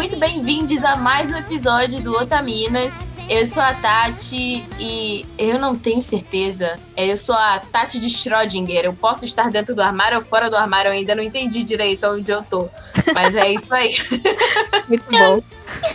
muito 0.00 0.16
bem-vindos 0.16 0.82
a 0.82 0.96
mais 0.96 1.30
um 1.30 1.36
episódio 1.36 2.00
do 2.00 2.14
Otaminas. 2.14 3.06
Eu 3.28 3.44
sou 3.44 3.62
a 3.62 3.74
Tati 3.74 4.64
e 4.78 5.26
eu 5.36 5.58
não 5.58 5.76
tenho 5.76 6.00
certeza. 6.00 6.80
Eu 6.96 7.18
sou 7.18 7.34
a 7.34 7.58
Tati 7.58 7.98
de 7.98 8.08
Schrödinger. 8.08 8.86
Eu 8.86 8.94
posso 8.94 9.26
estar 9.26 9.50
dentro 9.50 9.74
do 9.74 9.82
armário 9.82 10.16
ou 10.16 10.24
fora 10.24 10.48
do 10.48 10.56
armário, 10.56 10.88
eu 10.88 10.92
ainda 10.94 11.14
não 11.14 11.22
entendi 11.22 11.62
direito 11.62 12.06
onde 12.06 12.30
eu 12.30 12.42
tô. 12.42 12.66
Mas 13.12 13.36
é 13.36 13.52
isso 13.52 13.74
aí. 13.74 13.94
Muito 14.88 15.04
bom. 15.10 15.42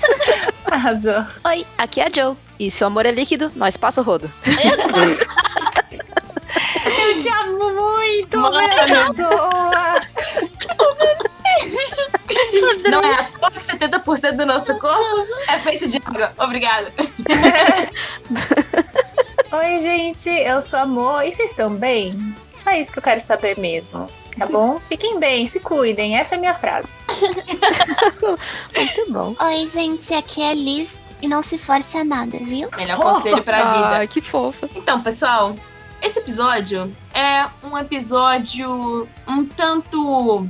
Arrasou. 0.69 1.25
Oi, 1.43 1.65
aqui 1.75 1.99
é 1.99 2.05
a 2.05 2.11
Joe. 2.13 2.37
E 2.59 2.69
se 2.69 2.83
o 2.83 2.87
amor 2.87 3.07
é 3.07 3.11
líquido, 3.11 3.51
nós 3.55 3.75
passa 3.75 4.01
o 4.01 4.03
rodo. 4.03 4.31
Eu 6.85 7.19
te 7.19 7.27
amo 7.27 7.73
muito, 7.73 8.37
Mano. 8.37 8.59
pessoa. 8.85 9.99
Não 12.89 13.01
é 13.01 13.15
à 13.15 13.23
toa 13.25 13.51
que 13.51 13.59
70% 13.59 14.37
do 14.37 14.45
nosso 14.45 14.79
corpo 14.79 15.03
é 15.47 15.59
feito 15.59 15.87
de 15.87 15.97
água. 15.97 16.33
Obrigada. 16.37 16.91
Oi, 19.51 19.79
gente, 19.79 20.29
eu 20.29 20.61
sou 20.61 20.79
a 20.79 20.81
Amor 20.83 21.25
e 21.25 21.33
vocês 21.33 21.51
estão 21.51 21.73
bem? 21.73 22.35
Só 22.53 22.71
isso 22.71 22.91
que 22.91 22.99
eu 22.99 23.03
quero 23.03 23.21
saber 23.21 23.57
mesmo, 23.57 24.09
tá 24.37 24.45
bom? 24.45 24.79
Fiquem 24.87 25.19
bem, 25.19 25.47
se 25.47 25.59
cuidem, 25.59 26.17
essa 26.17 26.35
é 26.35 26.37
a 26.37 26.39
minha 26.39 26.55
frase. 26.55 26.87
Muito 28.75 29.11
bom. 29.11 29.35
Oi, 29.39 29.67
gente, 29.67 30.13
aqui 30.13 30.41
é 30.41 30.51
a 30.51 30.53
Liz 30.53 30.99
e 31.21 31.27
não 31.27 31.41
se 31.41 31.57
force 31.57 31.97
a 31.97 32.03
nada, 32.03 32.37
viu? 32.37 32.69
Melhor 32.75 32.97
conselho 32.97 33.43
pra 33.43 33.73
vida. 33.73 33.97
Ai, 33.97 34.07
que 34.07 34.21
fofa. 34.21 34.69
Então, 34.75 35.01
pessoal, 35.01 35.55
esse 36.01 36.19
episódio 36.19 36.93
é 37.13 37.45
um 37.63 37.77
episódio 37.77 39.07
um 39.27 39.45
tanto 39.45 40.47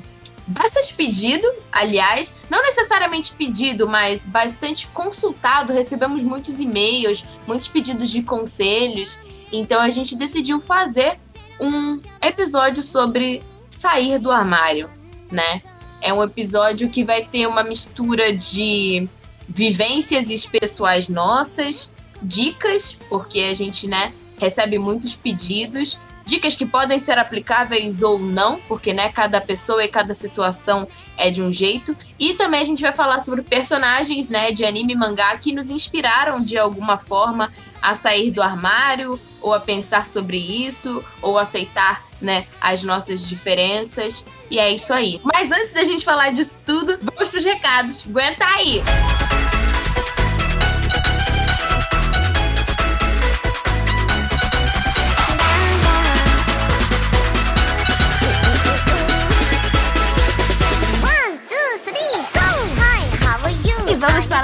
bastante 0.47 0.93
pedido, 0.93 1.47
aliás, 1.71 2.35
não 2.49 2.61
necessariamente 2.61 3.33
pedido, 3.33 3.87
mas 3.87 4.25
bastante 4.25 4.87
consultado. 4.87 5.73
Recebemos 5.73 6.23
muitos 6.23 6.59
e-mails, 6.59 7.25
muitos 7.47 7.67
pedidos 7.67 8.09
de 8.09 8.21
conselhos. 8.21 9.19
Então 9.51 9.81
a 9.81 9.89
gente 9.89 10.15
decidiu 10.15 10.59
fazer 10.59 11.19
um 11.59 11.99
episódio 12.21 12.83
sobre 12.83 13.41
sair 13.69 14.19
do 14.19 14.31
armário, 14.31 14.89
né? 15.31 15.61
É 16.01 16.13
um 16.13 16.21
episódio 16.21 16.89
que 16.89 17.03
vai 17.03 17.25
ter 17.25 17.47
uma 17.47 17.63
mistura 17.63 18.35
de 18.35 19.07
vivências 19.47 20.45
pessoais 20.45 21.07
nossas, 21.07 21.93
dicas, 22.21 22.99
porque 23.09 23.41
a 23.41 23.53
gente, 23.53 23.87
né, 23.87 24.13
recebe 24.37 24.77
muitos 24.77 25.15
pedidos, 25.15 25.99
dicas 26.25 26.55
que 26.55 26.65
podem 26.65 26.97
ser 26.97 27.17
aplicáveis 27.17 28.01
ou 28.01 28.19
não, 28.19 28.59
porque 28.67 28.91
né, 28.93 29.09
cada 29.09 29.39
pessoa 29.39 29.83
e 29.83 29.87
cada 29.87 30.13
situação 30.13 30.87
é 31.17 31.29
de 31.29 31.41
um 31.41 31.51
jeito. 31.51 31.95
E 32.19 32.33
também 32.33 32.61
a 32.61 32.65
gente 32.65 32.81
vai 32.81 32.91
falar 32.91 33.19
sobre 33.19 33.41
personagens, 33.41 34.29
né, 34.29 34.51
de 34.51 34.65
anime 34.65 34.93
e 34.93 34.95
mangá 34.95 35.37
que 35.37 35.53
nos 35.53 35.69
inspiraram 35.69 36.43
de 36.43 36.57
alguma 36.57 36.97
forma 36.97 37.51
a 37.81 37.93
sair 37.93 38.31
do 38.31 38.41
armário 38.41 39.19
ou 39.41 39.53
a 39.53 39.59
pensar 39.59 40.05
sobre 40.05 40.37
isso 40.37 41.03
ou 41.21 41.37
aceitar, 41.37 42.03
né, 42.19 42.47
as 42.59 42.83
nossas 42.83 43.27
diferenças. 43.27 44.25
E 44.49 44.57
é 44.57 44.71
isso 44.71 44.93
aí. 44.93 45.21
Mas 45.23 45.51
antes 45.51 45.73
da 45.73 45.83
gente 45.83 46.03
falar 46.03 46.31
disso 46.31 46.59
tudo, 46.65 46.97
vamos 47.01 47.29
pros 47.29 47.45
recados. 47.45 48.05
Aguenta 48.07 48.45
aí. 48.45 48.81
One, 48.81 49.54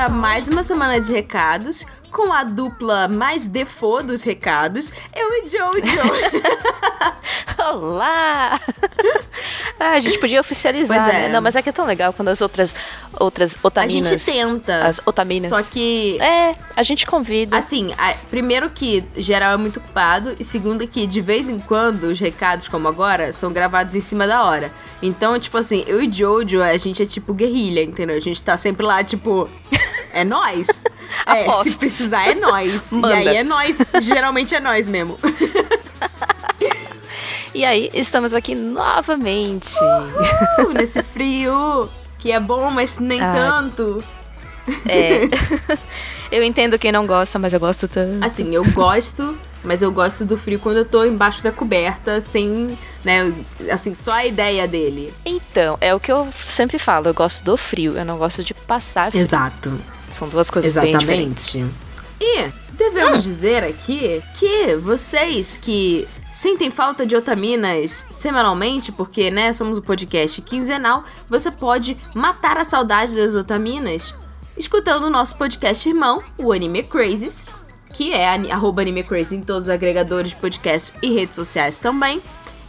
para 0.02 0.10
mais 0.10 0.48
uma 0.48 0.64
semana 0.64 1.00
de 1.00 1.12
recados 1.12 1.86
com 2.10 2.34
a 2.34 2.44
dupla 2.44 3.08
mais 3.08 3.48
default 3.48 4.08
dos 4.08 4.24
recados, 4.24 4.92
eu 5.16 5.32
e 5.34 5.48
Jojo. 5.48 5.82
Olá! 7.72 8.60
Ah, 9.80 9.92
a 9.92 10.00
gente 10.00 10.18
podia 10.18 10.42
oficializar, 10.42 11.08
é. 11.08 11.12
né? 11.12 11.30
Não, 11.30 11.40
mas 11.40 11.56
é 11.56 11.62
que 11.62 11.70
é 11.70 11.72
tão 11.72 11.86
legal 11.86 12.12
quando 12.14 12.30
as 12.30 12.42
outras, 12.42 12.76
outras 13.20 13.54
A 13.54 13.68
otaminas... 13.68 14.10
gente 14.10 14.26
tenta. 14.26 14.88
As 14.88 15.00
otaminas. 15.06 15.50
Só 15.50 15.62
que, 15.62 16.20
É, 16.20 16.56
a 16.76 16.82
gente 16.82 17.06
convida. 17.06 17.56
assim, 17.56 17.94
a- 17.96 18.16
primeiro 18.30 18.72
que 18.72 19.04
geral 19.18 19.54
é 19.54 19.58
muito 19.58 19.78
ocupado, 19.78 20.36
e 20.40 20.44
segundo 20.44 20.88
que 20.88 21.06
de 21.06 21.22
vez 21.22 21.48
em 21.48 21.60
quando 21.60 22.06
os 22.06 22.20
recados, 22.20 22.68
como 22.68 22.88
agora, 22.88 23.32
são 23.32 23.54
gravados 23.54 23.94
em 23.94 24.02
cima 24.02 24.26
da 24.26 24.44
hora. 24.46 24.72
Então, 25.02 25.40
tipo 25.40 25.58
assim, 25.58 25.84
eu 25.88 26.02
e 26.02 26.12
Jojo, 26.12 26.60
a 26.62 26.76
gente 26.78 27.04
é 27.04 27.06
tipo 27.06 27.34
guerrilha, 27.36 27.84
entendeu? 27.84 28.18
A 28.18 28.20
gente 28.22 28.42
tá 28.42 28.58
sempre 28.58 28.86
lá, 28.86 29.04
tipo, 29.04 29.48
é 30.14 30.24
nós. 30.24 30.68
É, 31.26 31.52
se 31.64 31.78
precisar 31.78 32.30
é 32.30 32.36
nós. 32.36 32.90
Manda. 32.90 33.22
E 33.22 33.28
aí 33.28 33.38
é 33.38 33.44
nós. 33.44 33.78
Geralmente 34.02 34.56
é 34.56 34.62
nós 34.62 34.88
mesmo. 34.88 35.18
E 37.54 37.66
aí, 37.66 37.90
estamos 37.94 38.34
aqui 38.34 38.56
novamente. 38.56 39.76
Uh, 39.78 40.72
Nesse 40.74 41.04
frio, 41.04 41.90
que 42.18 42.32
é 42.32 42.40
bom, 42.40 42.72
mas 42.72 42.98
nem 42.98 43.22
Ah. 43.22 43.34
tanto. 43.36 44.02
É. 44.88 45.24
eu 46.32 46.42
entendo 46.44 46.80
quem 46.80 46.92
não 46.94 47.06
gosta, 47.06 47.38
mas 47.38 47.52
eu 47.52 47.60
gosto 47.60 47.88
tanto. 47.90 48.24
Assim, 48.24 48.56
eu 48.56 48.64
gosto, 48.72 49.38
mas 49.66 49.82
eu 49.82 49.92
gosto 49.92 50.24
do 50.24 50.38
frio 50.38 50.60
quando 50.60 50.78
eu 50.78 50.86
tô 50.86 51.04
embaixo 51.04 51.44
da 51.44 51.52
coberta, 51.52 52.22
sem, 52.22 52.78
né, 53.04 53.34
assim, 53.70 53.94
só 53.94 54.14
a 54.14 54.26
ideia 54.26 54.66
dele. 54.66 55.14
Então, 55.26 55.78
é 55.82 55.94
o 55.94 56.00
que 56.00 56.12
eu 56.12 56.30
sempre 56.48 56.80
falo. 56.80 57.08
Eu 57.10 57.14
gosto 57.14 57.44
do 57.44 57.58
frio, 57.58 57.98
eu 57.98 58.06
não 58.06 58.18
gosto 58.18 58.46
de 58.46 58.54
passar 58.54 59.10
frio. 59.12 59.22
Exato. 59.22 59.78
São 60.12 60.28
duas 60.30 60.50
coisas 60.50 60.76
bem 60.76 60.98
diferentes. 60.98 61.56
Exatamente. 61.56 61.92
E 62.20 62.52
devemos 62.74 63.24
dizer 63.24 63.64
aqui 63.64 64.22
que 64.36 64.76
vocês 64.76 65.58
que 65.62 66.08
sentem 66.32 66.70
falta 66.70 67.06
de 67.06 67.16
otaminas 67.16 68.06
semanalmente, 68.12 68.92
porque, 68.92 69.32
né, 69.32 69.52
somos 69.54 69.78
um 69.78 69.82
podcast 69.82 70.42
quinzenal, 70.42 71.04
você 71.30 71.50
pode 71.52 71.98
matar 72.14 72.58
a 72.58 72.64
saudade 72.64 73.16
das 73.16 73.36
otaminas 73.36 74.14
escutando 74.58 75.06
o 75.06 75.10
nosso 75.10 75.36
podcast 75.36 75.88
irmão, 75.88 76.22
o 76.38 76.52
Anime 76.52 76.84
Crazes, 76.84 77.46
que 77.94 78.14
é 78.14 78.28
arroba 78.52 78.82
Anime 78.82 79.04
Crazy 79.04 79.36
em 79.36 79.42
todos 79.42 79.64
os 79.64 79.70
agregadores 79.70 80.30
de 80.32 80.36
podcast 80.38 80.94
e 81.02 81.12
redes 81.14 81.36
sociais 81.36 81.80
também. 81.80 82.22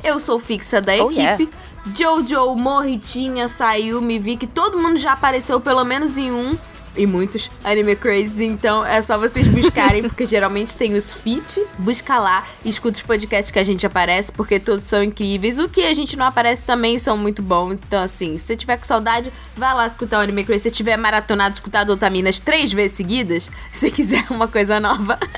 Eu 0.02 0.18
sou 0.18 0.38
fixa 0.38 0.80
da 0.80 0.92
Oh, 1.04 1.10
equipe. 1.10 1.48
Jojo, 1.96 2.54
Morritinha, 2.54 3.48
Sayumi, 3.48 4.18
vi 4.18 4.36
que 4.36 4.46
todo 4.46 4.78
mundo 4.78 4.96
já 4.96 5.12
apareceu 5.12 5.60
pelo 5.60 5.84
menos 5.84 6.16
em 6.18 6.30
um 6.32 6.56
e 6.96 7.06
muitos 7.06 7.50
Anime 7.64 7.96
Crazy, 7.96 8.44
então 8.44 8.84
é 8.84 9.00
só 9.00 9.16
vocês 9.16 9.46
buscarem, 9.46 10.02
porque 10.02 10.26
geralmente 10.26 10.76
tem 10.76 10.94
os 10.94 11.12
feat. 11.12 11.64
Busca 11.78 12.18
lá 12.18 12.44
e 12.64 12.68
escuta 12.68 12.98
os 12.98 13.02
podcasts 13.02 13.50
que 13.50 13.58
a 13.58 13.62
gente 13.62 13.86
aparece, 13.86 14.30
porque 14.32 14.60
todos 14.60 14.86
são 14.86 15.02
incríveis. 15.02 15.58
O 15.58 15.68
que 15.68 15.84
a 15.84 15.94
gente 15.94 16.16
não 16.16 16.26
aparece 16.26 16.64
também 16.64 16.98
são 16.98 17.16
muito 17.16 17.42
bons. 17.42 17.80
Então, 17.86 18.02
assim, 18.02 18.38
se 18.38 18.46
você 18.46 18.56
tiver 18.56 18.76
com 18.76 18.84
saudade, 18.84 19.32
vai 19.56 19.74
lá 19.74 19.86
escutar 19.86 20.18
o 20.18 20.20
Anime 20.20 20.44
Crazy. 20.44 20.64
Se 20.64 20.68
você 20.68 20.70
tiver 20.70 20.96
maratonado, 20.96 21.54
escutado 21.54 21.90
Otaminas 21.90 22.38
três 22.38 22.72
vezes 22.72 22.96
seguidas, 22.96 23.50
se 23.72 23.90
quiser 23.90 24.26
uma 24.30 24.48
coisa 24.48 24.78
nova. 24.78 25.18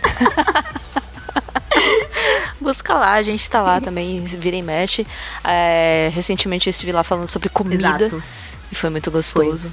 Busca 2.60 2.94
lá, 2.94 3.12
a 3.12 3.22
gente 3.22 3.48
tá 3.50 3.60
lá 3.60 3.80
também, 3.80 4.20
vira 4.24 4.56
e 4.56 4.62
mexe. 4.62 5.06
É, 5.44 6.10
recentemente 6.14 6.68
eu 6.68 6.70
estive 6.70 6.92
lá 6.92 7.02
falando 7.02 7.30
sobre 7.30 7.48
comida. 7.48 8.04
Exato. 8.04 8.22
E 8.72 8.74
foi 8.74 8.90
muito 8.90 9.10
gostoso. 9.10 9.72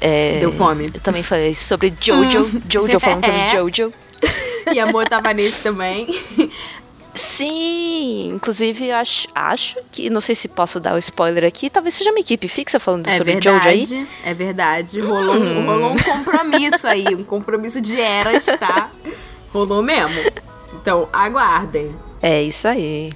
É, 0.00 0.38
Deu 0.40 0.52
fome. 0.52 0.90
Eu 0.94 1.00
também 1.00 1.22
falei 1.22 1.54
sobre 1.54 1.92
Jojo. 2.00 2.50
Jojo 2.70 3.00
falando 3.00 3.24
sobre 3.24 3.40
É. 3.40 3.50
Jojo. 3.50 3.92
E 4.72 4.78
amor 4.80 5.08
tava 5.08 5.32
nesse 5.32 5.60
também. 5.62 6.06
Sim, 7.14 8.28
inclusive 8.34 8.86
eu 8.88 8.94
acho, 8.96 9.26
acho 9.34 9.76
que, 9.90 10.08
não 10.08 10.20
sei 10.20 10.34
se 10.36 10.46
posso 10.46 10.78
dar 10.78 10.94
o 10.94 10.98
spoiler 10.98 11.44
aqui, 11.44 11.68
talvez 11.68 11.94
seja 11.94 12.10
uma 12.10 12.20
equipe 12.20 12.46
fixa 12.46 12.78
falando 12.78 13.08
É 13.08 13.16
sobre 13.16 13.32
Jojo 13.42 13.48
aí. 13.68 13.84
verdade, 13.84 14.08
é 14.24 14.34
verdade. 14.34 15.00
Rolou, 15.00 15.34
um- 15.34 15.66
rolou 15.66 15.92
um 15.94 15.98
compromisso 15.98 16.86
aí, 16.86 17.06
um 17.16 17.24
compromisso 17.24 17.80
de 17.80 18.00
eras, 18.00 18.46
tá? 18.46 18.90
Rolou 19.52 19.82
mesmo. 19.82 20.14
Então, 20.74 21.08
aguardem. 21.12 21.92
É 22.22 22.40
isso 22.42 22.68
aí. 22.68 23.10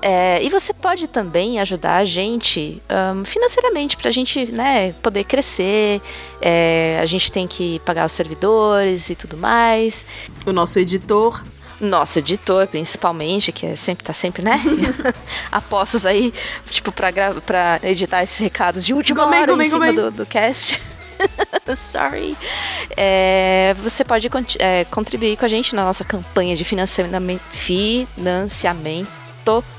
É, 0.00 0.42
e 0.42 0.48
você 0.48 0.72
pode 0.72 1.08
também 1.08 1.58
ajudar 1.60 1.96
a 1.96 2.04
gente 2.04 2.82
ahn, 2.88 3.24
financeiramente 3.24 3.96
pra 3.96 4.10
gente 4.10 4.46
né, 4.52 4.92
poder 5.02 5.24
crescer. 5.24 6.00
É, 6.40 6.98
a 7.02 7.06
gente 7.06 7.32
tem 7.32 7.46
que 7.46 7.80
pagar 7.80 8.06
os 8.06 8.12
servidores 8.12 9.10
e 9.10 9.14
tudo 9.14 9.36
mais. 9.36 10.06
O 10.46 10.52
nosso 10.52 10.78
editor. 10.78 11.42
Nosso 11.80 12.18
editor, 12.18 12.66
principalmente, 12.66 13.52
que 13.52 13.64
é 13.64 13.76
sempre, 13.76 14.04
tá 14.04 14.12
sempre, 14.12 14.42
né? 14.42 14.60
Apostos 15.50 16.04
aí, 16.04 16.32
tipo, 16.70 16.90
pra 16.90 17.80
editar 17.84 18.22
esses 18.22 18.38
recados 18.38 18.84
de 18.84 18.92
última 18.92 19.24
Gomem, 19.24 19.42
hora 19.42 19.52
em 19.52 19.64
cima 19.64 19.92
do, 19.92 20.10
do 20.10 20.26
cast. 20.26 20.80
Sorry. 21.76 22.36
É, 22.96 23.74
você 23.82 24.04
pode 24.04 24.28
é, 24.58 24.84
contribuir 24.86 25.36
com 25.36 25.44
a 25.44 25.48
gente 25.48 25.74
na 25.74 25.84
nossa 25.84 26.04
campanha 26.04 26.56
de 26.56 26.64
financiamento, 26.64 27.40
financiamento 27.50 29.08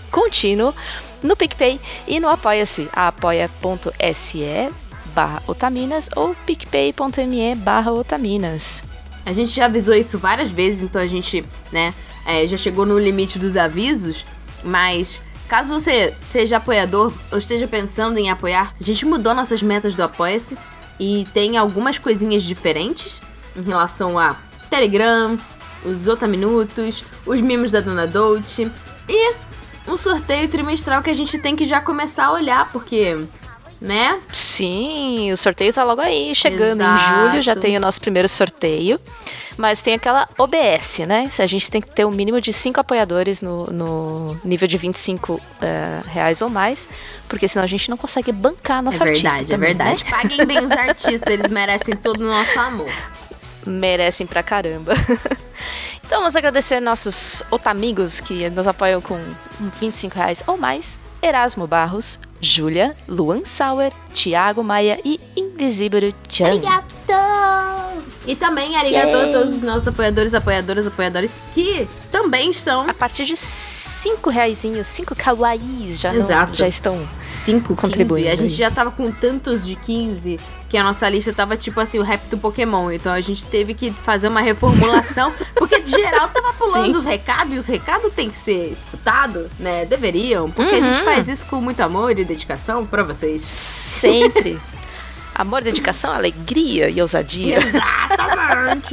contínuo 0.10 0.74
no 1.22 1.36
PicPay 1.36 1.80
e 2.08 2.20
no 2.20 2.30
Apoia-se, 2.30 2.90
apoia.se 2.94 4.70
barra 5.14 5.42
otaminas 5.48 6.10
ou 6.16 6.36
picpay.me 6.46 7.56
barra 7.56 7.92
otaminas. 7.92 8.84
A 9.26 9.34
gente 9.34 9.52
já 9.52 9.66
avisou 9.66 9.94
isso 9.94 10.18
várias 10.18 10.50
vezes, 10.50 10.82
então 10.82 11.02
a 11.02 11.08
gente, 11.08 11.44
né, 11.72 11.94
é, 12.26 12.48
já 12.48 12.58
chegou 12.58 12.86
no 12.86 12.98
limite 12.98 13.38
dos 13.38 13.58
avisos, 13.58 14.26
mas 14.64 15.22
caso 15.48 15.74
você 15.74 16.14
seja 16.22 16.58
apoiador 16.58 17.12
ou 17.32 17.38
esteja 17.38 17.68
pensando 17.68 18.18
em 18.18 18.30
apoiar, 18.30 18.74
a 18.80 18.84
gente 18.84 19.06
mudou 19.06 19.34
nossas 19.34 19.62
metas 19.62 19.96
do 19.96 20.04
Apoia-se 20.04 20.58
e 21.00 21.28
tem 21.34 21.58
algumas 21.58 21.98
coisinhas 21.98 22.44
diferentes 22.44 23.22
em 23.56 23.62
relação 23.64 24.18
a 24.18 24.36
Telegram, 24.70 25.38
os 25.84 26.08
Otaminutos, 26.08 27.04
os 27.26 27.42
mimos 27.42 27.72
da 27.72 27.82
Dona 27.82 28.06
Dolce 28.06 28.72
e 29.08 29.34
um 29.90 29.98
sorteio 29.98 30.48
trimestral 30.48 31.02
que 31.02 31.10
a 31.10 31.14
gente 31.14 31.38
tem 31.38 31.56
que 31.56 31.66
já 31.66 31.82
começar 31.82 32.26
a 32.26 32.32
olhar, 32.34 32.72
porque 32.72 33.18
né? 33.82 34.20
Sim, 34.34 35.32
o 35.32 35.38
sorteio 35.38 35.72
tá 35.72 35.84
logo 35.84 36.02
aí, 36.02 36.36
chegando 36.36 36.82
em 36.82 36.86
Exato. 36.86 37.30
julho, 37.30 37.42
já 37.42 37.56
tem 37.56 37.78
o 37.78 37.80
nosso 37.80 38.02
primeiro 38.02 38.28
sorteio. 38.28 39.00
Mas 39.58 39.82
tem 39.82 39.94
aquela 39.94 40.28
OBS, 40.38 41.00
né? 41.00 41.30
A 41.38 41.46
gente 41.46 41.70
tem 41.70 41.82
que 41.82 41.90
ter 41.90 42.06
um 42.06 42.12
mínimo 42.12 42.40
de 42.40 42.54
cinco 42.54 42.80
apoiadores 42.80 43.42
no, 43.42 43.66
no 43.68 44.40
nível 44.44 44.66
de 44.68 44.78
25 44.78 45.40
eh, 45.62 46.02
reais 46.08 46.42
ou 46.42 46.50
mais, 46.50 46.88
porque 47.28 47.46
senão 47.46 47.66
a 47.66 47.68
gente 47.68 47.90
não 47.90 47.98
consegue 47.98 48.32
bancar 48.32 48.82
nosso 48.82 49.04
é 49.04 49.06
verdade, 49.06 49.44
é 49.44 49.56
também, 49.56 49.76
né? 49.76 49.84
verdade. 49.84 50.06
Paguem 50.06 50.46
bem 50.46 50.64
os 50.64 50.72
artistas, 50.72 51.34
eles 51.34 51.52
merecem 51.52 51.94
todo 51.94 52.22
o 52.22 52.28
nosso 52.28 52.58
amor. 52.58 52.90
merecem 53.68 54.26
pra 54.26 54.42
caramba. 54.42 54.94
então 56.10 56.22
vamos 56.22 56.36
agradecer 56.36 56.80
nossos 56.80 57.44
otamigos 57.52 58.20
que 58.20 58.50
nos 58.50 58.66
apoiam 58.66 59.00
com 59.00 59.16
25 59.80 60.16
reais 60.16 60.42
ou 60.48 60.58
mais. 60.58 60.98
Erasmo 61.22 61.68
Barros, 61.68 62.18
Júlia, 62.42 62.96
Luan 63.08 63.46
Sauer, 63.46 63.92
Thiago 64.16 64.64
Maia 64.64 65.00
e 65.06 65.20
Invisível 65.38 66.12
Chan. 66.28 66.48
Arigato! 66.48 66.88
E 68.26 68.36
também 68.36 68.76
arigato 68.76 69.16
a 69.16 69.32
todos 69.32 69.58
os 69.58 69.62
nossos 69.62 69.88
apoiadores, 69.88 70.34
apoiadoras, 70.34 70.88
apoiadores 70.88 71.32
que 71.54 71.88
também 72.12 72.50
estão 72.50 72.90
A 72.90 72.94
partir 72.94 73.26
de 73.26 73.38
5 73.38 74.32
reais, 74.32 74.58
5 74.84 75.16
kawaiis 75.16 76.00
já, 76.00 76.12
não- 76.12 76.22
Exato. 76.22 76.56
já 76.56 76.68
estão 76.68 77.08
5, 77.44 77.68
15. 77.76 77.82
Contribuindo 77.82 78.30
A 78.30 78.36
gente 78.36 78.56
já 78.56 78.72
tava 78.72 78.90
com 78.90 79.12
tantos 79.12 79.64
de 79.64 79.76
15 79.76 80.40
que 80.69 80.77
a 80.77 80.83
nossa 80.83 81.10
lista 81.10 81.33
tava 81.33 81.57
tipo 81.57 81.80
assim, 81.80 81.98
o 82.00 82.04
rap 82.04 82.27
do 82.30 82.38
Pokémon. 82.38 82.92
Então 82.92 83.12
a 83.12 83.19
gente 83.21 83.45
teve 83.48 83.74
que 83.74 83.92
fazer 83.92 84.27
uma 84.27 84.39
reformulação, 84.42 85.33
porque 85.56 85.80
de 85.80 85.89
geral 85.92 86.30
tava 86.30 86.54
pulando 86.54 86.92
Sim. 86.92 86.98
os 86.98 87.04
recados 87.06 87.54
e 87.56 87.57
os 87.57 87.66
recados 87.68 88.13
tem 88.13 88.30
que 88.30 88.38
ser 88.38 88.71
escutado, 88.71 89.50
né? 89.60 89.86
Deveriam, 89.86 90.50
porque 90.51 90.75
a 90.75 90.81
gente 90.81 91.00
Uhum. 91.00 91.06
faz 91.06 91.27
isso 91.27 91.45
com 91.48 91.57
muito 91.60 91.81
amor 91.81 92.12
e 92.18 92.24
dedicação 92.24 92.86
pra 92.86 93.01
vocês. 93.04 93.42
sempre. 93.42 94.60
Amor, 95.36 95.62
dedicação, 95.62 96.12
alegria 96.13 96.89
e 96.89 97.01
ousadia. 97.01 97.60
Exatamente! 97.60 98.89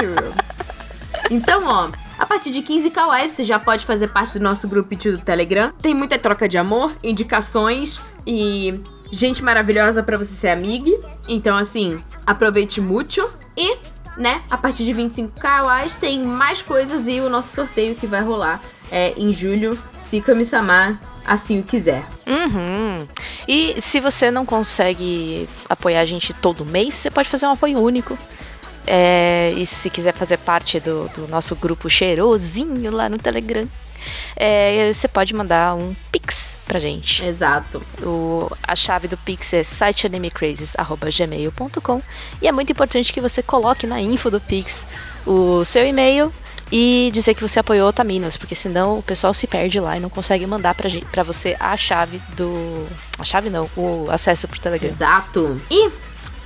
então, 1.31 1.62
ó, 1.67 1.88
a 2.19 2.25
partir 2.26 2.50
de 2.52 2.62
15 2.62 2.90
kawaii 2.90 3.28
você 3.31 3.44
já 3.44 3.58
pode 3.58 3.84
fazer 3.84 4.08
parte 4.08 4.38
do 4.38 4.43
nosso 4.44 4.69
grupinho 4.69 5.17
do 5.19 5.25
Telegram. 5.25 5.73
Tem 5.82 5.94
muita 5.94 6.19
troca 6.19 6.49
de 6.49 6.56
amor, 6.56 6.93
indicações 7.02 8.00
e 8.26 8.81
gente 9.11 9.43
maravilhosa 9.43 10.03
pra 10.03 10.17
você 10.17 10.35
ser 10.35 10.49
amiga. 10.49 10.91
Então, 11.29 11.56
assim, 11.56 11.99
aproveite 12.26 12.81
muito. 12.81 13.29
E, 13.56 13.76
né, 14.17 14.43
a 14.50 14.56
partir 14.56 14.85
de 14.85 14.93
25 14.93 15.38
kawaii 15.38 15.91
tem 16.00 16.23
mais 16.23 16.62
coisas 16.62 17.06
e 17.06 17.20
o 17.20 17.29
nosso 17.29 17.55
sorteio 17.55 17.94
que 17.94 18.06
vai 18.06 18.23
rolar 18.23 18.61
é 18.91 19.12
em 19.17 19.32
julho, 19.32 19.79
se 19.99 20.20
Kami-sama 20.20 20.99
assim 21.26 21.61
o 21.61 21.64
quiser. 21.64 22.05
Uhum. 22.26 23.06
E 23.49 23.81
se 23.81 24.00
você 24.00 24.31
não 24.31 24.47
consegue 24.47 25.49
apoiar 25.69 26.00
a 26.00 26.05
gente 26.05 26.32
todo 26.32 26.64
mês, 26.64 26.94
você 26.94 27.11
pode 27.11 27.29
fazer 27.29 27.47
um 27.47 27.52
apoio 27.52 27.79
único. 27.79 28.17
É, 28.87 29.52
e 29.56 29.67
se 29.67 29.91
quiser 29.91 30.14
fazer 30.14 30.38
parte 30.38 30.79
do, 30.79 31.09
do 31.09 31.26
nosso 31.26 31.56
grupo 31.56 31.91
cheirosinho 31.91 32.93
lá 32.93 33.09
no 33.09 33.19
Telegram, 33.19 33.67
é, 34.37 34.93
você 34.93 35.08
pode 35.08 35.35
mandar 35.35 35.75
um 35.75 35.94
pix 36.11 36.56
pra 36.67 36.81
gente. 36.81 37.23
Exato. 37.25 37.81
O, 38.03 38.50
a 38.62 38.75
chave 38.75 39.06
do 39.08 39.17
Pix 39.17 39.53
é 39.53 39.62
siteanimecrazes.gmail.com 39.62 42.03
e 42.43 42.49
é 42.49 42.53
muito 42.53 42.73
importante 42.73 43.12
que 43.12 43.20
você 43.20 43.43
coloque 43.43 43.87
na 43.87 44.00
info 44.00 44.31
do 44.31 44.41
Pix 44.41 44.87
o 45.25 45.64
seu 45.64 45.87
e-mail 45.87 46.32
e 46.70 47.11
dizer 47.12 47.35
que 47.35 47.43
você 47.43 47.58
apoiou 47.61 47.88
Otaminas, 47.88 48.37
porque 48.37 48.56
senão 48.56 48.99
o 48.99 49.03
pessoal 49.03 49.32
se 49.32 49.47
perde 49.47 49.79
lá 49.79 49.97
e 49.97 50.00
não 50.00 50.11
consegue 50.11 50.44
mandar 50.47 50.75
pra, 50.75 50.88
gente, 50.88 51.06
pra 51.06 51.23
você 51.23 51.56
a 51.61 51.76
chave 51.76 52.20
do... 52.37 52.88
A 53.19 53.25
chave 53.25 53.49
não, 53.49 53.70
o 53.76 54.09
acesso 54.11 54.49
pro 54.49 54.59
Telegram. 54.59 54.88
Exato. 54.88 55.61
E 55.70 55.88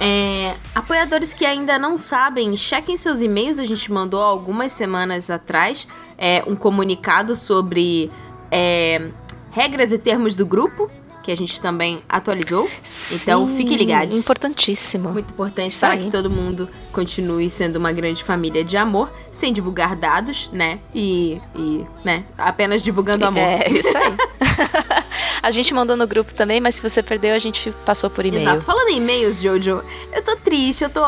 é, 0.01 0.55
apoiadores 0.75 1.35
que 1.35 1.45
ainda 1.45 1.79
não 1.79 1.99
sabem, 1.99 2.57
chequem 2.57 2.97
seus 2.97 3.21
e-mails. 3.21 3.59
A 3.59 3.65
gente 3.65 3.93
mandou 3.93 4.23
algumas 4.23 4.73
semanas 4.73 5.29
atrás 5.29 5.87
é, 6.17 6.43
um 6.47 6.57
comunicado 6.57 7.37
sobre 7.37 8.11
é, 8.51 9.11
regras 9.51 9.93
e 9.93 9.99
termos 9.99 10.35
do 10.35 10.47
grupo, 10.47 10.91
que 11.23 11.31
a 11.31 11.37
gente 11.37 11.61
também 11.61 12.03
atualizou. 12.09 12.69
Então, 13.13 13.47
Sim, 13.47 13.57
fiquem 13.59 13.77
ligados. 13.77 14.19
Importantíssimo. 14.19 15.11
Muito 15.11 15.35
importante 15.35 15.71
Isso 15.71 15.81
para 15.81 15.93
aí. 15.93 16.05
que 16.05 16.11
todo 16.11 16.31
mundo 16.31 16.67
continue 16.93 17.51
sendo 17.51 17.77
uma 17.77 17.93
grande 17.93 18.25
família 18.25 18.65
de 18.65 18.79
amor, 18.79 19.13
sem 19.31 19.53
divulgar 19.53 19.95
dados, 19.95 20.49
né? 20.51 20.79
E, 20.95 21.39
e 21.55 21.85
né? 22.03 22.25
Apenas 22.39 22.83
divulgando 22.83 23.27
amor. 23.27 23.43
É, 23.43 23.71
isso 23.71 23.97
aí. 23.99 24.17
a 25.43 25.51
gente 25.51 25.73
mandou 25.75 25.97
no 25.97 26.07
grupo 26.07 26.35
também, 26.35 26.61
mas 26.61 26.77
se 26.77 26.83
você 26.83 27.03
perdeu, 27.03 27.35
a 27.35 27.39
gente 27.39 27.73
passou 27.85 28.11
por 28.11 28.25
e-mail. 28.25 28.43
Exato. 28.43 28.65
Falando 28.65 28.89
em 28.89 28.97
e-mails, 28.97 29.41
Jojo, 29.41 29.83
eu 30.13 30.23
tô 30.23 30.37
triste, 30.37 30.85
eu 30.85 30.91
tô. 30.91 31.05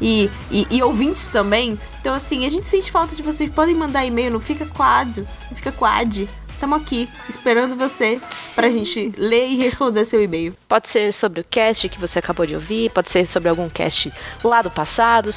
E, 0.00 0.30
e, 0.50 0.66
e 0.70 0.82
ouvintes 0.82 1.26
também. 1.26 1.78
Então, 2.00 2.14
assim, 2.14 2.46
a 2.46 2.48
gente 2.48 2.66
sente 2.66 2.90
falta 2.90 3.16
de 3.16 3.22
vocês. 3.22 3.50
Podem 3.50 3.74
mandar 3.74 4.04
e-mail, 4.06 4.30
não 4.30 4.40
fica 4.40 4.64
quad. 4.66 5.18
Não 5.50 5.56
fica 5.56 5.72
quad. 5.72 6.28
Tamo 6.60 6.74
aqui, 6.74 7.08
esperando 7.28 7.76
você 7.76 8.20
pra 8.56 8.68
gente 8.68 9.12
ler 9.16 9.46
e 9.46 9.56
responder 9.56 10.04
seu 10.04 10.20
e-mail. 10.20 10.56
Pode 10.66 10.88
ser 10.88 11.12
sobre 11.12 11.40
o 11.40 11.44
cast 11.44 11.88
que 11.88 12.00
você 12.00 12.18
acabou 12.18 12.44
de 12.44 12.56
ouvir, 12.56 12.90
pode 12.90 13.10
ser 13.10 13.28
sobre 13.28 13.48
algum 13.48 13.68
cast 13.68 14.12
lá 14.42 14.60
do 14.60 14.68
passado, 14.68 15.30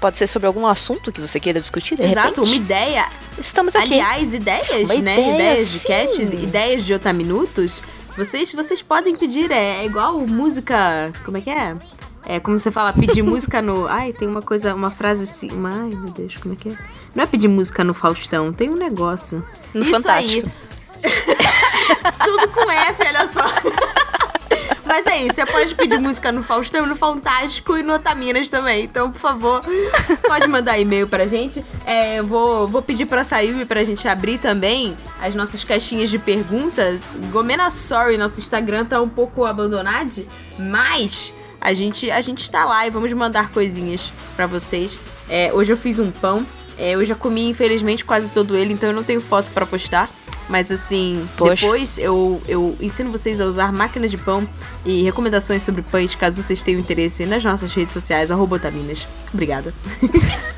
pode 0.00 0.16
ser 0.16 0.26
sobre 0.26 0.46
algum 0.46 0.66
assunto 0.66 1.12
que 1.12 1.20
você 1.20 1.38
queira 1.38 1.60
discutir. 1.60 1.96
De 1.96 2.02
Exato, 2.02 2.40
uma 2.40 2.46
repente, 2.46 2.56
ideia. 2.56 3.06
estamos 3.38 3.76
aqui. 3.76 3.92
Aliás, 3.92 4.32
ideias, 4.32 4.90
Uma 4.90 5.02
né? 5.02 5.20
ideia, 5.20 5.34
ideias 5.34 5.70
de 5.72 5.78
sim. 5.80 5.88
casts, 5.88 6.32
ideias 6.32 6.84
de 6.86 6.94
otaminutos. 6.94 7.82
Vocês, 8.16 8.50
vocês 8.52 8.80
podem 8.80 9.14
pedir, 9.14 9.52
é, 9.52 9.82
é 9.82 9.84
igual 9.84 10.20
música. 10.26 11.12
Como 11.22 11.36
é 11.36 11.42
que 11.42 11.50
é? 11.50 11.76
É 12.24 12.38
como 12.38 12.58
você 12.58 12.70
fala, 12.70 12.92
pedir 12.92 13.22
música 13.22 13.60
no. 13.60 13.86
Ai, 13.88 14.12
tem 14.12 14.28
uma 14.28 14.42
coisa, 14.42 14.74
uma 14.74 14.90
frase 14.90 15.24
assim. 15.24 15.48
Ai, 15.64 15.90
meu 15.90 16.10
Deus, 16.12 16.36
como 16.36 16.54
é 16.54 16.56
que 16.56 16.68
é? 16.70 16.76
Não 17.14 17.24
é 17.24 17.26
pedir 17.26 17.48
música 17.48 17.82
no 17.84 17.92
Faustão, 17.92 18.52
tem 18.52 18.70
um 18.70 18.76
negócio. 18.76 19.44
No 19.74 19.82
Isso 19.82 19.90
Fantástico. 19.90 20.48
aí. 20.48 20.62
Tudo 22.24 22.48
com 22.48 22.70
F, 22.70 23.02
olha 23.04 23.26
só. 23.26 23.42
Mas 24.84 25.06
é 25.06 25.22
isso, 25.22 25.34
você 25.36 25.46
pode 25.46 25.74
pedir 25.74 25.98
música 25.98 26.30
no 26.30 26.42
Faustão, 26.42 26.84
no 26.84 26.94
Fantástico 26.96 27.76
e 27.78 27.82
no 27.82 27.94
Otaminas 27.94 28.50
também. 28.50 28.84
Então, 28.84 29.10
por 29.10 29.18
favor, 29.18 29.62
pode 30.26 30.46
mandar 30.48 30.78
e-mail 30.78 31.08
pra 31.08 31.26
gente. 31.26 31.64
É, 31.86 32.18
eu 32.18 32.26
vou, 32.26 32.66
vou 32.66 32.82
pedir 32.82 33.06
pra 33.06 33.24
Sayumi 33.24 33.64
pra 33.64 33.84
gente 33.84 34.06
abrir 34.06 34.38
também 34.38 34.94
as 35.20 35.34
nossas 35.34 35.64
caixinhas 35.64 36.10
de 36.10 36.18
perguntas. 36.18 37.00
Gomena 37.30 37.70
Sorry, 37.70 38.18
nosso 38.18 38.38
Instagram 38.40 38.84
tá 38.84 39.00
um 39.00 39.08
pouco 39.08 39.44
abandonado, 39.46 40.26
mas 40.58 41.32
a 41.62 41.74
gente, 41.74 42.10
a 42.10 42.20
gente 42.20 42.50
tá 42.50 42.64
lá 42.64 42.86
e 42.86 42.90
vamos 42.90 43.12
mandar 43.12 43.50
coisinhas 43.50 44.12
pra 44.34 44.46
vocês. 44.46 44.98
É, 45.28 45.52
hoje 45.52 45.72
eu 45.72 45.76
fiz 45.76 46.00
um 46.00 46.10
pão. 46.10 46.44
É, 46.76 46.94
eu 46.94 47.04
já 47.04 47.14
comi, 47.14 47.48
infelizmente, 47.48 48.04
quase 48.04 48.28
todo 48.30 48.56
ele, 48.56 48.72
então 48.72 48.88
eu 48.88 48.94
não 48.94 49.04
tenho 49.04 49.20
foto 49.20 49.50
pra 49.52 49.64
postar. 49.64 50.10
Mas 50.48 50.72
assim, 50.72 51.24
Poxa. 51.36 51.54
depois 51.54 51.98
eu, 51.98 52.42
eu 52.48 52.76
ensino 52.80 53.12
vocês 53.12 53.40
a 53.40 53.46
usar 53.46 53.72
máquina 53.72 54.08
de 54.08 54.18
pão 54.18 54.46
e 54.84 55.04
recomendações 55.04 55.62
sobre 55.62 55.82
pães, 55.82 56.16
caso 56.16 56.42
vocês 56.42 56.64
tenham 56.64 56.80
interesse, 56.80 57.24
nas 57.24 57.44
nossas 57.44 57.72
redes 57.72 57.92
sociais, 57.92 58.30
arroba. 58.30 58.60
Obrigada. 59.32 59.72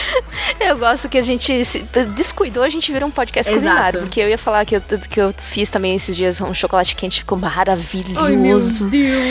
Eu 0.60 0.78
gosto 0.78 1.08
que 1.08 1.18
a 1.18 1.22
gente 1.22 1.64
se 1.64 1.86
descuidou, 2.14 2.62
a 2.62 2.68
gente 2.68 2.92
virou 2.92 3.08
um 3.08 3.12
podcast 3.12 3.50
Exato. 3.50 3.66
culinário. 3.66 4.00
Porque 4.00 4.20
eu 4.20 4.28
ia 4.28 4.38
falar 4.38 4.64
que 4.64 4.76
eu, 4.76 4.80
que 4.80 5.20
eu 5.20 5.32
fiz 5.32 5.70
também 5.70 5.94
esses 5.94 6.16
dias 6.16 6.40
um 6.40 6.54
chocolate 6.54 6.94
quente, 6.94 7.20
ficou 7.20 7.38
maravilhoso. 7.38 8.86
Deus. 8.86 9.22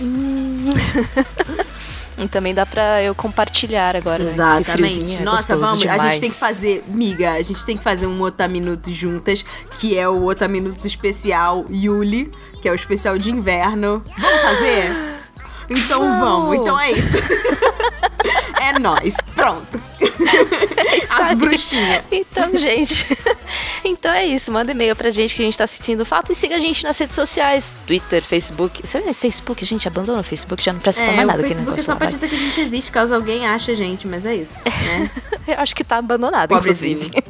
E 2.18 2.28
também 2.28 2.54
dá 2.54 2.64
pra 2.64 3.02
eu 3.02 3.14
compartilhar 3.14 3.96
agora. 3.96 4.22
Né? 4.22 4.30
Exatamente. 4.30 4.94
friozinho 4.94 5.20
é 5.20 5.24
Nossa, 5.24 5.56
gostoso 5.56 5.60
vamos. 5.60 5.86
A 5.86 5.96
demais. 5.96 6.12
gente 6.12 6.20
tem 6.20 6.30
que 6.30 6.36
fazer, 6.36 6.84
miga, 6.86 7.32
a 7.32 7.42
gente 7.42 7.64
tem 7.64 7.76
que 7.76 7.82
fazer 7.82 8.06
um 8.06 8.20
Otaminuto 8.20 8.92
juntas, 8.92 9.44
que 9.78 9.96
é 9.96 10.08
o 10.08 10.24
Otaminutos 10.26 10.84
especial 10.84 11.64
Yuli, 11.70 12.30
que 12.60 12.68
é 12.68 12.72
o 12.72 12.74
especial 12.74 13.18
de 13.18 13.30
inverno. 13.30 14.02
Vamos 14.18 14.42
fazer? 14.42 14.92
Então 15.72 16.00
Vamos. 16.00 16.20
vamos. 16.20 16.56
Então 16.56 16.78
é 16.80 16.92
isso. 16.92 17.16
é 18.60 18.78
nóis. 18.78 19.16
Pronto. 19.34 19.80
As 21.10 21.34
bruxinhas. 21.36 22.02
Então, 22.10 22.56
gente. 22.56 23.06
então 23.84 24.12
é 24.12 24.26
isso. 24.26 24.50
Manda 24.50 24.72
e-mail 24.72 24.94
pra 24.94 25.10
gente 25.10 25.34
que 25.34 25.42
a 25.42 25.44
gente 25.44 25.56
tá 25.56 25.66
sentindo 25.66 26.04
falta 26.04 26.32
e 26.32 26.34
siga 26.34 26.56
a 26.56 26.58
gente 26.58 26.82
nas 26.84 26.98
redes 26.98 27.14
sociais: 27.14 27.72
Twitter, 27.86 28.22
Facebook. 28.22 28.86
Você 28.86 29.00
vê 29.00 29.12
Facebook, 29.14 29.64
gente, 29.64 29.88
abandona 29.88 30.20
o 30.20 30.24
Facebook, 30.24 30.62
já 30.62 30.72
não 30.72 30.80
presta 30.80 31.02
pra 31.02 31.12
É, 31.12 31.16
mais 31.16 31.28
o 31.28 31.30
nada 31.32 31.42
aqui 31.42 31.50
no 31.50 31.56
Facebook 31.56 31.80
é 31.80 31.82
só 31.82 31.96
pra 31.96 32.06
dizer 32.06 32.28
que 32.28 32.34
a 32.34 32.38
gente 32.38 32.60
existe, 32.60 32.90
caso 32.90 33.14
alguém 33.14 33.46
ache 33.46 33.70
a 33.70 33.74
gente, 33.74 34.06
mas 34.06 34.24
é 34.26 34.34
isso, 34.34 34.58
né? 34.64 35.10
Eu 35.46 35.58
acho 35.58 35.74
que 35.74 35.82
tá 35.84 35.96
abandonado, 35.98 36.48
Pobrezinho. 36.50 36.98
inclusive. 36.98 37.24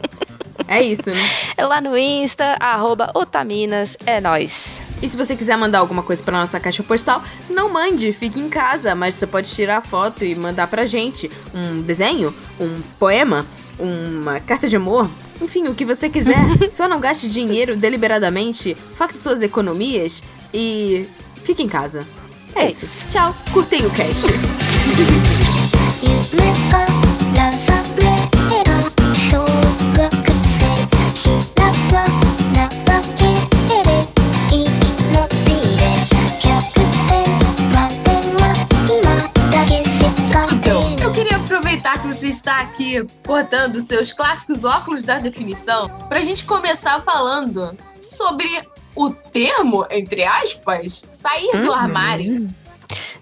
É 0.69 0.83
isso, 0.83 1.11
né? 1.11 1.31
É 1.57 1.65
lá 1.65 1.81
no 1.81 1.97
Insta, 1.97 2.57
arroba 2.61 3.11
Otaminas, 3.15 3.97
é 4.07 4.21
nóis. 4.21 4.81
E 5.03 5.09
se 5.09 5.17
você 5.17 5.35
quiser 5.35 5.57
mandar 5.59 5.81
alguma 5.81 6.03
coisa 6.03 6.23
pra 6.23 6.39
nossa 6.41 6.61
caixa 6.61 6.83
postal, 6.83 7.23
não 7.51 7.73
mande, 7.73 8.13
fique 8.13 8.39
em 8.39 8.49
casa, 8.49 8.95
mas 8.95 9.17
você 9.17 9.27
pode 9.27 9.51
tirar 9.51 9.79
a 9.79 9.83
foto 9.83 10.25
e 10.25 10.35
mandar 10.35 10.69
pra 10.69 10.87
gente 10.87 11.29
um 11.53 11.83
desenho, 11.83 12.33
um 12.61 12.81
poema, 12.99 13.45
uma 13.79 14.39
carta 14.39 14.69
de 14.69 14.77
amor, 14.77 15.11
enfim, 15.41 15.67
o 15.67 15.75
que 15.75 15.85
você 15.85 16.09
quiser. 16.09 16.37
Só 16.71 16.87
não 16.87 17.01
gaste 17.01 17.29
dinheiro 17.29 17.75
deliberadamente, 17.77 18.77
faça 18.95 19.15
suas 19.15 19.43
economias 19.43 20.23
e 20.55 21.07
fique 21.43 21.63
em 21.65 21.69
casa. 21.69 22.07
É, 22.55 22.67
É 22.67 22.71
isso. 22.71 22.85
isso. 22.85 23.07
Tchau, 23.09 23.35
curtem 23.53 23.85
o 23.85 23.91
cast. 23.91 24.27
aproveitar 41.73 42.03
que 42.03 42.07
você 42.09 42.29
está 42.29 42.61
aqui 42.61 43.03
portando 43.23 43.81
seus 43.81 44.13
clássicos 44.13 44.63
óculos 44.65 45.05
da 45.05 45.19
definição 45.19 45.89
pra 46.09 46.21
gente 46.21 46.45
começar 46.45 47.01
falando 47.01 47.75
sobre 47.99 48.47
o 48.95 49.09
termo, 49.11 49.87
entre 49.91 50.23
aspas, 50.23 51.07
sair 51.11 51.51
do 51.63 51.69
Uhum. 51.69 51.73
armário. 51.73 52.51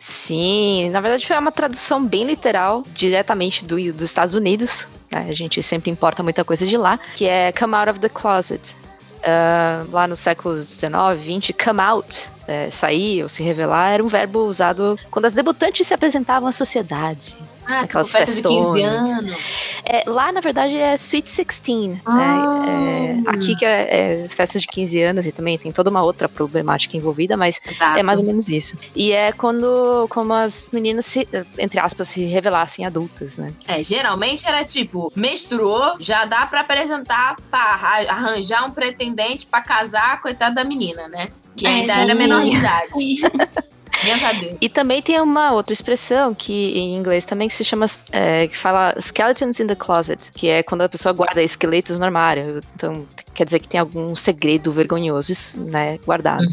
Sim, 0.01 0.91
na 0.91 1.01
verdade 1.01 1.25
foi 1.27 1.39
uma 1.39 1.53
tradução 1.53 2.05
bem 2.05 2.25
literal, 2.27 2.83
diretamente 2.93 3.65
do, 3.65 3.77
dos 3.93 4.03
Estados 4.09 4.35
Unidos. 4.35 4.89
né? 5.13 5.27
A 5.29 5.33
gente 5.35 5.63
sempre 5.63 5.91
importa 5.91 6.21
muita 6.23 6.45
coisa 6.45 6.67
de 6.67 6.77
lá, 6.77 6.99
que 7.15 7.27
é 7.27 7.53
come 7.53 7.75
out 7.75 7.91
of 7.91 8.01
the 8.01 8.09
closet. 8.09 8.75
Ah, 9.23 9.85
lá 9.93 10.09
nos 10.09 10.19
séculos 10.19 10.67
19, 10.67 11.23
20, 11.23 11.53
come 11.53 11.81
out, 11.81 12.27
é, 12.49 12.69
sair 12.71 13.23
ou 13.23 13.29
se 13.29 13.43
revelar, 13.45 13.91
era 13.91 14.03
um 14.03 14.09
verbo 14.09 14.41
usado 14.41 14.99
quando 15.11 15.27
as 15.27 15.35
debutantes 15.35 15.87
se 15.87 15.95
apresentavam 15.95 16.49
à 16.49 16.53
sociedade. 16.53 17.37
Ah, 17.71 17.87
tipo, 17.87 17.99
Aquelas 17.99 18.11
festa 18.11 18.33
de 18.33 18.43
15 18.43 18.81
festonas. 18.83 19.19
anos. 19.19 19.73
É, 19.85 20.05
lá, 20.11 20.33
na 20.33 20.41
verdade, 20.41 20.77
é 20.77 20.95
Sweet 20.95 21.29
16. 21.29 21.99
Ah. 22.05 22.15
né? 22.17 23.23
É, 23.27 23.31
aqui 23.31 23.55
que 23.57 23.65
é, 23.65 24.25
é 24.25 24.29
festa 24.29 24.59
de 24.59 24.67
15 24.67 25.01
anos 25.03 25.25
e 25.27 25.33
também 25.33 25.57
tem 25.57 25.71
toda 25.71 25.89
uma 25.91 26.03
outra 26.03 26.29
problemática 26.29 26.97
envolvida, 26.97 27.37
mas 27.37 27.61
Exato. 27.67 27.99
é 27.99 28.03
mais 28.03 28.19
ou 28.19 28.25
menos 28.25 28.49
isso. 28.49 28.77
E 28.95 29.13
é 29.13 29.33
quando 29.33 30.07
como 30.11 30.33
as 30.35 30.69
meninas 30.73 31.07
se, 31.07 31.29
entre 31.59 31.79
aspas, 31.81 32.09
se 32.09 32.25
revelassem 32.25 32.85
adultas, 32.85 33.39
né? 33.39 33.53
É, 33.69 33.83
geralmente 33.83 34.47
era 34.47 34.65
tipo, 34.65 35.13
menstruou, 35.15 35.95
já 36.01 36.25
dá 36.25 36.47
pra 36.47 36.61
apresentar, 36.61 37.37
pra 37.51 37.59
arra- 37.61 38.11
arranjar 38.11 38.65
um 38.67 38.71
pretendente 38.73 39.47
pra 39.47 39.61
casar, 39.61 40.21
coitada 40.21 40.57
da 40.57 40.65
menina, 40.65 41.07
né? 41.09 41.29
Que 41.57 41.67
É, 41.67 41.71
ainda 41.71 41.93
era 41.95 42.15
menor 42.15 42.43
de 42.43 42.57
idade. 42.57 43.21
E 44.61 44.69
também 44.69 45.03
tem 45.03 45.21
uma 45.21 45.53
outra 45.53 45.73
expressão 45.73 46.35
que 46.35 46.53
em 46.53 46.97
inglês 46.97 47.25
também 47.25 47.49
que 47.49 47.55
se 47.55 47.65
chama 47.65 47.87
é, 48.13 48.47
que 48.47 48.57
fala 48.57 48.95
skeletons 48.99 49.61
in 49.61 49.67
the 49.67 49.75
closet, 49.75 50.31
que 50.33 50.49
é 50.49 50.63
quando 50.63 50.83
a 50.83 50.89
pessoa 50.89 51.13
guarda 51.13 51.43
esqueletos 51.43 51.99
no 51.99 52.05
armário. 52.05 52.63
Então 52.75 53.07
quer 53.35 53.45
dizer 53.45 53.61
que 53.61 53.69
tem 53.69 53.81
algum 53.81 54.15
segredo 54.15 54.73
vergonhoso, 54.73 55.33
né, 55.57 55.99
guardado. 56.05 56.45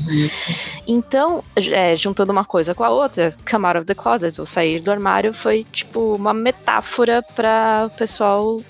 Então, 0.87 1.43
é, 1.55 1.95
juntando 1.95 2.31
uma 2.31 2.45
coisa 2.45 2.73
com 2.73 2.83
a 2.83 2.89
outra, 2.89 3.35
come 3.49 3.65
out 3.65 3.79
of 3.79 3.85
the 3.85 3.93
closet, 3.93 4.39
ou 4.39 4.45
sair 4.45 4.79
do 4.79 4.91
armário, 4.91 5.33
foi 5.33 5.65
tipo 5.71 6.15
uma 6.15 6.33
metáfora 6.33 7.21
para 7.21 7.87
o 7.87 7.97
pessoal 7.97 8.61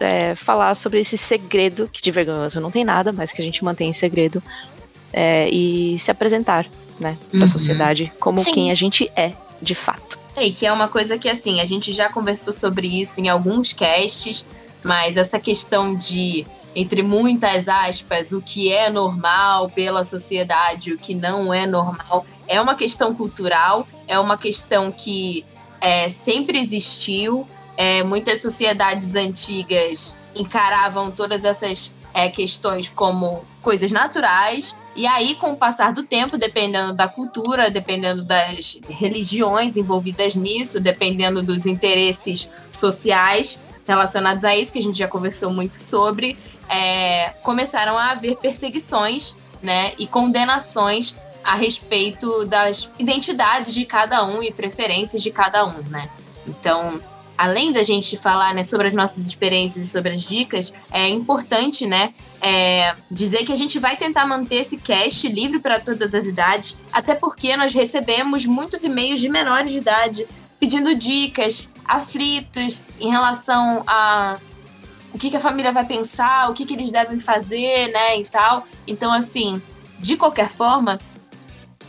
é, 0.00 0.34
falar 0.34 0.74
sobre 0.74 1.00
esse 1.00 1.16
segredo, 1.16 1.88
que 1.90 2.02
de 2.02 2.10
vergonhoso 2.10 2.60
não 2.60 2.70
tem 2.70 2.84
nada, 2.84 3.12
mas 3.12 3.32
que 3.32 3.40
a 3.40 3.44
gente 3.44 3.64
mantém 3.64 3.88
em 3.88 3.92
segredo, 3.92 4.42
é, 5.12 5.48
e 5.48 5.98
se 5.98 6.10
apresentar, 6.10 6.66
né, 6.98 7.16
para 7.30 7.40
a 7.40 7.42
Uhum. 7.42 7.48
sociedade 7.48 8.12
como 8.20 8.38
Sim. 8.38 8.52
quem 8.52 8.70
a 8.70 8.74
gente 8.74 9.10
é, 9.16 9.32
de 9.60 9.74
fato. 9.74 10.18
É, 10.34 10.46
e 10.46 10.50
que 10.52 10.64
é 10.64 10.72
uma 10.72 10.88
coisa 10.88 11.18
que, 11.18 11.28
assim, 11.28 11.60
a 11.60 11.64
gente 11.64 11.92
já 11.92 12.08
conversou 12.08 12.52
sobre 12.52 12.86
isso 12.86 13.20
em 13.20 13.28
alguns 13.28 13.72
casts, 13.72 14.46
mas 14.82 15.16
essa 15.16 15.38
questão 15.38 15.94
de, 15.94 16.46
entre 16.74 17.02
muitas 17.02 17.68
aspas, 17.68 18.32
o 18.32 18.40
que 18.40 18.72
é 18.72 18.88
normal 18.88 19.68
pela 19.68 20.02
sociedade, 20.04 20.92
o 20.92 20.98
que 20.98 21.14
não 21.14 21.52
é 21.52 21.66
normal, 21.66 22.24
é 22.48 22.60
uma 22.60 22.74
questão 22.74 23.14
cultural, 23.14 23.86
é 24.08 24.18
uma 24.18 24.38
questão 24.38 24.90
que 24.90 25.44
é, 25.80 26.08
sempre 26.08 26.58
existiu. 26.58 27.46
É, 27.76 28.02
muitas 28.02 28.40
sociedades 28.42 29.14
antigas 29.14 30.16
encaravam 30.34 31.10
todas 31.10 31.44
essas 31.44 31.94
é, 32.14 32.28
questões 32.28 32.88
como 32.90 33.44
coisas 33.60 33.92
naturais. 33.92 34.76
E 34.94 35.06
aí, 35.06 35.34
com 35.36 35.52
o 35.52 35.56
passar 35.56 35.92
do 35.92 36.02
tempo, 36.02 36.36
dependendo 36.36 36.92
da 36.92 37.08
cultura, 37.08 37.70
dependendo 37.70 38.22
das 38.22 38.78
religiões 38.88 39.76
envolvidas 39.76 40.34
nisso, 40.34 40.80
dependendo 40.80 41.42
dos 41.42 41.64
interesses 41.66 42.48
sociais 42.70 43.62
relacionados 43.86 44.44
a 44.44 44.54
isso, 44.54 44.72
que 44.72 44.78
a 44.78 44.82
gente 44.82 44.98
já 44.98 45.08
conversou 45.08 45.52
muito 45.52 45.76
sobre, 45.76 46.36
é, 46.68 47.30
começaram 47.42 47.98
a 47.98 48.10
haver 48.10 48.36
perseguições 48.36 49.36
né, 49.62 49.92
e 49.98 50.06
condenações 50.06 51.16
a 51.42 51.54
respeito 51.54 52.44
das 52.44 52.88
identidades 52.98 53.74
de 53.74 53.84
cada 53.84 54.24
um 54.24 54.42
e 54.42 54.52
preferências 54.52 55.22
de 55.22 55.30
cada 55.30 55.64
um, 55.64 55.82
né? 55.88 56.08
Então, 56.46 57.00
além 57.36 57.72
da 57.72 57.82
gente 57.82 58.16
falar 58.16 58.54
né, 58.54 58.62
sobre 58.62 58.88
as 58.88 58.92
nossas 58.92 59.26
experiências 59.26 59.86
e 59.86 59.88
sobre 59.88 60.12
as 60.12 60.22
dicas, 60.22 60.72
é 60.90 61.08
importante, 61.08 61.86
né, 61.86 62.14
é, 62.40 62.94
dizer 63.10 63.44
que 63.44 63.52
a 63.52 63.56
gente 63.56 63.78
vai 63.78 63.96
tentar 63.96 64.26
manter 64.26 64.56
esse 64.56 64.76
cast 64.76 65.28
livre 65.28 65.60
para 65.60 65.78
todas 65.78 66.14
as 66.14 66.24
idades, 66.24 66.80
até 66.92 67.14
porque 67.14 67.56
nós 67.56 67.72
recebemos 67.72 68.46
muitos 68.46 68.84
e-mails 68.84 69.20
de 69.20 69.28
menores 69.28 69.70
de 69.70 69.78
idade 69.78 70.26
pedindo 70.58 70.94
dicas, 70.94 71.72
aflitos 71.84 72.82
em 73.00 73.10
relação 73.10 73.82
a 73.86 74.38
o 75.12 75.18
que, 75.18 75.28
que 75.28 75.36
a 75.36 75.40
família 75.40 75.72
vai 75.72 75.84
pensar, 75.84 76.50
o 76.50 76.54
que, 76.54 76.64
que 76.64 76.72
eles 76.72 76.90
devem 76.90 77.18
fazer, 77.18 77.88
né, 77.92 78.18
e 78.18 78.24
tal. 78.24 78.64
Então, 78.86 79.12
assim, 79.12 79.60
de 80.00 80.16
qualquer 80.16 80.48
forma, 80.48 80.98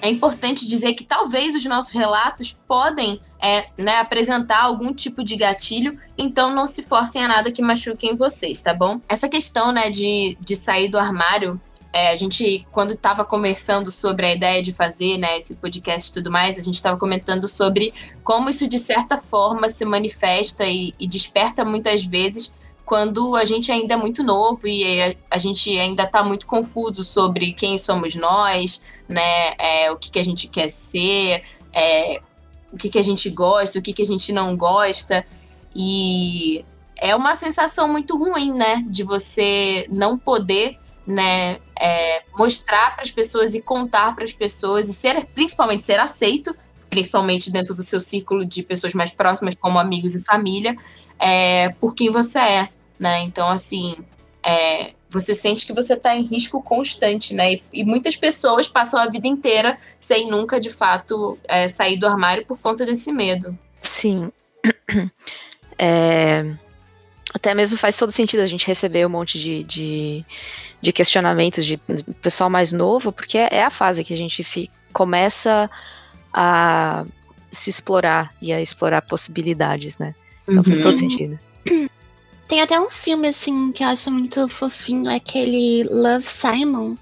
é 0.01 0.09
importante 0.09 0.67
dizer 0.67 0.93
que 0.93 1.05
talvez 1.05 1.55
os 1.55 1.65
nossos 1.65 1.93
relatos 1.93 2.51
podem 2.51 3.21
é, 3.43 3.67
né, 3.77 3.97
apresentar 3.97 4.61
algum 4.61 4.93
tipo 4.93 5.21
de 5.21 5.35
gatilho, 5.35 5.99
então 6.17 6.55
não 6.55 6.65
se 6.65 6.81
forcem 6.81 7.21
a 7.21 7.27
nada 7.27 7.51
que 7.51 7.61
machuquem 7.61 8.15
vocês, 8.15 8.61
tá 8.61 8.73
bom? 8.73 9.01
Essa 9.09 9.27
questão 9.27 9.73
né, 9.73 9.89
de, 9.89 10.37
de 10.39 10.55
sair 10.55 10.87
do 10.87 10.97
armário, 10.97 11.59
é, 11.91 12.11
a 12.11 12.15
gente, 12.15 12.65
quando 12.71 12.91
estava 12.91 13.25
conversando 13.25 13.91
sobre 13.91 14.25
a 14.25 14.33
ideia 14.33 14.63
de 14.63 14.71
fazer 14.71 15.17
né, 15.17 15.37
esse 15.37 15.55
podcast 15.55 16.09
e 16.09 16.13
tudo 16.13 16.31
mais, 16.31 16.57
a 16.57 16.61
gente 16.61 16.75
estava 16.75 16.97
comentando 16.97 17.45
sobre 17.45 17.93
como 18.23 18.49
isso, 18.49 18.65
de 18.65 18.79
certa 18.79 19.17
forma, 19.17 19.67
se 19.67 19.83
manifesta 19.83 20.65
e, 20.65 20.93
e 20.97 21.05
desperta 21.05 21.65
muitas 21.65 22.05
vezes 22.05 22.53
quando 22.85 23.35
a 23.35 23.43
gente 23.43 23.71
ainda 23.71 23.95
é 23.95 23.97
muito 23.97 24.23
novo 24.23 24.67
e 24.67 25.17
a, 25.29 25.37
gente 25.37 25.69
ainda 25.77 26.03
está 26.03 26.23
muito 26.23 26.47
confuso 26.47 27.03
sobre 27.03 27.53
quem 27.53 27.77
somos 27.77 28.15
nós, 28.15 28.83
né? 29.07 29.53
É, 29.57 29.91
o 29.91 29.97
que, 29.97 30.11
que 30.11 30.19
a 30.19 30.23
gente 30.23 30.47
quer 30.47 30.69
ser, 30.69 31.43
é, 31.73 32.21
o 32.73 32.77
que, 32.77 32.89
que 32.89 32.99
a 32.99 33.03
gente 33.03 33.29
gosta, 33.29 33.77
o 33.77 33.81
que, 33.81 33.93
que 33.93 34.01
a 34.01 34.05
gente 34.05 34.33
não 34.33 34.57
gosta. 34.57 35.23
E 35.75 36.65
é 36.97 37.15
uma 37.15 37.35
sensação 37.35 37.87
muito 37.87 38.17
ruim, 38.17 38.51
né? 38.51 38.83
De 38.89 39.03
você 39.03 39.85
não 39.89 40.17
poder 40.17 40.77
né, 41.05 41.59
é, 41.79 42.23
mostrar 42.37 42.95
para 42.95 43.03
as 43.03 43.11
pessoas 43.11 43.53
e 43.53 43.61
contar 43.61 44.15
para 44.15 44.23
as 44.23 44.33
pessoas 44.33 44.89
e 44.89 44.93
ser, 44.93 45.25
principalmente 45.27 45.83
ser 45.83 45.99
aceito, 45.99 46.55
principalmente 46.89 47.51
dentro 47.51 47.75
do 47.75 47.83
seu 47.83 47.99
círculo 47.99 48.45
de 48.45 48.63
pessoas 48.63 48.93
mais 48.93 49.11
próximas, 49.11 49.55
como 49.55 49.77
amigos 49.77 50.15
e 50.15 50.23
família, 50.23 50.75
é, 51.19 51.69
por 51.79 51.93
quem 51.93 52.09
você 52.11 52.39
é, 52.39 52.69
né? 52.97 53.21
Então, 53.23 53.49
assim, 53.49 53.97
é, 54.43 54.93
você 55.13 55.35
sente 55.35 55.65
que 55.65 55.71
você 55.71 55.93
está 55.93 56.15
em 56.15 56.23
risco 56.23 56.61
constante, 56.61 57.33
né? 57.33 57.53
E, 57.53 57.63
e, 57.71 57.85
muitas 57.85 58.15
pessoas 58.15 58.67
passam 58.67 58.99
a 58.99 59.07
vida 59.07 59.27
inteira 59.27 59.77
sem 59.99 60.29
nunca, 60.29 60.59
de 60.59 60.71
fato, 60.71 61.37
é, 61.47 61.67
sair 61.67 61.97
do 61.97 62.07
armário 62.07 62.45
por 62.45 62.57
conta 62.59 62.85
desse 62.85 63.11
medo. 63.11 63.57
Sim. 63.79 64.31
É, 65.75 66.53
até 67.33 67.55
mesmo 67.55 67.79
faz 67.79 67.97
todo 67.97 68.11
sentido 68.11 68.41
a 68.41 68.45
gente 68.45 68.67
receber 68.67 69.07
um 69.07 69.09
monte 69.09 69.39
de, 69.39 69.63
de, 69.63 70.25
de 70.79 70.93
questionamentos 70.93 71.65
de 71.65 71.77
pessoal 72.21 72.47
mais 72.47 72.71
novo, 72.71 73.11
porque 73.11 73.39
é 73.39 73.63
a 73.63 73.71
fase 73.71 74.03
que 74.03 74.13
a 74.13 74.17
gente 74.17 74.43
fica, 74.43 74.71
começa 74.93 75.69
a 76.31 77.05
se 77.51 77.71
explorar 77.71 78.33
e 78.39 78.53
a 78.53 78.61
explorar 78.61 79.01
possibilidades, 79.01 79.97
né? 79.97 80.13
Então 80.43 80.57
Uhum. 80.57 80.63
faz 80.63 80.81
todo 80.83 80.95
sentido. 80.95 81.39
Tem 82.47 82.61
até 82.61 82.79
um 82.79 82.89
filme, 82.89 83.27
assim, 83.27 83.71
que 83.71 83.83
eu 83.83 83.87
acho 83.87 84.11
muito 84.11 84.47
fofinho, 84.47 85.09
é 85.09 85.15
aquele 85.15 85.83
Love 85.85 86.25
Simon, 86.25 86.95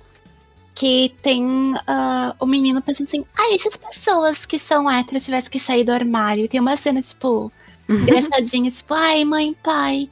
que 0.74 1.14
tem 1.22 1.46
ah, 1.88 2.36
o 2.40 2.46
menino 2.46 2.82
pensando 2.82 3.08
assim, 3.08 3.26
ah, 3.38 3.50
e 3.52 3.60
se 3.60 3.68
as 3.68 3.76
pessoas 3.76 4.46
que 4.46 4.58
são 4.58 4.90
héteros 4.90 5.26
tivessem 5.26 5.50
que 5.50 5.60
sair 5.60 5.84
do 5.84 5.92
armário? 5.92 6.46
E 6.46 6.48
tem 6.48 6.60
uma 6.60 6.78
cena, 6.78 7.02
tipo, 7.02 7.52
engraçadinha, 7.90 8.70
tipo, 8.70 8.94
ai, 8.94 9.26
mãe, 9.26 9.54
pai, 9.62 10.10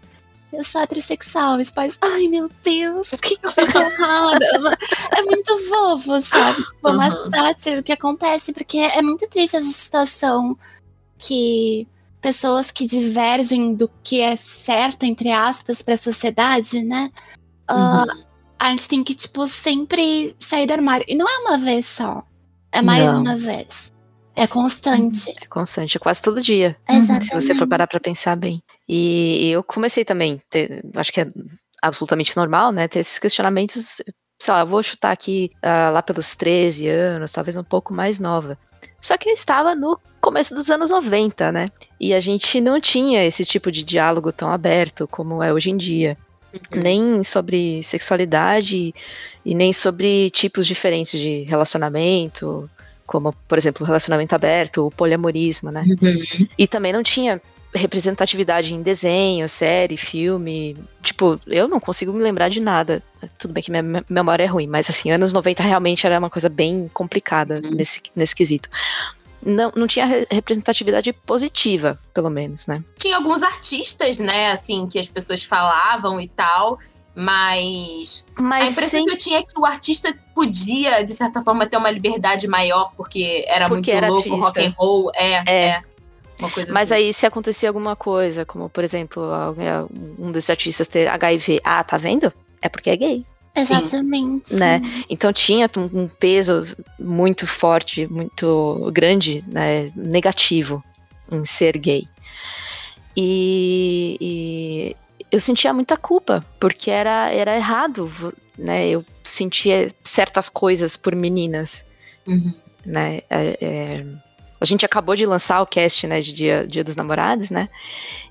eu 0.51 0.63
sou 0.63 0.81
heterossexual. 0.81 1.59
E 1.59 1.63
os 1.63 1.71
pais, 1.71 1.97
ai, 2.01 2.27
meu 2.27 2.49
Deus, 2.63 3.13
o 3.13 3.17
que 3.17 3.37
eu 3.41 3.51
fiz 3.51 3.73
errado? 3.75 4.43
É 5.15 5.21
muito 5.21 5.57
fofo, 5.69 6.21
sabe? 6.21 6.57
Tipo, 6.65 6.89
uma 6.89 7.05
Uhum. 7.07 7.31
sátira 7.31 7.79
o 7.79 7.83
que 7.83 7.93
acontece, 7.93 8.51
porque 8.51 8.79
é 8.79 9.01
muito 9.01 9.27
triste 9.29 9.55
essa 9.55 9.71
situação 9.71 10.57
que 11.19 11.87
pessoas 12.21 12.71
que 12.71 12.85
divergem 12.85 13.73
do 13.75 13.89
que 14.03 14.21
é 14.21 14.35
certo, 14.35 15.03
entre 15.03 15.31
aspas, 15.31 15.81
pra 15.81 15.97
sociedade, 15.97 16.83
né? 16.83 17.09
ah, 17.67 18.05
Uhum. 18.07 18.23
a 18.59 18.69
gente 18.71 18.89
tem 18.89 19.03
que, 19.03 19.15
tipo, 19.15 19.47
sempre 19.47 20.35
sair 20.39 20.65
do 20.67 20.73
armário. 20.73 21.05
E 21.07 21.15
não 21.15 21.25
é 21.27 21.37
uma 21.47 21.57
vez 21.57 21.85
só. 21.85 22.23
É 22.71 22.81
mais 22.81 23.11
Não. 23.13 23.21
uma 23.21 23.35
vez. 23.37 23.91
É 24.35 24.45
constante. 24.47 25.33
É 25.41 25.45
constante, 25.47 25.97
é 25.97 25.99
quase 25.99 26.21
todo 26.21 26.41
dia. 26.41 26.75
Exatamente. 26.89 27.25
Se 27.27 27.35
você 27.35 27.53
for 27.55 27.67
parar 27.67 27.87
pra 27.87 27.99
pensar 27.99 28.35
bem. 28.35 28.61
E 28.87 29.49
eu 29.49 29.63
comecei 29.63 30.03
também, 30.05 30.41
ter, 30.49 30.81
acho 30.95 31.11
que 31.11 31.21
é 31.21 31.27
absolutamente 31.81 32.35
normal, 32.35 32.71
né? 32.71 32.87
Ter 32.87 32.99
esses 32.99 33.19
questionamentos, 33.19 34.01
sei 34.39 34.53
lá, 34.53 34.61
eu 34.61 34.67
vou 34.67 34.81
chutar 34.83 35.11
aqui 35.11 35.51
ah, 35.61 35.89
lá 35.91 36.01
pelos 36.01 36.35
13 36.35 36.87
anos, 36.87 37.31
talvez 37.31 37.55
um 37.57 37.63
pouco 37.63 37.93
mais 37.93 38.19
nova. 38.19 38.57
Só 39.01 39.17
que 39.17 39.29
eu 39.29 39.33
estava 39.33 39.73
no 39.75 39.99
começo 40.19 40.53
dos 40.53 40.69
anos 40.69 40.89
90, 40.89 41.51
né? 41.51 41.71
E 41.99 42.13
a 42.13 42.19
gente 42.19 42.59
não 42.59 42.79
tinha 42.79 43.25
esse 43.25 43.45
tipo 43.45 43.71
de 43.71 43.83
diálogo 43.83 44.31
tão 44.31 44.51
aberto 44.51 45.07
como 45.07 45.41
é 45.41 45.53
hoje 45.53 45.69
em 45.69 45.77
dia. 45.77 46.17
Uhum. 46.53 46.81
Nem 46.81 47.23
sobre 47.23 47.81
sexualidade 47.83 48.93
e 49.45 49.55
nem 49.55 49.71
sobre 49.71 50.29
tipos 50.31 50.65
diferentes 50.65 51.19
de 51.19 51.43
relacionamento, 51.43 52.69
como, 53.05 53.33
por 53.47 53.57
exemplo, 53.57 53.83
o 53.83 53.87
relacionamento 53.87 54.35
aberto, 54.35 54.85
o 54.85 54.91
poliamorismo, 54.91 55.71
né? 55.71 55.83
Uhum. 55.87 56.47
E 56.57 56.67
também 56.67 56.93
não 56.93 57.03
tinha 57.03 57.41
representatividade 57.73 58.73
em 58.73 58.81
desenho, 58.81 59.47
série, 59.47 59.97
filme. 59.97 60.75
Tipo, 61.03 61.39
eu 61.47 61.67
não 61.67 61.79
consigo 61.79 62.11
me 62.13 62.21
lembrar 62.21 62.49
de 62.49 62.59
nada. 62.59 63.03
Tudo 63.37 63.53
bem 63.53 63.61
que 63.63 63.69
minha 63.71 63.83
me- 63.83 64.03
memória 64.09 64.43
é 64.43 64.47
ruim, 64.47 64.67
mas 64.67 64.89
assim, 64.89 65.11
anos 65.11 65.31
90 65.33 65.61
realmente 65.63 66.05
era 66.05 66.17
uma 66.19 66.29
coisa 66.29 66.49
bem 66.49 66.89
complicada 66.93 67.61
Uhum. 67.63 67.71
nesse, 67.71 68.01
nesse 68.15 68.35
quesito. 68.35 68.69
Não, 69.41 69.71
não 69.75 69.87
tinha 69.87 70.05
re- 70.05 70.27
representatividade 70.29 71.13
positiva, 71.13 71.97
pelo 72.13 72.29
menos, 72.29 72.67
né? 72.67 72.83
Tinha 72.97 73.15
alguns 73.17 73.41
artistas, 73.43 74.19
né, 74.19 74.51
assim, 74.51 74.85
que 74.87 74.99
as 74.99 75.07
pessoas 75.07 75.43
falavam 75.43 76.19
e 76.19 76.27
tal, 76.27 76.77
mas 77.15 78.25
a 78.35 78.41
Mas 78.41 78.71
impressão 78.71 79.03
que 79.05 79.11
eu 79.11 79.17
tinha 79.17 79.39
é 79.39 79.43
que 79.43 79.57
o 79.57 79.65
artista 79.65 80.13
podia, 80.35 81.03
de 81.03 81.13
certa 81.13 81.41
forma, 81.41 81.65
ter 81.67 81.77
uma 81.77 81.91
liberdade 81.91 82.47
maior, 82.47 82.91
porque 82.97 83.45
era 83.47 83.67
Porque 83.69 83.91
muito 83.91 83.97
era 84.03 84.07
louco, 84.09 84.29
artista. 84.29 84.45
rock 84.47 84.65
and 84.65 84.73
roll, 84.77 85.11
é, 85.15 85.33
É. 85.45 85.65
é. 85.67 85.81
Uma 86.39 86.49
coisa 86.49 86.73
Mas 86.73 86.91
assim. 86.91 87.03
aí, 87.03 87.13
se 87.13 87.25
acontecia 87.25 87.69
alguma 87.69 87.95
coisa, 87.95 88.45
como 88.45 88.69
por 88.69 88.83
exemplo, 88.83 89.21
um 90.17 90.31
desses 90.31 90.49
artistas 90.49 90.87
ter 90.87 91.07
HIV, 91.07 91.59
ah, 91.63 91.83
tá 91.83 91.97
vendo? 91.97 92.31
É 92.61 92.69
porque 92.69 92.89
é 92.89 92.95
gay. 92.97 93.25
Exatamente. 93.55 94.55
Né? 94.55 94.81
Então 95.09 95.33
tinha 95.33 95.69
um 95.77 96.07
peso 96.07 96.77
muito 96.97 97.45
forte, 97.45 98.07
muito 98.07 98.89
grande, 98.93 99.43
né, 99.47 99.91
negativo 99.95 100.81
em 101.31 101.43
ser 101.43 101.77
gay. 101.77 102.07
E, 103.17 104.17
e 104.21 104.95
eu 105.31 105.39
sentia 105.39 105.73
muita 105.73 105.97
culpa, 105.97 106.45
porque 106.59 106.89
era, 106.89 107.29
era 107.33 107.55
errado, 107.55 108.09
né? 108.57 108.87
Eu 108.87 109.03
sentia 109.23 109.93
certas 110.03 110.47
coisas 110.49 110.95
por 110.95 111.15
meninas, 111.15 111.83
Uhum. 112.27 112.53
né? 112.85 113.21
É- 113.29 113.57
é, 113.61 114.05
a 114.61 114.65
gente 114.65 114.85
acabou 114.85 115.15
de 115.15 115.25
lançar 115.25 115.61
o 115.61 115.65
cast, 115.65 116.05
né, 116.07 116.19
de 116.21 116.33
Dia, 116.33 116.65
Dia 116.67 116.83
dos 116.83 116.95
Namorados, 116.95 117.49
né? 117.49 117.69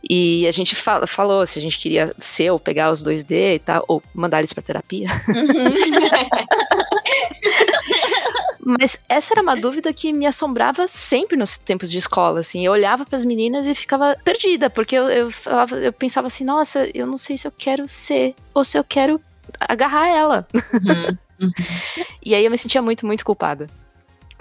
E 0.09 0.47
a 0.47 0.51
gente 0.51 0.77
falou 1.07 1.47
se 1.47 1.59
a 1.59 1.63
gente 1.63 1.79
queria 1.79 2.15
ser 2.19 2.51
ou 2.51 2.61
pegar 2.61 2.91
os 2.91 3.03
2D 3.03 3.57
e 3.57 3.59
tal, 3.59 3.85
ou 3.89 4.03
mandar 4.15 4.39
eles 4.39 4.53
pra 4.53 4.63
terapia. 4.63 5.09
Mas 8.61 8.99
essa 9.09 9.33
era 9.35 9.43
uma 9.43 9.57
dúvida 9.57 9.93
que 9.93 10.13
me 10.13 10.27
assombrava 10.27 10.87
sempre 10.89 11.37
nos 11.37 11.57
tempos 11.57 11.91
de 11.91 11.97
escola, 11.99 12.41
assim. 12.41 12.65
Eu 12.67 12.73
olhava 12.73 13.07
pras 13.07 13.25
meninas 13.25 13.67
e 13.67 13.75
ficava 13.75 14.17
perdida, 14.23 14.69
porque 14.69 14.95
eu, 14.97 15.09
eu, 15.09 15.31
falava- 15.31 15.77
eu 15.77 15.93
pensava 15.93 16.27
assim, 16.27 16.45
nossa, 16.45 16.87
eu 16.93 17.07
não 17.07 17.17
sei 17.17 17.39
se 17.39 17.49
eu 17.49 17.53
quero 17.57 17.89
ser 17.89 18.35
ou 18.53 18.65
se 18.65 18.77
eu 18.79 18.85
quero 18.85 19.21
agarrar 19.61 20.09
ela. 20.09 20.47
Uhum. 20.75 21.17
E 22.21 22.35
aí 22.35 22.45
eu 22.45 22.51
me 22.51 22.59
sentia 22.59 22.83
muito, 22.83 23.07
muito 23.07 23.25
culpada. 23.25 23.69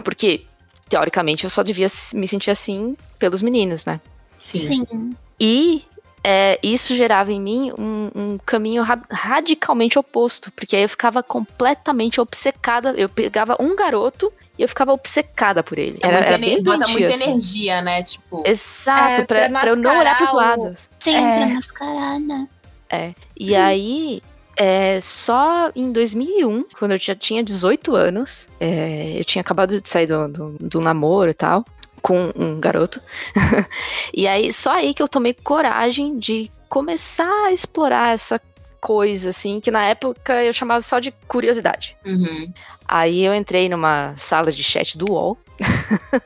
Porque, 0.04 0.46
teoricamente, 0.90 1.44
eu 1.44 1.50
só 1.50 1.64
devia 1.64 1.88
me 2.14 2.28
sentir 2.28 2.52
assim 2.52 2.96
pelos 3.20 3.42
meninos, 3.42 3.86
né? 3.86 4.00
Sim. 4.38 4.66
Sim. 4.66 5.16
E 5.40 5.84
é, 6.24 6.60
isso 6.62 6.96
gerava 6.96 7.32
em 7.32 7.40
mim 7.40 7.72
um, 7.78 8.10
um 8.16 8.38
caminho 8.46 8.84
ra- 8.84 9.02
radicalmente 9.10 9.98
oposto, 9.98 10.52
porque 10.52 10.76
aí 10.76 10.82
eu 10.84 10.90
ficava 10.90 11.22
completamente 11.24 12.20
obcecada. 12.20 12.92
Eu 12.98 13.08
pegava 13.10 13.56
um 13.60 13.76
garoto 13.76 14.32
e 14.58 14.62
eu 14.64 14.68
ficava 14.68 14.92
obcecada 14.94 15.64
por 15.64 15.78
ele. 15.78 16.00
É 16.02 16.08
Era, 16.08 16.18
muita 16.18 16.28
era 16.34 16.38
bem 16.38 16.64
bota 16.64 16.88
muita 16.88 17.14
assim. 17.14 17.24
energia, 17.24 17.82
né? 17.82 18.04
Tipo. 18.04 18.44
Exato, 18.46 19.22
É, 19.22 19.26
pra, 19.26 19.50
pra 19.50 19.60
pra 19.62 19.70
eu 19.70 19.76
não 19.78 20.00
olhar 20.00 20.18
pros 20.18 20.34
lados. 20.34 20.88
Sim, 21.00 21.16
É. 21.16 21.38
pra 21.46 21.56
mascarar, 21.56 22.20
né? 22.20 22.48
É. 22.90 23.14
E 23.36 23.56
aí, 23.56 24.22
é, 24.58 25.00
só 25.00 25.72
em 25.76 25.92
2001, 25.92 26.66
quando 26.80 26.94
eu 26.94 26.98
já 26.98 27.16
tinha 27.16 27.44
18 27.44 27.96
anos, 27.96 28.50
é, 28.60 29.14
eu 29.18 29.24
tinha 29.24 29.42
acabado 29.42 29.80
de 29.80 29.88
sair 29.88 30.08
do, 30.08 30.28
do, 30.28 30.58
do 30.60 30.82
namoro 30.82 31.30
e 31.30 31.34
tal, 31.34 31.64
com 32.02 32.32
um 32.36 32.60
garoto. 32.60 33.00
e 34.14 34.28
aí, 34.28 34.52
só 34.52 34.72
aí 34.72 34.96
que 34.96 35.02
eu 35.02 35.08
tomei 35.08 35.34
coragem 35.34 36.18
de 36.18 36.52
começar 36.68 37.46
a 37.46 37.52
explorar 37.52 38.14
essa 38.14 38.42
coisa, 38.82 39.30
assim, 39.30 39.60
que 39.60 39.70
na 39.70 39.86
época 39.86 40.44
eu 40.44 40.54
chamava 40.54 40.82
só 40.82 41.00
de 41.00 41.12
curiosidade. 41.28 41.96
Uhum. 42.04 42.52
Aí 42.88 43.24
eu 43.24 43.36
entrei 43.36 43.70
numa 43.70 44.16
sala 44.18 44.52
de 44.52 44.64
chat 44.64 44.98
do 44.98 45.12
UOL. 45.12 45.38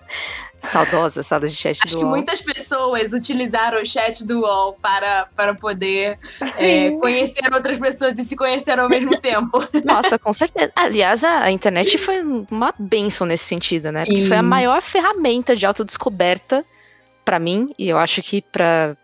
Saudosa 0.62 1.24
sala 1.24 1.48
de 1.48 1.56
chat 1.56 1.80
Acho 1.84 1.94
do 1.96 2.00
que 2.00 2.04
UOL. 2.06 2.12
muitas 2.16 2.42
pessoas 2.42 3.14
utilizaram 3.14 3.82
o 3.82 3.86
chat 3.86 4.26
do 4.26 4.42
UOL 4.42 4.74
para, 4.82 5.28
para 5.36 5.56
poder 5.56 6.18
é, 6.42 6.46
Sim. 6.46 7.00
conhecer 7.00 7.54
outras 7.54 7.80
pessoas 7.80 8.18
e 8.20 8.24
se 8.24 8.36
conhecer 8.36 8.80
ao 8.80 8.88
mesmo 8.90 9.12
tempo. 9.20 9.60
Nossa, 9.84 10.18
com 10.20 10.32
certeza. 10.32 10.72
Aliás, 10.76 11.24
a, 11.24 11.50
internet 11.52 11.98
foi 11.98 12.22
uma 12.50 12.74
benção 12.78 13.26
nesse 13.28 13.46
sentido, 13.46 13.92
né? 13.92 14.06
Porque 14.06 14.28
foi 14.28 14.38
a 14.38 14.42
Sim. 14.42 14.48
maior 14.48 14.82
ferramenta 14.82 15.56
de 15.56 15.66
autodescoberta 15.66 16.64
pra 17.24 17.38
mim, 17.38 17.72
e 17.78 17.88
eu 17.88 18.00
acho 18.00 18.22
que 18.24 18.42
pra 18.42 18.96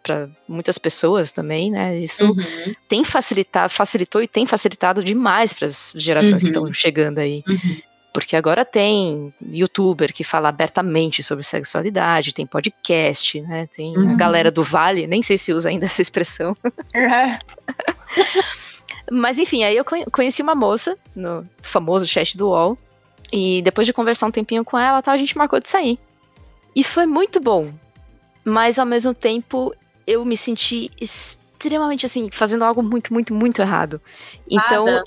muitas 0.50 0.78
pessoas 0.80 1.32
também, 1.32 1.70
né? 1.70 2.00
Isso 2.00 2.26
Uhum. 2.26 2.74
tem 2.90 3.04
facilitado, 3.06 3.72
facilitou 3.72 4.22
e 4.24 4.28
tem 4.28 4.48
facilitado 4.48 5.04
demais 5.04 5.54
para 5.54 5.68
as 5.68 5.92
gerações 5.96 6.42
que 6.42 6.50
Uhum. 6.50 6.64
estão 6.66 6.74
chegando 6.74 7.20
aí. 7.20 7.44
Uhum. 7.48 7.78
Porque 8.18 8.36
agora 8.36 8.66
tem 8.66 9.32
youtuber 9.48 10.12
que 10.12 10.24
fala 10.24 10.50
abertamente 10.50 11.22
sobre 11.22 11.44
sexualidade, 11.44 12.34
tem 12.34 12.48
podcast, 12.48 13.40
né? 13.42 13.70
Tem 13.78 13.96
a 13.96 14.00
Uhum. 14.00 14.18
galera 14.18 14.50
do 14.50 14.64
Vale, 14.64 15.06
nem 15.06 15.22
sei 15.22 15.38
se 15.38 15.54
usa 15.54 15.70
ainda 15.70 15.86
essa 15.86 16.02
expressão. 16.02 16.58
É. 16.96 17.38
Mas 19.12 19.38
enfim, 19.38 19.64
aí 19.64 19.78
eu 19.78 19.86
conhe- 19.86 20.06
conheci 20.08 20.42
uma 20.42 20.56
moça 20.56 20.98
no 21.16 21.48
famoso 21.62 22.08
chat 22.08 22.36
do 22.36 22.48
UOL. 22.50 22.76
E 23.32 23.62
depois 23.62 23.86
de 23.86 23.94
conversar 23.94 24.26
um 24.26 24.32
tempinho 24.32 24.66
com 24.66 24.80
ela, 24.80 25.00
tal, 25.04 25.14
a 25.14 25.18
gente 25.18 25.38
marcou 25.38 25.60
de 25.60 25.70
sair. 25.70 26.00
E 26.76 26.84
foi 26.84 27.06
muito 27.06 27.40
bom. 27.40 27.72
Mas 28.44 28.80
ao 28.80 28.86
mesmo 28.86 29.14
tempo, 29.14 29.76
eu 30.08 30.26
me 30.26 30.36
senti 30.36 30.90
extremamente 31.00 32.04
assim, 32.04 32.32
fazendo 32.32 32.64
algo 32.64 32.82
muito, 32.82 33.14
muito, 33.14 33.32
muito 33.32 33.62
errado. 33.62 34.02
Então, 34.50 34.86
Nada. 34.86 35.04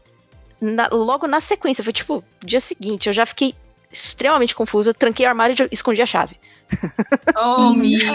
Na- 0.61 0.88
logo 0.90 1.27
na 1.27 1.40
sequência, 1.40 1.83
foi 1.85 1.92
tipo, 1.92 2.23
dia 2.44 2.61
seguinte, 2.61 3.09
eu 3.09 3.12
já 3.12 3.25
fiquei 3.27 3.55
extremamente 3.92 4.55
confusa, 4.55 4.94
tranquei 4.94 5.27
o 5.27 5.29
armário 5.29 5.57
e 5.70 5.75
escondi 5.75 6.01
a 6.03 6.07
chave. 6.07 6.37
Oh, 7.37 7.73
amiga. 7.73 8.12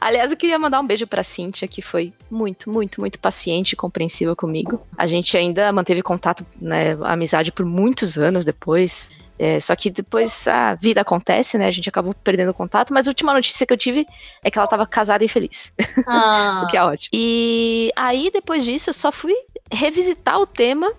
Aliás, 0.00 0.30
eu 0.30 0.36
queria 0.36 0.58
mandar 0.58 0.80
um 0.80 0.86
beijo 0.86 1.06
pra 1.06 1.22
Cíntia, 1.22 1.68
que 1.68 1.82
foi 1.82 2.12
muito, 2.30 2.70
muito, 2.70 3.00
muito 3.00 3.18
paciente 3.18 3.72
e 3.72 3.76
compreensiva 3.76 4.34
comigo. 4.34 4.80
A 4.96 5.06
gente 5.06 5.36
ainda 5.36 5.70
manteve 5.72 6.02
contato, 6.02 6.44
né, 6.60 6.96
amizade 7.02 7.52
por 7.52 7.66
muitos 7.66 8.16
anos 8.16 8.44
depois. 8.44 9.10
É, 9.38 9.58
só 9.58 9.74
que 9.74 9.90
depois 9.90 10.46
a 10.48 10.74
vida 10.74 11.00
acontece, 11.00 11.56
né? 11.56 11.66
A 11.66 11.70
gente 11.70 11.88
acabou 11.88 12.12
perdendo 12.14 12.52
contato, 12.52 12.92
mas 12.92 13.06
a 13.06 13.10
última 13.10 13.32
notícia 13.32 13.66
que 13.66 13.72
eu 13.72 13.76
tive 13.76 14.06
é 14.42 14.50
que 14.50 14.58
ela 14.58 14.68
tava 14.68 14.86
casada 14.86 15.24
e 15.24 15.28
feliz. 15.28 15.72
Ah. 16.06 16.62
o 16.66 16.70
que 16.70 16.76
é 16.76 16.82
ótimo. 16.82 17.10
E 17.14 17.90
aí, 17.96 18.30
depois 18.32 18.64
disso, 18.64 18.90
eu 18.90 18.94
só 18.94 19.10
fui 19.10 19.34
revisitar 19.72 20.38
o 20.40 20.46
tema 20.46 20.92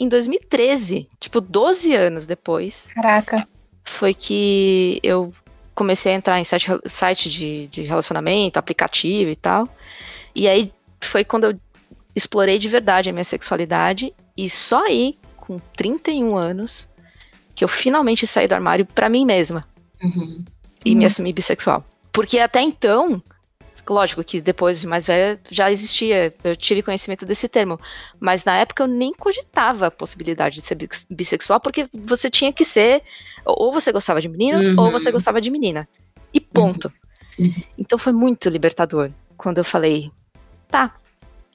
em 0.00 0.08
2013, 0.08 1.08
tipo, 1.18 1.40
12 1.40 1.94
anos 1.94 2.26
depois 2.26 2.90
Caraca. 2.94 3.46
foi 3.84 4.14
que 4.14 5.00
eu 5.02 5.32
comecei 5.74 6.12
a 6.12 6.16
entrar 6.16 6.38
em 6.40 6.44
site, 6.44 6.66
site 6.86 7.30
de, 7.30 7.66
de 7.68 7.82
relacionamento, 7.82 8.58
aplicativo 8.58 9.30
e 9.30 9.36
tal. 9.36 9.68
E 10.34 10.46
aí 10.48 10.72
foi 11.00 11.24
quando 11.24 11.44
eu 11.44 11.60
explorei 12.14 12.58
de 12.58 12.68
verdade 12.68 13.08
a 13.08 13.12
minha 13.12 13.24
sexualidade. 13.24 14.12
E 14.36 14.48
só 14.50 14.84
aí, 14.84 15.16
com 15.36 15.58
31 15.76 16.36
anos, 16.36 16.88
que 17.54 17.64
eu 17.64 17.68
finalmente 17.68 18.26
saí 18.26 18.46
do 18.48 18.54
armário 18.54 18.84
pra 18.86 19.08
mim 19.08 19.24
mesma 19.24 19.66
Uhum. 20.02 20.44
e 20.84 20.94
me 20.94 21.00
Uhum. 21.02 21.06
assumi 21.06 21.32
bissexual. 21.32 21.84
Porque 22.12 22.38
até 22.38 22.60
então, 22.60 23.20
lógico 23.92 24.22
que 24.24 24.40
depois 24.40 24.80
de 24.80 24.86
mais 24.86 25.04
velha 25.06 25.40
já 25.50 25.70
existia, 25.70 26.32
eu 26.44 26.54
tive 26.56 26.82
conhecimento 26.82 27.24
desse 27.26 27.48
termo, 27.48 27.78
mas 28.20 28.44
na 28.44 28.56
época 28.56 28.82
eu 28.82 28.86
nem 28.86 29.12
cogitava 29.12 29.86
a 29.86 29.90
possibilidade 29.90 30.56
de 30.56 30.60
ser 30.62 30.74
bis- 30.74 31.06
bissexual, 31.10 31.60
porque 31.60 31.88
você 31.92 32.30
tinha 32.30 32.52
que 32.52 32.64
ser, 32.64 33.02
ou 33.44 33.72
você 33.72 33.90
gostava 33.92 34.20
de 34.20 34.28
menino, 34.28 34.58
Uhum. 34.58 34.80
ou 34.86 34.90
você 34.90 35.10
gostava 35.12 35.40
de 35.40 35.50
menina. 35.50 35.88
E 36.32 36.40
ponto. 36.40 36.92
Uhum. 37.38 37.54
Então 37.78 37.98
foi 37.98 38.12
muito 38.12 38.48
libertador 38.48 39.10
quando 39.36 39.58
eu 39.58 39.64
falei, 39.64 40.10
tá, 40.68 40.94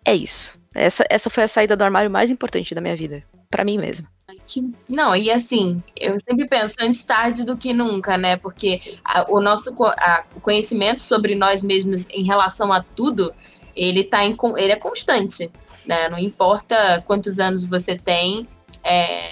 é 0.06 0.16
isso. 0.16 0.58
Essa, 0.74 1.06
essa 1.10 1.30
foi 1.30 1.44
a 1.44 1.48
saída 1.48 1.76
do 1.76 1.84
armário 1.84 2.10
mais 2.10 2.32
importante 2.32 2.74
da 2.74 2.82
minha 2.82 2.96
vida, 2.96 3.24
Pra 3.50 3.64
mim 3.64 3.78
mesma. 3.78 4.08
Que- 4.46 4.72
Não, 4.90 5.16
e 5.16 5.32
assim, 5.32 5.82
eu 6.00 6.20
sempre 6.20 6.46
penso 6.48 6.76
antes 6.82 7.04
tarde 7.04 7.46
do 7.46 7.56
que 7.56 7.74
nunca, 7.74 8.18
né? 8.18 8.36
Porque 8.36 8.80
a- 9.04 9.26
o 9.30 9.40
nosso 9.40 9.74
a- 9.84 10.24
o 10.36 10.42
conhecimento 10.42 11.02
sobre 11.02 11.36
nós 11.36 11.62
mesmos 11.62 12.08
em 12.10 12.24
relação 12.26 12.72
a 12.74 12.82
tudo, 12.84 13.34
ele 13.76 14.04
tá 14.04 14.24
em, 14.26 14.36
ele 14.58 14.74
é 14.74 14.76
constante, 14.76 15.50
né? 15.86 16.10
Não 16.10 16.20
importa 16.20 17.02
quantos 17.08 17.40
anos 17.40 17.66
você 17.66 17.96
tem, 17.96 18.48
é, 18.84 19.30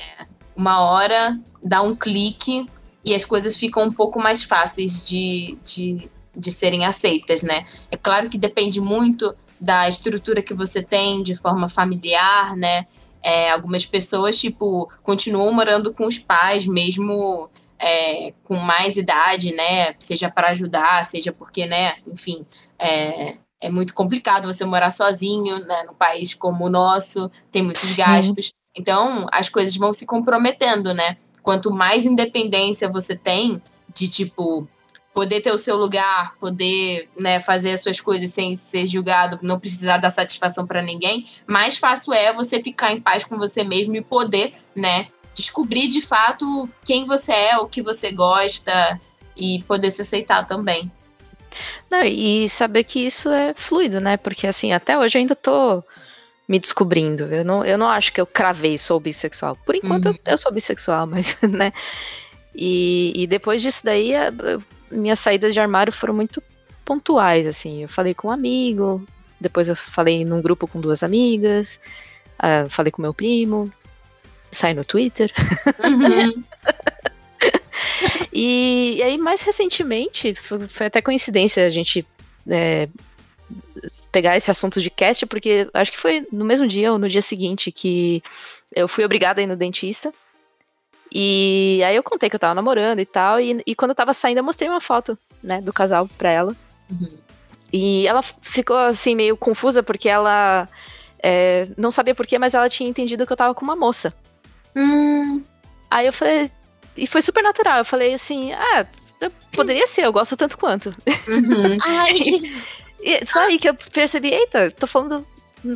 uma 0.56 0.82
hora 0.82 1.38
dá 1.64 1.82
um 1.82 1.96
clique 1.96 2.66
e 3.04 3.14
as 3.14 3.26
coisas 3.26 3.56
ficam 3.58 3.84
um 3.84 3.92
pouco 3.92 4.20
mais 4.20 4.44
fáceis 4.44 5.08
de, 5.08 5.58
de, 5.64 6.10
de 6.36 6.52
serem 6.52 6.86
aceitas, 6.86 7.44
né? 7.44 7.66
É 7.92 7.98
claro 7.98 8.30
que 8.30 8.38
depende 8.38 8.80
muito 8.80 9.36
da 9.60 9.88
estrutura 9.88 10.42
que 10.42 10.54
você 10.54 10.82
tem 10.82 11.22
de 11.22 11.36
forma 11.36 11.68
familiar, 11.68 12.56
né? 12.56 12.88
É, 13.24 13.52
algumas 13.52 13.86
pessoas, 13.86 14.40
tipo, 14.40 14.90
continuam 15.04 15.54
morando 15.54 15.94
com 15.94 16.08
os 16.08 16.18
pais, 16.18 16.66
mesmo 16.66 17.50
é, 17.78 18.34
com 18.44 18.56
mais 18.56 18.98
idade, 18.98 19.54
né? 19.54 19.96
Seja 20.00 20.30
para 20.30 20.50
ajudar, 20.50 21.04
seja 21.04 21.32
porque, 21.32 21.66
né? 21.66 21.96
Enfim, 22.08 22.46
é, 22.78 23.36
é 23.60 23.70
muito 23.70 23.94
complicado 23.94 24.52
você 24.52 24.64
morar 24.66 24.92
sozinho, 24.92 25.60
né? 25.66 25.84
Num 25.84 25.94
país 25.94 26.34
como 26.34 26.66
o 26.66 26.70
nosso, 26.70 27.30
tem 27.52 27.64
muitos 27.64 27.90
Sim. 27.90 27.98
gastos. 27.98 28.54
Então, 28.76 29.28
as 29.32 29.50
coisas 29.50 29.76
vão 29.76 29.92
se 29.92 30.06
comprometendo, 30.06 30.94
né? 30.94 31.18
Quanto 31.44 31.72
mais 31.72 32.06
independência 32.06 32.90
você 32.90 33.16
tem 33.16 33.62
de, 33.94 34.08
tipo, 34.08 34.68
poder 35.14 35.42
ter 35.42 35.52
o 35.52 35.58
seu 35.58 35.76
lugar, 35.78 36.36
poder 36.40 37.10
né, 37.20 37.40
fazer 37.40 37.72
as 37.72 37.82
suas 37.82 38.00
coisas 38.00 38.30
sem 38.30 38.56
ser 38.56 38.88
julgado, 38.88 39.38
não 39.42 39.60
precisar 39.60 39.98
dar 39.98 40.10
satisfação 40.10 40.66
para 40.66 40.82
ninguém, 40.82 41.26
mais 41.46 41.78
fácil 41.78 42.14
é 42.14 42.32
você 42.34 42.62
ficar 42.64 42.92
em 42.94 43.02
paz 43.02 43.24
com 43.24 43.38
você 43.38 43.64
mesmo 43.64 43.96
e 43.96 44.02
poder, 44.02 44.54
né, 44.76 45.08
descobrir 45.36 45.88
de 45.88 46.02
fato 46.02 46.70
quem 46.86 47.06
você 47.06 47.34
é, 47.34 47.58
o 47.58 47.68
que 47.68 47.82
você 47.82 48.12
gosta 48.12 49.00
e 49.36 49.64
poder 49.68 49.92
se 49.92 50.02
aceitar 50.02 50.46
também. 50.46 50.92
Não, 51.90 52.04
e 52.04 52.48
saber 52.48 52.86
que 52.86 53.06
isso 53.06 53.28
é 53.30 53.54
fluido, 53.54 54.00
né? 54.00 54.16
Porque 54.16 54.48
assim, 54.48 54.72
até 54.72 54.98
hoje 54.98 55.18
eu 55.18 55.20
ainda 55.22 55.36
tô 55.36 55.84
me 56.48 56.58
descobrindo. 56.60 57.26
Eu 57.26 57.44
não, 57.44 57.66
eu 57.66 57.78
não 57.78 57.90
acho 57.90 58.14
que 58.14 58.22
eu 58.22 58.26
cravei 58.26 58.78
sou 58.78 59.00
bissexual. 59.00 59.58
Por 59.66 59.76
enquanto 59.76 60.06
Uhum. 60.06 60.12
eu, 60.26 60.32
eu 60.34 60.38
sou 60.38 60.52
bissexual, 60.54 61.06
mas, 61.08 61.36
né? 61.42 61.74
E, 62.56 63.12
e 63.16 63.28
depois 63.28 63.62
disso 63.62 63.84
daí, 63.84 64.16
a- 64.16 64.32
eu- 64.44 64.64
minhas 64.92 65.20
saídas 65.20 65.54
de 65.54 65.60
armário 65.60 65.92
foram 65.92 66.14
muito 66.14 66.42
pontuais, 66.84 67.48
assim. 67.48 67.84
Eu 67.84 67.90
falei 67.90 68.14
com 68.14 68.28
um 68.28 68.32
amigo, 68.32 69.06
depois 69.40 69.68
eu 69.68 69.76
falei 69.76 70.26
num 70.26 70.42
grupo 70.42 70.68
com 70.68 70.80
duas 70.80 71.04
amigas, 71.04 71.80
ah, 72.38 72.66
falei 72.70 72.92
com 72.92 73.02
meu 73.02 73.14
primo, 73.14 73.72
saí 74.52 74.74
no 74.74 74.86
Twitter. 74.86 75.32
Uhum. 75.84 76.44
E, 78.34 78.96
e 78.98 79.04
aí, 79.04 79.18
mais 79.18 79.42
recentemente, 79.42 80.34
foi, 80.36 80.68
foi 80.68 80.86
até 80.88 81.02
coincidência 81.02 81.66
a 81.66 81.70
gente 81.70 82.06
é, 82.50 82.88
pegar 84.12 84.38
esse 84.38 84.50
assunto 84.50 84.80
de 84.82 84.90
cast, 84.90 85.26
porque 85.26 85.70
acho 85.74 85.92
que 85.92 85.98
foi 85.98 86.26
no 86.32 86.46
mesmo 86.46 86.68
dia 86.68 86.92
ou 86.92 86.98
no 86.98 87.10
dia 87.10 87.22
seguinte 87.22 87.72
que 87.72 88.24
eu 88.74 88.88
fui 88.88 89.04
obrigada 89.04 89.42
a 89.42 89.44
ir 89.44 89.48
no 89.48 89.56
dentista. 89.56 90.14
E 91.14 91.82
aí 91.86 91.96
eu 91.96 92.04
contei 92.04 92.30
que 92.30 92.36
eu 92.36 92.40
tava 92.40 92.54
namorando 92.56 93.00
e 93.00 93.06
tal, 93.06 93.40
e, 93.40 93.62
e 93.66 93.76
quando 93.76 93.92
eu 93.92 93.96
tava 93.96 94.14
saindo 94.14 94.38
eu 94.38 94.44
mostrei 94.44 94.70
uma 94.70 94.80
foto, 94.82 95.18
né, 95.44 95.62
do 95.62 95.74
casal 95.74 96.08
pra 96.18 96.30
ela. 96.30 96.56
Uhum. 96.90 97.10
E 97.74 98.06
ela 98.08 98.22
ficou 98.22 98.78
assim 98.78 99.16
meio 99.16 99.36
confusa 99.38 99.82
porque 99.84 100.08
ela 100.10 100.68
é, 101.22 101.68
não 101.78 101.92
sabia 101.92 102.16
porquê, 102.16 102.38
mas 102.40 102.54
ela 102.54 102.70
tinha 102.70 102.90
entendido 102.90 103.26
que 103.26 103.32
eu 103.34 103.38
tava 103.38 103.54
com 103.54 103.64
uma 103.64 103.76
moça. 103.76 104.14
Hum, 104.76 105.42
Aí 105.90 106.08
eu 106.08 106.14
falei. 106.14 106.50
E 106.96 107.06
foi 107.06 107.22
super 107.22 107.44
natural. 107.44 107.80
Eu 107.80 107.86
falei 107.86 108.14
assim: 108.14 108.54
ah, 108.54 108.86
eu- 109.20 109.32
poderia 109.54 109.86
ser, 109.88 110.06
eu 110.06 110.14
gosto 110.14 110.38
tanto 110.38 110.58
quanto. 110.58 110.96
uhum. 111.28 111.78
E 113.04 113.26
só 113.26 113.40
aí 113.40 113.58
que 113.60 113.68
eu 113.68 113.74
percebi: 113.74 114.30
eita, 114.30 114.70
tô 114.72 114.86
falando 114.88 115.26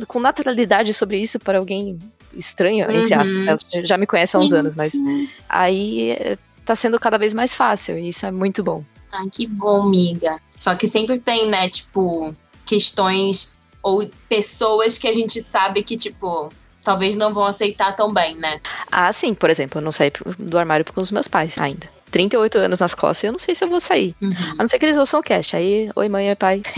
com 0.06 0.20
naturalidade 0.20 0.94
sobre 0.94 1.18
isso 1.18 1.38
para 1.40 1.58
alguém 1.58 1.98
estranho, 2.34 2.90
entre 2.90 3.14
Uhum. 3.14 3.20
aspas. 3.20 3.66
Ela 3.72 3.86
já 3.86 3.96
me 3.98 4.06
conhece 4.06 4.36
há 4.36 4.38
uns 4.40 4.52
anos, 4.52 4.74
mas 4.74 4.92
sim. 4.92 5.28
aí 5.48 6.10
eh, 6.12 6.38
tá 6.64 6.74
sendo 6.76 6.98
cada 6.98 7.16
vez 7.18 7.32
mais 7.32 7.54
fácil 7.54 7.98
e 7.98 8.08
isso 8.08 8.24
é 8.26 8.30
muito 8.30 8.62
bom. 8.62 8.84
Ai, 9.12 9.26
que 9.32 9.46
bom, 9.46 9.82
amiga. 9.88 10.38
Só 10.54 10.74
que 10.74 10.86
sempre 10.86 11.18
tem, 11.18 11.48
né, 11.48 11.68
tipo, 11.70 12.34
questões 12.66 13.54
ou 13.82 14.08
pessoas 14.28 14.98
que 14.98 15.06
a 15.08 15.12
gente 15.12 15.40
sabe 15.40 15.82
que, 15.82 15.96
tipo, 15.96 16.50
talvez 16.82 17.16
não 17.16 17.32
vão 17.32 17.44
aceitar 17.44 17.94
tão 17.94 18.12
bem, 18.12 18.34
né? 18.36 18.60
Ah, 18.90 19.12
sim, 19.12 19.32
por 19.32 19.48
exemplo, 19.48 19.78
eu 19.80 19.82
não 19.84 19.92
saí 19.92 20.10
do 20.38 20.58
armário 20.58 20.84
com 20.92 21.00
os 21.00 21.10
meus 21.10 21.28
pais 21.28 21.56
ainda. 21.58 21.88
38 22.16 22.56
anos 22.56 22.80
nas 22.80 22.94
costas, 22.94 23.24
eu 23.24 23.32
não 23.32 23.38
sei 23.38 23.54
se 23.54 23.62
eu 23.62 23.68
vou 23.68 23.78
sair. 23.78 24.16
Uhum. 24.22 24.30
A 24.56 24.62
não 24.62 24.68
ser 24.68 24.78
que 24.78 24.86
eles 24.86 24.96
ouçam 24.96 25.20
o 25.20 25.22
cast. 25.22 25.54
Aí, 25.54 25.90
oi 25.94 26.08
mãe, 26.08 26.30
oi 26.30 26.34
pai. 26.34 26.62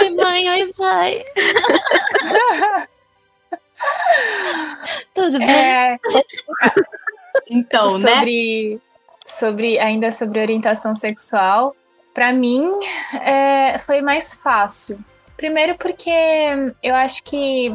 Oi, 0.00 0.10
mãe, 0.10 0.48
oi, 0.48 0.72
pai. 0.76 1.24
Tudo 5.14 5.38
bem? 5.38 5.50
É, 5.50 5.98
Então, 7.50 7.98
né? 7.98 8.08
sobre, 8.16 8.80
sobre 9.26 9.78
ainda 9.78 10.10
sobre 10.10 10.40
orientação 10.40 10.94
sexual, 10.94 11.76
pra 12.14 12.32
mim 12.32 12.70
é, 13.22 13.78
foi 13.78 14.00
mais 14.00 14.34
fácil. 14.34 14.98
Primeiro 15.36 15.76
porque 15.76 16.10
eu 16.82 16.94
acho 16.94 17.22
que 17.22 17.74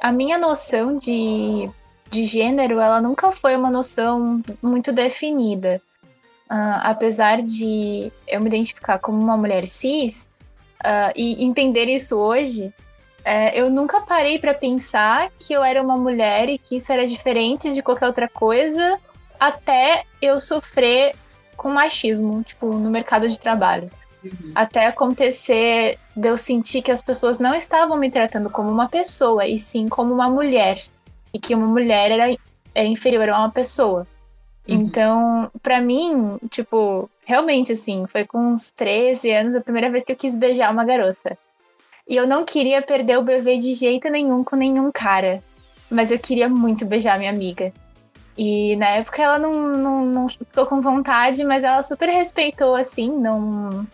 a 0.00 0.10
minha 0.10 0.38
noção 0.38 0.96
de, 0.98 1.68
de 2.14 2.24
gênero 2.24 2.78
ela 2.78 3.00
nunca 3.00 3.32
foi 3.32 3.56
uma 3.56 3.68
noção 3.68 4.40
muito 4.62 4.92
definida. 4.92 5.82
Ah, 6.48 6.90
apesar 6.90 7.42
de 7.42 8.12
eu 8.28 8.40
me 8.40 8.46
identificar 8.46 8.98
como 8.98 9.20
uma 9.20 9.36
mulher 9.36 9.66
cis 9.66 10.28
ah, 10.82 11.12
e 11.16 11.44
entender 11.44 11.88
isso 11.88 12.16
hoje, 12.16 12.72
é, 13.24 13.58
eu 13.58 13.68
nunca 13.68 14.00
parei 14.02 14.38
pra 14.38 14.54
pensar 14.54 15.30
que 15.38 15.52
eu 15.52 15.64
era 15.64 15.82
uma 15.82 15.96
mulher 15.96 16.48
e 16.48 16.58
que 16.58 16.76
isso 16.76 16.92
era 16.92 17.06
diferente 17.06 17.72
de 17.72 17.82
qualquer 17.82 18.06
outra 18.06 18.28
coisa 18.28 18.98
até 19.40 20.04
eu 20.22 20.40
sofrer 20.40 21.14
com 21.56 21.70
machismo, 21.70 22.42
tipo, 22.44 22.66
no 22.66 22.90
mercado 22.90 23.28
de 23.28 23.38
trabalho. 23.38 23.90
Uhum. 24.22 24.52
Até 24.54 24.86
acontecer 24.86 25.98
de 26.16 26.28
eu 26.28 26.36
sentir 26.36 26.82
que 26.82 26.92
as 26.92 27.02
pessoas 27.02 27.38
não 27.38 27.54
estavam 27.54 27.96
me 27.96 28.10
tratando 28.10 28.48
como 28.48 28.70
uma 28.70 28.88
pessoa, 28.88 29.46
e 29.46 29.58
sim 29.58 29.88
como 29.88 30.14
uma 30.14 30.28
mulher. 30.28 30.82
E 31.34 31.38
que 31.38 31.54
uma 31.54 31.66
mulher 31.66 32.12
era, 32.12 32.36
era 32.74 32.88
inferior 32.88 33.28
a 33.28 33.38
uma 33.40 33.50
pessoa. 33.50 34.06
Uhum. 34.66 34.76
Então, 34.76 35.50
pra 35.62 35.80
mim, 35.80 36.38
tipo, 36.50 37.10
realmente 37.24 37.72
assim, 37.72 38.06
foi 38.06 38.24
com 38.24 38.38
uns 38.38 38.70
13 38.70 39.30
anos 39.30 39.54
a 39.54 39.60
primeira 39.60 39.90
vez 39.90 40.04
que 40.04 40.12
eu 40.12 40.16
quis 40.16 40.36
beijar 40.36 40.72
uma 40.72 40.84
garota. 40.84 41.36
E 42.08 42.16
eu 42.16 42.26
não 42.26 42.44
queria 42.44 42.80
perder 42.82 43.18
o 43.18 43.22
bebê 43.22 43.58
de 43.58 43.74
jeito 43.74 44.08
nenhum 44.08 44.44
com 44.44 44.56
nenhum 44.56 44.90
cara. 44.92 45.42
mas 45.90 46.10
eu 46.10 46.18
queria 46.18 46.48
muito 46.48 46.84
beijar 46.84 47.18
minha 47.18 47.30
amiga. 47.30 47.72
E 48.36 48.74
na 48.76 48.88
época 48.88 49.22
ela 49.22 49.38
não, 49.38 49.52
não, 49.52 50.06
não 50.06 50.28
ficou 50.28 50.66
com 50.66 50.80
vontade, 50.80 51.44
mas 51.44 51.62
ela 51.62 51.82
super 51.82 52.08
respeitou, 52.08 52.74
assim, 52.74 53.08
não, 53.08 53.86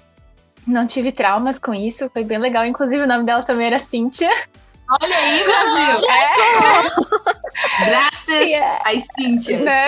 não 0.66 0.86
tive 0.86 1.12
traumas 1.12 1.58
com 1.58 1.74
isso, 1.74 2.08
foi 2.10 2.24
bem 2.24 2.38
legal. 2.38 2.64
Inclusive 2.64 3.02
o 3.02 3.06
nome 3.06 3.24
dela 3.24 3.42
também 3.42 3.66
era 3.66 3.78
Cíntia. 3.78 4.30
Olha 4.90 5.16
aí, 5.16 5.44
Brasil! 5.44 6.08
É, 6.10 7.84
Graças 7.86 8.48
Yeah. 8.48 8.82
às 8.86 9.06
Cíntias. 9.18 9.60
né? 9.60 9.84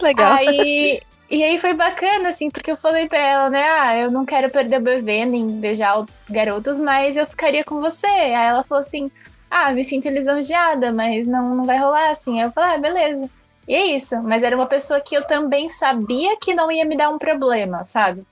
Legal. 0.00 0.32
Aí, 0.34 1.00
e 1.30 1.42
aí 1.42 1.58
foi 1.58 1.72
bacana, 1.72 2.28
assim, 2.28 2.50
porque 2.50 2.70
eu 2.70 2.76
falei 2.76 3.08
pra 3.08 3.18
ela, 3.18 3.50
né? 3.50 3.66
Ah, 3.70 3.96
eu 3.96 4.10
não 4.10 4.24
quero 4.26 4.50
perder 4.50 4.78
o 4.78 4.82
bebê 4.82 5.24
nem 5.24 5.46
beijar 5.60 5.98
os 6.00 6.06
garotos, 6.30 6.78
mas 6.80 7.16
eu 7.16 7.26
ficaria 7.26 7.64
com 7.64 7.80
você. 7.80 8.06
Aí 8.06 8.30
ela 8.32 8.62
falou 8.64 8.80
assim: 8.80 9.10
Ah, 9.50 9.72
me 9.72 9.84
sinto 9.84 10.08
lisonjeada, 10.08 10.92
mas 10.92 11.26
não, 11.26 11.54
não 11.54 11.64
vai 11.64 11.78
rolar 11.78 12.10
assim. 12.10 12.40
Aí 12.40 12.46
eu 12.46 12.52
falei: 12.52 12.74
Ah, 12.76 12.78
beleza. 12.78 13.30
E 13.68 13.74
é 13.74 13.86
isso. 13.86 14.20
Mas 14.22 14.42
era 14.42 14.56
uma 14.56 14.66
pessoa 14.66 15.00
que 15.00 15.16
eu 15.16 15.24
também 15.24 15.68
sabia 15.68 16.36
que 16.38 16.52
não 16.54 16.70
ia 16.70 16.84
me 16.84 16.96
dar 16.96 17.08
um 17.10 17.18
problema, 17.18 17.84
sabe? 17.84 18.22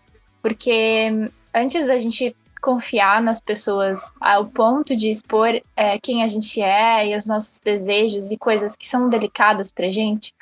Porque 0.43 1.09
antes 1.55 1.87
da 1.87 1.97
gente 1.97 2.35
confiar 2.61 3.23
nas 3.23 3.41
pessoas 3.41 4.13
ao 4.21 4.47
ponto 4.47 4.95
de 4.95 5.09
expor 5.11 5.61
é, 5.75 5.99
quem 5.99 6.23
a 6.23 6.27
gente 6.27 6.61
é 6.61 7.09
e 7.09 7.17
os 7.17 7.27
nossos 7.27 7.61
desejos 7.61 8.31
e 8.31 8.37
coisas 8.37 8.77
que 8.77 8.87
são 8.87 9.09
delicadas 9.09 9.73
pra 9.73 9.91
gente, 9.91 10.35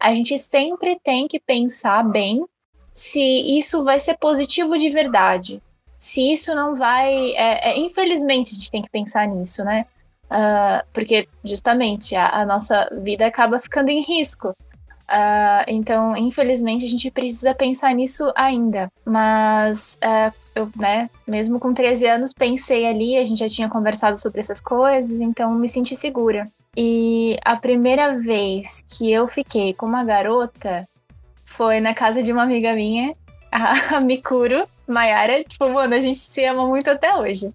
a 0.00 0.14
gente 0.14 0.38
sempre 0.38 0.98
tem 1.02 1.28
que 1.28 1.38
pensar 1.38 2.02
bem 2.04 2.44
se 2.92 3.20
isso 3.20 3.84
vai 3.84 4.00
ser 4.00 4.16
positivo 4.16 4.78
de 4.78 4.90
verdade. 4.90 5.62
Se 5.98 6.32
isso 6.32 6.54
não 6.54 6.74
vai. 6.74 7.32
é, 7.32 7.70
é, 7.70 7.78
infelizmente, 7.78 8.52
a 8.52 8.54
gente 8.54 8.70
tem 8.70 8.82
que 8.82 8.90
pensar 8.90 9.26
nisso, 9.26 9.64
né? 9.64 9.86
Ah, 10.28 10.84
porque, 10.92 11.28
justamente, 11.44 12.16
a, 12.16 12.40
a 12.40 12.46
nossa 12.46 12.88
vida 13.02 13.26
acaba 13.26 13.58
ficando 13.58 13.90
em 13.90 14.00
risco. 14.00 14.54
Ah, 15.08 15.64
então, 15.68 16.16
infelizmente, 16.16 16.84
a 16.84 16.88
gente 16.88 17.10
precisa 17.10 17.54
pensar 17.54 17.94
nisso 17.94 18.32
ainda. 18.34 18.90
Mas, 19.04 19.98
ah, 20.02 20.32
eu, 20.54 20.68
né, 20.76 21.08
mesmo 21.26 21.60
com 21.60 21.72
13 21.72 22.06
anos, 22.06 22.32
pensei 22.32 22.86
ali, 22.86 23.16
a 23.16 23.24
gente 23.24 23.38
já 23.38 23.48
tinha 23.48 23.68
conversado 23.68 24.18
sobre 24.18 24.40
essas 24.40 24.60
coisas, 24.60 25.20
então 25.20 25.54
me 25.54 25.68
senti 25.68 25.94
segura. 25.94 26.44
E 26.76 27.38
a 27.44 27.56
primeira 27.56 28.18
vez 28.18 28.84
que 28.88 29.10
eu 29.10 29.28
fiquei 29.28 29.74
com 29.74 29.86
uma 29.86 30.04
garota 30.04 30.82
foi 31.44 31.80
na 31.80 31.94
casa 31.94 32.22
de 32.22 32.32
uma 32.32 32.42
amiga 32.42 32.74
minha, 32.74 33.14
a 33.50 34.00
Mikuro, 34.00 34.62
Mayara. 34.86 35.44
Tipo, 35.44 35.68
mano, 35.70 35.94
a 35.94 35.98
gente 35.98 36.18
se 36.18 36.44
ama 36.44 36.66
muito 36.66 36.90
até 36.90 37.14
hoje. 37.16 37.52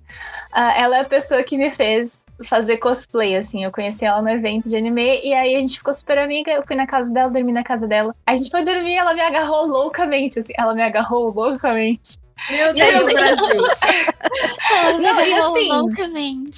Ah, 0.52 0.78
ela 0.78 0.98
é 0.98 1.02
a 1.02 1.06
pessoa 1.06 1.44
que 1.44 1.58
me 1.58 1.72
fez 1.72 2.26
fazer 2.46 2.78
cosplay, 2.78 3.36
assim. 3.36 3.63
Eu 3.63 3.72
conheci 3.72 4.06
ela 4.06 4.22
no 4.22 4.30
evento 4.30 4.67
de 4.70 4.76
anime 4.76 5.22
e 5.24 5.34
aí 5.34 5.56
a 5.56 5.62
gente 5.62 5.78
ficou 5.78 5.94
super 5.94 6.17
amiga. 6.17 6.52
Eu 6.52 6.63
fui 6.65 6.76
na 6.76 6.86
casa 6.88 7.12
dela, 7.12 7.30
dormi 7.30 7.52
na 7.52 7.63
casa 7.63 7.88
dela. 7.88 8.15
A 8.26 8.36
gente 8.36 8.50
foi 8.50 8.63
dormir 8.63 8.96
ela 8.96 9.13
me 9.13 9.22
agarrou 9.22 9.65
loucamente, 9.67 10.39
assim. 10.39 10.54
Ela 10.58 10.74
me 10.74 10.82
agarrou 10.82 11.32
loucamente. 11.32 12.20
Meu 12.50 12.74
Deus, 12.74 13.13
Brasil! 13.13 13.62
Não, 15.00 15.02
e 15.02 15.06
agarrou 15.08 15.56
assim- 15.56 15.67
loucamente. 15.70 16.58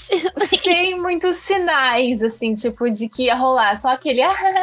Sem 0.62 1.00
muitos 1.00 1.36
sinais, 1.38 2.24
assim, 2.24 2.54
tipo, 2.54 2.90
de 2.90 3.10
que 3.10 3.24
ia 3.24 3.36
rolar. 3.36 3.76
Só 3.80 3.90
aquele, 3.90 4.22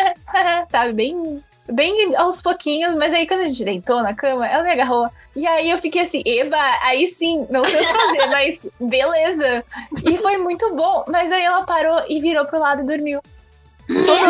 sabe, 0.70 0.92
bem, 0.94 1.44
bem 1.72 2.14
aos 2.16 2.40
pouquinhos. 2.42 2.94
Mas 2.96 3.12
aí 3.12 3.26
quando 3.26 3.40
a 3.40 3.48
gente 3.48 3.64
deitou 3.64 4.02
na 4.02 4.14
cama, 4.14 4.46
ela 4.46 4.62
me 4.62 4.70
agarrou. 4.70 5.09
E 5.35 5.46
aí 5.46 5.70
eu 5.70 5.78
fiquei 5.78 6.02
assim, 6.02 6.22
eba, 6.26 6.59
aí 6.83 7.06
sim, 7.06 7.46
não 7.50 7.64
sei 7.64 7.80
o 7.80 7.87
que 7.87 7.92
fazer, 7.92 8.26
mas 8.33 8.70
beleza. 8.80 9.64
E 10.04 10.16
foi 10.16 10.38
muito 10.38 10.74
bom. 10.74 11.04
Mas 11.09 11.30
aí 11.33 11.42
ela 11.42 11.64
parou 11.64 12.04
e 12.09 12.20
virou 12.20 12.44
pro 12.46 12.59
lado 12.59 12.83
e 12.83 12.87
dormiu. 12.87 13.20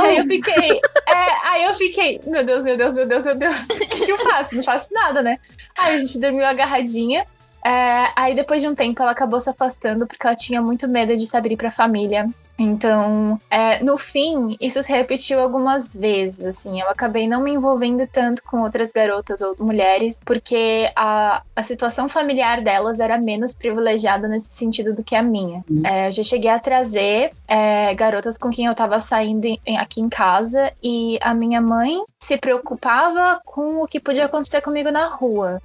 Aí 0.02 0.16
eu 0.16 0.24
fiquei, 0.24 0.70
é, 1.06 1.50
aí 1.50 1.64
eu 1.64 1.74
fiquei, 1.74 2.20
meu 2.26 2.42
Deus, 2.42 2.64
meu 2.64 2.78
Deus, 2.78 2.94
meu 2.94 3.06
Deus, 3.06 3.24
meu 3.24 3.34
Deus, 3.34 3.68
o 3.68 3.78
que 4.06 4.10
eu 4.10 4.18
faço? 4.18 4.56
Não 4.56 4.62
faço 4.62 4.92
nada, 4.92 5.20
né? 5.20 5.38
Aí 5.78 5.96
a 5.96 5.98
gente 5.98 6.18
dormiu 6.18 6.46
agarradinha. 6.46 7.26
É, 7.64 8.08
aí 8.16 8.34
depois 8.34 8.62
de 8.62 8.68
um 8.68 8.74
tempo 8.74 9.02
ela 9.02 9.12
acabou 9.12 9.38
se 9.40 9.50
afastando 9.50 10.06
porque 10.06 10.26
ela 10.26 10.36
tinha 10.36 10.60
muito 10.62 10.88
medo 10.88 11.16
de 11.16 11.26
se 11.26 11.36
abrir 11.36 11.56
pra 11.56 11.70
família. 11.70 12.28
Então, 12.62 13.38
é, 13.50 13.82
no 13.82 13.96
fim, 13.96 14.54
isso 14.60 14.82
se 14.82 14.92
repetiu 14.92 15.40
algumas 15.40 15.96
vezes, 15.96 16.44
assim. 16.44 16.78
Eu 16.78 16.90
acabei 16.90 17.26
não 17.26 17.40
me 17.40 17.50
envolvendo 17.50 18.06
tanto 18.06 18.42
com 18.42 18.60
outras 18.60 18.92
garotas 18.92 19.40
ou 19.40 19.56
mulheres, 19.58 20.20
porque 20.26 20.92
a, 20.94 21.40
a 21.56 21.62
situação 21.62 22.06
familiar 22.06 22.60
delas 22.60 23.00
era 23.00 23.16
menos 23.16 23.54
privilegiada 23.54 24.28
nesse 24.28 24.50
sentido 24.50 24.94
do 24.94 25.02
que 25.02 25.16
a 25.16 25.22
minha. 25.22 25.64
É, 25.84 26.08
eu 26.08 26.12
já 26.12 26.22
cheguei 26.22 26.50
a 26.50 26.58
trazer 26.58 27.30
é, 27.48 27.94
garotas 27.94 28.36
com 28.36 28.50
quem 28.50 28.66
eu 28.66 28.74
tava 28.74 29.00
saindo 29.00 29.46
em- 29.46 29.78
aqui 29.78 30.02
em 30.02 30.10
casa 30.10 30.70
e 30.82 31.18
a 31.22 31.32
minha 31.32 31.62
mãe 31.62 32.02
se 32.22 32.36
preocupava 32.36 33.40
com 33.44 33.82
o 33.82 33.86
que 33.88 33.98
podia 33.98 34.26
acontecer 34.26 34.60
comigo 34.60 34.90
na 34.90 35.06
rua. 35.08 35.62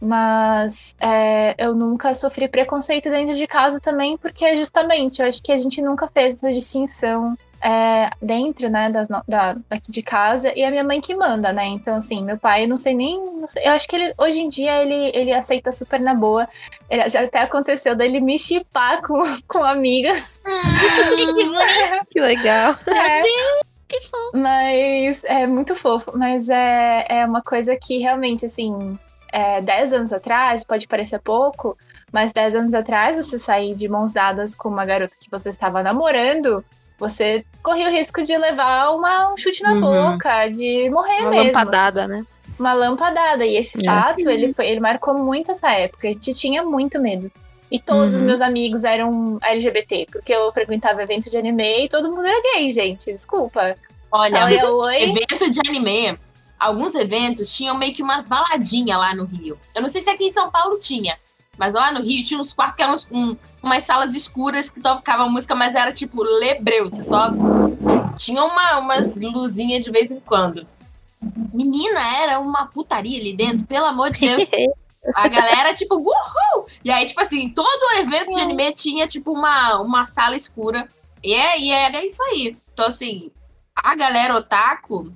Mas 0.00 0.94
é, 1.00 1.54
eu 1.58 1.74
nunca 1.74 2.12
sofri 2.14 2.48
preconceito 2.48 3.10
dentro 3.10 3.34
de 3.34 3.46
casa 3.46 3.80
também, 3.80 4.16
porque 4.16 4.54
justamente 4.54 5.20
eu 5.22 5.28
acho 5.28 5.42
que 5.42 5.52
a 5.52 5.56
gente 5.56 5.80
nunca 5.80 6.06
fez 6.08 6.36
essa 6.36 6.52
distinção 6.52 7.36
é, 7.62 8.10
dentro, 8.20 8.68
né, 8.68 8.90
das 8.90 9.08
da, 9.26 9.56
daqui 9.68 9.90
de 9.90 10.02
casa, 10.02 10.52
e 10.54 10.62
a 10.62 10.70
minha 10.70 10.84
mãe 10.84 11.00
que 11.00 11.14
manda, 11.14 11.52
né? 11.52 11.64
Então, 11.66 11.96
assim, 11.96 12.22
meu 12.22 12.36
pai, 12.38 12.64
eu 12.64 12.68
não 12.68 12.76
sei 12.76 12.94
nem. 12.94 13.18
não 13.24 13.48
sei- 13.48 13.66
eu 13.66 13.72
acho 13.72 13.88
que 13.88 13.96
ele, 13.96 14.12
hoje 14.18 14.40
em 14.40 14.48
dia 14.48 14.82
ele, 14.82 15.10
ele 15.14 15.32
aceita 15.32 15.72
super 15.72 15.98
na 15.98 16.14
boa. 16.14 16.46
Ele- 16.88 17.08
já 17.08 17.22
até 17.22 17.40
aconteceu 17.40 17.96
dele 17.96 18.20
me 18.20 18.38
chipar 18.38 19.00
com, 19.02 19.22
com 19.48 19.64
amigas. 19.64 20.40
Que 22.10 22.20
legal. 22.20 22.76
É. 22.86 23.22
Que 23.88 24.00
fofo. 24.00 24.30
Mas 24.36 25.22
é 25.24 25.46
muito 25.46 25.74
fofo. 25.76 26.12
Mas 26.16 26.48
é, 26.50 27.06
é 27.08 27.24
uma 27.24 27.40
coisa 27.40 27.76
que 27.76 27.98
realmente, 27.98 28.44
assim, 28.44 28.98
é, 29.36 29.60
10 29.60 29.92
anos 29.92 30.12
atrás, 30.14 30.64
pode 30.64 30.88
parecer 30.88 31.18
pouco, 31.20 31.76
mas 32.10 32.32
10 32.32 32.54
anos 32.54 32.72
atrás, 32.74 33.18
você 33.18 33.38
sair 33.38 33.74
de 33.74 33.86
mãos 33.88 34.12
dadas 34.12 34.54
com 34.54 34.68
uma 34.70 34.86
garota 34.86 35.14
que 35.20 35.30
você 35.30 35.50
estava 35.50 35.82
namorando, 35.82 36.64
você 36.98 37.44
corria 37.62 37.88
o 37.88 37.90
risco 37.90 38.22
de 38.22 38.34
levar 38.38 38.88
uma, 38.94 39.30
um 39.32 39.36
chute 39.36 39.62
na 39.62 39.74
Uhum. 39.74 39.80
boca, 40.12 40.48
de 40.48 40.88
morrer 40.88 41.20
Uma 41.20 41.30
mesmo. 41.30 41.44
lampadada, 41.44 42.08
né? 42.08 42.14
assim, 42.16 42.26
uma 42.58 42.72
lampadada. 42.72 43.44
E 43.44 43.56
esse 43.56 43.78
É. 43.78 43.84
fato, 43.84 44.26
ele, 44.30 44.54
foi- 44.54 44.66
ele 44.68 44.80
marcou 44.80 45.12
muito 45.18 45.50
essa 45.52 45.70
época. 45.72 46.08
A 46.08 46.12
gente 46.12 46.32
tinha 46.32 46.62
muito 46.62 46.98
medo. 46.98 47.30
E 47.70 47.78
todos 47.78 48.14
os 48.14 48.20
Uhum. 48.20 48.26
meus 48.26 48.40
amigos 48.40 48.84
eram 48.84 49.38
LGBT, 49.42 50.06
porque 50.10 50.32
eu 50.32 50.50
frequentava 50.52 51.02
evento 51.02 51.28
de 51.28 51.36
anime 51.36 51.84
e 51.84 51.88
todo 51.90 52.08
mundo 52.10 52.24
era 52.24 52.40
gay, 52.54 52.70
gente. 52.70 53.12
Desculpa. 53.12 53.74
Olha, 54.10 54.44
Olha, 54.44 54.70
oi. 54.70 54.96
evento 55.02 55.50
de 55.50 55.60
anime, 55.68 56.16
alguns 56.58 56.94
eventos 56.94 57.54
tinham 57.54 57.76
meio 57.76 57.92
que 57.94 58.02
umas 58.02 58.24
baladinhas 58.24 58.98
lá 58.98 59.14
no 59.14 59.24
Rio. 59.24 59.58
Eu 59.74 59.82
não 59.82 59.88
sei 59.88 60.00
se 60.00 60.10
aqui 60.10 60.24
em 60.24 60.32
São 60.32 60.50
Paulo 60.50 60.78
tinha, 60.78 61.18
mas 61.58 61.74
lá 61.74 61.92
no 61.92 62.00
Rio 62.02 62.24
tinha 62.24 62.40
uns 62.40 62.52
quartos 62.52 62.76
que 62.76 62.82
eram 62.82 62.94
uns- 62.94 63.08
um- 63.10 63.36
umas 63.62 63.82
salas 63.82 64.14
escuras 64.14 64.68
que 64.70 64.80
tocavam 64.80 65.30
música, 65.30 65.54
mas 65.54 65.74
era 65.74 65.92
tipo 65.92 66.22
lebreu, 66.22 66.88
você 66.88 67.02
só 67.02 67.30
tinha 68.16 68.42
uma, 68.44 68.78
umas 68.78 69.18
luzinhas 69.20 69.80
de 69.82 69.90
vez 69.90 70.10
em 70.10 70.20
quando. 70.20 70.66
Menina, 71.52 72.00
era 72.22 72.38
uma 72.38 72.66
putaria 72.66 73.18
ali 73.20 73.32
dentro, 73.34 73.66
pelo 73.66 73.86
amor 73.86 74.10
de 74.10 74.20
Deus. 74.20 74.48
A 75.14 75.28
galera, 75.28 75.72
tipo, 75.72 75.94
uhul! 75.94 76.66
E 76.84 76.90
aí, 76.90 77.06
tipo 77.06 77.20
assim, 77.20 77.48
todo 77.50 77.96
evento 78.00 78.26
de 78.34 78.40
anime 78.40 78.72
tinha, 78.74 79.06
tipo, 79.06 79.30
uma, 79.30 79.78
uma 79.80 80.04
sala 80.04 80.34
escura. 80.34 80.88
E, 81.22 81.32
é, 81.32 81.60
e 81.60 81.70
era 81.70 82.04
isso 82.04 82.20
aí. 82.24 82.56
Então, 82.72 82.86
assim, 82.86 83.30
a 83.72 83.94
galera 83.94 84.34
otaku, 84.34 85.12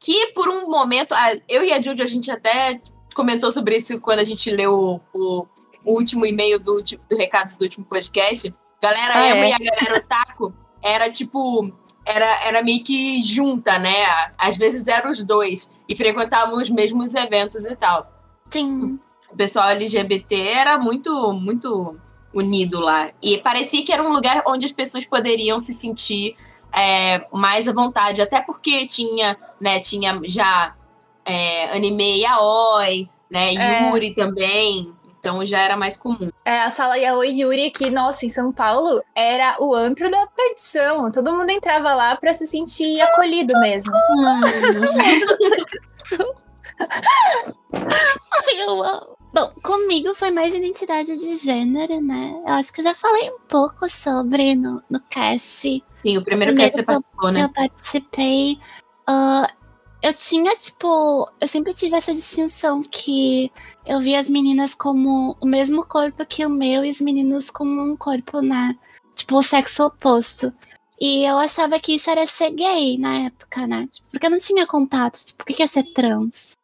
que 0.00 0.32
por 0.32 0.48
um 0.48 0.68
momento, 0.68 1.14
eu 1.48 1.64
e 1.64 1.72
a 1.72 1.80
Judy, 1.80 2.02
a 2.02 2.06
gente 2.06 2.30
até 2.30 2.80
comentou 3.14 3.50
sobre 3.50 3.76
isso 3.76 4.00
quando 4.00 4.20
a 4.20 4.24
gente 4.24 4.50
leu 4.50 5.00
o, 5.12 5.46
o 5.84 5.92
último 5.92 6.24
e-mail 6.24 6.58
do, 6.58 6.82
do 6.82 7.16
Recados 7.16 7.56
do 7.56 7.62
último 7.62 7.84
podcast. 7.84 8.54
Galera 8.80 9.14
Ah, 9.14 9.28
emo 9.28 9.42
é? 9.42 9.50
e 9.50 9.52
a 9.52 9.58
galera 9.58 9.96
otaku 9.98 10.54
era 10.82 11.10
tipo. 11.10 11.72
Era, 12.04 12.46
era 12.46 12.62
meio 12.62 12.82
que 12.82 13.22
junta, 13.22 13.78
né? 13.78 14.06
Às 14.38 14.56
vezes 14.56 14.86
eram 14.86 15.10
os 15.10 15.22
dois. 15.24 15.70
E 15.86 15.94
frequentavam 15.94 16.56
os 16.56 16.70
mesmos 16.70 17.14
eventos 17.14 17.66
e 17.66 17.76
tal. 17.76 18.10
Sim. 18.48 18.98
O 19.30 19.36
pessoal 19.36 19.68
LGBT 19.68 20.34
era 20.34 20.78
muito, 20.78 21.32
muito 21.34 21.98
unido 22.32 22.80
lá. 22.80 23.10
E 23.20 23.38
parecia 23.38 23.84
que 23.84 23.92
era 23.92 24.02
um 24.02 24.10
lugar 24.12 24.42
onde 24.46 24.64
as 24.64 24.72
pessoas 24.72 25.04
poderiam 25.04 25.60
se 25.60 25.74
sentir 25.74 26.34
é, 26.72 27.26
mais 27.32 27.68
à 27.68 27.72
vontade. 27.72 28.22
Até 28.22 28.40
porque 28.40 28.86
tinha, 28.86 29.36
né, 29.60 29.80
tinha 29.80 30.20
já 30.24 30.74
é, 31.24 31.70
anime 31.76 32.20
yaoi, 32.20 33.08
né, 33.30 33.54
É. 33.54 33.88
Yuri 33.88 34.14
também. 34.14 34.92
Então 35.18 35.44
já 35.44 35.58
era 35.58 35.76
mais 35.76 35.96
comum. 35.96 36.30
É, 36.44 36.60
a 36.60 36.70
sala 36.70 36.96
Yaoi 36.96 37.40
Yuri 37.40 37.66
aqui, 37.66 37.90
nossa, 37.90 38.24
em 38.24 38.28
São 38.28 38.52
Paulo, 38.52 39.02
era 39.14 39.56
o 39.60 39.74
antro 39.74 40.08
da 40.10 40.26
perdição. 40.28 41.10
Todo 41.10 41.34
mundo 41.34 41.50
entrava 41.50 41.92
lá 41.92 42.16
pra 42.16 42.32
se 42.34 42.46
sentir 42.46 43.00
acolhido 43.00 43.52
mesmo. 43.60 43.92
Eu 48.56 48.82
amo. 48.82 49.18
Bom, 49.34 49.52
comigo 49.62 50.14
foi 50.14 50.30
mais 50.30 50.54
identidade 50.54 51.18
de 51.18 51.34
gênero, 51.34 52.00
né? 52.00 52.34
Eu 52.46 52.54
acho 52.54 52.72
que 52.72 52.80
eu 52.80 52.84
já 52.84 52.94
falei 52.94 53.30
um 53.30 53.40
pouco 53.46 53.88
sobre 53.88 54.54
no, 54.54 54.82
no 54.88 55.00
cast. 55.00 55.84
Sim, 55.98 56.16
o 56.16 56.24
primeiro 56.24 56.52
Primeiro 56.52 56.56
cast 56.56 56.76
você 56.76 56.82
participou, 56.82 57.30
né? 57.30 57.42
Eu 57.42 57.48
participei. 57.50 58.60
ah, 59.06 59.52
eu 60.00 60.14
tinha, 60.14 60.54
tipo, 60.56 61.28
eu 61.40 61.48
sempre 61.48 61.74
tive 61.74 61.96
essa 61.96 62.14
distinção 62.14 62.80
que 62.82 63.50
eu 63.84 64.00
via 64.00 64.20
as 64.20 64.30
meninas 64.30 64.74
como 64.74 65.36
o 65.40 65.46
mesmo 65.46 65.84
corpo 65.84 66.24
que 66.24 66.46
o 66.46 66.50
meu 66.50 66.84
e 66.84 66.88
os 66.88 67.00
meninos 67.00 67.50
como 67.50 67.82
um 67.82 67.96
corpo, 67.96 68.40
né? 68.40 68.78
Tipo, 69.14 69.38
o 69.38 69.42
sexo 69.42 69.84
oposto. 69.86 70.52
E 71.00 71.24
eu 71.24 71.36
achava 71.38 71.78
que 71.80 71.94
isso 71.94 72.10
era 72.10 72.26
ser 72.26 72.50
gay 72.50 72.96
na 72.98 73.26
época, 73.26 73.66
né? 73.66 73.88
Tipo, 73.90 74.08
porque 74.10 74.26
eu 74.26 74.30
não 74.30 74.38
tinha 74.38 74.66
contato. 74.66 75.18
Tipo, 75.24 75.42
o 75.42 75.46
que 75.46 75.54
que 75.54 75.62
é 75.62 75.66
ser 75.66 75.84
trans? 75.92 76.56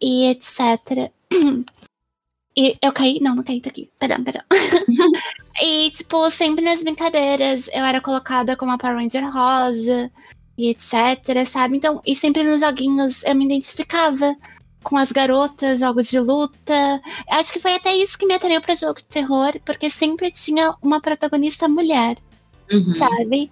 E 0.00 0.26
etc. 0.30 1.10
E 2.56 2.78
eu 2.80 2.92
caí? 2.92 3.18
Não, 3.20 3.34
não 3.34 3.42
caí, 3.42 3.60
tá 3.60 3.68
aqui. 3.68 3.90
Perdão, 3.98 4.22
perdão. 4.22 4.42
e, 5.62 5.90
tipo, 5.90 6.28
sempre 6.30 6.64
nas 6.64 6.82
brincadeiras 6.82 7.68
eu 7.72 7.84
era 7.84 8.00
colocada 8.00 8.56
como 8.56 8.72
a 8.72 8.78
Power 8.78 8.96
Ranger 8.96 9.30
rosa 9.32 10.10
e 10.56 10.70
etc, 10.70 11.46
sabe? 11.46 11.76
Então, 11.76 12.00
e 12.06 12.14
sempre 12.14 12.42
nos 12.42 12.60
joguinhos 12.60 13.22
eu 13.24 13.34
me 13.34 13.44
identificava 13.44 14.36
com 14.82 14.96
as 14.96 15.10
garotas, 15.10 15.80
jogos 15.80 16.08
de 16.08 16.20
luta. 16.20 17.00
Acho 17.30 17.52
que 17.52 17.60
foi 17.60 17.74
até 17.74 17.94
isso 17.96 18.18
que 18.18 18.26
me 18.26 18.34
atraiu 18.34 18.60
pra 18.60 18.74
jogo 18.74 18.98
de 18.98 19.06
terror, 19.06 19.52
porque 19.64 19.88
sempre 19.90 20.30
tinha 20.30 20.74
uma 20.82 21.00
protagonista 21.00 21.68
mulher, 21.68 22.16
Uhum. 22.70 22.94
sabe? 22.94 23.50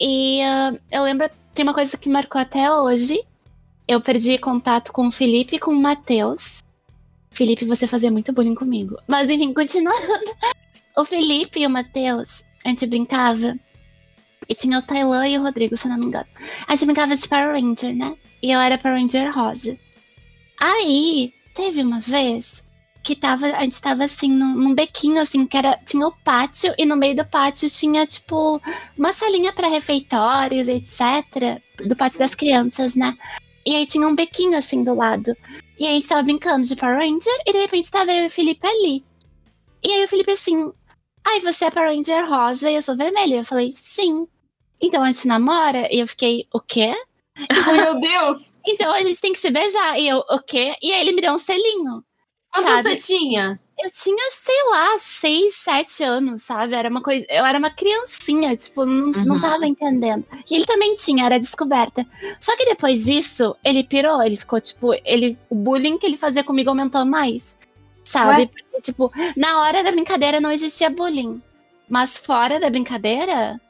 E 0.00 0.42
ah, 0.42 0.74
eu 0.90 1.02
lembro, 1.04 1.28
tem 1.54 1.62
uma 1.64 1.74
coisa 1.74 1.96
que 1.96 2.08
marcou 2.08 2.40
até 2.40 2.70
hoje. 2.70 3.22
Eu 3.86 4.00
perdi 4.00 4.38
contato 4.38 4.92
com 4.92 5.06
o 5.08 5.10
Felipe 5.12 5.56
e 5.56 5.58
com 5.58 5.70
o 5.70 5.80
Matheus. 5.80 6.62
Felipe, 7.30 7.64
você 7.64 7.86
fazia 7.86 8.10
muito 8.10 8.32
bullying 8.32 8.54
comigo. 8.54 8.96
Mas 9.06 9.28
enfim, 9.30 9.52
continuando. 9.52 9.98
O 10.96 11.04
Felipe 11.04 11.60
e 11.60 11.66
o 11.66 11.70
Matheus, 11.70 12.44
a 12.64 12.68
gente 12.68 12.86
brincava. 12.86 13.58
E 14.48 14.54
tinha 14.54 14.78
o 14.78 14.82
Tailan 14.82 15.26
e 15.26 15.38
o 15.38 15.42
Rodrigo, 15.42 15.76
se 15.76 15.88
não 15.88 15.98
me 15.98 16.06
engano. 16.06 16.26
A 16.68 16.76
gente 16.76 16.86
brincava 16.86 17.16
de 17.16 17.28
Power 17.28 17.52
Ranger, 17.52 17.96
né? 17.96 18.16
E 18.42 18.52
eu 18.52 18.60
era 18.60 18.78
Power 18.78 19.00
Ranger 19.00 19.34
rosa. 19.34 19.78
Aí, 20.60 21.32
teve 21.54 21.82
uma 21.82 21.98
vez 22.00 22.62
que 23.02 23.16
tava, 23.16 23.46
a 23.46 23.60
gente 23.62 23.80
tava 23.80 24.04
assim, 24.04 24.30
num, 24.30 24.54
num 24.54 24.74
bequinho, 24.74 25.20
assim, 25.20 25.46
que 25.46 25.56
era. 25.56 25.78
Tinha 25.84 26.06
o 26.06 26.12
pátio, 26.24 26.74
e 26.78 26.84
no 26.84 26.96
meio 26.96 27.16
do 27.16 27.24
pátio 27.24 27.68
tinha, 27.70 28.06
tipo, 28.06 28.60
uma 28.96 29.12
salinha 29.12 29.52
pra 29.52 29.68
refeitórios, 29.68 30.68
etc. 30.68 31.60
Do 31.86 31.96
pátio 31.96 32.18
das 32.18 32.34
crianças, 32.34 32.94
né? 32.94 33.16
E 33.66 33.74
aí 33.74 33.86
tinha 33.86 34.06
um 34.06 34.14
bequinho 34.14 34.56
assim 34.58 34.84
do 34.84 34.94
lado. 34.94 35.34
E 35.78 35.86
aí 35.86 35.92
a 35.92 35.94
gente 35.94 36.08
tava 36.08 36.22
brincando 36.22 36.66
de 36.66 36.76
Power 36.76 36.98
Ranger, 36.98 37.42
e 37.46 37.52
de 37.52 37.58
repente 37.58 37.90
tava 37.90 38.12
eu 38.12 38.24
e 38.24 38.26
o 38.26 38.30
Felipe 38.30 38.66
ali. 38.66 39.04
E 39.82 39.92
aí 39.92 40.04
o 40.04 40.08
Felipe 40.08 40.32
assim, 40.32 40.72
ai, 41.26 41.40
você 41.40 41.66
é 41.66 41.70
Power 41.70 41.88
Ranger 41.94 42.28
rosa 42.28 42.70
e 42.70 42.74
eu 42.76 42.82
sou 42.82 42.96
vermelha. 42.96 43.36
Eu 43.36 43.44
falei, 43.44 43.70
sim. 43.72 44.26
Então 44.80 45.02
a 45.02 45.06
gente 45.10 45.26
namora? 45.28 45.88
E 45.92 46.00
eu 46.00 46.06
fiquei, 46.06 46.46
o 46.52 46.60
quê? 46.60 46.94
Ai, 47.48 47.72
meu 47.80 48.00
Deus! 48.00 48.54
Então 48.66 48.92
a 48.92 49.00
gente 49.02 49.20
tem 49.20 49.32
que 49.32 49.38
se 49.38 49.50
beijar. 49.50 49.98
E 49.98 50.08
eu, 50.08 50.18
o 50.30 50.38
quê? 50.40 50.74
E 50.82 50.92
aí 50.92 51.00
ele 51.00 51.12
me 51.12 51.20
deu 51.20 51.32
um 51.32 51.38
selinho. 51.38 52.04
Quantos 52.52 52.70
Sabe? 52.70 52.82
você 52.84 52.96
tinha? 52.96 53.60
Eu 53.76 53.90
tinha, 53.90 54.30
sei 54.32 54.70
lá, 54.70 54.96
seis, 55.00 55.54
sete 55.56 56.04
anos, 56.04 56.42
sabe? 56.42 56.76
Era 56.76 56.88
uma 56.88 57.02
coisa. 57.02 57.26
Eu 57.28 57.44
era 57.44 57.58
uma 57.58 57.70
criancinha, 57.70 58.54
tipo, 58.56 58.84
não, 58.84 59.08
não 59.24 59.34
Uhum. 59.34 59.40
tava 59.40 59.66
entendendo. 59.66 60.24
E 60.48 60.54
ele 60.54 60.64
também 60.64 60.94
tinha, 60.94 61.26
era 61.26 61.40
descoberta. 61.40 62.06
Só 62.40 62.56
que 62.56 62.66
depois 62.66 63.04
disso, 63.04 63.56
ele 63.64 63.82
pirou, 63.82 64.22
ele 64.22 64.36
ficou, 64.36 64.60
tipo, 64.60 64.94
ele. 65.04 65.36
O 65.50 65.56
bullying 65.56 65.98
que 65.98 66.06
ele 66.06 66.16
fazia 66.16 66.44
comigo 66.44 66.70
aumentou 66.70 67.04
mais. 67.04 67.56
Sabe? 68.04 68.42
Ué? 68.42 68.46
Porque, 68.46 68.80
tipo, 68.80 69.12
na 69.36 69.62
hora 69.62 69.82
da 69.82 69.90
brincadeira 69.90 70.40
não 70.40 70.52
existia 70.52 70.90
bullying. 70.90 71.40
Mas 71.88 72.16
fora 72.16 72.60
da 72.60 72.70
brincadeira, 72.70 73.60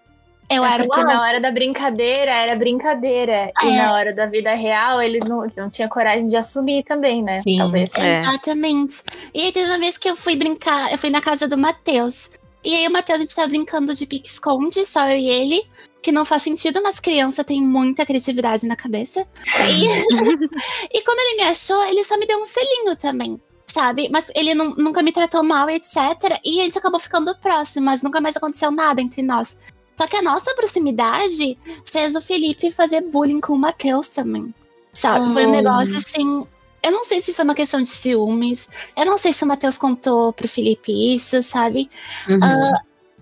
eu 0.50 0.64
É 0.64 0.74
era 0.74 0.84
o 0.84 0.86
na 0.88 1.22
hora 1.22 1.40
da 1.40 1.50
brincadeira 1.50 2.30
era 2.30 2.56
brincadeira. 2.56 3.50
E 3.62 3.68
É. 3.68 3.76
na 3.82 3.92
hora 3.92 4.12
da 4.12 4.26
vida 4.26 4.52
real 4.54 5.00
ele 5.00 5.18
não, 5.26 5.46
não 5.56 5.70
tinha 5.70 5.88
coragem 5.88 6.28
de 6.28 6.36
assumir 6.36 6.84
também, 6.84 7.22
né? 7.22 7.38
Sim. 7.40 7.58
Talvez. 7.58 7.90
É. 7.94 8.20
Exatamente. 8.20 9.02
E 9.32 9.42
aí 9.42 9.52
teve 9.52 9.70
uma 9.70 9.78
vez 9.78 9.96
que 9.96 10.08
eu 10.08 10.16
fui 10.16 10.36
brincar, 10.36 10.92
eu 10.92 10.98
fui 10.98 11.10
na 11.10 11.20
casa 11.20 11.48
do 11.48 11.56
Matheus. 11.56 12.30
E 12.62 12.74
aí 12.74 12.86
o 12.86 12.90
Matheus, 12.90 13.20
a 13.20 13.22
gente 13.22 13.36
tava 13.36 13.48
brincando 13.48 13.94
de 13.94 14.06
pique-esconde, 14.06 14.86
só 14.86 15.08
eu 15.10 15.18
e 15.18 15.28
ele. 15.28 15.62
Que 16.02 16.12
não 16.12 16.24
faz 16.26 16.42
sentido, 16.42 16.82
mas 16.82 17.00
criança 17.00 17.42
tem 17.42 17.62
muita 17.62 18.04
criatividade 18.04 18.66
na 18.66 18.76
cabeça. 18.76 19.26
E, 19.66 19.86
e 20.92 21.00
quando 21.02 21.18
ele 21.18 21.36
me 21.36 21.42
achou, 21.44 21.82
ele 21.86 22.04
só 22.04 22.18
me 22.18 22.26
deu 22.26 22.38
um 22.38 22.44
selinho 22.44 22.94
também, 22.94 23.40
sabe? 23.66 24.08
Mas 24.12 24.30
ele 24.34 24.54
nu- 24.54 24.74
nunca 24.76 25.02
me 25.02 25.12
tratou 25.12 25.42
mal, 25.42 25.68
etc. 25.70 25.96
E 26.44 26.60
a 26.60 26.64
gente 26.64 26.78
acabou 26.78 27.00
ficando 27.00 27.34
próximo, 27.36 27.86
mas 27.86 28.02
nunca 28.02 28.20
mais 28.20 28.36
aconteceu 28.36 28.70
nada 28.70 29.00
entre 29.00 29.22
nós. 29.22 29.58
Só 29.96 30.06
que 30.06 30.16
a 30.16 30.22
nossa 30.22 30.54
proximidade 30.54 31.56
fez 31.86 32.14
o 32.16 32.20
Felipe 32.20 32.70
fazer 32.70 33.00
bullying 33.02 33.40
com 33.40 33.52
o 33.52 33.58
Matheus 33.58 34.08
também. 34.08 34.52
Sabe? 34.92 35.32
Foi 35.32 35.46
um 35.46 35.50
negócio 35.50 35.96
assim. 35.96 36.46
Eu 36.82 36.92
não 36.92 37.04
sei 37.04 37.20
se 37.20 37.32
foi 37.32 37.44
uma 37.44 37.54
questão 37.54 37.80
de 37.80 37.88
ciúmes. 37.88 38.68
Eu 38.96 39.06
não 39.06 39.16
sei 39.18 39.32
se 39.32 39.42
o 39.42 39.46
Matheus 39.46 39.78
contou 39.78 40.32
pro 40.32 40.46
Felipe 40.48 40.92
isso, 41.14 41.42
sabe? 41.42 41.88
Uhum. 42.28 42.40
Ah, 42.42 42.80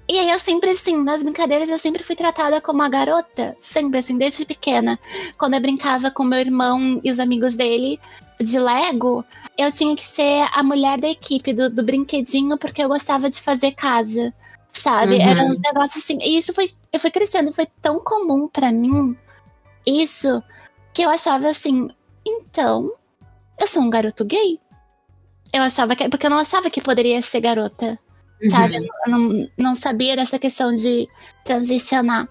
e 0.09 0.19
aí 0.19 0.31
eu 0.31 0.39
sempre, 0.39 0.71
assim, 0.71 1.03
nas 1.03 1.23
brincadeiras 1.23 1.71
eu 1.71 1.79
sempre 1.79 2.03
fui 2.03 2.17
tratada 2.17 2.61
como 2.61 2.81
uma 2.81 2.89
garota. 2.89 3.57
Sempre, 3.61 3.99
assim, 4.01 4.19
desde 4.19 4.45
pequena. 4.45 4.99
Quando 5.39 5.55
eu 5.55 5.61
brincava 5.61 6.11
com 6.11 6.25
meu 6.25 6.41
irmão 6.41 7.01
e 7.05 7.11
os 7.11 7.21
amigos 7.21 7.55
dele 7.55 8.01
de 8.41 8.59
Lego, 8.59 9.25
eu 9.57 9.71
tinha 9.73 9.95
que 9.95 10.05
ser 10.05 10.49
a 10.53 10.63
mulher 10.63 10.99
da 10.99 11.09
equipe, 11.09 11.53
do, 11.53 11.71
do 11.71 11.83
brinquedinho, 11.83 12.59
porque 12.59 12.83
eu 12.83 12.89
gostava 12.89 13.29
de 13.31 13.41
fazer 13.41 13.73
casa. 13.73 14.33
Sabe? 14.73 15.17
Uhum. 15.17 15.23
Era 15.23 15.43
uns 15.43 15.61
negócios 15.61 16.03
assim. 16.03 16.19
E 16.21 16.39
isso 16.39 16.55
foi. 16.55 16.71
Eu 16.93 16.99
fui 16.99 17.11
crescendo 17.11 17.51
e 17.51 17.53
foi 17.53 17.67
tão 17.81 18.01
comum 18.01 18.49
pra 18.49 18.73
mim. 18.73 19.17
Isso. 19.87 20.43
Que 20.95 21.03
eu 21.03 21.11
achava 21.11 21.49
assim. 21.49 21.91
Então, 22.27 22.91
eu 23.61 23.69
sou 23.69 23.83
um 23.83 23.91
garoto 23.91 24.25
gay. 24.25 24.59
Eu 25.53 25.63
achava 25.63 25.95
que. 25.95 26.09
Porque 26.09 26.27
eu 26.27 26.31
não 26.31 26.39
achava 26.39 26.71
que 26.71 26.81
poderia 26.81 27.21
ser 27.21 27.41
garota 27.41 27.99
sabe? 28.49 28.79
Uhum. 28.79 28.87
Eu 29.07 29.11
não, 29.11 29.51
não 29.57 29.75
sabia 29.75 30.17
dessa 30.17 30.39
questão 30.39 30.75
de 30.75 31.09
transicionar. 31.45 32.29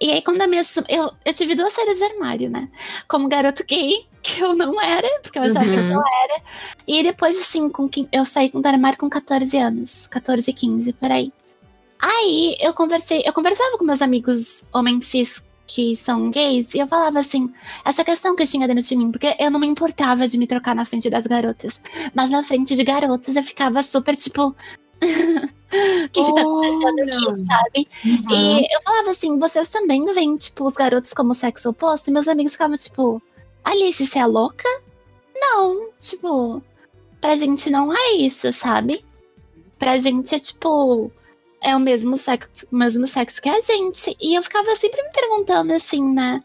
E 0.00 0.12
aí, 0.12 0.22
quando 0.22 0.40
eu 0.40 0.48
me 0.48 0.58
assumi, 0.58 0.86
eu, 0.88 1.10
eu 1.24 1.34
tive 1.34 1.54
duas 1.54 1.72
séries 1.72 1.98
de 1.98 2.04
armário, 2.04 2.50
né? 2.50 2.68
Como 3.08 3.28
garoto 3.28 3.64
gay, 3.66 4.04
que 4.22 4.40
eu 4.40 4.54
não 4.54 4.80
era, 4.80 5.08
porque 5.22 5.38
eu 5.38 5.42
achava 5.42 5.64
que 5.64 5.70
eu 5.76 5.82
Uhum. 5.82 5.94
não 5.94 6.02
era. 6.24 6.42
E 6.86 7.02
depois, 7.02 7.38
assim, 7.38 7.68
com, 7.68 7.88
eu 8.12 8.24
saí 8.24 8.50
do 8.50 8.66
armário 8.66 8.98
com 8.98 9.08
14 9.08 9.56
anos, 9.58 10.06
14, 10.08 10.52
15, 10.52 10.92
por 10.94 11.10
aí. 11.10 11.32
Aí 12.00 12.56
eu 12.60 12.72
conversei, 12.72 13.22
eu 13.26 13.32
conversava 13.32 13.76
com 13.76 13.84
meus 13.84 14.00
amigos 14.00 14.64
homens 14.72 15.06
cis 15.06 15.44
que 15.66 15.94
são 15.94 16.30
gays, 16.30 16.74
e 16.74 16.78
eu 16.78 16.86
falava 16.86 17.18
assim, 17.18 17.52
essa 17.84 18.02
questão 18.02 18.34
que 18.34 18.42
eu 18.42 18.46
tinha 18.46 18.66
dentro 18.66 18.82
de 18.82 18.96
mim, 18.96 19.10
porque 19.12 19.36
eu 19.38 19.50
não 19.50 19.60
me 19.60 19.66
importava 19.66 20.26
de 20.26 20.38
me 20.38 20.46
trocar 20.46 20.74
na 20.74 20.84
frente 20.86 21.10
das 21.10 21.26
garotas. 21.26 21.82
Mas 22.14 22.30
na 22.30 22.42
frente 22.42 22.74
de 22.74 22.82
garotos 22.82 23.36
eu 23.36 23.42
ficava 23.42 23.82
super, 23.82 24.16
tipo. 24.16 24.56
O 25.70 26.08
que, 26.08 26.24
que 26.24 26.34
tá 26.34 26.40
acontecendo 26.40 27.00
aqui, 27.00 27.44
sabe? 27.44 27.88
Uhum. 28.02 28.34
E 28.34 28.74
eu 28.74 28.82
falava 28.82 29.10
assim, 29.10 29.38
vocês 29.38 29.68
também 29.68 30.02
veem, 30.06 30.38
tipo, 30.38 30.66
os 30.66 30.72
garotos 30.72 31.12
como 31.12 31.34
sexo 31.34 31.68
oposto? 31.68 32.08
E 32.08 32.10
meus 32.10 32.26
amigos 32.26 32.52
ficavam, 32.52 32.76
tipo, 32.76 33.22
Alice, 33.62 34.06
você 34.06 34.18
é 34.18 34.24
louca? 34.24 34.66
Não, 35.36 35.90
tipo, 36.00 36.62
pra 37.20 37.36
gente 37.36 37.68
não 37.68 37.92
é 37.94 38.12
isso, 38.12 38.50
sabe? 38.52 39.04
Pra 39.78 39.98
gente 39.98 40.34
é 40.34 40.38
tipo, 40.38 41.12
é 41.60 41.76
o 41.76 41.80
mesmo 41.80 42.16
sexo, 42.16 42.66
o 42.72 42.76
mesmo 42.76 43.06
sexo 43.06 43.40
que 43.42 43.48
a 43.48 43.60
gente. 43.60 44.16
E 44.20 44.34
eu 44.34 44.42
ficava 44.42 44.74
sempre 44.76 45.02
me 45.02 45.10
perguntando 45.12 45.72
assim, 45.74 46.02
né? 46.02 46.42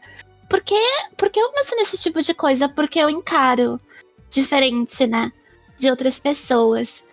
Por 0.48 0.60
que, 0.60 0.78
por 1.16 1.30
que 1.30 1.40
eu 1.40 1.50
penso 1.50 1.74
nesse 1.76 1.98
tipo 1.98 2.22
de 2.22 2.34
coisa? 2.34 2.68
Porque 2.68 2.98
eu 2.98 3.08
encaro 3.10 3.80
diferente, 4.28 5.06
né? 5.06 5.32
De 5.78 5.90
outras 5.90 6.18
pessoas. 6.18 7.04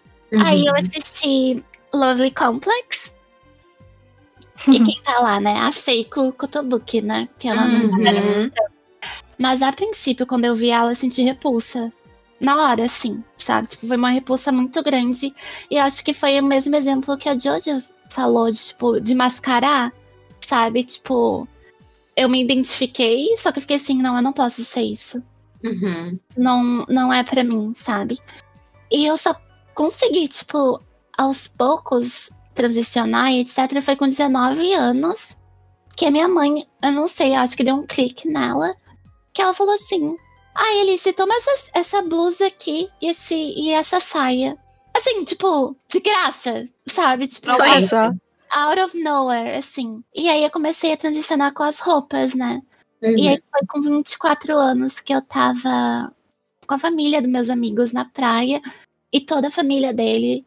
Aí 0.46 0.66
eu 0.66 0.74
Uhum. 0.74 0.80
assisti 0.80 1.64
Lovely 1.94 2.32
Complex. 2.32 3.16
E 4.72 4.84
quem 4.84 5.02
tá 5.02 5.20
lá, 5.20 5.40
né? 5.40 5.58
A 5.60 5.72
Seiko 5.72 6.32
Kotobuki, 6.34 7.02
né? 7.02 7.28
Que 7.40 7.48
ela 7.48 7.66
não 7.68 7.86
Uhum. 7.98 8.52
Mas 9.40 9.64
a 9.64 9.72
princípio, 9.74 10.28
quando 10.28 10.46
eu 10.46 10.56
vi 10.56 10.70
ela, 10.70 10.92
eu 10.92 10.96
senti 10.96 11.24
repulsa. 11.24 11.92
Na 12.40 12.56
hora, 12.70 12.86
assim, 12.86 13.24
sabe? 13.38 13.68
Tipo, 13.68 13.88
foi 13.88 13.98
uma 13.98 14.12
repulsa 14.12 14.52
muito 14.52 14.84
grande. 14.84 15.34
E 15.70 15.76
eu 15.78 15.84
acho 15.84 16.04
que 16.04 16.14
foi 16.14 16.40
o 16.40 16.44
mesmo 16.44 16.76
exemplo 16.76 17.18
que 17.18 17.28
a 17.28 17.38
Jojo 17.38 17.82
falou, 18.12 18.50
de, 18.52 18.58
tipo, 18.60 19.00
de 19.00 19.16
mascarar, 19.16 19.92
sabe? 20.40 20.84
Tipo, 20.84 21.48
eu 22.16 22.30
me 22.30 22.44
identifiquei, 22.44 23.36
só 23.38 23.52
que 23.52 23.58
eu 23.58 23.62
fiquei 23.62 23.78
assim, 23.78 24.00
não, 24.00 24.16
eu 24.16 24.22
não 24.22 24.34
posso 24.34 24.64
ser 24.64 24.82
isso. 24.84 25.24
Uhum. 25.64 26.20
Não, 26.38 26.86
não 26.88 27.12
é 27.14 27.24
pra 27.24 27.44
mim, 27.44 27.72
sabe? 27.76 28.20
E 28.92 29.06
eu 29.08 29.18
só 29.18 29.36
consegui, 29.74 30.28
tipo, 30.28 30.82
aos 31.18 31.48
poucos 31.48 32.32
transicionar 32.54 33.32
e 33.32 33.42
etc. 33.42 33.82
Foi 33.82 33.96
com 33.96 34.08
19 34.08 34.74
anos 34.74 35.38
que 35.96 36.06
a 36.06 36.12
minha 36.12 36.28
mãe, 36.28 36.68
eu 36.82 36.92
não 36.92 37.08
sei, 37.08 37.36
acho 37.36 37.56
que 37.56 37.64
deu 37.64 37.76
um 37.76 37.86
clique 37.86 38.28
nela, 38.28 38.76
que 39.34 39.42
ela 39.42 39.54
falou 39.54 39.74
assim: 39.74 40.18
Ai, 40.56 40.82
Alice, 40.82 41.14
toma 41.14 41.34
essa, 41.34 41.70
essa 41.74 42.02
blusa 42.02 42.48
aqui 42.48 42.90
e, 43.02 43.10
esse, 43.10 43.36
e 43.36 43.72
essa 43.72 44.00
saia. 44.00 44.58
Assim, 44.96 45.24
tipo, 45.24 45.76
de 45.90 46.00
graça, 46.02 46.68
sabe? 46.86 47.28
Tipo, 47.28 47.48
só. 47.88 48.12
out 48.52 48.82
of 48.82 48.98
nowhere, 49.02 49.58
assim. 49.58 50.04
E 50.14 50.30
aí 50.30 50.44
eu 50.44 50.52
comecei 50.52 50.92
a 50.92 50.98
transicionar 50.98 51.54
com 51.54 51.64
as 51.64 51.80
roupas, 51.80 52.36
né? 52.36 52.62
Uhum. 53.02 53.18
E 53.18 53.30
aí 53.30 53.42
foi 53.50 53.68
com 53.68 53.82
24 53.82 54.58
anos 54.58 55.00
que 55.00 55.14
eu 55.14 55.22
tava 55.22 56.14
com 56.68 56.74
a 56.74 56.78
família 56.78 57.22
dos 57.22 57.32
meus 57.32 57.50
amigos 57.50 57.94
na 57.94 58.06
praia 58.06 58.62
e 59.12 59.22
toda 59.22 59.48
a 59.48 59.52
família 59.52 59.94
dele 59.94 60.46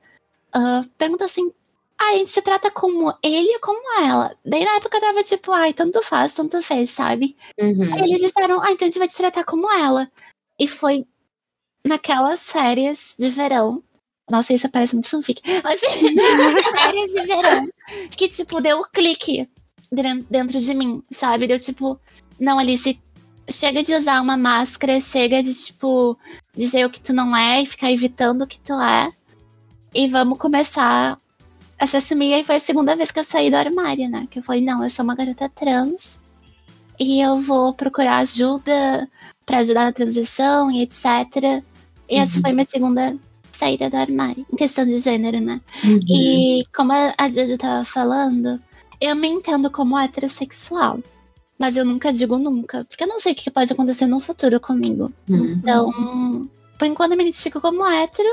ah, 0.52 0.84
perguntou 0.96 1.26
assim: 1.26 1.50
ah, 1.98 2.10
a 2.12 2.16
gente 2.16 2.32
te 2.32 2.42
trata 2.42 2.70
como 2.70 3.14
ele 3.22 3.54
ou 3.54 3.60
como 3.60 4.00
ela? 4.02 4.36
Daí 4.44 4.64
na 4.64 4.76
época 4.76 4.96
eu 4.96 5.00
tava 5.00 5.22
tipo, 5.22 5.52
ai, 5.52 5.72
tanto 5.72 6.02
faz, 6.02 6.34
tanto 6.34 6.60
fez, 6.62 6.90
sabe? 6.90 7.36
Uhum. 7.60 7.96
Eles 8.04 8.20
disseram, 8.20 8.60
ah, 8.60 8.70
então 8.72 8.86
a 8.86 8.90
gente 8.90 8.98
vai 8.98 9.08
te 9.08 9.16
tratar 9.16 9.44
como 9.44 9.70
ela. 9.70 10.10
E 10.58 10.68
foi 10.68 11.06
naquelas 11.86 12.50
férias 12.50 13.14
de 13.18 13.28
verão. 13.30 13.82
Nossa, 14.30 14.54
isso 14.54 14.68
parece 14.70 14.94
muito 14.94 15.08
fanfic. 15.08 15.42
Mas 15.62 15.80
férias 16.80 17.10
de 17.10 17.22
verão. 17.26 17.66
Que, 18.16 18.28
tipo, 18.28 18.60
deu 18.60 18.80
o 18.80 18.88
clique 18.88 19.46
dren- 19.92 20.24
dentro 20.30 20.58
de 20.58 20.74
mim, 20.74 21.02
sabe? 21.10 21.46
Deu 21.46 21.58
tipo, 21.60 22.00
não, 22.38 22.58
Alice, 22.58 22.98
chega 23.50 23.82
de 23.82 23.92
usar 23.94 24.20
uma 24.20 24.36
máscara, 24.36 25.00
chega 25.00 25.42
de, 25.42 25.52
tipo, 25.54 26.16
dizer 26.54 26.84
o 26.86 26.90
que 26.90 27.00
tu 27.00 27.12
não 27.12 27.36
é 27.36 27.62
e 27.62 27.66
ficar 27.66 27.90
evitando 27.90 28.42
o 28.42 28.46
que 28.46 28.58
tu 28.60 28.72
é. 28.80 29.10
E 29.94 30.08
vamos 30.08 30.38
começar 30.38 31.16
a 31.78 31.86
se 31.86 31.96
assumir. 31.96 32.30
E 32.30 32.34
aí 32.34 32.44
foi 32.44 32.56
a 32.56 32.60
segunda 32.60 32.96
vez 32.96 33.10
que 33.10 33.20
eu 33.20 33.24
saí 33.24 33.50
do 33.50 33.56
armário, 33.56 34.08
né? 34.08 34.26
Que 34.30 34.38
eu 34.38 34.42
falei, 34.42 34.62
não, 34.62 34.82
eu 34.82 34.90
sou 34.90 35.04
uma 35.04 35.14
garota 35.14 35.48
trans. 35.48 36.18
E 36.98 37.20
eu 37.20 37.38
vou 37.38 37.74
procurar 37.74 38.18
ajuda 38.18 39.08
pra 39.44 39.58
ajudar 39.58 39.84
na 39.84 39.92
transição 39.92 40.70
e 40.70 40.82
etc. 40.82 41.62
E 42.08 42.16
essa 42.18 42.36
Uhum. 42.36 42.42
foi 42.42 42.52
minha 42.52 42.66
segunda 42.68 43.16
saída 43.52 43.88
do 43.90 43.96
armário, 43.96 44.44
em 44.52 44.56
questão 44.56 44.84
de 44.84 44.98
gênero, 44.98 45.40
né? 45.40 45.60
Uhum. 45.84 46.00
E 46.08 46.64
como 46.74 46.92
a 46.92 47.14
a 47.18 47.28
Jojo 47.28 47.56
tava 47.58 47.84
falando, 47.84 48.60
eu 49.00 49.14
me 49.16 49.28
entendo 49.28 49.70
como 49.70 49.98
heterossexual. 49.98 50.98
Mas 51.58 51.76
eu 51.76 51.84
nunca 51.84 52.12
digo 52.12 52.36
nunca, 52.38 52.84
porque 52.84 53.04
eu 53.04 53.08
não 53.08 53.20
sei 53.20 53.32
o 53.32 53.34
que 53.34 53.50
pode 53.50 53.72
acontecer 53.72 54.06
no 54.06 54.18
futuro 54.20 54.58
comigo. 54.58 55.12
Uhum. 55.28 55.44
Então, 55.52 56.48
por 56.78 56.86
enquanto 56.86 57.12
eu 57.12 57.16
me 57.16 57.22
identifico 57.24 57.60
como 57.60 57.86
hétero. 57.86 58.28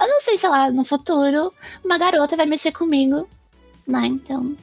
Eu 0.00 0.08
não 0.08 0.20
sei, 0.22 0.38
sei 0.38 0.48
lá, 0.48 0.70
no 0.70 0.82
futuro, 0.82 1.52
uma 1.84 1.98
garota 1.98 2.34
vai 2.34 2.46
mexer 2.46 2.72
comigo, 2.72 3.28
né? 3.86 4.06
Então, 4.06 4.56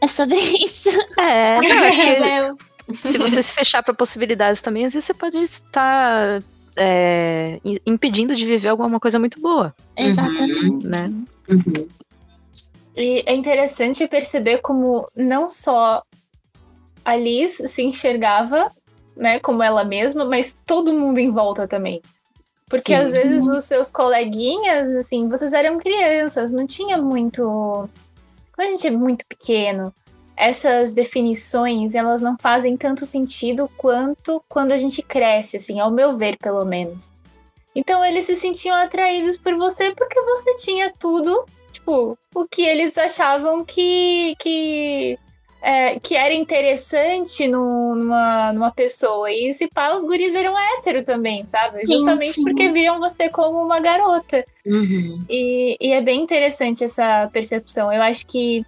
é 0.00 0.08
sobre 0.08 0.36
isso. 0.64 0.88
É, 1.18 1.60
não, 1.60 1.84
é 1.84 2.54
se 2.96 3.18
você 3.18 3.42
se 3.42 3.52
fechar 3.52 3.82
para 3.82 3.92
possibilidades 3.92 4.62
também, 4.62 4.86
às 4.86 4.94
vezes 4.94 5.04
você 5.06 5.12
pode 5.12 5.36
estar 5.36 6.42
é, 6.76 7.60
im- 7.62 7.80
impedindo 7.84 8.34
de 8.34 8.46
viver 8.46 8.68
alguma 8.68 8.98
coisa 8.98 9.18
muito 9.18 9.38
boa, 9.38 9.74
Exatamente. 9.96 10.86
né? 10.86 11.12
Uhum. 11.50 11.88
E 12.96 13.22
é 13.26 13.34
interessante 13.34 14.06
perceber 14.08 14.58
como 14.62 15.06
não 15.16 15.46
só 15.48 16.02
a 17.04 17.16
Liz 17.16 17.62
se 17.66 17.82
enxergava, 17.82 18.70
né, 19.16 19.38
como 19.40 19.62
ela 19.62 19.84
mesma, 19.84 20.24
mas 20.24 20.58
todo 20.66 20.92
mundo 20.92 21.18
em 21.18 21.30
volta 21.30 21.68
também. 21.68 22.00
Porque 22.68 22.94
Sim. 22.96 23.02
às 23.02 23.12
vezes 23.12 23.48
os 23.48 23.64
seus 23.64 23.90
coleguinhas, 23.90 24.88
assim, 24.96 25.28
vocês 25.28 25.52
eram 25.52 25.78
crianças, 25.78 26.50
não 26.50 26.66
tinha 26.66 26.96
muito. 26.96 27.88
Quando 28.54 28.68
a 28.68 28.70
gente 28.70 28.86
é 28.86 28.90
muito 28.90 29.24
pequeno, 29.26 29.94
essas 30.36 30.92
definições, 30.92 31.94
elas 31.94 32.22
não 32.22 32.36
fazem 32.38 32.76
tanto 32.76 33.06
sentido 33.06 33.70
quanto 33.76 34.42
quando 34.48 34.72
a 34.72 34.76
gente 34.76 35.02
cresce, 35.02 35.58
assim, 35.58 35.78
ao 35.78 35.90
meu 35.90 36.16
ver, 36.16 36.36
pelo 36.38 36.64
menos. 36.64 37.12
Então 37.74 38.04
eles 38.04 38.24
se 38.24 38.34
sentiam 38.34 38.74
atraídos 38.74 39.36
por 39.36 39.54
você 39.56 39.92
porque 39.94 40.20
você 40.20 40.54
tinha 40.56 40.92
tudo 40.98 41.44
tipo, 41.84 42.18
o 42.34 42.48
que 42.48 42.62
eles 42.62 42.96
achavam 42.96 43.64
que, 43.64 44.34
que, 44.38 45.18
é, 45.66 45.98
que 45.98 46.14
era 46.14 46.34
interessante 46.34 47.48
no- 47.48 47.94
numa, 47.94 48.52
numa 48.52 48.70
pessoa. 48.70 49.32
E 49.32 49.50
se 49.54 49.66
pá, 49.66 49.94
os 49.94 50.04
guris 50.04 50.34
eram 50.34 50.54
hétero 50.58 51.02
também, 51.02 51.46
sabe? 51.46 51.86
Sim, 51.86 51.92
Justamente 51.94 52.32
sim. 52.34 52.42
porque 52.44 52.70
viam 52.70 53.00
você 53.00 53.30
como 53.30 53.62
uma 53.64 53.80
garota. 53.80 54.44
Uhum. 54.66 55.24
E, 55.28 55.76
e 55.80 55.92
é 55.92 56.02
bem 56.02 56.20
interessante 56.22 56.84
essa 56.84 57.30
percepção. 57.32 57.90
Eu 57.90 58.02
acho 58.02 58.26
que 58.26 58.62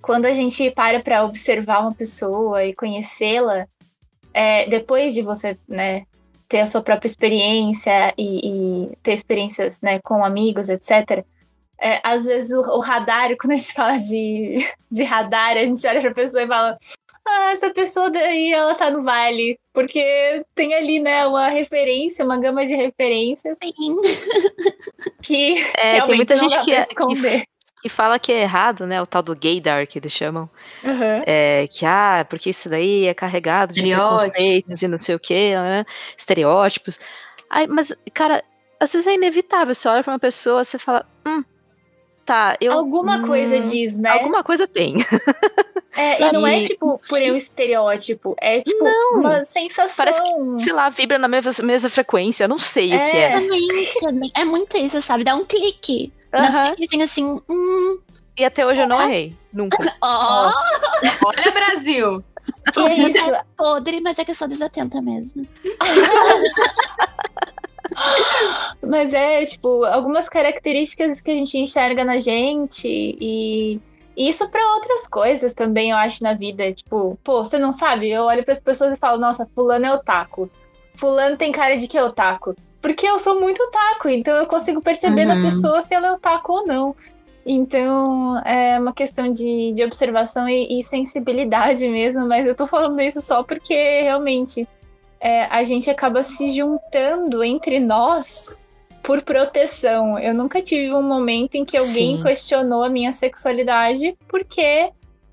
quando 0.00 0.24
a 0.24 0.32
gente 0.32 0.70
para 0.70 1.00
para 1.00 1.22
observar 1.22 1.80
uma 1.80 1.92
pessoa 1.94 2.64
e 2.64 2.74
conhecê-la, 2.74 3.66
é, 4.32 4.66
depois 4.70 5.12
de 5.12 5.20
você, 5.20 5.58
né, 5.68 6.04
ter 6.48 6.60
a 6.60 6.66
sua 6.66 6.80
própria 6.80 7.06
experiência 7.08 8.14
e, 8.16 8.48
e 8.48 8.96
ter 9.02 9.12
experiências, 9.12 9.80
né, 9.82 10.00
com 10.02 10.24
amigos, 10.24 10.70
etc. 10.70 11.24
é, 11.80 12.00
às 12.04 12.24
vezes 12.26 12.50
o, 12.50 12.60
o 12.60 12.80
radar, 12.80 13.30
quando 13.40 13.52
a 13.52 13.56
gente 13.56 13.72
fala 13.72 13.98
de, 13.98 14.58
de 14.90 15.02
radar, 15.02 15.56
a 15.56 15.64
gente 15.64 15.86
olha 15.86 16.00
pra 16.00 16.14
pessoa 16.14 16.42
e 16.42 16.46
fala. 16.46 16.78
Ah, 17.26 17.50
essa 17.52 17.70
pessoa 17.70 18.10
daí, 18.10 18.50
ela 18.52 18.74
tá 18.74 18.90
no 18.90 19.02
vale. 19.02 19.58
Porque 19.74 20.42
tem 20.54 20.74
ali, 20.74 20.98
né, 20.98 21.26
uma 21.26 21.48
referência, 21.48 22.24
uma 22.24 22.38
gama 22.38 22.64
de 22.66 22.74
referências 22.74 23.58
Sim. 23.62 23.96
que 25.22 25.54
É, 25.76 26.00
tem 26.00 26.16
muita 26.16 26.34
gente 26.34 26.56
dá 26.56 26.62
que, 26.62 26.72
é- 26.72 26.78
esconder. 26.80 27.40
que, 27.40 27.46
que 27.82 27.88
fala 27.88 28.18
que 28.18 28.32
é 28.32 28.40
errado, 28.42 28.86
né? 28.86 29.00
O 29.00 29.06
tal 29.06 29.22
do 29.22 29.36
gaydar 29.36 29.86
que 29.86 29.98
eles 29.98 30.12
chamam. 30.12 30.48
Aham. 30.84 31.22
É, 31.26 31.68
que, 31.70 31.84
ah, 31.86 32.26
porque 32.28 32.50
isso 32.50 32.68
daí 32.68 33.06
é 33.06 33.14
carregado 33.14 33.74
de 33.74 33.82
preconceitos 33.82 34.82
e 34.82 34.88
não 34.88 34.98
sei 34.98 35.14
o 35.14 35.20
que, 35.20 35.54
né? 35.54 35.84
Estereótipos. 36.16 36.98
Ai, 37.48 37.66
mas, 37.66 37.92
cara, 38.14 38.42
às 38.80 38.92
vezes 38.92 39.06
é 39.06 39.14
inevitável. 39.14 39.74
Você 39.74 39.86
olha 39.88 40.02
pra 40.02 40.14
uma 40.14 40.18
pessoa, 40.18 40.64
você 40.64 40.78
fala, 40.78 41.06
hum, 41.26 41.44
tá, 42.30 42.56
eu. 42.60 42.72
Alguma 42.72 43.16
hum, 43.18 43.26
coisa 43.26 43.58
diz, 43.58 43.98
né? 43.98 44.10
Alguma 44.10 44.44
coisa 44.44 44.68
tem. 44.68 44.94
É, 45.96 46.22
e 46.22 46.32
não 46.32 46.46
é 46.46 46.60
tipo 46.62 46.96
por 47.08 47.20
um 47.20 47.34
estereótipo, 47.34 48.36
é 48.40 48.60
tipo 48.60 48.84
uma 49.12 49.42
sensação. 49.42 49.96
Parece 49.96 50.22
Sei 50.60 50.72
lá, 50.72 50.88
vibra 50.88 51.18
na 51.18 51.26
mesma, 51.26 51.50
mesma 51.64 51.90
frequência. 51.90 52.44
Eu 52.44 52.48
não 52.48 52.60
sei 52.60 52.86
o 52.86 52.90
que 52.90 53.16
é. 53.16 53.32
Exatamente. 53.32 54.06
é 54.06 54.12
bem- 54.12 54.32
É 54.36 54.44
muito 54.44 54.76
isso, 54.76 55.02
sabe? 55.02 55.24
Dá 55.24 55.34
um 55.34 55.44
clique. 55.44 56.12
Dá 56.30 56.42
um 56.42 56.66
cliquezinho 56.76 57.02
assim, 57.04 57.42
hum, 57.50 57.98
E 58.38 58.44
até 58.44 58.64
hoje 58.64 58.80
eu 58.82 58.86
não 58.86 59.02
errei. 59.02 59.36
Nunca. 59.52 59.76
ó, 60.00 60.52
Olha, 61.24 61.50
Brasil! 61.50 62.22
E 62.78 62.80
é 62.80 63.08
isso. 63.08 63.32
podre, 63.56 64.00
mas 64.00 64.16
é 64.16 64.24
que 64.24 64.30
eu 64.30 64.36
sou 64.36 64.46
desatenta 64.46 65.02
mesmo. 65.02 65.44
Mas 68.86 69.12
é, 69.12 69.44
tipo, 69.44 69.84
algumas 69.84 70.28
características 70.28 71.20
que 71.20 71.30
a 71.30 71.34
gente 71.34 71.58
enxerga 71.58 72.04
na 72.04 72.18
gente 72.18 72.88
e 72.88 73.80
isso 74.16 74.48
pra 74.50 74.74
outras 74.74 75.06
coisas 75.06 75.54
também, 75.54 75.90
eu 75.90 75.96
acho, 75.96 76.22
na 76.22 76.34
vida. 76.34 76.72
Tipo, 76.72 77.18
pô, 77.24 77.44
você 77.44 77.58
não 77.58 77.72
sabe? 77.72 78.10
Eu 78.10 78.24
olho 78.24 78.44
pras 78.44 78.60
pessoas 78.60 78.92
e 78.92 78.96
falo, 78.96 79.18
nossa, 79.18 79.48
fulano 79.54 79.86
é 79.86 79.94
otaku. 79.94 80.50
Fulano 80.96 81.36
tem 81.36 81.50
cara 81.52 81.76
de 81.76 81.88
que 81.88 81.96
é 81.96 82.04
otaku. 82.04 82.54
Porque 82.82 83.06
eu 83.06 83.18
sou 83.18 83.38
muito 83.40 83.62
otaku, 83.62 84.08
então 84.08 84.36
eu 84.36 84.46
consigo 84.46 84.80
perceber 84.80 85.24
na 85.24 85.34
Uhum. 85.36 85.42
pessoa 85.42 85.82
se 85.82 85.94
ela 85.94 86.08
é 86.08 86.12
otaku 86.12 86.52
ou 86.52 86.66
não. 86.66 86.96
Então, 87.44 88.38
é 88.44 88.78
uma 88.78 88.92
questão 88.92 89.32
de, 89.32 89.72
de 89.72 89.82
observação 89.82 90.48
e, 90.48 90.78
e 90.78 90.84
sensibilidade 90.84 91.88
mesmo, 91.88 92.26
mas 92.26 92.46
eu 92.46 92.54
tô 92.54 92.66
falando 92.66 93.00
isso 93.00 93.20
só 93.22 93.42
porque 93.42 93.74
realmente 94.02 94.68
é, 95.20 95.44
a 95.44 95.62
gente 95.62 95.90
acaba 95.90 96.22
se 96.22 96.50
juntando 96.50 97.44
entre 97.44 97.78
nós 97.78 98.54
por 99.02 99.22
proteção. 99.22 100.18
Eu 100.18 100.34
nunca 100.34 100.60
tive 100.62 100.92
um 100.92 101.02
momento 101.02 101.56
em 101.56 101.64
que 101.64 101.76
alguém 101.76 102.16
Sim. 102.16 102.22
questionou 102.22 102.82
a 102.82 102.88
minha 102.88 103.12
sexualidade 103.12 104.16
porque 104.28 104.90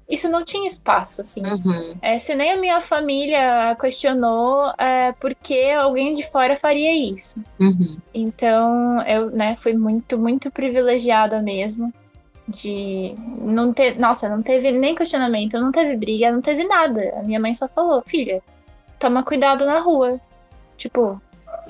isso 0.09 0.29
não 0.29 0.43
tinha 0.43 0.65
espaço, 0.65 1.21
assim. 1.21 1.41
Uhum. 1.45 1.95
É, 2.01 2.17
se 2.17 2.33
nem 2.33 2.53
a 2.53 2.57
minha 2.57 2.79
família 2.79 3.75
questionou, 3.79 4.71
é, 4.77 5.11
porque 5.19 5.73
alguém 5.77 6.13
de 6.13 6.25
fora 6.29 6.55
faria 6.55 6.95
isso. 6.95 7.41
Uhum. 7.59 7.97
Então, 8.13 9.01
eu, 9.01 9.29
né, 9.29 9.55
fui 9.57 9.73
muito, 9.73 10.17
muito 10.17 10.49
privilegiada 10.49 11.41
mesmo. 11.41 11.93
De 12.47 13.13
não 13.41 13.73
ter. 13.73 13.99
Nossa, 13.99 14.29
não 14.29 14.41
teve 14.41 14.71
nem 14.71 14.95
questionamento, 14.95 15.59
não 15.59 15.69
teve 15.69 15.97
briga, 15.97 16.31
não 16.31 16.41
teve 16.41 16.63
nada. 16.63 17.13
A 17.17 17.23
minha 17.23 17.41
mãe 17.41 17.53
só 17.53 17.67
falou, 17.67 18.01
filha, 18.07 18.41
toma 18.99 19.23
cuidado 19.23 19.65
na 19.65 19.79
rua. 19.79 20.19
Tipo, 20.77 21.21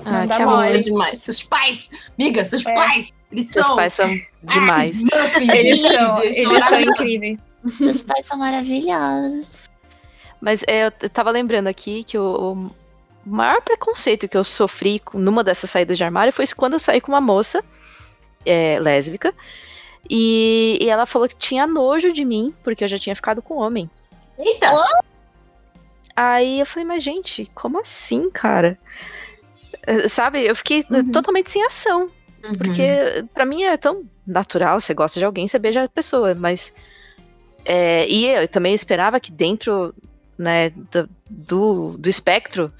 Ah, 0.06 0.20
Não 0.22 0.28
dá 0.28 0.38
que 0.38 0.46
mole. 0.46 0.54
amor. 0.58 0.66
Olha 0.68 0.82
demais. 0.82 1.22
Seus 1.22 1.42
pais, 1.42 1.90
amiga, 2.20 2.46
seus 2.46 2.64
É. 2.66 2.74
pais, 2.74 3.12
eles 3.32 3.50
Seus 3.50 3.66
são. 3.66 3.76
pais 3.76 3.94
são 3.94 4.08
demais. 4.44 5.02
Muffins, 5.02 5.50
eles 5.50 5.82
são, 5.82 6.22
Lids, 6.22 6.38
eles 6.38 6.66
são 6.66 6.82
incríveis. 6.82 7.40
Seus 7.78 8.04
pais 8.04 8.26
são 8.26 8.38
maravilhosos. 8.38 9.70
Mas 10.40 10.64
é, 10.68 10.86
eu 11.02 11.10
tava 11.10 11.32
lembrando 11.32 11.66
aqui 11.68 12.04
que 12.04 12.18
o, 12.18 12.54
o 12.54 13.30
maior 13.30 13.60
preconceito 13.62 14.28
que 14.28 14.38
eu 14.38 14.44
sofri 14.44 15.02
numa 15.14 15.44
dessas 15.44 15.70
saídas 15.70 15.98
de 15.98 16.04
armário 16.04 16.32
foi 16.32 16.46
quando 16.56 16.74
eu 16.74 16.80
saí 16.80 17.02
com 17.02 17.12
uma 17.12 17.22
moça 17.22 17.64
é, 18.46 18.78
lésbica. 18.80 19.34
E, 20.10 20.78
e 20.80 20.88
ela 20.90 21.06
falou 21.08 21.28
que 21.28 21.36
tinha 21.36 21.66
nojo 21.66 22.14
de 22.14 22.24
mim, 22.24 22.54
porque 22.64 22.84
eu 22.84 22.88
já 22.88 23.00
tinha 23.00 23.16
ficado 23.16 23.42
com 23.42 23.56
homem. 23.56 23.90
Eita! 24.38 24.70
Aí 26.20 26.60
eu 26.60 26.66
falei, 26.66 26.84
mas 26.88 27.04
gente, 27.04 27.48
como 27.54 27.80
assim, 27.80 28.30
cara? 28.32 28.76
Eh, 29.86 30.08
Sabe, 30.08 30.44
eu 30.46 30.56
fiquei 30.56 30.84
Uhum. 30.90 31.12
totalmente 31.12 31.52
sem 31.52 31.64
ação. 31.64 32.10
Uhum. 32.44 32.56
Porque 32.58 33.24
pra 33.36 33.46
mim 33.46 33.62
é 33.64 33.78
tão 33.78 34.04
natural, 34.26 34.82
você 34.82 34.94
gosta 34.96 35.20
de 35.20 35.26
alguém, 35.26 35.46
você 35.48 35.60
beija 35.60 35.84
a 35.84 35.88
pessoa, 35.90 36.34
mas. 36.36 36.74
é, 37.64 38.08
e 38.10 38.26
eu 38.26 38.48
também 38.48 38.74
esperava 38.74 39.20
que 39.20 39.32
dentro 39.32 39.94
né, 40.38 40.70
do, 40.72 41.10
do, 41.30 41.98
do 41.98 42.10
espectro 42.10 42.72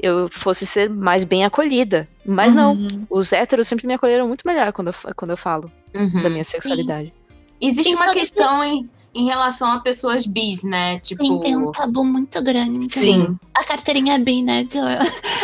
eu 0.00 0.28
fosse 0.30 0.66
ser 0.66 0.88
mais 0.90 1.22
bem 1.24 1.44
acolhida. 1.44 2.08
Mas 2.26 2.54
não, 2.54 2.72
Uhum. 2.72 3.06
os 3.10 3.32
héteros 3.32 3.68
sempre 3.68 3.86
me 3.86 3.94
acolheram 3.94 4.26
muito 4.26 4.46
melhor 4.46 4.72
quando 4.72 4.88
eu, 4.88 4.94
quando 5.14 5.30
eu 5.32 5.36
falo 5.36 5.70
Uhum. 5.94 6.22
da 6.22 6.30
minha 6.30 6.42
sexualidade. 6.44 7.12
Existe 7.60 7.94
Tem 7.94 8.02
uma 8.02 8.12
questão 8.12 8.64
em, 8.64 8.88
em 9.14 9.26
relação 9.26 9.70
a 9.72 9.80
pessoas 9.80 10.24
bis, 10.26 10.62
né? 10.64 10.98
Tipo. 11.00 11.24
Sim, 11.24 11.40
tem 11.40 11.56
um 11.56 11.70
tabu 11.70 12.04
muito 12.04 12.42
grande. 12.42 12.78
Sim. 12.92 13.36
A 13.54 13.62
carteirinha 13.64 14.18
bi, 14.18 14.42
né, 14.42 14.64
Jo? 14.64 14.80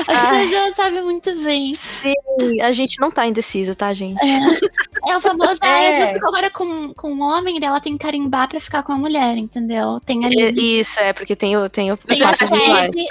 Acho 0.06 0.30
que 0.30 0.36
a 0.36 0.46
Jo 0.68 0.74
sabe 0.74 1.02
muito 1.02 1.34
bem. 1.42 1.74
Sim, 1.74 2.14
a 2.62 2.72
gente 2.72 2.98
não 3.00 3.10
tá 3.10 3.26
indecisa, 3.26 3.74
tá, 3.74 3.92
gente? 3.92 4.18
É 5.06 5.16
o 5.16 5.20
famoso, 5.20 5.58
ah, 5.60 5.68
É. 5.68 6.14
fico 6.14 6.26
agora 6.26 6.50
com, 6.50 6.92
com 6.94 7.12
um 7.12 7.22
homem, 7.22 7.58
ela 7.62 7.80
tem 7.80 7.92
que 7.92 7.98
carimbar 7.98 8.48
pra 8.48 8.58
ficar 8.60 8.82
com 8.82 8.92
a 8.92 8.96
mulher, 8.96 9.36
entendeu? 9.36 9.98
Tem 10.04 10.24
ali. 10.24 10.36
E- 10.56 10.80
Isso, 10.80 10.98
é, 11.00 11.12
porque 11.12 11.36
tem, 11.36 11.56
o- 11.56 11.68
tem 11.68 11.90
o 11.90 11.94
Tem 11.96 12.16
Você 12.16 12.24
as 12.24 12.30
acha 12.32 12.38
passos 12.56 12.58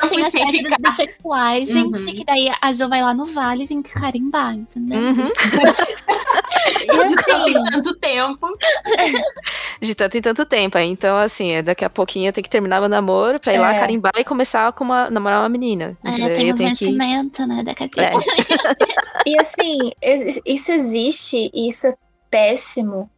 não 0.01 0.09
tem 0.09 0.19
as 0.21 0.31
séries 0.31 0.61
ficar- 0.67 0.77
bissexuais, 0.79 1.67
gente, 1.69 1.99
Uhum. 2.01 2.15
que 2.15 2.25
daí 2.25 2.51
a 2.61 2.71
Jo 2.73 2.87
vai 2.89 3.01
lá 3.03 3.13
no 3.13 3.25
vale 3.25 3.65
e 3.65 3.67
tem 3.67 3.81
que 3.83 3.91
carimbar, 3.93 4.55
entendeu? 4.55 4.99
Uhum. 4.99 5.23
De 7.05 7.15
tanto 7.25 7.49
em 7.49 7.63
tanto 7.71 7.95
tempo. 7.95 8.47
De 9.81 9.95
tanto 9.95 10.17
em 10.17 10.21
tanto 10.21 10.45
tempo. 10.47 10.77
Então, 10.77 11.17
assim, 11.17 11.51
é, 11.51 11.61
daqui 11.61 11.85
a 11.85 11.89
pouquinho 11.89 12.29
eu 12.29 12.33
tenho 12.33 12.43
que 12.43 12.49
terminar 12.49 12.79
meu 12.79 12.89
namoro 12.89 13.39
pra 13.39 13.53
ir 13.53 13.59
lá 13.59 13.75
É. 13.75 13.79
carimbar 13.79 14.13
e 14.17 14.23
começar 14.23 14.71
com 14.73 14.83
uma, 14.83 15.09
namorar 15.09 15.41
uma 15.41 15.49
menina. 15.49 15.97
É, 16.05 16.11
tem 16.11 16.27
eu 16.27 16.33
tenho 16.33 16.55
que- 16.55 16.63
vencimento, 16.63 17.45
né, 17.45 17.61
da 17.63 17.71
É, 17.71 17.75
carteira. 17.75 18.13
e 19.25 19.39
assim, 19.39 19.77
isso 20.45 20.71
existe 20.71 21.51
e 21.53 21.69
isso 21.69 21.87
é 21.87 21.95
péssimo. 22.29 23.09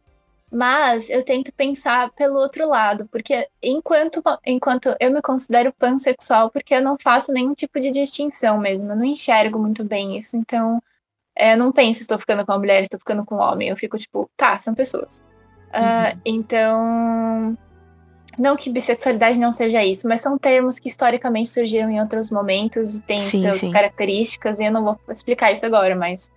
Mas 0.52 1.08
eu 1.10 1.22
tento 1.24 1.52
pensar 1.52 2.10
pelo 2.16 2.36
outro 2.40 2.68
lado, 2.68 3.08
porque 3.12 3.46
enquanto, 3.62 4.20
enquanto 4.44 4.96
eu 4.98 5.12
me 5.12 5.22
considero 5.22 5.72
pansexual, 5.78 6.50
porque 6.50 6.74
eu 6.74 6.82
não 6.82 6.96
faço 7.00 7.32
nenhum 7.32 7.54
tipo 7.54 7.78
de 7.78 7.92
distinção 7.92 8.58
mesmo, 8.58 8.90
eu 8.90 8.96
não 8.96 9.04
enxergo 9.04 9.60
muito 9.60 9.84
bem 9.84 10.18
isso, 10.18 10.36
então 10.36 10.82
é, 11.36 11.52
eu 11.52 11.56
não 11.56 11.70
penso 11.70 12.00
estou 12.00 12.18
ficando 12.18 12.44
com 12.44 12.50
uma 12.50 12.58
mulher, 12.58 12.82
estou 12.82 12.98
ficando 12.98 13.24
com 13.24 13.36
um 13.36 13.40
homem, 13.40 13.68
eu 13.68 13.76
fico 13.76 13.96
tipo, 13.96 14.28
tá, 14.36 14.58
são 14.58 14.74
pessoas. 14.74 15.22
Ah, 15.72 16.14
então, 16.24 17.56
não 18.38 18.56
que 18.56 18.70
bissexualidade 18.70 19.38
não 19.38 19.52
seja 19.52 19.84
isso, 19.84 20.08
mas 20.08 20.20
são 20.20 20.36
termos 20.38 20.78
que 20.78 20.88
historicamente 20.88 21.48
surgiram 21.50 21.90
em 21.90 22.00
outros 22.00 22.30
momentos 22.30 22.96
e 22.96 23.00
têm 23.02 23.18
Sim, 23.20 23.42
suas 23.42 23.56
sim. 23.58 23.70
características, 23.70 24.58
e 24.60 24.64
eu 24.64 24.72
não 24.72 24.82
vou 24.84 24.98
explicar 25.08 25.52
isso 25.52 25.64
agora, 25.66 25.94
mas. 25.94 26.30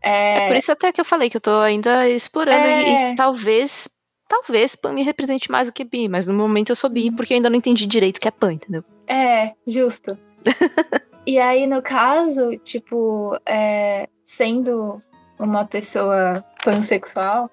É 0.00 0.46
por 0.46 0.56
isso 0.56 0.70
até 0.70 0.92
que 0.92 1.00
eu 1.00 1.04
falei 1.04 1.28
que 1.28 1.36
eu 1.36 1.40
tô 1.40 1.58
ainda 1.58 2.08
explorando 2.08 2.66
e, 2.66 2.70
É. 2.70 3.12
e 3.12 3.16
talvez, 3.16 3.88
talvez 4.28 4.76
pan 4.76 4.92
me 4.92 5.02
represente 5.02 5.50
mais 5.50 5.66
do 5.66 5.72
que 5.72 5.82
bi, 5.84 6.08
mas 6.08 6.28
no 6.28 6.34
momento 6.34 6.70
eu 6.70 6.76
sou 6.76 6.88
Uhum. 6.88 6.94
bi 6.94 7.10
porque 7.10 7.34
eu 7.34 7.36
ainda 7.36 7.50
não 7.50 7.56
entendi 7.56 7.84
direito 7.86 8.18
o 8.18 8.20
que 8.20 8.28
é 8.28 8.30
pan, 8.30 8.52
entendeu? 8.52 8.84
É, 9.08 9.52
justo. 9.66 10.16
e 11.26 11.38
aí, 11.40 11.66
no 11.66 11.82
caso, 11.82 12.56
tipo, 12.58 13.36
é, 13.44 14.08
sendo 14.24 15.02
uma 15.38 15.64
pessoa 15.64 16.44
pansexual, 16.64 17.50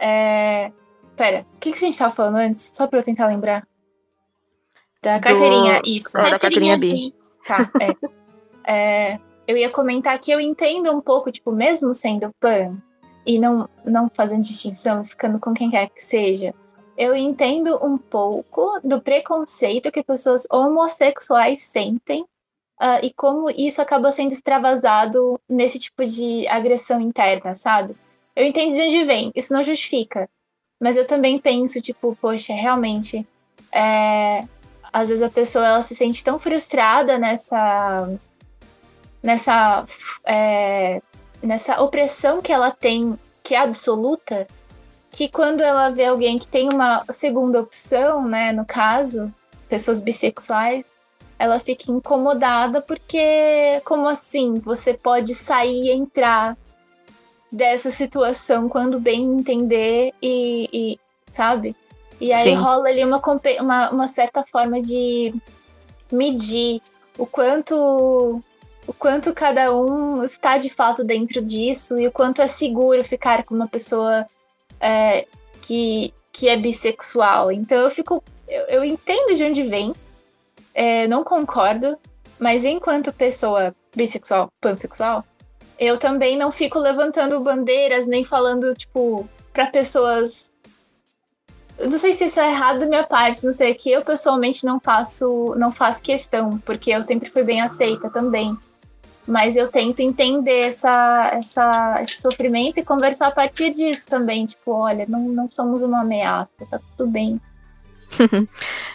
é... 0.00 0.72
Pera, 1.16 1.44
o 1.54 1.58
que, 1.58 1.72
que 1.72 1.78
a 1.78 1.80
gente 1.80 1.98
tava 1.98 2.14
falando 2.14 2.36
antes? 2.36 2.62
Só 2.74 2.86
pra 2.86 3.00
eu 3.00 3.02
tentar 3.02 3.26
lembrar. 3.26 3.66
Da 5.02 5.18
Do- 5.18 5.22
carteirinha, 5.24 5.82
isso. 5.84 6.16
Ah, 6.18 6.22
da 6.30 6.38
carteirinha 6.38 6.76
bi. 6.78 7.14
Tá, 7.46 7.70
é. 7.80 7.96
É, 8.70 9.18
Eu 9.46 9.56
ia 9.56 9.70
comentar 9.70 10.18
que 10.18 10.30
eu 10.30 10.40
entendo 10.40 10.92
um 10.92 11.00
pouco, 11.00 11.32
tipo, 11.32 11.50
mesmo 11.50 11.94
sendo 11.94 12.30
pan 12.38 12.76
e 13.24 13.38
não, 13.38 13.68
não 13.84 14.08
fazendo 14.08 14.42
distinção, 14.42 15.04
ficando 15.04 15.38
com 15.38 15.54
quem 15.54 15.70
quer 15.70 15.88
que 15.88 16.04
seja, 16.04 16.54
eu 16.96 17.16
entendo 17.16 17.78
um 17.84 17.96
pouco 17.96 18.78
do 18.84 19.00
preconceito 19.00 19.90
que 19.90 20.02
pessoas 20.02 20.46
homossexuais 20.50 21.62
sentem 21.62 22.24
ah, 22.78 23.00
e 23.02 23.12
como 23.12 23.48
isso 23.50 23.80
acaba 23.80 24.12
sendo 24.12 24.32
extravasado 24.32 25.40
nesse 25.48 25.78
tipo 25.78 26.04
de 26.04 26.46
agressão 26.48 27.00
interna, 27.00 27.54
sabe? 27.54 27.96
Eu 28.38 28.44
entendo 28.44 28.72
de 28.76 28.82
onde 28.82 29.04
vem, 29.04 29.32
isso 29.34 29.52
não 29.52 29.64
justifica. 29.64 30.30
Mas 30.80 30.96
eu 30.96 31.04
também 31.04 31.40
penso, 31.40 31.82
tipo, 31.82 32.16
poxa, 32.20 32.52
realmente, 32.52 33.26
é, 33.74 34.42
às 34.92 35.08
vezes 35.08 35.22
a 35.22 35.28
pessoa 35.28 35.66
ela 35.66 35.82
se 35.82 35.92
sente 35.92 36.22
tão 36.22 36.38
frustrada 36.38 37.18
nessa 37.18 38.08
nessa 39.20 39.84
é, 40.24 41.02
nessa 41.42 41.82
opressão 41.82 42.40
que 42.40 42.52
ela 42.52 42.70
tem 42.70 43.18
que 43.42 43.56
é 43.56 43.58
absoluta 43.58 44.46
que 45.10 45.28
quando 45.28 45.60
ela 45.60 45.90
vê 45.90 46.04
alguém 46.04 46.38
que 46.38 46.46
tem 46.46 46.68
uma 46.72 47.04
segunda 47.10 47.60
opção 47.60 48.24
né 48.24 48.52
no 48.52 48.64
caso 48.64 49.34
pessoas 49.68 50.00
bissexuais 50.00 50.94
ela 51.36 51.58
fica 51.58 51.90
incomodada 51.90 52.80
porque 52.80 53.80
como 53.84 54.08
assim 54.08 54.54
você 54.60 54.94
pode 54.94 55.34
sair 55.34 55.86
e 55.86 55.90
entrar 55.90 56.56
dessa 57.50 57.90
situação 57.90 58.68
quando 58.68 59.00
bem 59.00 59.22
entender 59.22 60.12
e, 60.22 60.68
e 60.72 61.00
sabe 61.26 61.74
e 62.20 62.32
aí 62.32 62.42
Sim. 62.42 62.54
rola 62.54 62.88
ali 62.88 63.04
uma, 63.04 63.22
uma, 63.60 63.90
uma 63.90 64.08
certa 64.08 64.44
forma 64.44 64.80
de 64.80 65.34
medir 66.10 66.82
o 67.16 67.26
quanto 67.26 68.42
o 68.86 68.92
quanto 68.94 69.34
cada 69.34 69.74
um 69.74 70.24
está 70.24 70.56
de 70.56 70.70
fato 70.70 71.04
dentro 71.04 71.42
disso 71.42 71.98
e 71.98 72.06
o 72.06 72.12
quanto 72.12 72.40
é 72.40 72.46
seguro 72.46 73.04
ficar 73.04 73.44
com 73.44 73.54
uma 73.54 73.68
pessoa 73.68 74.26
é, 74.80 75.26
que, 75.60 76.14
que 76.32 76.48
é 76.48 76.56
bissexual. 76.56 77.52
Então 77.52 77.76
eu 77.76 77.90
fico. 77.90 78.24
Eu, 78.48 78.62
eu 78.68 78.84
entendo 78.84 79.36
de 79.36 79.44
onde 79.44 79.62
vem, 79.62 79.92
é, 80.72 81.06
não 81.06 81.22
concordo, 81.22 81.98
mas 82.38 82.64
enquanto 82.64 83.12
pessoa 83.12 83.74
bissexual, 83.94 84.48
pansexual, 84.58 85.22
eu 85.78 85.98
também 85.98 86.36
não 86.36 86.50
fico 86.50 86.78
levantando 86.78 87.40
bandeiras 87.40 88.06
nem 88.06 88.24
falando, 88.24 88.74
tipo, 88.74 89.28
para 89.52 89.66
pessoas. 89.66 90.52
Eu 91.78 91.88
não 91.88 91.98
sei 91.98 92.12
se 92.12 92.24
isso 92.24 92.40
é 92.40 92.50
errado 92.50 92.80
da 92.80 92.86
minha 92.86 93.04
parte, 93.04 93.44
não 93.44 93.52
sei, 93.52 93.72
que 93.74 93.90
eu 93.90 94.02
pessoalmente 94.02 94.66
não 94.66 94.80
faço, 94.80 95.54
não 95.56 95.72
faço 95.72 96.02
questão, 96.02 96.58
porque 96.58 96.90
eu 96.90 97.02
sempre 97.02 97.30
fui 97.30 97.44
bem 97.44 97.60
aceita 97.60 98.10
também. 98.10 98.56
Mas 99.26 99.56
eu 99.56 99.68
tento 99.68 100.00
entender 100.00 100.66
essa, 100.66 101.30
essa, 101.34 102.02
esse 102.02 102.20
sofrimento 102.20 102.80
e 102.80 102.84
conversar 102.84 103.28
a 103.28 103.30
partir 103.30 103.72
disso 103.72 104.08
também. 104.08 104.46
Tipo, 104.46 104.72
olha, 104.72 105.04
não, 105.06 105.20
não 105.20 105.50
somos 105.50 105.82
uma 105.82 106.00
ameaça, 106.00 106.50
tá 106.68 106.80
tudo 106.96 107.10
bem. 107.10 107.40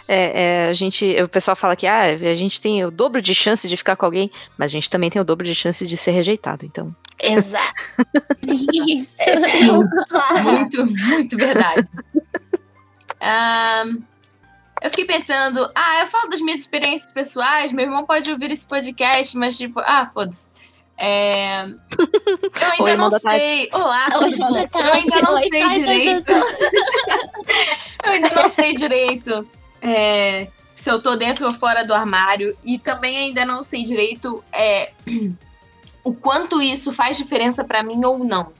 É, 0.06 0.66
é, 0.66 0.68
a 0.68 0.72
gente, 0.74 1.16
o 1.22 1.28
pessoal 1.28 1.56
fala 1.56 1.74
que 1.74 1.86
ah, 1.86 2.02
a 2.02 2.34
gente 2.34 2.60
tem 2.60 2.84
o 2.84 2.90
dobro 2.90 3.22
de 3.22 3.34
chance 3.34 3.66
de 3.66 3.74
ficar 3.74 3.96
com 3.96 4.04
alguém, 4.04 4.30
mas 4.58 4.70
a 4.70 4.74
gente 4.74 4.90
também 4.90 5.08
tem 5.08 5.20
o 5.20 5.24
dobro 5.24 5.46
de 5.46 5.54
chance 5.54 5.86
de 5.86 5.96
ser 5.96 6.10
rejeitado. 6.10 6.66
Então, 6.66 6.94
Exato. 7.18 7.74
Isso. 8.46 9.22
É, 9.22 9.36
sim. 9.36 9.70
Muito, 10.42 10.86
muito 10.86 11.36
verdade. 11.38 11.90
Ahn, 13.20 14.02
eu 14.82 14.90
fiquei 14.90 15.06
pensando, 15.06 15.66
ah, 15.74 16.00
eu 16.00 16.06
falo 16.06 16.28
das 16.28 16.42
minhas 16.42 16.60
experiências 16.60 17.12
pessoais, 17.12 17.72
meu 17.72 17.86
irmão 17.86 18.04
pode 18.04 18.30
ouvir 18.30 18.50
esse 18.50 18.68
podcast, 18.68 19.36
mas 19.38 19.56
tipo, 19.56 19.80
ah, 19.80 20.06
foda-se. 20.06 20.50
É, 20.96 21.64
Eu 21.64 22.70
ainda 22.70 22.84
Oi, 22.84 22.96
não 22.96 23.10
sei. 23.10 23.68
Olá, 23.72 24.08
Oi, 24.22 24.32
Eu 24.32 24.68
tarde. 24.68 24.90
ainda 24.92 25.22
não 25.22 25.34
Oi, 25.34 25.48
sei 25.50 25.62
faz 25.62 25.74
direito. 25.74 26.32
Eu 28.04 28.12
ainda 28.12 28.30
não 28.30 28.48
sei 28.48 28.74
direito 28.74 29.48
é, 29.80 30.48
se 30.74 30.90
eu 30.90 31.00
tô 31.00 31.16
dentro 31.16 31.46
ou 31.46 31.52
fora 31.52 31.84
do 31.84 31.94
armário. 31.94 32.56
E 32.64 32.78
também 32.78 33.16
ainda 33.16 33.44
não 33.46 33.62
sei 33.62 33.82
direito 33.82 34.44
é, 34.52 34.92
o 36.04 36.12
quanto 36.12 36.60
isso 36.60 36.92
faz 36.92 37.16
diferença 37.16 37.64
pra 37.64 37.82
mim 37.82 38.04
ou 38.04 38.18
não. 38.18 38.52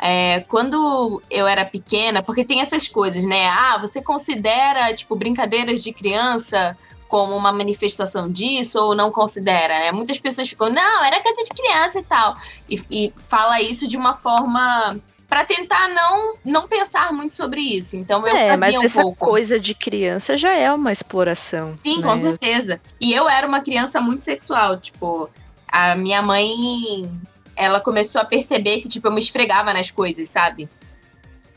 É, 0.00 0.40
quando 0.48 1.22
eu 1.30 1.46
era 1.46 1.64
pequena, 1.64 2.22
porque 2.22 2.44
tem 2.44 2.60
essas 2.60 2.88
coisas, 2.88 3.24
né? 3.24 3.48
Ah, 3.48 3.78
você 3.78 4.02
considera, 4.02 4.92
tipo, 4.94 5.14
brincadeiras 5.14 5.82
de 5.82 5.92
criança 5.92 6.76
como 7.12 7.36
uma 7.36 7.52
manifestação 7.52 8.32
disso 8.32 8.82
ou 8.82 8.94
não 8.94 9.12
considera? 9.12 9.80
né? 9.80 9.92
Muitas 9.92 10.18
pessoas 10.18 10.48
ficam, 10.48 10.70
não, 10.70 11.04
era 11.04 11.20
coisa 11.20 11.42
de 11.42 11.50
criança 11.50 11.98
e 11.98 12.02
tal. 12.04 12.34
E, 12.66 12.82
e 12.90 13.12
fala 13.18 13.60
isso 13.60 13.86
de 13.86 13.98
uma 13.98 14.14
forma 14.14 14.98
para 15.28 15.44
tentar 15.44 15.88
não, 15.88 16.36
não 16.42 16.66
pensar 16.66 17.12
muito 17.12 17.34
sobre 17.34 17.60
isso. 17.60 17.98
Então 17.98 18.26
eu 18.26 18.34
é, 18.34 18.48
fazia 18.48 18.56
mas 18.56 18.76
um 18.76 18.84
essa 18.84 19.02
pouco. 19.02 19.26
coisa 19.26 19.60
de 19.60 19.74
criança 19.74 20.38
já 20.38 20.54
é 20.54 20.72
uma 20.72 20.90
exploração. 20.90 21.74
Sim, 21.76 21.98
né? 21.98 22.08
com 22.08 22.16
certeza. 22.16 22.80
E 22.98 23.12
eu 23.12 23.28
era 23.28 23.46
uma 23.46 23.60
criança 23.60 24.00
muito 24.00 24.24
sexual, 24.24 24.78
tipo, 24.78 25.28
a 25.68 25.94
minha 25.94 26.22
mãe, 26.22 27.12
ela 27.54 27.78
começou 27.78 28.22
a 28.22 28.24
perceber 28.24 28.80
que, 28.80 28.88
tipo, 28.88 29.08
eu 29.08 29.12
me 29.12 29.20
esfregava 29.20 29.74
nas 29.74 29.90
coisas, 29.90 30.30
sabe? 30.30 30.66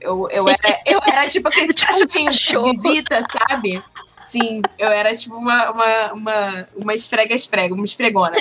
Eu, 0.02 0.28
eu, 0.32 0.48
era, 0.52 0.82
eu 0.86 1.00
era, 1.08 1.28
tipo, 1.30 1.48
aquele 1.48 1.74
cachorrinho 1.74 2.34
de 2.34 2.82
visita, 2.82 3.24
sabe? 3.48 3.82
Sim, 4.26 4.62
eu 4.80 4.90
era 4.90 5.16
tipo 5.16 5.36
uma, 5.36 5.70
uma, 5.70 6.14
uma, 6.14 6.68
uma 6.76 6.94
esfrega-esfrega, 6.96 7.76
uma 7.76 7.86
esfregona. 7.86 8.36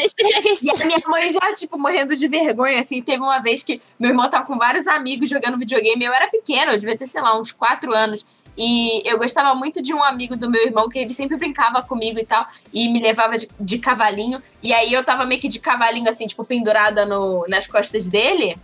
E 0.63 0.71
a 0.71 0.85
minha 0.87 0.99
mãe 1.07 1.31
já, 1.31 1.53
tipo, 1.53 1.79
morrendo 1.79 2.17
de 2.17 2.27
vergonha, 2.27 2.81
assim. 2.81 3.03
Teve 3.03 3.23
uma 3.23 3.39
vez 3.39 3.63
que 3.63 3.83
meu 3.99 4.11
irmão 4.11 4.29
tava 4.31 4.47
com 4.47 4.57
vários 4.57 4.87
amigos 4.87 5.29
jogando 5.29 5.59
videogame. 5.59 6.05
Eu 6.05 6.13
era 6.13 6.29
pequena, 6.29 6.73
eu 6.73 6.79
devia 6.79 6.97
ter, 6.97 7.07
sei 7.07 7.21
lá, 7.21 7.39
uns 7.39 7.53
quatro 7.53 7.95
anos. 7.95 8.25
E 8.57 9.03
eu 9.05 9.19
gostava 9.19 9.55
muito 9.55 9.83
de 9.83 9.93
um 9.93 10.03
amigo 10.03 10.37
do 10.37 10.49
meu 10.49 10.65
irmão, 10.65 10.89
que 10.89 10.99
ele 10.99 11.13
sempre 11.13 11.37
brincava 11.37 11.83
comigo 11.83 12.19
e 12.19 12.25
tal, 12.25 12.47
e 12.73 12.89
me 12.89 13.03
levava 13.03 13.37
de, 13.37 13.49
de 13.61 13.79
cavalinho. 13.79 14.43
E 14.63 14.73
aí 14.73 14.93
eu 14.93 15.05
tava 15.05 15.27
meio 15.27 15.41
que 15.41 15.49
de 15.49 15.59
cavalinho, 15.59 16.09
assim, 16.09 16.27
tipo, 16.27 16.45
pendurada 16.45 17.05
no, 17.05 17.45
nas 17.49 17.67
costas 17.67 18.09
dele. 18.09 18.57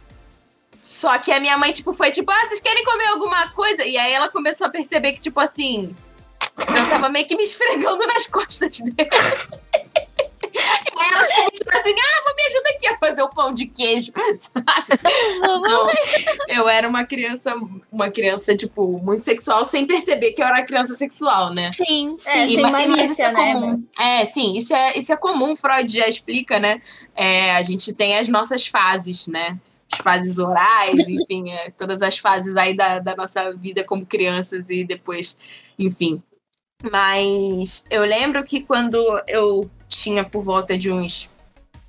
Só 0.83 1.19
que 1.19 1.31
a 1.31 1.41
minha 1.41 1.59
mãe, 1.59 1.73
tipo, 1.73 1.93
foi 1.93 2.11
tipo, 2.11 2.31
ah, 2.31 2.47
vocês 2.47 2.61
querem 2.61 2.85
comer 2.85 3.09
alguma 3.09 3.51
coisa? 3.51 3.85
E 3.85 3.99
aí 3.99 4.13
ela 4.13 4.31
começou 4.31 4.67
a 4.67 4.71
perceber 4.71 5.13
que, 5.13 5.21
tipo 5.21 5.39
assim, 5.39 5.95
eu 6.61 6.91
tava 6.91 7.09
meio 7.09 7.27
que 7.27 7.37
me 7.37 7.45
esfregando 7.45 8.07
nas 8.07 8.27
costas 8.27 8.79
dele. 8.79 9.11
E 10.53 11.03
aí 11.03 11.09
ela 11.13 11.51
tipo 11.51 11.71
assim, 11.71 11.95
ah, 11.99 12.35
me 12.37 12.43
ajuda 12.47 12.71
aqui 12.71 12.87
a 12.89 12.99
fazer 12.99 13.23
o 13.23 13.29
pão 13.29 13.53
de 13.53 13.67
queijo, 13.67 14.13
sabe? 14.39 14.67
Então, 15.37 15.87
eu 16.49 16.69
era 16.69 16.89
uma 16.89 17.05
criança, 17.05 17.55
uma 17.91 18.11
criança, 18.11 18.57
tipo, 18.57 18.99
muito 19.03 19.25
sexual, 19.25 19.65
sem 19.65 19.87
perceber 19.87 20.33
que 20.33 20.43
eu 20.43 20.47
era 20.47 20.63
criança 20.65 20.95
sexual, 20.95 21.53
né? 21.53 21.71
Sim, 21.73 22.17
sim. 22.19 22.29
É, 22.29 22.47
E 22.47 22.55
sem 22.55 22.63
mas 22.63 22.87
malícia, 22.87 23.13
isso 23.13 23.23
é 23.23 23.33
né, 23.33 23.53
comum. 23.53 23.85
É, 23.99 24.25
sim, 24.25 24.57
isso 24.57 24.75
é, 24.75 24.99
isso 24.99 25.13
é 25.13 25.17
comum, 25.17 25.55
Freud 25.57 25.93
já 25.93 26.09
explica, 26.09 26.59
né? 26.59 26.83
É, 27.15 27.53
a 27.53 27.63
gente 27.63 27.93
tem 27.95 28.19
as 28.19 28.29
nossas 28.29 28.67
fases, 28.67 29.27
né? 29.29 29.59
As 29.93 30.01
fases 30.01 30.39
orais, 30.39 31.09
enfim, 31.09 31.51
é, 31.51 31.71
todas 31.71 32.03
as 32.03 32.19
fases 32.19 32.57
aí 32.57 32.75
da, 32.75 32.99
da 32.99 33.15
nossa 33.17 33.53
vida 33.53 33.85
como 33.85 34.07
crianças 34.07 34.71
e 34.71 34.85
depois, 34.85 35.39
enfim. 35.79 36.23
Mas 36.91 37.85
eu 37.91 38.03
lembro 38.03 38.43
que 38.45 38.63
quando 38.63 38.97
eu 39.27 39.71
tinha 39.89 40.25
por 40.25 40.43
volta 40.43 40.79
de 40.79 40.91
uns 40.91 41.29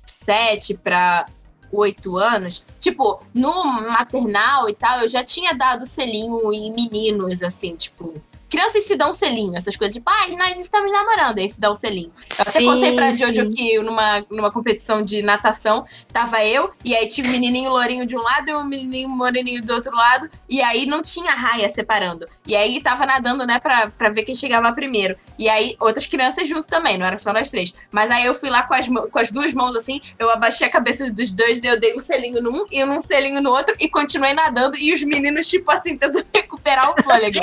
sete 0.04 0.74
para 0.74 1.26
oito 1.72 2.18
anos, 2.18 2.64
tipo, 2.78 3.22
no 3.32 3.64
maternal 3.90 4.68
e 4.68 4.74
tal, 4.74 5.00
eu 5.00 5.08
já 5.08 5.24
tinha 5.24 5.54
dado 5.54 5.86
selinho 5.86 6.52
em 6.52 6.70
meninos, 6.70 7.42
assim, 7.42 7.74
tipo. 7.74 8.14
Crianças 8.52 8.84
se 8.84 8.96
dão 8.96 9.14
selinho, 9.14 9.56
essas 9.56 9.74
coisas, 9.76 9.94
tipo, 9.94 10.10
ah, 10.10 10.26
nós 10.36 10.60
estamos 10.60 10.92
namorando, 10.92 11.38
aí 11.38 11.48
se 11.48 11.58
dá 11.58 11.70
um 11.70 11.74
selinho. 11.74 12.12
Eu 12.38 12.44
até 12.46 12.62
contei 12.62 12.94
pra 12.94 13.10
Jojo 13.10 13.48
que 13.48 13.78
numa, 13.80 14.26
numa 14.30 14.50
competição 14.50 15.02
de 15.02 15.22
natação, 15.22 15.86
tava 16.12 16.44
eu, 16.44 16.70
e 16.84 16.94
aí 16.94 17.08
tinha 17.08 17.26
um 17.26 17.30
menininho 17.30 17.70
lourinho 17.70 18.04
de 18.04 18.14
um 18.14 18.20
lado 18.20 18.50
e 18.50 18.54
um 18.54 18.64
menininho 18.64 19.08
moreninho 19.08 19.62
do 19.62 19.72
outro 19.72 19.96
lado, 19.96 20.28
e 20.50 20.60
aí 20.60 20.84
não 20.84 21.02
tinha 21.02 21.32
raia 21.32 21.66
separando. 21.66 22.28
E 22.46 22.54
aí 22.54 22.82
tava 22.82 23.06
nadando, 23.06 23.46
né, 23.46 23.58
pra, 23.58 23.88
pra 23.88 24.10
ver 24.10 24.22
quem 24.22 24.34
chegava 24.34 24.70
primeiro. 24.74 25.16
E 25.38 25.48
aí 25.48 25.74
outras 25.80 26.04
crianças 26.04 26.46
junto 26.46 26.68
também, 26.68 26.98
não 26.98 27.06
era 27.06 27.16
só 27.16 27.32
nós 27.32 27.50
três. 27.50 27.72
Mas 27.90 28.10
aí 28.10 28.26
eu 28.26 28.34
fui 28.34 28.50
lá 28.50 28.64
com 28.64 28.74
as, 28.74 28.86
com 28.86 29.18
as 29.18 29.30
duas 29.32 29.54
mãos 29.54 29.74
assim, 29.74 29.98
eu 30.18 30.28
abaixei 30.30 30.66
a 30.66 30.70
cabeça 30.70 31.10
dos 31.10 31.30
dois, 31.30 31.64
eu 31.64 31.80
dei 31.80 31.96
um 31.96 32.00
selinho 32.00 32.42
num 32.42 32.66
e 32.70 32.84
um 32.84 33.00
selinho 33.00 33.40
no 33.40 33.48
outro, 33.48 33.74
e 33.80 33.88
continuei 33.88 34.34
nadando, 34.34 34.76
e 34.76 34.92
os 34.92 35.02
meninos, 35.02 35.48
tipo 35.48 35.70
assim, 35.70 35.96
tentando 35.96 36.22
recuperar 36.34 36.90
o 36.90 37.02
fôlego. 37.02 37.40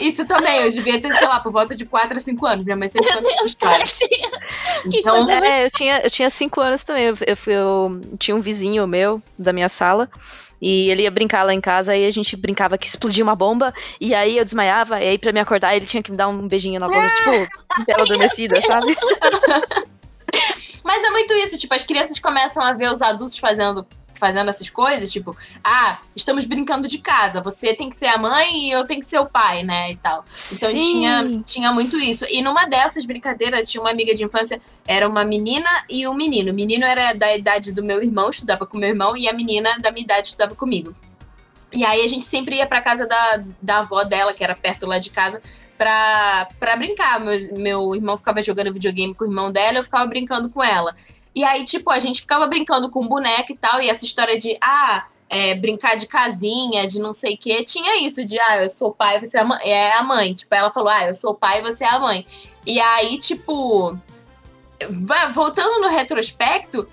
Isso 0.00 0.26
também, 0.26 0.62
eu 0.62 0.70
devia 0.70 1.00
ter, 1.00 1.12
sei 1.12 1.26
lá, 1.28 1.38
por 1.40 1.52
volta 1.52 1.74
de 1.74 1.84
4 1.84 2.16
a 2.16 2.20
5 2.20 2.46
anos. 2.46 2.64
Minha 2.64 2.76
mãe 2.76 2.88
sempre 2.88 3.08
essa 3.08 3.44
história. 3.44 3.84
Então, 4.86 5.30
É, 5.30 5.64
eu 5.66 5.70
tinha, 5.70 6.00
eu 6.00 6.10
tinha 6.10 6.30
cinco 6.30 6.60
anos 6.60 6.82
também. 6.84 7.04
Eu, 7.06 7.18
eu, 7.26 7.36
fui- 7.36 7.52
eu 7.54 8.00
tinha 8.18 8.34
um 8.36 8.40
vizinho 8.40 8.86
meu 8.86 9.22
da 9.38 9.52
minha 9.52 9.68
sala. 9.68 10.08
E 10.62 10.90
ele 10.90 11.02
ia 11.04 11.10
brincar 11.10 11.42
lá 11.42 11.54
em 11.54 11.60
casa, 11.60 11.92
aí 11.92 12.04
a 12.04 12.10
gente 12.10 12.36
brincava 12.36 12.76
que 12.76 12.86
explodia 12.86 13.24
uma 13.24 13.34
bomba, 13.34 13.72
e 13.98 14.14
aí 14.14 14.36
eu 14.36 14.44
desmaiava, 14.44 15.00
e 15.02 15.08
aí 15.08 15.16
pra 15.18 15.32
me 15.32 15.40
acordar 15.40 15.74
ele 15.74 15.86
tinha 15.86 16.02
que 16.02 16.10
me 16.10 16.18
dar 16.18 16.28
um 16.28 16.46
beijinho 16.46 16.78
na 16.78 16.86
boca, 16.86 17.08
tipo, 17.16 17.30
bela 17.86 18.02
adormecida, 18.02 18.60
sabe? 18.60 18.94
Mas 20.84 21.02
é 21.04 21.10
muito 21.10 21.32
isso, 21.34 21.56
tipo, 21.58 21.72
as 21.74 21.82
crianças 21.82 22.18
começam 22.18 22.62
a 22.62 22.72
ver 22.74 22.90
os 22.90 23.00
adultos 23.00 23.38
fazendo, 23.38 23.86
fazendo 24.20 24.50
essas 24.50 24.68
coisas, 24.68 25.10
tipo, 25.10 25.34
ah, 25.64 25.98
estamos 26.14 26.44
brincando 26.44 26.86
de 26.86 26.98
casa, 26.98 27.40
você 27.40 27.74
tem 27.74 27.88
que 27.88 27.96
ser 27.96 28.06
a 28.06 28.18
mãe 28.18 28.68
e 28.68 28.70
eu 28.70 28.86
tenho 28.86 29.00
que 29.00 29.06
ser 29.06 29.18
o 29.18 29.26
pai, 29.26 29.62
né, 29.62 29.90
e 29.90 29.96
tal. 29.96 30.24
Então 30.52 30.70
Sim. 30.70 30.78
tinha, 30.78 31.42
tinha 31.44 31.72
muito 31.72 31.98
isso. 31.98 32.26
E 32.28 32.42
numa 32.42 32.66
dessas 32.66 33.06
brincadeiras, 33.06 33.68
tinha 33.70 33.80
uma 33.80 33.90
amiga 33.90 34.14
de 34.14 34.22
infância, 34.22 34.60
era 34.86 35.08
uma 35.08 35.24
menina 35.24 35.68
e 35.88 36.06
um 36.06 36.14
menino. 36.14 36.52
O 36.52 36.54
menino 36.54 36.84
era 36.84 37.14
da 37.14 37.34
idade 37.34 37.72
do 37.72 37.82
meu 37.82 38.02
irmão, 38.02 38.28
estudava 38.28 38.66
com 38.66 38.76
meu 38.76 38.90
irmão, 38.90 39.16
e 39.16 39.28
a 39.28 39.32
menina 39.32 39.70
da 39.80 39.90
minha 39.90 40.04
idade 40.04 40.28
estudava 40.28 40.54
comigo. 40.54 40.94
E 41.72 41.84
aí 41.84 42.04
a 42.04 42.08
gente 42.08 42.24
sempre 42.24 42.56
ia 42.56 42.66
pra 42.66 42.80
casa 42.80 43.06
da, 43.06 43.42
da 43.62 43.78
avó 43.78 44.02
dela, 44.02 44.34
que 44.34 44.42
era 44.42 44.56
perto 44.56 44.86
lá 44.86 44.98
de 44.98 45.10
casa, 45.10 45.40
pra, 45.78 46.48
pra 46.58 46.76
brincar. 46.76 47.20
Meu, 47.20 47.38
meu 47.56 47.94
irmão 47.94 48.16
ficava 48.16 48.42
jogando 48.42 48.72
videogame 48.72 49.14
com 49.14 49.24
o 49.24 49.28
irmão 49.28 49.52
dela, 49.52 49.78
eu 49.78 49.84
ficava 49.84 50.04
brincando 50.06 50.50
com 50.50 50.62
ela. 50.62 50.94
E 51.34 51.44
aí, 51.44 51.64
tipo, 51.64 51.90
a 51.90 51.98
gente 51.98 52.22
ficava 52.22 52.46
brincando 52.46 52.90
com 52.90 53.06
boneca 53.06 53.52
e 53.52 53.56
tal, 53.56 53.80
e 53.80 53.88
essa 53.88 54.04
história 54.04 54.38
de, 54.38 54.56
ah, 54.60 55.06
é, 55.28 55.54
brincar 55.54 55.96
de 55.96 56.06
casinha, 56.06 56.86
de 56.88 56.98
não 56.98 57.14
sei 57.14 57.34
o 57.34 57.38
quê, 57.38 57.64
tinha 57.64 58.04
isso 58.04 58.24
de, 58.24 58.38
ah, 58.40 58.62
eu 58.62 58.68
sou 58.68 58.92
pai, 58.92 59.20
você 59.20 59.38
é 59.38 59.40
a 59.40 59.44
mãe. 59.44 59.60
É 59.64 60.02
mãe. 60.02 60.34
Tipo, 60.34 60.54
ela 60.54 60.72
falou, 60.72 60.88
ah, 60.88 61.06
eu 61.06 61.14
sou 61.14 61.34
pai, 61.34 61.62
você 61.62 61.84
é 61.84 61.88
a 61.88 62.00
mãe. 62.00 62.26
E 62.66 62.80
aí, 62.80 63.16
tipo, 63.18 63.96
voltando 65.32 65.80
no 65.80 65.88
retrospecto, 65.88 66.88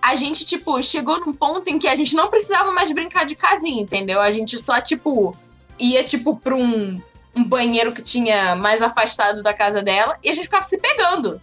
a 0.00 0.14
gente, 0.14 0.44
tipo, 0.44 0.80
chegou 0.82 1.20
num 1.20 1.32
ponto 1.32 1.68
em 1.68 1.78
que 1.78 1.88
a 1.88 1.96
gente 1.96 2.14
não 2.14 2.28
precisava 2.28 2.70
mais 2.72 2.92
brincar 2.92 3.24
de 3.24 3.34
casinha, 3.34 3.82
entendeu? 3.82 4.20
A 4.20 4.30
gente 4.30 4.58
só, 4.58 4.80
tipo, 4.80 5.36
ia, 5.78 6.04
tipo, 6.04 6.36
pra 6.36 6.54
um, 6.54 7.00
um 7.34 7.44
banheiro 7.44 7.92
que 7.92 8.02
tinha 8.02 8.54
mais 8.54 8.80
afastado 8.80 9.42
da 9.42 9.52
casa 9.52 9.82
dela 9.82 10.18
e 10.22 10.28
a 10.28 10.32
gente 10.32 10.44
ficava 10.44 10.62
se 10.62 10.78
pegando. 10.78 11.40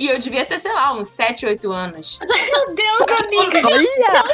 E 0.00 0.08
eu 0.08 0.18
devia 0.18 0.46
ter, 0.46 0.58
sei 0.58 0.72
lá, 0.72 0.94
uns 0.94 1.10
7, 1.10 1.44
8 1.44 1.70
anos. 1.70 2.18
Meu 2.26 2.74
Deus, 2.74 2.94
Só 2.94 3.04
que 3.04 3.12
amiga. 3.12 3.68
Olha! 3.68 4.24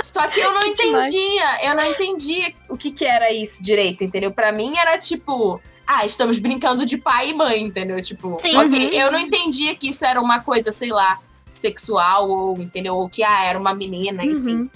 Só 0.00 0.28
que 0.28 0.38
eu 0.38 0.52
não 0.52 0.72
Que 0.72 0.84
demais. 0.84 1.08
entendia, 1.08 1.66
eu 1.66 1.74
não 1.74 1.84
entendia 1.84 2.54
o 2.68 2.76
que 2.76 2.92
que 2.92 3.04
era 3.04 3.32
isso 3.32 3.60
direito, 3.60 4.04
entendeu? 4.04 4.30
Pra 4.30 4.52
mim 4.52 4.76
era 4.78 4.96
tipo, 4.98 5.60
ah, 5.84 6.06
estamos 6.06 6.38
brincando 6.38 6.86
de 6.86 6.96
pai 6.96 7.30
e 7.30 7.34
mãe, 7.34 7.60
entendeu? 7.60 8.00
Tipo, 8.00 8.38
Sim. 8.40 8.56
ok, 8.56 8.90
eu 8.92 9.10
não 9.10 9.18
entendia 9.18 9.74
que 9.74 9.88
isso 9.88 10.04
era 10.04 10.20
uma 10.20 10.38
coisa, 10.38 10.70
sei 10.70 10.90
lá, 10.90 11.18
sexual 11.52 12.30
ou, 12.30 12.56
entendeu? 12.56 12.94
Ou 12.94 13.08
que, 13.08 13.24
ah, 13.24 13.44
era 13.44 13.58
uma 13.58 13.74
menina, 13.74 14.24
enfim. 14.24 14.54
Uhum. 14.54 14.70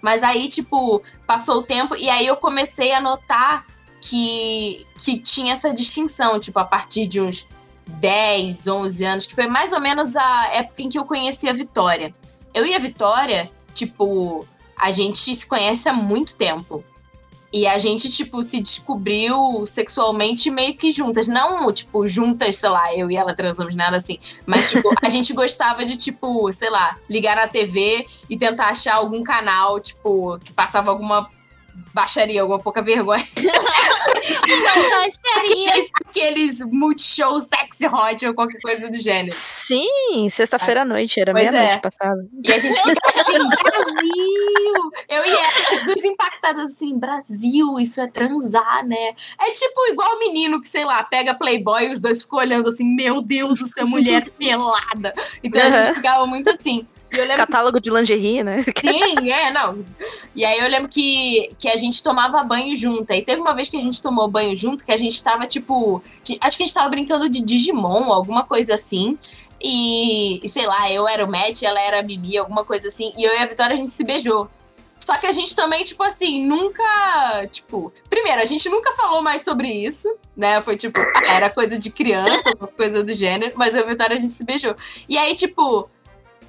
Mas 0.00 0.22
aí, 0.22 0.46
tipo, 0.48 1.02
passou 1.26 1.56
o 1.58 1.62
tempo 1.64 1.96
e 1.96 2.08
aí 2.08 2.24
eu 2.24 2.36
comecei 2.36 2.92
a 2.92 3.00
notar 3.00 3.66
que, 4.00 4.86
que 5.04 5.18
tinha 5.20 5.52
essa 5.54 5.72
distinção, 5.74 6.38
tipo, 6.38 6.58
a 6.60 6.64
partir 6.64 7.06
de 7.08 7.20
uns 7.20 7.48
10, 7.86 8.66
11 8.66 9.04
anos, 9.04 9.26
que 9.26 9.34
foi 9.34 9.46
mais 9.46 9.72
ou 9.72 9.80
menos 9.80 10.16
a 10.16 10.50
época 10.52 10.82
em 10.82 10.88
que 10.88 10.98
eu 10.98 11.04
conheci 11.04 11.48
a 11.48 11.52
Vitória. 11.52 12.14
Eu 12.54 12.66
e 12.66 12.74
a 12.74 12.78
Vitória, 12.78 13.50
tipo, 13.74 14.46
a 14.76 14.92
gente 14.92 15.34
se 15.34 15.46
conhece 15.46 15.88
há 15.88 15.92
muito 15.92 16.34
tempo. 16.34 16.84
E 17.52 17.66
a 17.66 17.76
gente, 17.78 18.08
tipo, 18.08 18.42
se 18.42 18.62
descobriu 18.62 19.66
sexualmente 19.66 20.50
meio 20.50 20.74
que 20.74 20.90
juntas. 20.90 21.28
Não, 21.28 21.70
tipo, 21.70 22.08
juntas, 22.08 22.56
sei 22.56 22.70
lá, 22.70 22.96
eu 22.96 23.10
e 23.10 23.16
ela 23.16 23.34
transamos, 23.34 23.74
nada 23.74 23.98
assim. 23.98 24.18
Mas, 24.46 24.70
tipo, 24.70 24.90
a 25.02 25.08
gente 25.10 25.34
gostava 25.34 25.84
de, 25.84 25.98
tipo, 25.98 26.50
sei 26.50 26.70
lá, 26.70 26.96
ligar 27.10 27.36
na 27.36 27.46
TV 27.46 28.06
e 28.30 28.38
tentar 28.38 28.68
achar 28.68 28.94
algum 28.94 29.22
canal, 29.22 29.78
tipo, 29.78 30.38
que 30.38 30.50
passava 30.50 30.90
alguma 30.90 31.30
baixaria, 31.92 32.40
alguma 32.40 32.58
pouca 32.58 32.82
vergonha. 32.82 33.26
Baixaria. 34.22 35.70
Aqueles, 35.70 35.90
aqueles 36.06 36.60
multishow 36.70 37.40
sexy 37.42 37.86
hot 37.86 38.26
ou 38.26 38.34
qualquer 38.34 38.60
coisa 38.60 38.90
do 38.90 39.00
gênero. 39.00 39.34
Sim, 39.34 40.28
sexta-feira 40.30 40.82
à 40.82 40.84
noite, 40.84 41.20
era 41.20 41.32
meia-noite 41.32 41.66
é. 41.66 41.78
passada. 41.78 42.26
E 42.42 42.52
a 42.52 42.58
gente 42.58 42.74
ficava 42.74 43.20
assim, 43.20 43.38
Brasil! 43.38 44.90
Eu 45.08 45.26
e 45.26 45.30
ela, 45.30 45.72
as 45.72 45.84
duas 45.84 46.04
impactadas 46.04 46.64
assim, 46.64 46.98
Brasil, 46.98 47.78
isso 47.78 48.00
é 48.00 48.06
transar, 48.06 48.86
né? 48.86 49.14
É 49.40 49.50
tipo 49.50 49.86
igual 49.90 50.16
o 50.16 50.18
menino 50.18 50.60
que, 50.60 50.68
sei 50.68 50.84
lá, 50.84 51.02
pega 51.02 51.34
Playboy 51.34 51.88
e 51.88 51.92
os 51.92 52.00
dois 52.00 52.22
ficam 52.22 52.38
olhando 52.38 52.68
assim, 52.68 52.94
meu 52.94 53.20
Deus, 53.22 53.60
isso 53.60 53.78
é 53.80 53.84
mulher 53.84 54.28
pelada. 54.38 55.12
Então 55.42 55.62
a 55.62 55.82
gente 55.82 55.94
ficava 55.94 56.26
muito 56.26 56.50
assim. 56.50 56.86
Lembro 57.12 57.36
Catálogo 57.36 57.80
de 57.80 57.90
lingerie, 57.90 58.42
né? 58.42 58.64
Sim, 58.84 59.30
é, 59.30 59.50
não. 59.50 59.84
E 60.34 60.44
aí 60.44 60.58
eu 60.58 60.68
lembro 60.68 60.88
que, 60.88 61.50
que 61.58 61.68
a 61.68 61.76
gente 61.76 62.02
tomava 62.02 62.42
banho 62.42 62.74
junto. 62.74 63.12
E 63.12 63.22
teve 63.22 63.40
uma 63.40 63.54
vez 63.54 63.68
que 63.68 63.76
a 63.76 63.80
gente 63.80 64.00
tomou 64.00 64.28
banho 64.28 64.56
junto, 64.56 64.84
que 64.84 64.92
a 64.92 64.96
gente 64.96 65.22
tava, 65.22 65.46
tipo. 65.46 66.02
ti- 66.22 66.38
Acho 66.40 66.56
que 66.56 66.62
a 66.62 66.66
gente 66.66 66.74
tava 66.74 66.88
brincando 66.88 67.28
de 67.28 67.42
Digimon, 67.42 68.12
alguma 68.12 68.44
coisa 68.44 68.74
assim. 68.74 69.18
E, 69.60 70.44
e 70.44 70.48
sei 70.48 70.66
lá, 70.66 70.90
eu 70.90 71.06
era 71.06 71.24
o 71.24 71.30
Matt, 71.30 71.62
ela 71.62 71.80
era 71.80 72.00
a 72.00 72.02
Mimi, 72.02 72.36
alguma 72.36 72.64
coisa 72.64 72.88
assim. 72.88 73.12
E 73.16 73.22
eu 73.24 73.32
e 73.32 73.38
a 73.38 73.46
Vitória 73.46 73.74
a 73.74 73.76
gente 73.76 73.90
se 73.92 74.02
beijou. 74.04 74.48
Só 74.98 75.16
que 75.16 75.26
a 75.26 75.32
gente 75.32 75.54
também, 75.56 75.82
tipo 75.84 76.02
assim, 76.02 76.46
nunca. 76.46 76.82
Tipo, 77.50 77.92
primeiro, 78.08 78.40
a 78.40 78.44
gente 78.44 78.68
nunca 78.68 78.92
falou 78.92 79.20
mais 79.20 79.42
sobre 79.44 79.68
isso, 79.68 80.08
né? 80.36 80.60
Foi 80.62 80.76
tipo, 80.76 80.98
era 81.28 81.50
coisa 81.50 81.76
de 81.78 81.90
criança, 81.90 82.50
alguma 82.54 82.68
coisa 82.68 83.02
do 83.04 83.12
gênero, 83.12 83.52
mas 83.56 83.74
eu 83.74 83.80
e 83.80 83.84
a 83.84 83.86
Vitória 83.88 84.16
a 84.16 84.20
gente 84.20 84.32
se 84.34 84.44
beijou. 84.44 84.76
E 85.08 85.18
aí, 85.18 85.34
tipo, 85.34 85.88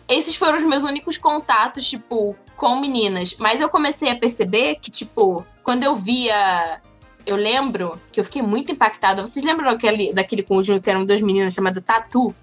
esses 0.08 0.36
foram 0.36 0.58
os 0.58 0.64
meus 0.64 0.84
únicos 0.84 1.18
contatos, 1.18 1.90
tipo, 1.90 2.36
com 2.56 2.80
meninas. 2.80 3.36
Mas 3.40 3.62
eu 3.62 3.70
comecei 3.70 4.10
a 4.10 4.16
perceber 4.16 4.76
que, 4.82 4.92
tipo, 4.92 5.46
quando 5.64 5.84
eu 5.84 5.96
via 5.96 6.82
eu 7.26 7.36
lembro 7.36 8.00
que 8.12 8.20
eu 8.20 8.24
fiquei 8.24 8.42
muito 8.42 8.72
impactada. 8.72 9.26
Vocês 9.26 9.46
lembram 9.46 9.72
daquele, 9.72 10.14
daquele 10.14 10.44
conjunto 10.44 10.84
que 10.84 10.90
eram 10.90 11.06
dois 11.06 11.22
meninos 11.22 11.54
chamado 11.54 11.82
Tatu? 11.82 12.36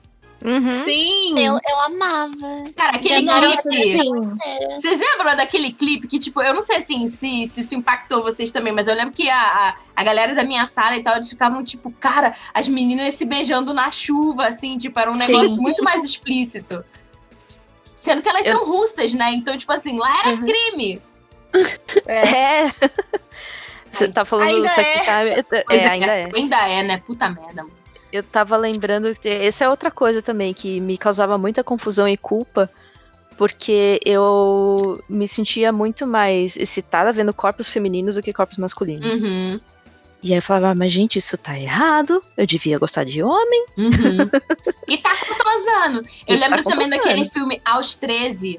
Uhum. 0.43 0.71
Sim! 0.71 1.35
Eu, 1.37 1.53
eu 1.53 1.81
amava. 1.85 2.65
Cara, 2.75 2.97
aquele 2.97 3.27
Nossa, 3.27 3.69
clipe. 3.69 4.01
sim. 4.01 4.11
Vocês 4.75 4.99
lembram 4.99 5.37
daquele 5.37 5.71
clipe 5.71 6.09
que, 6.09 6.19
tipo, 6.19 6.41
eu 6.41 6.55
não 6.55 6.63
sei 6.63 6.77
assim 6.77 7.07
se, 7.09 7.47
se 7.47 7.61
isso 7.61 7.75
impactou 7.75 8.23
vocês 8.23 8.51
também, 8.51 8.73
mas 8.73 8.89
eu 8.89 8.95
lembro 8.95 9.13
que 9.13 9.29
a, 9.29 9.39
a, 9.39 9.75
a 9.97 10.03
galera 10.03 10.35
da 10.35 10.43
minha 10.43 10.65
sala 10.65 10.97
e 10.97 11.03
tal, 11.03 11.15
eles 11.17 11.29
ficavam, 11.29 11.63
tipo, 11.63 11.91
cara, 11.93 12.33
as 12.55 12.69
meninas 12.69 13.15
se 13.15 13.27
beijando 13.27 13.75
na 13.75 13.91
chuva, 13.91 14.47
assim, 14.47 14.79
tipo, 14.79 14.99
era 14.99 15.11
um 15.11 15.17
negócio 15.17 15.61
muito 15.61 15.85
mais 15.85 16.03
explícito. 16.03 16.83
Sendo 18.01 18.23
que 18.23 18.29
elas 18.31 18.47
Eu- 18.47 18.57
são 18.57 18.67
russas, 18.67 19.13
né? 19.13 19.31
Então, 19.35 19.55
tipo 19.59 19.71
assim, 19.73 19.99
lá 19.99 20.09
era 20.21 20.31
Uhum. 20.31 20.45
crime. 20.45 21.03
É. 22.07 22.73
Você 23.93 24.09
tá 24.09 24.25
falando 24.25 24.49
Ainda 24.49 24.69
do 24.69 24.75
Sex 24.75 24.89
é. 24.89 24.99
Time? 25.01 25.31
É, 25.31 25.65
Pois 25.65 25.85
ainda 25.85 26.07
é. 26.07 26.31
Ainda 26.35 26.69
é, 26.69 26.83
né? 26.83 27.03
Puta 27.05 27.29
merda. 27.29 27.67
Eu 28.11 28.23
tava 28.23 28.57
lembrando 28.57 29.15
que 29.15 29.29
essa 29.29 29.65
é 29.65 29.69
outra 29.69 29.91
coisa 29.91 30.23
também 30.23 30.55
que 30.55 30.81
me 30.81 30.97
causava 30.97 31.37
muita 31.37 31.63
confusão 31.63 32.09
e 32.09 32.17
culpa, 32.17 32.71
porque 33.37 34.01
eu 34.05 35.03
me 35.09 35.29
sentia 35.29 35.71
muito 35.73 36.07
mais 36.07 36.57
excitada 36.57 37.13
vendo 37.13 37.35
corpos 37.35 37.69
femininos 37.69 38.15
do 38.15 38.23
que 38.23 38.33
corpos 38.33 38.57
masculinos. 38.57 39.21
Uhum. 39.21 39.61
E 40.23 40.33
aí 40.33 40.39
eu 40.39 40.43
falava, 40.43 40.75
mas 40.75 40.93
gente, 40.93 41.17
isso 41.19 41.37
tá 41.39 41.59
errado, 41.59 42.23
eu 42.37 42.47
devia 42.47 42.79
gostar 42.79 43.05
de 43.05 43.23
homem. 43.23 43.67
Uhum. 43.79 44.29
e 44.87 44.99
tá 44.99 45.11
tosando. 45.17 46.05
Eu 46.27 46.37
E 46.37 46.39
tá 46.39 46.47
lembro 46.47 46.63
também 46.65 46.89
tosando. 46.89 47.03
daquele 47.03 47.25
filme 47.29 47.61
Aos 47.65 47.95
13, 47.95 48.59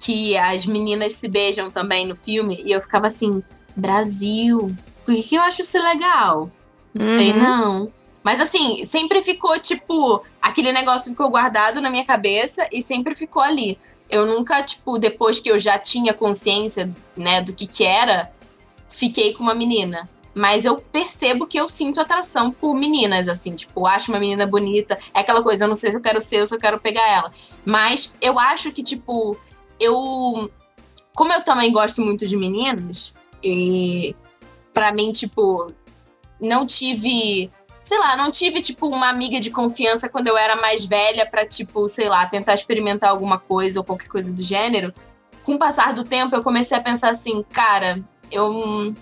que 0.00 0.36
as 0.38 0.64
meninas 0.64 1.12
se 1.14 1.28
beijam 1.28 1.70
também 1.70 2.06
no 2.06 2.16
filme, 2.16 2.62
e 2.64 2.72
eu 2.72 2.80
ficava 2.80 3.06
assim, 3.08 3.42
Brasil, 3.76 4.74
por 5.04 5.14
que, 5.14 5.22
que 5.22 5.34
eu 5.34 5.42
acho 5.42 5.60
isso 5.60 5.78
legal? 5.82 6.50
Não 6.94 7.04
sei, 7.04 7.32
Uhum. 7.32 7.38
não. 7.38 7.92
Mas 8.22 8.40
assim, 8.40 8.84
sempre 8.84 9.20
ficou, 9.20 9.58
tipo, 9.58 10.22
aquele 10.40 10.72
negócio 10.72 11.10
ficou 11.10 11.28
guardado 11.28 11.80
na 11.80 11.90
minha 11.90 12.04
cabeça 12.04 12.66
e 12.72 12.80
sempre 12.80 13.14
ficou 13.14 13.42
ali. 13.42 13.76
Eu 14.08 14.24
nunca, 14.26 14.62
tipo, 14.62 14.96
depois 14.98 15.40
que 15.40 15.50
eu 15.50 15.58
já 15.58 15.76
tinha 15.78 16.14
consciência, 16.14 16.88
né, 17.16 17.42
do 17.42 17.52
que 17.52 17.66
que 17.66 17.82
era, 17.84 18.30
fiquei 18.88 19.32
com 19.34 19.42
uma 19.42 19.54
menina. 19.54 20.08
Mas 20.34 20.64
eu 20.64 20.78
percebo 20.78 21.46
que 21.46 21.58
eu 21.58 21.68
sinto 21.68 22.00
atração 22.00 22.50
por 22.50 22.74
meninas, 22.74 23.28
assim, 23.28 23.54
tipo, 23.54 23.86
acho 23.86 24.10
uma 24.10 24.18
menina 24.18 24.46
bonita. 24.46 24.98
É 25.12 25.20
aquela 25.20 25.42
coisa, 25.42 25.64
eu 25.64 25.68
não 25.68 25.74
sei 25.74 25.90
se 25.90 25.96
eu 25.96 26.02
quero 26.02 26.20
ser 26.20 26.42
eu 26.42 26.58
quero 26.58 26.80
pegar 26.80 27.06
ela. 27.06 27.30
Mas 27.64 28.16
eu 28.20 28.38
acho 28.38 28.72
que, 28.72 28.82
tipo, 28.82 29.36
eu. 29.78 30.50
Como 31.14 31.32
eu 31.32 31.42
também 31.44 31.70
gosto 31.70 32.00
muito 32.00 32.26
de 32.26 32.36
meninos, 32.36 33.12
e 33.42 34.16
pra 34.72 34.92
mim, 34.92 35.12
tipo, 35.12 35.72
não 36.40 36.66
tive. 36.66 37.50
Sei 37.82 37.98
lá, 37.98 38.16
não 38.16 38.30
tive, 38.30 38.62
tipo, 38.62 38.88
uma 38.88 39.08
amiga 39.08 39.40
de 39.40 39.50
confiança 39.50 40.08
quando 40.08 40.28
eu 40.28 40.36
era 40.36 40.54
mais 40.56 40.84
velha 40.84 41.26
pra, 41.26 41.44
tipo, 41.44 41.88
sei 41.88 42.08
lá, 42.08 42.24
tentar 42.26 42.54
experimentar 42.54 43.10
alguma 43.10 43.38
coisa 43.38 43.80
ou 43.80 43.84
qualquer 43.84 44.08
coisa 44.08 44.32
do 44.32 44.42
gênero. 44.42 44.94
Com 45.44 45.54
o 45.54 45.58
passar 45.58 45.92
do 45.92 46.04
tempo, 46.04 46.34
eu 46.34 46.42
comecei 46.42 46.78
a 46.78 46.80
pensar 46.80 47.10
assim, 47.10 47.44
cara, 47.52 48.02
eu. 48.30 48.94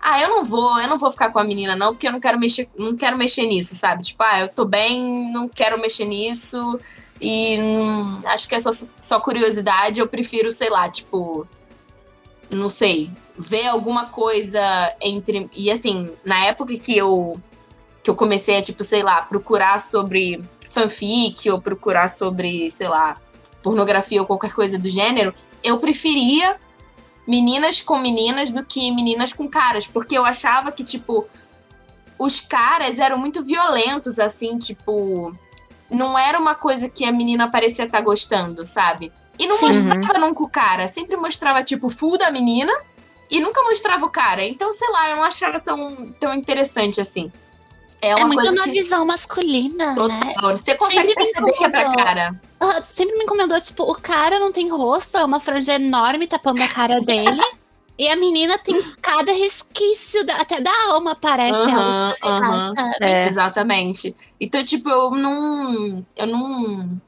Ah, 0.00 0.20
eu 0.20 0.28
não 0.28 0.44
vou, 0.44 0.80
eu 0.80 0.88
não 0.88 0.98
vou 0.98 1.10
ficar 1.10 1.30
com 1.30 1.38
a 1.38 1.44
menina, 1.44 1.76
não, 1.76 1.92
porque 1.92 2.08
eu 2.08 2.12
não 2.12 2.20
quero 2.20 2.38
mexer, 2.38 2.68
não 2.76 2.96
quero 2.96 3.18
mexer 3.18 3.46
nisso, 3.46 3.74
sabe? 3.74 4.02
Tipo, 4.02 4.22
ah, 4.22 4.40
eu 4.40 4.48
tô 4.48 4.64
bem, 4.64 5.30
não 5.32 5.48
quero 5.48 5.78
mexer 5.80 6.06
nisso. 6.06 6.80
E 7.20 7.58
hum, 7.60 8.18
acho 8.24 8.48
que 8.48 8.54
é 8.54 8.58
só, 8.58 8.70
só 8.72 9.20
curiosidade, 9.20 10.00
eu 10.00 10.08
prefiro, 10.08 10.50
sei 10.50 10.70
lá, 10.70 10.88
tipo. 10.88 11.46
Não 12.48 12.68
sei, 12.68 13.10
ver 13.38 13.66
alguma 13.66 14.06
coisa 14.06 14.60
entre. 15.00 15.50
E 15.54 15.70
assim, 15.70 16.10
na 16.24 16.46
época 16.46 16.76
que 16.78 16.96
eu 16.96 17.40
que 18.02 18.10
eu 18.10 18.14
comecei 18.14 18.56
a, 18.56 18.62
tipo, 18.62 18.82
sei 18.82 19.02
lá, 19.02 19.22
procurar 19.22 19.78
sobre 19.78 20.42
fanfic 20.70 21.50
ou 21.50 21.60
procurar 21.60 22.08
sobre, 22.08 22.70
sei 22.70 22.88
lá, 22.88 23.20
pornografia 23.62 24.20
ou 24.20 24.26
qualquer 24.26 24.54
coisa 24.54 24.78
do 24.78 24.88
gênero, 24.88 25.34
eu 25.62 25.78
preferia 25.78 26.56
meninas 27.30 27.80
com 27.80 27.96
meninas 27.96 28.52
do 28.52 28.64
que 28.64 28.90
meninas 28.90 29.32
com 29.32 29.48
caras, 29.48 29.86
porque 29.86 30.18
eu 30.18 30.26
achava 30.26 30.72
que, 30.72 30.82
tipo, 30.82 31.28
os 32.18 32.40
caras 32.40 32.98
eram 32.98 33.16
muito 33.16 33.40
violentos, 33.40 34.18
assim, 34.18 34.58
tipo. 34.58 35.32
Não 35.88 36.18
era 36.18 36.38
uma 36.38 36.54
coisa 36.56 36.88
que 36.88 37.04
a 37.04 37.12
menina 37.12 37.48
parecia 37.48 37.84
estar 37.84 38.00
gostando, 38.00 38.66
sabe? 38.66 39.12
E 39.38 39.46
não 39.46 39.56
Sim. 39.56 39.66
mostrava 39.66 40.18
nunca 40.18 40.42
o 40.42 40.48
cara, 40.48 40.88
sempre 40.88 41.16
mostrava, 41.16 41.62
tipo, 41.62 41.88
full 41.88 42.18
da 42.18 42.30
menina 42.30 42.72
e 43.30 43.40
nunca 43.40 43.62
mostrava 43.62 44.04
o 44.04 44.10
cara. 44.10 44.44
Então, 44.44 44.72
sei 44.72 44.88
lá, 44.90 45.10
eu 45.10 45.16
não 45.16 45.24
achava 45.24 45.60
tão, 45.60 46.12
tão 46.18 46.34
interessante 46.34 47.00
assim. 47.00 47.32
É 48.02 48.08
É 48.10 48.14
uma 48.16 48.26
muito 48.26 48.40
coisa 48.40 48.52
uma 48.52 48.64
que. 48.64 48.70
visão 48.82 49.06
masculina, 49.06 49.94
né? 49.94 49.94
Total. 50.34 50.56
Você 50.56 50.74
consegue 50.74 51.08
Sempre 51.08 51.14
perceber 51.24 51.52
que 51.52 51.64
é 51.64 51.68
pra 51.68 51.94
cara. 51.96 52.40
Sempre 52.82 53.16
me 53.18 53.24
incomodou, 53.24 53.60
tipo, 53.60 53.82
o 53.84 53.94
cara 53.94 54.38
não 54.38 54.52
tem 54.52 54.68
rosto, 54.70 55.16
é 55.18 55.24
uma 55.24 55.40
franja 55.40 55.74
enorme 55.74 56.26
tapando 56.26 56.62
a 56.62 56.68
cara 56.68 57.00
dele. 57.00 57.40
e 57.98 58.08
a 58.08 58.16
menina 58.16 58.56
tem 58.58 58.80
cada 59.02 59.32
resquício, 59.32 60.24
da- 60.24 60.36
até 60.36 60.60
da 60.60 60.70
alma 60.88 61.14
parece 61.14 61.54
Aham, 61.60 62.14
algo 62.22 62.74
sabe? 62.76 62.96
É. 63.00 63.26
Exatamente. 63.26 64.14
Então, 64.40 64.62
tipo, 64.64 64.88
eu 64.88 65.10
não. 65.10 66.04
Eu 66.16 66.26
não. 66.26 67.00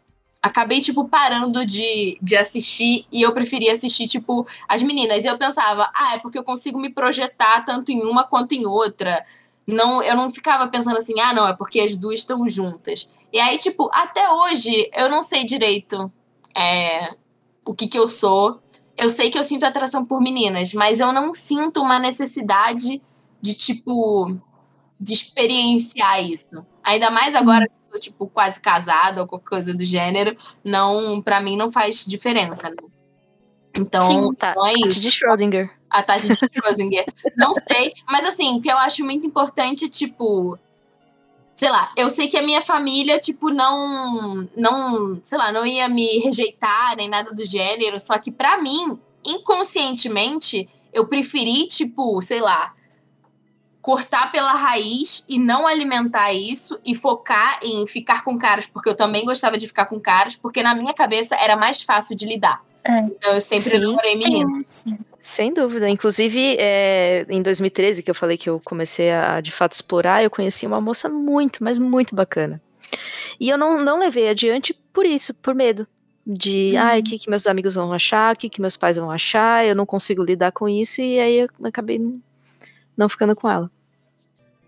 Acabei, 0.43 0.81
tipo, 0.81 1.09
parando 1.09 1.65
de, 1.65 2.19
de 2.21 2.37
assistir 2.37 3.07
e 3.13 3.23
eu 3.23 3.33
preferia 3.33 3.73
assistir, 3.73 4.09
tipo, 4.09 4.45
as 4.69 4.83
meninas. 4.83 5.25
E 5.25 5.29
eu 5.29 5.39
pensava, 5.39 5.89
ah, 5.95 6.17
é 6.17 6.19
porque 6.19 6.37
eu 6.37 6.43
consigo 6.43 6.81
me 6.81 6.91
projetar 6.91 7.65
tanto 7.65 7.93
em 7.93 8.03
uma 8.05 8.25
quanto 8.25 8.53
em 8.53 8.67
outra. 8.67 9.25
Não, 9.67 10.03
eu 10.03 10.17
não 10.17 10.31
ficava 10.31 10.69
pensando 10.69 10.97
assim, 10.97 11.19
ah, 11.21 11.33
não, 11.33 11.47
é 11.47 11.55
porque 11.55 11.81
as 11.81 11.97
duas 11.97 12.21
estão 12.21 12.49
juntas. 12.49 13.09
E 13.33 13.39
aí, 13.39 13.57
tipo, 13.59 13.89
até 13.93 14.29
hoje 14.31 14.91
eu 14.97 15.09
não 15.09 15.23
sei 15.23 15.45
direito 15.45 16.13
é, 16.55 17.15
o 17.65 17.75
que 17.75 17.87
que 17.87 17.99
eu 17.99 18.09
sou. 18.09 18.61
Eu 18.97 19.09
sei 19.09 19.31
que 19.31 19.39
eu 19.39 19.45
sinto 19.45 19.65
atração 19.65 20.05
por 20.05 20.21
meninas, 20.21 20.75
mas 20.75 21.01
eu 21.01 21.13
não 21.13 21.35
sinto 21.35 21.81
uma 21.81 21.99
necessidade 21.99 23.01
de, 23.41 23.55
tipo, 23.55 24.37
de 25.01 25.13
experienciar 25.13 26.23
isso. 26.23 26.65
Ainda 26.85 27.11
mais 27.11 27.35
agora 27.35 27.67
que 27.67 27.73
eu 27.73 27.93
tô, 27.93 27.99
tipo, 27.99 28.29
quase 28.29 28.61
casada 28.61 29.23
ou 29.23 29.27
qualquer 29.27 29.49
coisa 29.49 29.75
do 29.75 29.85
gênero, 29.85 30.37
não, 30.63 31.23
para 31.23 31.41
mim 31.41 31.57
não 31.57 31.73
faz 31.73 32.05
diferença, 32.05 32.69
né? 32.69 32.77
Então, 33.75 34.03
Sim, 34.03 34.35
tá. 34.37 34.51
então 34.51 34.67
é 34.67 34.75
isso. 34.75 35.01
De 35.01 35.09
Schrödinger. 35.09 35.71
A 35.93 36.03
Tati 36.03 36.27
de 36.27 36.35
Schrödinger. 36.35 37.05
não 37.37 37.53
sei. 37.55 37.93
Mas 38.09 38.25
assim, 38.25 38.57
o 38.57 38.63
que 38.63 38.71
eu 38.71 38.79
acho 38.79 39.05
muito 39.05 39.27
importante, 39.27 39.89
tipo. 39.89 40.59
Sei 41.55 41.71
lá, 41.71 41.93
eu 41.97 42.09
sei 42.09 42.29
que 42.29 42.37
a 42.37 42.43
minha 42.43 42.63
família, 42.63 43.19
tipo, 43.19 43.51
não. 43.51 44.49
Não. 44.57 45.21
Sei 45.23 45.37
lá, 45.37 45.53
não 45.53 45.67
ia 45.67 45.89
me 45.89 46.19
rejeitar 46.19 46.97
nem 46.97 47.09
nada 47.09 47.31
do 47.31 47.45
gênero. 47.45 48.01
Só 48.01 48.19
que 48.19 48.31
pra 48.33 48.59
mim, 48.59 48.99
inconscientemente, 49.25 50.67
eu 50.93 51.07
preferi, 51.07 51.67
tipo, 51.67 52.21
sei 52.23 52.41
lá. 52.41 52.75
Cortar 53.83 54.31
pela 54.31 54.53
raiz 54.53 55.27
e 55.29 55.41
não 55.41 55.67
alimentar 55.67 56.33
isso 56.33 56.79
e 56.85 56.95
focar 56.95 57.59
em 57.65 57.85
ficar 57.85 58.23
com 58.23 58.39
caras, 58.39 58.65
porque 58.65 58.89
eu 58.89 58.95
também 58.95 59.25
gostava 59.25 59.59
de 59.59 59.67
ficar 59.67 59.87
com 59.87 59.99
caras, 59.99 60.37
porque 60.37 60.63
na 60.63 60.73
minha 60.73 60.95
cabeça 60.95 61.35
era 61.35 61.57
mais 61.57 61.83
fácil 61.83 62.15
de 62.15 62.25
lidar. 62.25 62.63
É. 62.85 62.99
Então 63.01 63.35
eu 63.35 63.41
sempre 63.41 63.79
namorei 63.79 64.15
meninas. 64.15 64.67
Sim. 64.67 64.99
Sem 65.23 65.55
dúvida. 65.55 65.89
Inclusive, 65.89 66.57
é, 66.59 67.25
em 67.29 67.41
2013, 67.41 68.03
que 68.03 68.11
eu 68.11 68.15
falei 68.15 68.37
que 68.37 68.51
eu 68.51 68.61
comecei 68.65 69.13
a, 69.13 69.41
de 69.41 69.53
fato, 69.53 69.73
explorar, 69.73 70.23
eu 70.23 70.29
conheci 70.29 70.67
uma 70.67 70.81
moça 70.81 71.09
muito, 71.09 71.63
mas 71.63 71.79
muito 71.79 72.13
bacana. 72.13 72.61
E 73.39 73.49
eu 73.49 73.57
não, 73.57 73.83
não 73.85 74.01
levei 74.01 74.29
adiante 74.29 74.75
por 74.93 75.07
isso, 75.07 75.33
por 75.35 75.55
medo. 75.55 75.87
De, 76.27 76.77
ai, 76.77 77.01
o 77.01 77.03
que, 77.05 77.19
que 77.19 77.31
meus 77.31 77.47
amigos 77.47 77.75
vão 77.75 77.93
achar, 77.93 78.35
o 78.35 78.39
que, 78.39 78.49
que 78.49 78.61
meus 78.61 78.77
pais 78.77 78.97
vão 78.97 79.11
achar, 79.11 79.65
eu 79.65 79.75
não 79.75 79.87
consigo 79.87 80.23
lidar 80.25 80.53
com 80.53 80.69
isso, 80.69 81.01
e 81.01 81.19
aí 81.19 81.37
eu 81.39 81.49
acabei 81.65 82.01
não, 82.97 83.09
ficando 83.09 83.35
com 83.35 83.49
ela. 83.51 83.71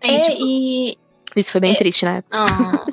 E, 0.03 0.09
É, 0.09 0.19
tipo, 0.19 0.37
e, 0.39 0.97
Isso 1.35 1.51
foi 1.51 1.61
bem 1.61 1.73
É. 1.73 1.75
triste 1.75 2.03
na 2.05 2.17
época. 2.17 2.37
ah, 2.37 2.85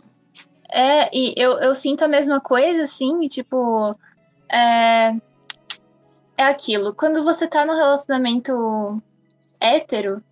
é, 0.70 1.10
e 1.16 1.34
eu, 1.36 1.52
eu 1.58 1.74
sinto 1.74 2.02
a 2.02 2.08
mesma 2.08 2.40
coisa, 2.40 2.82
assim, 2.82 3.26
tipo. 3.28 3.96
É, 4.50 5.14
é 6.42 6.46
aquilo. 6.48 6.94
Quando 6.94 7.24
você 7.24 7.46
tá 7.46 7.64
num 7.64 7.74
relacionamento 7.76 9.02
hétero, 9.60 10.22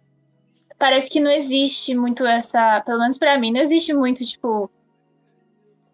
parece 0.78 1.10
que 1.10 1.20
não 1.20 1.30
existe 1.30 1.94
muito 1.94 2.26
essa. 2.26 2.80
Pelo 2.84 2.98
menos 3.00 3.18
pra 3.18 3.38
mim, 3.38 3.52
não 3.52 3.60
existe 3.60 3.92
muito, 3.92 4.24
tipo. 4.24 4.70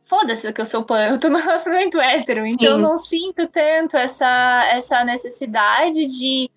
Foda-se 0.05 0.53
que 0.53 0.61
eu 0.61 0.65
sou 0.65 0.85
pan, 0.85 1.09
eu 1.09 1.19
tô 1.19 1.29
num 1.29 1.39
relacionamento 1.43 2.01
hétero, 2.01 2.47
então 2.47 2.73
eu 2.73 2.79
não 2.79 2.97
sinto 2.97 3.49
tanto 3.49 3.97
essa, 3.97 4.65
essa 4.71 5.03
necessidade 5.05 6.07
de, 6.07 6.49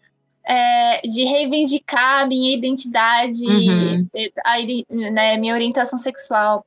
é, 0.46 1.02
de 1.02 1.24
reivindicar 1.24 2.22
a 2.22 2.28
minha 2.28 2.56
identidade, 2.56 3.44
Uhum. 3.48 4.08
a, 4.46 4.58
né, 5.12 5.36
minha 5.38 5.56
orientação 5.56 5.98
sexual. 5.98 6.64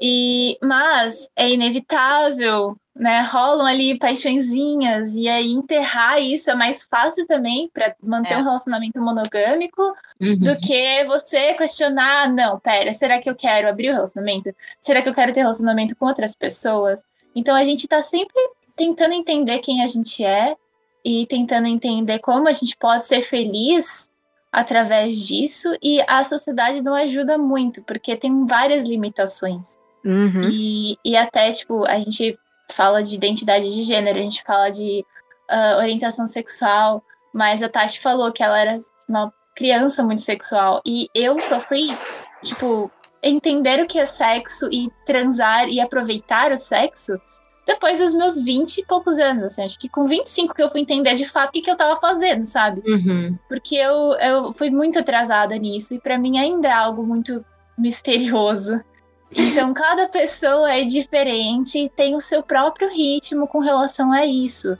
E, 0.00 0.56
mas 0.62 1.30
é 1.34 1.48
inevitável 1.50 2.76
né, 2.94 3.20
rolam 3.20 3.64
ali 3.66 3.96
paixõezinhas 3.96 5.14
e 5.14 5.28
aí 5.28 5.52
enterrar 5.52 6.20
isso 6.20 6.50
é 6.50 6.54
mais 6.54 6.82
fácil 6.82 7.26
também 7.28 7.70
para 7.72 7.94
manter 8.02 8.32
É. 8.34 8.38
um 8.38 8.42
relacionamento 8.42 9.00
monogâmico 9.00 9.82
Uhum. 10.20 10.36
do 10.38 10.56
que 10.56 11.04
você 11.04 11.54
questionar, 11.54 12.28
não, 12.32 12.58
pera, 12.58 12.92
será 12.92 13.20
que 13.20 13.30
eu 13.30 13.36
quero 13.36 13.68
abrir 13.68 13.90
o 13.90 13.94
relacionamento? 13.94 14.52
Será 14.80 15.00
que 15.00 15.08
eu 15.08 15.14
quero 15.14 15.32
ter 15.32 15.40
relacionamento 15.40 15.94
com 15.94 16.06
outras 16.06 16.34
pessoas? 16.34 17.00
Então 17.36 17.54
a 17.54 17.62
gente 17.62 17.86
tá 17.86 18.02
sempre 18.02 18.34
tentando 18.74 19.14
entender 19.14 19.60
quem 19.60 19.80
a 19.80 19.86
gente 19.86 20.24
é 20.24 20.56
e 21.04 21.24
tentando 21.26 21.68
entender 21.68 22.18
como 22.18 22.48
a 22.48 22.52
gente 22.52 22.76
pode 22.76 23.06
ser 23.06 23.22
feliz 23.22 24.10
através 24.50 25.24
disso 25.24 25.68
e 25.80 26.00
a 26.08 26.24
sociedade 26.24 26.82
não 26.82 26.94
ajuda 26.94 27.38
muito, 27.38 27.80
porque 27.82 28.16
tem 28.16 28.44
várias 28.44 28.82
limitações. 28.82 29.78
Uhum. 30.04 30.48
E, 30.50 30.98
e 31.04 31.16
até, 31.16 31.50
tipo, 31.50 31.84
a 31.86 32.00
gente 32.00 32.38
fala 32.70 33.02
de 33.02 33.14
identidade 33.14 33.68
de 33.68 33.82
gênero, 33.82 34.18
a 34.18 34.22
gente 34.22 34.42
fala 34.42 34.70
de 34.70 35.04
ah, 35.48 35.78
orientação 35.78 36.26
sexual, 36.26 37.02
mas 37.32 37.62
a 37.62 37.68
Tati 37.68 38.00
falou 38.00 38.32
que 38.32 38.42
ela 38.42 38.58
era 38.58 38.76
uma 39.08 39.32
criança 39.54 40.02
muito 40.02 40.22
sexual. 40.22 40.80
E 40.84 41.08
eu 41.14 41.38
só 41.40 41.60
fui, 41.60 41.88
tipo, 42.42 42.90
entender 43.22 43.82
o 43.82 43.86
que 43.86 43.98
é 43.98 44.06
sexo 44.06 44.68
e 44.72 44.90
transar 45.06 45.68
e 45.68 45.80
aproveitar 45.80 46.52
o 46.52 46.58
sexo 46.58 47.20
depois 47.66 47.98
dos 47.98 48.14
meus 48.14 48.40
20 48.40 48.78
e 48.78 48.86
poucos 48.86 49.18
anos. 49.18 49.44
Assim, 49.44 49.64
acho 49.64 49.78
que 49.78 49.88
com 49.88 50.06
25 50.06 50.54
que 50.54 50.62
eu 50.62 50.70
fui 50.70 50.80
entender 50.80 51.14
de 51.14 51.24
fato 51.24 51.50
o 51.50 51.52
que, 51.52 51.60
que 51.60 51.70
eu 51.70 51.76
tava 51.76 52.00
fazendo, 52.00 52.46
sabe? 52.46 52.82
Uhum. 52.86 53.38
Porque 53.48 53.76
eu, 53.76 54.12
eu 54.14 54.52
fui 54.54 54.70
muito 54.70 54.98
atrasada 54.98 55.56
nisso 55.56 55.94
e 55.94 56.00
pra 56.00 56.18
mim 56.18 56.38
ainda 56.38 56.68
é 56.68 56.72
algo 56.72 57.02
muito 57.02 57.44
misterioso. 57.76 58.80
Então, 59.36 59.74
cada 59.74 60.08
pessoa 60.08 60.72
é 60.72 60.84
diferente 60.84 61.78
e 61.78 61.88
tem 61.88 62.14
o 62.14 62.20
seu 62.20 62.42
próprio 62.42 62.88
ritmo 62.90 63.46
com 63.46 63.58
relação 63.58 64.12
a 64.12 64.24
isso. 64.24 64.76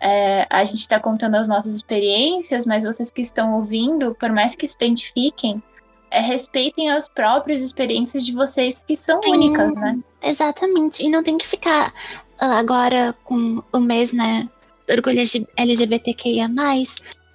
É, 0.00 0.46
a 0.50 0.64
gente 0.64 0.80
está 0.80 0.98
contando 0.98 1.36
as 1.36 1.46
nossas 1.46 1.74
experiências, 1.74 2.66
mas 2.66 2.82
vocês 2.82 3.10
que 3.10 3.20
estão 3.20 3.54
ouvindo, 3.54 4.16
por 4.18 4.32
mais 4.32 4.56
que 4.56 4.66
se 4.66 4.74
identifiquem, 4.74 5.62
é, 6.10 6.20
respeitem 6.20 6.90
as 6.90 7.08
próprias 7.08 7.62
experiências 7.62 8.26
de 8.26 8.32
vocês 8.32 8.82
que 8.82 8.96
são 8.96 9.22
Sim. 9.22 9.32
únicas, 9.32 9.74
né? 9.76 10.02
Exatamente. 10.22 11.04
E 11.04 11.08
não 11.08 11.22
tem 11.22 11.38
que 11.38 11.46
ficar 11.46 11.92
ah, 12.38 12.58
agora 12.58 13.14
com 13.24 13.62
o 13.72 13.80
mês, 13.80 14.12
né? 14.12 14.48
Orgulho 14.90 15.22
LGBTQIA. 15.56 16.50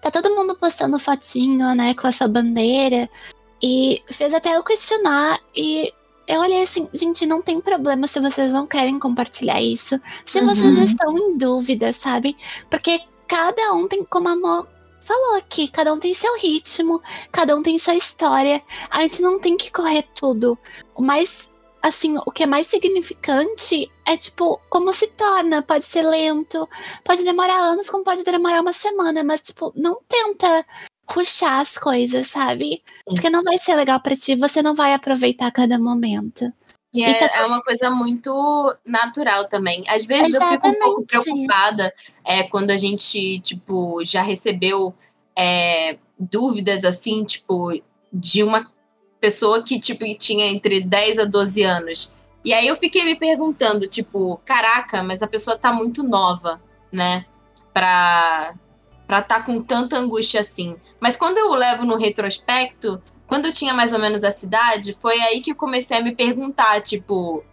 Tá 0.02 0.12
todo 0.12 0.36
mundo 0.36 0.56
postando 0.60 1.00
fotinho, 1.00 1.74
né? 1.74 1.94
Com 1.94 2.08
a 2.08 2.12
sua 2.12 2.28
bandeira. 2.28 3.10
E 3.64 4.04
fez 4.12 4.34
até 4.34 4.56
eu 4.56 4.64
questionar. 4.64 5.40
E 5.56 5.92
eu 6.28 6.42
olhei 6.42 6.62
assim, 6.64 6.90
gente, 6.94 7.26
não 7.26 7.42
tem 7.42 7.62
problema 7.62 8.08
se 8.08 8.20
vocês 8.20 8.52
não 8.52 8.68
querem 8.68 9.00
compartilhar 9.00 9.62
isso. 9.62 10.00
Se 10.26 10.40
Uhum. 10.40 10.48
vocês 10.48 10.78
estão 10.80 11.18
em 11.18 11.38
dúvida, 11.38 11.94
sabe? 11.94 12.36
Porque 12.70 13.00
cada 13.28 13.74
um 13.74 13.88
tem, 13.88 14.04
como 14.04 14.28
a 14.30 14.36
Mo 14.36 14.68
falou 15.00 15.36
aqui, 15.38 15.70
cada 15.70 15.94
um 15.94 16.00
tem 16.00 16.14
seu 16.14 16.38
ritmo, 16.38 17.02
cada 17.32 17.56
um 17.56 17.64
tem 17.64 17.78
sua 17.80 17.96
história. 17.96 18.62
A 18.90 19.02
gente 19.02 19.22
não 19.22 19.40
tem 19.40 19.56
que 19.58 19.72
correr 19.72 20.04
tudo. 20.16 20.58
O 20.96 21.02
mais 21.02 21.50
assim, 21.82 22.18
o 22.26 22.32
que 22.32 22.44
é 22.44 22.46
mais 22.46 22.68
significante 22.68 23.90
é, 24.06 24.18
tipo, 24.18 24.60
como 24.70 24.92
se 24.94 25.08
torna. 25.08 25.62
Pode 25.62 25.86
ser 25.86 26.02
lento, 26.04 26.68
pode 27.04 27.24
demorar 27.24 27.56
anos, 27.58 27.90
como 27.90 28.04
pode 28.04 28.24
demorar 28.24 28.62
uma 28.62 28.74
semana, 28.74 29.24
mas, 29.24 29.42
tipo, 29.42 29.72
não 29.76 29.98
tenta 30.08 30.66
ruxar 31.10 31.60
as 31.60 31.78
coisas, 31.78 32.28
sabe? 32.28 32.84
Porque 33.06 33.30
não 33.30 33.44
vai 33.44 33.58
ser 33.58 33.76
legal 33.76 34.00
pra 34.00 34.16
ti, 34.16 34.36
você 34.36 34.62
não 34.62 34.76
vai 34.76 34.94
aproveitar 34.94 35.52
cada 35.52 35.78
momento. 35.80 36.52
E 36.94 37.02
E 37.02 37.04
é, 37.04 37.14
tá- 37.16 37.38
é 37.42 37.46
uma 37.46 37.62
coisa 37.62 37.90
muito 37.90 38.76
natural 38.86 39.48
também. 39.48 39.84
Às 39.88 40.06
vezes 40.06 40.34
eu 40.34 40.42
fico 40.42 40.68
um 40.68 40.80
pouco 40.80 41.06
Exatamente. 41.10 41.48
preocupada 41.48 41.94
é, 42.26 42.44
quando 42.44 42.72
a 42.72 42.78
gente, 42.78 43.40
tipo, 43.42 44.04
já 44.04 44.22
recebeu 44.22 44.94
é, 45.38 45.98
dúvidas 46.20 46.84
assim, 46.84 47.24
tipo, 47.24 47.72
de 48.12 48.42
uma 48.44 48.72
pessoa 49.20 49.62
que, 49.64 49.80
tipo, 49.80 50.04
tinha 50.18 50.46
entre 50.48 50.80
10 50.82 51.20
a 51.20 51.26
12 51.26 51.62
anos. 51.64 52.12
E 52.44 52.54
aí 52.54 52.66
eu 52.68 52.76
fiquei 52.76 53.04
me 53.04 53.16
perguntando, 53.16 53.88
tipo, 53.88 54.40
caraca, 54.46 55.04
mas 55.04 55.22
a 55.22 55.28
pessoa 55.28 55.58
tá 55.58 55.72
muito 55.74 56.02
nova, 56.04 56.62
né? 56.92 57.26
Pra 57.74 58.56
pra 59.08 59.22
tá 59.22 59.42
com 59.42 59.62
tanta 59.64 59.98
angústia 59.98 60.42
assim. 60.42 60.76
Mas 61.00 61.16
quando 61.16 61.38
eu 61.38 61.50
levo 61.54 61.86
no 61.86 61.96
retrospecto, 61.96 63.02
quando 63.26 63.46
eu 63.46 63.54
tinha 63.54 63.74
mais 63.74 63.94
ou 63.94 64.00
menos 64.00 64.24
a 64.24 64.32
cidade, 64.32 64.94
foi 64.94 65.20
aí 65.22 65.42
que 65.42 65.52
eu 65.52 65.56
comecei 65.56 65.98
a 65.98 66.02
me 66.04 66.14
perguntar, 66.14 66.82
tipo, 66.82 67.44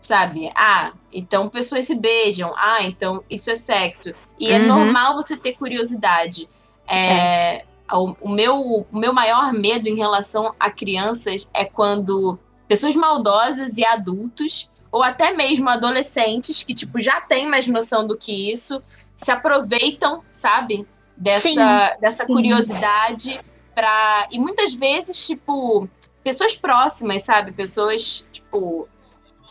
sabe? 0.00 0.50
Ah, 0.54 0.92
então 1.12 1.48
pessoas 1.48 1.84
se 1.86 1.94
beijam. 1.96 2.52
Ah, 2.56 2.82
então 2.82 3.22
isso 3.30 3.50
é 3.50 3.54
sexo. 3.54 4.12
E 4.38 4.50
é 4.52 4.58
Uhum. 4.58 4.66
normal 4.66 5.14
você 5.14 5.36
ter 5.36 5.52
curiosidade. 5.54 6.48
É, 6.86 7.64
o, 7.92 8.14
o 8.20 8.28
meu, 8.28 8.60
o 8.60 8.86
meu 8.92 9.12
maior 9.12 9.52
medo 9.52 9.88
em 9.88 9.96
relação 9.96 10.54
a 10.58 10.70
crianças 10.70 11.48
é 11.54 11.64
quando 11.64 12.38
pessoas 12.68 12.96
maldosas 12.96 13.78
e 13.78 13.84
adultos, 13.84 14.70
ou 14.90 15.02
até 15.02 15.32
mesmo 15.32 15.68
adolescentes, 15.68 16.62
que, 16.62 16.72
tipo, 16.74 17.00
já 17.00 17.20
têm 17.20 17.46
mais 17.46 17.66
noção 17.66 18.06
do 18.06 18.16
que 18.16 18.52
isso, 18.52 18.82
se 19.16 19.30
aproveitam, 19.30 20.22
sabe? 20.32 20.86
Dessa, 21.16 21.48
Sim, 21.48 21.56
dessa 22.00 22.24
sim. 22.24 22.32
curiosidade 22.32 23.40
pra. 23.74 24.28
E 24.30 24.38
muitas 24.38 24.74
vezes, 24.74 25.26
tipo, 25.26 25.88
pessoas 26.22 26.56
próximas, 26.56 27.22
sabe? 27.22 27.52
Pessoas, 27.52 28.24
tipo, 28.32 28.88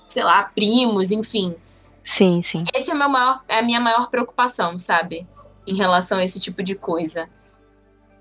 sei 0.10 0.24
lá, 0.24 0.44
primos, 0.44 1.12
enfim. 1.12 1.56
Sim, 2.04 2.42
sim. 2.42 2.64
Esse 2.74 2.92
é, 2.92 2.94
meu 2.94 3.08
maior, 3.08 3.42
é 3.48 3.60
a 3.60 3.62
minha 3.62 3.80
maior 3.80 4.10
preocupação, 4.10 4.78
sabe? 4.78 5.28
Em 5.66 5.76
relação 5.76 6.18
a 6.18 6.24
esse 6.24 6.40
tipo 6.40 6.62
de 6.62 6.76
coisa. 6.76 7.30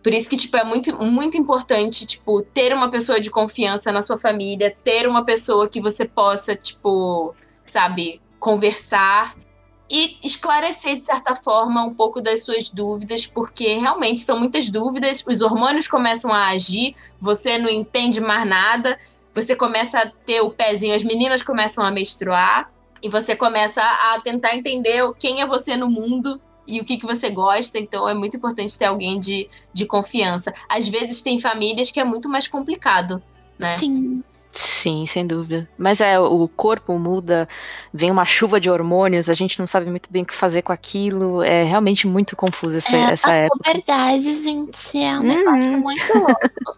Por 0.03 0.13
isso 0.13 0.29
que, 0.29 0.37
tipo, 0.37 0.57
é 0.57 0.65
muito, 0.65 0.97
muito 1.05 1.37
importante, 1.37 2.07
tipo, 2.07 2.43
ter 2.43 2.73
uma 2.73 2.91
pessoa 2.91 3.21
de 3.21 3.31
confiança 3.31 3.93
na 3.93 4.03
sua 4.03 4.17
família, 4.17 4.77
ter 4.83 5.09
uma 5.09 5.25
pessoa 5.25 5.69
que 5.69 5.81
você 5.81 6.05
possa, 6.05 6.57
tipo, 6.57 7.35
sabe, 7.65 8.21
conversar 8.39 9.35
e 9.93 10.17
esclarecer, 10.25 10.97
de 10.97 11.03
certa 11.03 11.35
forma, 11.35 11.85
um 11.85 11.93
pouco 11.93 12.23
das 12.23 12.43
suas 12.43 12.71
dúvidas, 12.71 13.27
porque 13.27 13.75
realmente 13.75 14.21
são 14.21 14.39
muitas 14.39 14.71
dúvidas, 14.71 15.23
os 15.29 15.43
hormônios 15.43 15.87
começam 15.87 16.33
a 16.33 16.47
agir, 16.47 16.97
você 17.21 17.59
não 17.59 17.69
entende 17.69 18.19
mais 18.19 18.49
nada, 18.49 18.97
você 19.35 19.55
começa 19.55 19.99
a 19.99 20.07
ter 20.07 20.41
o 20.41 20.51
pezinho, 20.51 20.95
as 20.95 21.03
meninas 21.03 21.43
começam 21.43 21.85
a 21.85 21.91
menstruar, 21.91 22.73
e 23.03 23.09
você 23.11 23.37
começa 23.37 23.83
a 23.83 24.19
tentar 24.21 24.57
entender 24.57 25.03
quem 25.19 25.43
é 25.43 25.47
você 25.47 25.77
no 25.77 25.91
mundo 25.91 26.41
e 26.67 26.81
o 26.81 26.85
que, 26.87 26.97
que 26.97 27.05
você 27.05 27.29
gosta. 27.29 27.79
Então 27.79 28.09
é 28.09 28.15
muito 28.15 28.37
importante 28.37 28.79
ter 28.79 28.87
alguém 28.87 29.21
de, 29.21 29.47
de 29.75 29.85
confiança. 29.85 30.55
Às 30.69 30.89
vezes 30.89 31.21
tem 31.21 31.39
famílias 31.39 31.91
que 31.91 32.01
é 32.01 32.05
muito 32.05 32.31
mais 32.31 32.49
complicado, 32.49 33.23
né? 33.59 33.77
Sim. 33.77 34.23
Sim, 34.53 35.07
sem 35.07 35.27
dúvida. 35.27 35.67
Mas 35.79 36.01
é, 36.03 36.19
o 36.21 36.47
corpo 36.47 36.99
muda, 36.99 37.49
vem 37.93 38.11
uma 38.11 38.27
chuva 38.27 38.61
de 38.61 38.69
hormônios, 38.69 39.31
a 39.31 39.33
gente 39.33 39.59
não 39.59 39.67
sabe 39.67 39.89
muito 39.89 40.11
bem 40.13 40.23
o 40.25 40.27
que 40.27 40.35
fazer 40.35 40.61
com 40.61 40.73
aquilo. 40.73 41.43
É 41.43 41.63
realmente 41.65 42.07
muito 42.07 42.37
confuso 42.37 42.77
essa, 42.77 42.95
É, 42.95 43.13
essa 43.13 43.31
a 43.31 43.35
época. 43.35 43.59
puberdade, 43.73 44.35
gente, 44.35 44.99
é 45.03 45.15
um 45.19 45.21
Uhum. 45.23 45.27
negócio 45.27 45.79
muito 45.79 46.03
louco. 46.19 46.77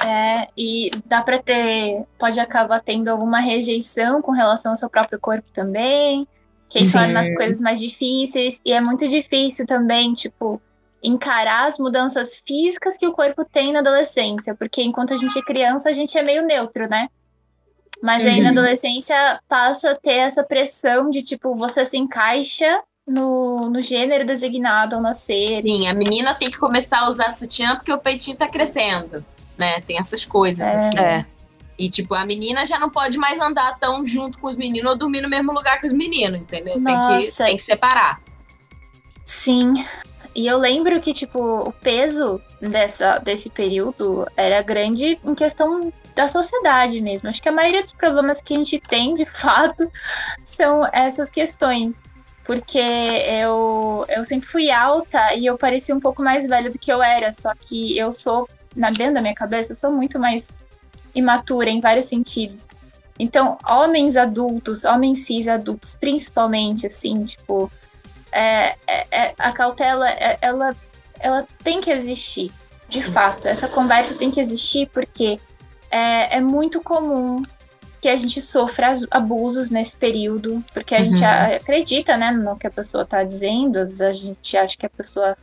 É, 0.00 0.48
e 0.56 0.90
dá 1.06 1.20
pra 1.22 1.42
ter, 1.42 2.04
pode 2.20 2.38
acabar 2.38 2.80
tendo 2.80 3.08
alguma 3.08 3.40
rejeição 3.40 4.22
com 4.22 4.30
relação 4.30 4.70
ao 4.72 4.76
seu 4.76 4.88
próprio 4.88 5.18
corpo 5.18 5.48
também, 5.52 6.26
que 6.68 6.78
torna 6.92 7.18
as 7.20 7.34
coisas 7.34 7.60
mais 7.60 7.80
difíceis, 7.80 8.60
e 8.64 8.72
é 8.72 8.80
muito 8.80 9.08
difícil 9.08 9.66
também, 9.66 10.14
tipo, 10.14 10.62
encarar 11.02 11.66
as 11.66 11.78
mudanças 11.78 12.42
físicas 12.46 12.96
que 12.96 13.06
o 13.06 13.12
corpo 13.12 13.44
tem 13.44 13.72
na 13.72 13.80
adolescência, 13.80 14.54
porque 14.54 14.82
enquanto 14.82 15.14
a 15.14 15.16
gente 15.16 15.38
é 15.38 15.42
criança, 15.42 15.88
a 15.88 15.92
gente 15.92 16.16
é 16.18 16.22
meio 16.22 16.44
neutro, 16.44 16.88
né? 16.88 17.08
Mas 18.02 18.24
aí 18.24 18.40
na 18.40 18.50
Uhum. 18.50 18.58
adolescência 18.58 19.40
passa 19.48 19.90
a 19.90 19.94
ter 19.94 20.18
essa 20.18 20.42
pressão 20.44 21.10
de, 21.10 21.22
tipo, 21.22 21.54
você 21.56 21.84
se 21.84 21.96
encaixa 21.98 22.80
no, 23.06 23.70
no 23.70 23.80
gênero 23.82 24.26
designado 24.26 24.96
ao 24.96 25.02
nascer. 25.02 25.62
Sim, 25.62 25.88
a 25.88 25.94
menina 25.94 26.34
tem 26.34 26.50
que 26.50 26.58
começar 26.58 27.00
a 27.00 27.08
usar 27.08 27.30
sutiã 27.30 27.74
porque 27.76 27.92
o 27.92 27.98
peitinho 27.98 28.36
tá 28.36 28.46
crescendo, 28.48 29.24
né? 29.56 29.80
Tem 29.80 29.98
essas 29.98 30.24
coisas, 30.24 30.66
É. 30.66 30.74
assim. 30.74 30.98
É. 30.98 31.26
E, 31.78 31.88
tipo, 31.88 32.12
a 32.14 32.24
menina 32.26 32.66
já 32.66 32.78
não 32.78 32.90
pode 32.90 33.16
mais 33.18 33.38
andar 33.40 33.78
tão 33.78 34.04
junto 34.04 34.38
com 34.40 34.48
os 34.48 34.56
meninos 34.56 34.90
ou 34.92 34.98
dormir 34.98 35.20
no 35.20 35.28
mesmo 35.28 35.52
lugar 35.52 35.80
que 35.80 35.86
os 35.86 35.92
meninos, 35.92 36.40
entendeu? 36.40 36.74
Tem 36.74 36.82
que, 36.84 36.92
Nossa. 37.26 37.44
tem 37.44 37.56
que 37.56 37.62
separar. 37.62 38.18
Sim. 39.24 39.84
E 40.38 40.46
eu 40.46 40.56
lembro 40.56 41.00
que, 41.00 41.12
tipo, 41.12 41.40
o 41.40 41.72
peso 41.72 42.40
dessa, 42.60 43.18
desse 43.18 43.50
período 43.50 44.24
era 44.36 44.62
grande 44.62 45.18
em 45.24 45.34
questão 45.34 45.92
da 46.14 46.28
sociedade 46.28 47.00
mesmo. 47.00 47.28
Acho 47.28 47.42
que 47.42 47.48
a 47.48 47.52
maioria 47.52 47.82
dos 47.82 47.92
problemas 47.92 48.40
que 48.40 48.54
a 48.54 48.56
gente 48.56 48.78
tem, 48.78 49.14
de 49.14 49.24
fato, 49.26 49.90
são 50.44 50.86
essas 50.92 51.28
questões. 51.28 52.00
Porque 52.44 52.78
eu, 52.78 54.04
eu 54.08 54.24
sempre 54.24 54.48
fui 54.48 54.70
alta 54.70 55.34
e 55.34 55.44
eu 55.44 55.58
parecia 55.58 55.92
um 55.92 55.98
pouco 55.98 56.22
mais 56.22 56.46
velha 56.46 56.70
do 56.70 56.78
que 56.78 56.92
eu 56.92 57.02
era. 57.02 57.32
Só 57.32 57.52
que 57.58 57.98
eu 57.98 58.12
sou, 58.12 58.48
na 58.76 58.90
dentro 58.90 59.14
da 59.14 59.20
minha 59.20 59.34
cabeça, 59.34 59.72
eu 59.72 59.76
sou 59.76 59.90
muito 59.90 60.20
mais 60.20 60.62
imatura 61.16 61.68
em 61.68 61.80
vários 61.80 62.06
sentidos. 62.06 62.68
Então, 63.18 63.58
homens 63.68 64.16
adultos, 64.16 64.84
homens 64.84 65.26
cis 65.26 65.48
adultos, 65.48 65.96
principalmente, 65.96 66.86
assim, 66.86 67.24
tipo, 67.24 67.68
é, 68.32 68.74
é, 68.86 69.06
é, 69.10 69.34
a 69.38 69.52
cautela, 69.52 70.08
é, 70.10 70.36
ela, 70.40 70.74
ela 71.20 71.46
tem 71.62 71.80
que 71.80 71.90
existir, 71.90 72.50
de 72.88 73.00
Sim. 73.00 73.12
fato. 73.12 73.46
Essa 73.46 73.68
conversa 73.68 74.14
tem 74.14 74.30
que 74.30 74.40
existir 74.40 74.88
porque 74.92 75.38
é, 75.90 76.36
é 76.36 76.40
muito 76.40 76.80
comum 76.80 77.42
que 78.00 78.08
a 78.08 78.14
gente 78.16 78.40
sofra 78.40 78.92
abusos 79.10 79.70
nesse 79.70 79.96
período, 79.96 80.62
porque 80.72 80.94
a 80.94 81.02
gente 81.02 81.18
Uhum. 81.20 81.26
a- 81.26 81.56
acredita, 81.56 82.16
né, 82.16 82.30
no 82.30 82.56
que 82.56 82.66
a 82.66 82.70
pessoa 82.70 83.04
tá 83.04 83.24
dizendo, 83.24 83.78
às 83.80 83.88
vezes 83.98 84.00
a 84.02 84.12
gente 84.12 84.56
acha 84.56 84.76
que 84.76 84.86
a 84.86 84.90
pessoa 84.90 85.36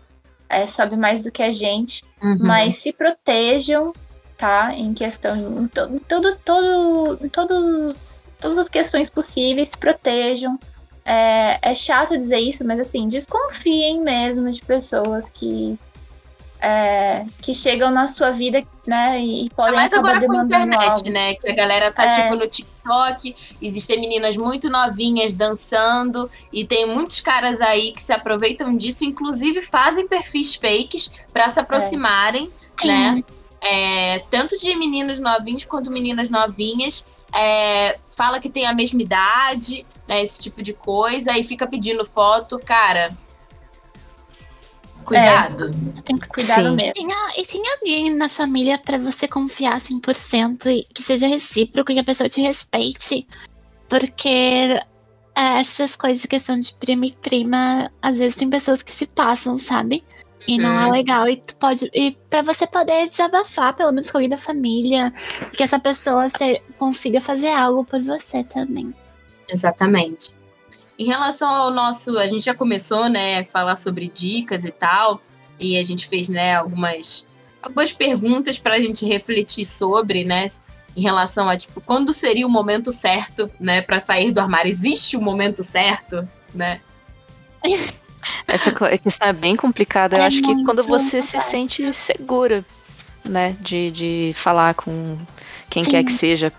é, 0.47 0.65
sabe 0.67 0.95
mais 0.95 1.23
do 1.23 1.31
que 1.31 1.41
a 1.43 1.51
gente, 1.51 2.03
Uhum. 2.23 2.37
mas 2.39 2.77
se 2.77 2.93
protejam, 2.93 3.91
tá? 4.37 4.73
Em 4.73 4.93
questão, 4.93 5.35
em, 5.35 5.67
to, 5.67 5.81
em 5.91 5.99
todo, 5.99 6.35
todo, 6.45 7.17
em 7.25 7.27
todos, 7.29 8.25
todas 8.39 8.57
as 8.59 8.69
questões 8.69 9.09
possíveis, 9.09 9.69
se 9.71 9.77
protejam. 9.77 10.57
É, 11.05 11.59
é 11.61 11.75
chato 11.75 12.17
dizer 12.17 12.39
isso, 12.39 12.65
mas 12.65 12.79
assim, 12.79 13.07
desconfiem 13.07 14.01
mesmo 14.01 14.51
de 14.51 14.59
pessoas 14.61 15.29
que 15.29 15.77
é, 16.59 17.25
que 17.43 17.53
chegam 17.53 17.91
na 17.91 18.07
sua 18.07 18.31
vida, 18.31 18.63
né? 18.87 19.21
E, 19.21 19.45
e 19.45 19.49
podem 19.51 19.75
Mas 19.75 19.93
agora 19.93 20.25
com 20.25 20.31
a 20.31 20.43
internet, 20.43 21.11
né? 21.11 21.35
Que 21.35 21.51
a 21.51 21.53
galera 21.53 21.91
tá, 21.91 22.05
É. 22.05 22.23
tipo, 22.23 22.35
no 22.35 22.47
TikTok, 22.47 23.35
existem 23.61 23.99
meninas 23.99 24.35
muito 24.35 24.67
novinhas 24.67 25.35
dançando, 25.35 26.29
e 26.51 26.65
tem 26.65 26.87
muitos 26.87 27.19
caras 27.19 27.61
aí 27.61 27.91
que 27.91 28.01
se 28.01 28.11
aproveitam 28.11 28.75
disso, 28.75 29.05
inclusive 29.05 29.61
fazem 29.61 30.07
perfis 30.07 30.55
fakes 30.55 31.11
pra 31.31 31.49
se 31.49 31.59
aproximarem, 31.59 32.49
né? 32.83 33.23
É, 33.61 34.19
tanto 34.31 34.57
de 34.59 34.75
meninos 34.75 35.19
novinhos 35.19 35.65
quanto 35.65 35.91
meninas 35.91 36.29
novinhas. 36.29 37.13
é, 37.37 37.97
fala 38.15 38.39
que 38.39 38.49
tem 38.49 38.65
a 38.65 38.73
mesma 38.73 39.01
idade, 39.01 39.85
né? 40.07 40.21
Esse 40.21 40.41
tipo 40.41 40.61
de 40.63 40.73
coisa, 40.73 41.37
e 41.37 41.43
fica 41.43 41.65
pedindo 41.67 42.05
foto, 42.05 42.59
cara. 42.59 43.15
Cuidado. 45.03 45.71
Tem 46.03 46.17
que 46.17 46.27
Cuidado 46.27 46.69
Sim. 46.69 46.75
mesmo. 46.75 46.91
E 47.37 47.45
tem, 47.45 47.61
e 47.61 47.69
alguém 47.75 48.09
na 48.15 48.27
família 48.27 48.77
pra 48.79 48.97
você 48.97 49.27
confiar 49.27 49.79
100% 49.79 50.65
e 50.65 50.83
que 50.91 51.03
seja 51.03 51.27
recíproco 51.27 51.91
e 51.91 51.95
que 51.95 52.01
a 52.01 52.03
pessoa 52.03 52.27
te 52.27 52.41
respeite. 52.41 53.27
Porque 53.87 54.27
é, 55.35 55.59
essas 55.59 55.95
coisas 55.95 56.21
de 56.23 56.27
questão 56.27 56.57
de 56.59 56.73
prima 56.73 57.05
e 57.05 57.11
prima, 57.11 57.91
às 58.01 58.17
vezes 58.17 58.35
tem 58.35 58.49
pessoas 58.49 58.81
que 58.81 58.91
se 58.91 59.05
passam, 59.05 59.57
sabe? 59.59 60.03
E 60.47 60.57
não 60.57 60.79
é 60.79 60.85
Uhum. 60.85 60.91
legal. 60.91 61.29
E 61.29 61.35
tu 61.37 61.55
pode. 61.57 61.87
E 61.93 62.17
pra 62.29 62.41
você 62.41 62.65
poder 62.65 63.07
desabafar, 63.07 63.75
pelo 63.75 63.91
menos 63.91 64.09
com 64.09 64.17
alguém 64.17 64.29
da 64.29 64.37
família, 64.39 65.13
que 65.55 65.61
essa 65.63 65.77
pessoa 65.79 66.29
se- 66.29 66.61
consiga 66.79 67.21
fazer 67.21 67.49
algo 67.49 67.83
por 67.85 68.01
você 68.01 68.43
também. 68.43 68.91
Exatamente. 69.49 70.33
Em 70.97 71.05
relação 71.05 71.49
ao 71.49 71.71
nosso, 71.71 72.17
a 72.17 72.27
gente 72.27 72.43
já 72.43 72.53
começou, 72.53 73.09
né, 73.09 73.39
a 73.39 73.45
falar 73.45 73.75
sobre 73.75 74.07
dicas 74.07 74.63
e 74.63 74.71
tal, 74.71 75.21
e 75.59 75.77
a 75.77 75.83
gente 75.83 76.07
fez, 76.07 76.29
né, 76.29 76.55
algumas 76.55 77.27
algumas 77.61 77.91
perguntas 77.91 78.59
para 78.59 78.75
a 78.75 78.79
gente 78.79 79.05
refletir 79.05 79.65
sobre, 79.65 80.23
né, 80.23 80.47
em 80.95 81.01
relação 81.01 81.49
a 81.49 81.57
tipo 81.57 81.81
quando 81.81 82.13
seria 82.13 82.45
o 82.45 82.49
momento 82.49 82.91
certo, 82.91 83.49
né, 83.59 83.81
para 83.81 83.99
sair 83.99 84.31
do 84.31 84.39
armário. 84.39 84.69
Existe 84.69 85.17
o 85.17 85.21
momento 85.21 85.63
certo, 85.63 86.27
né? 86.53 86.79
Essa 88.47 88.71
questão 88.97 89.27
é 89.27 89.33
bem 89.33 89.55
complicada. 89.55 90.17
Eu 90.17 90.21
É 90.21 90.25
acho 90.27 90.41
que 90.41 90.63
quando 90.63 90.83
você 90.83 91.21
se 91.21 91.39
sente 91.39 91.93
segura, 91.93 92.65
né, 93.23 93.55
de, 93.59 93.91
de 93.91 94.33
falar 94.35 94.73
com 94.73 95.17
quem 95.69 95.83
Sim. 95.83 95.91
quer 95.91 96.03
que 96.03 96.13
seja. 96.13 96.51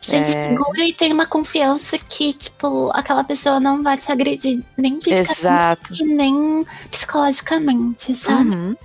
Sente 0.00 0.30
É. 0.30 0.48
segura 0.50 0.84
e 0.84 0.92
tem 0.92 1.12
uma 1.12 1.26
confiança 1.26 1.98
que, 1.98 2.32
tipo, 2.32 2.90
aquela 2.94 3.24
pessoa 3.24 3.58
não 3.58 3.82
vai 3.82 3.96
te 3.96 4.10
agredir 4.10 4.62
nem 4.76 5.00
fisicamente 5.00 5.30
Exato. 5.30 5.94
e 5.94 6.04
nem 6.04 6.66
psicologicamente, 6.90 8.14
sabe? 8.14 8.54
Uhum. 8.54 8.76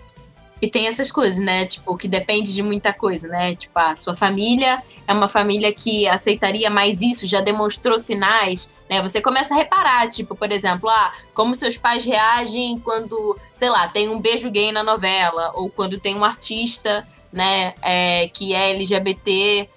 E 0.62 0.68
tem 0.70 0.88
essas 0.88 1.12
coisas, 1.12 1.38
né? 1.38 1.66
Tipo, 1.66 1.98
que 1.98 2.08
depende 2.08 2.54
de 2.54 2.64
muita 2.64 2.94
coisa, 2.94 3.28
né? 3.28 3.54
Tipo, 3.54 3.78
a 3.78 3.98
sua 3.98 4.16
família 4.16 4.82
é 5.06 5.14
uma 5.14 5.28
família 5.28 5.74
que 5.74 6.08
aceitaria 6.08 6.70
mais 6.70 7.02
isso, 7.02 7.28
já 7.28 7.42
demonstrou 7.42 8.00
sinais, 8.00 8.72
né? 8.90 9.02
Você 9.02 9.22
começa 9.22 9.54
a 9.54 9.58
reparar, 9.58 10.08
tipo, 10.08 10.34
por 10.36 10.52
exemplo, 10.54 10.90
ah, 10.90 11.12
como 11.34 11.54
seus 11.54 11.78
pais 11.78 12.06
reagem 12.06 12.80
quando, 12.80 13.38
sei 13.52 13.70
lá, 13.70 13.90
tem 13.90 14.08
um 14.08 14.22
beijo 14.22 14.50
gay 14.50 14.72
na 14.72 14.84
novela, 14.84 15.52
ou 15.54 15.70
quando 15.70 16.00
tem 16.00 16.16
um 16.16 16.24
artista, 16.24 17.06
né, 17.32 17.74
é, 17.82 18.30
que 18.30 18.54
é 18.54 18.72
LGBT. 18.72 19.70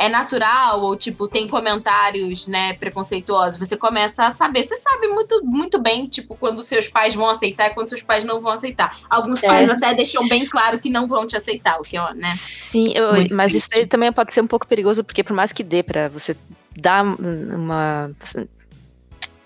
É 0.00 0.08
natural, 0.08 0.80
ou 0.80 0.94
tipo, 0.94 1.26
tem 1.26 1.48
comentários, 1.48 2.46
né, 2.46 2.72
preconceituosos. 2.74 3.58
Você 3.58 3.76
começa 3.76 4.24
a 4.26 4.30
saber. 4.30 4.62
Você 4.62 4.76
sabe 4.76 5.08
muito, 5.08 5.44
muito 5.44 5.80
bem, 5.80 6.06
tipo, 6.06 6.36
quando 6.36 6.62
seus 6.62 6.86
pais 6.86 7.16
vão 7.16 7.28
aceitar 7.28 7.66
e 7.66 7.74
quando 7.74 7.88
seus 7.88 8.02
pais 8.02 8.22
não 8.24 8.40
vão 8.40 8.52
aceitar. 8.52 8.96
Alguns 9.10 9.42
É. 9.42 9.48
pais 9.48 9.68
até 9.68 9.92
deixam 9.94 10.28
bem 10.28 10.46
claro 10.46 10.78
que 10.78 10.88
não 10.88 11.08
vão 11.08 11.26
te 11.26 11.36
aceitar, 11.36 11.78
o 11.80 11.82
que, 11.82 11.98
ó, 11.98 12.12
né? 12.14 12.30
Sim, 12.30 12.92
eu- 12.94 13.10
mas 13.34 13.52
isso 13.54 13.68
triste. 13.68 13.82
aí 13.82 13.86
também 13.88 14.12
pode 14.12 14.32
ser 14.32 14.40
um 14.40 14.46
pouco 14.46 14.68
perigoso, 14.68 15.02
porque 15.02 15.24
por 15.24 15.32
mais 15.34 15.50
que 15.52 15.64
dê 15.64 15.82
pra 15.82 16.08
você 16.08 16.36
dar 16.76 17.04
uma 17.04 18.10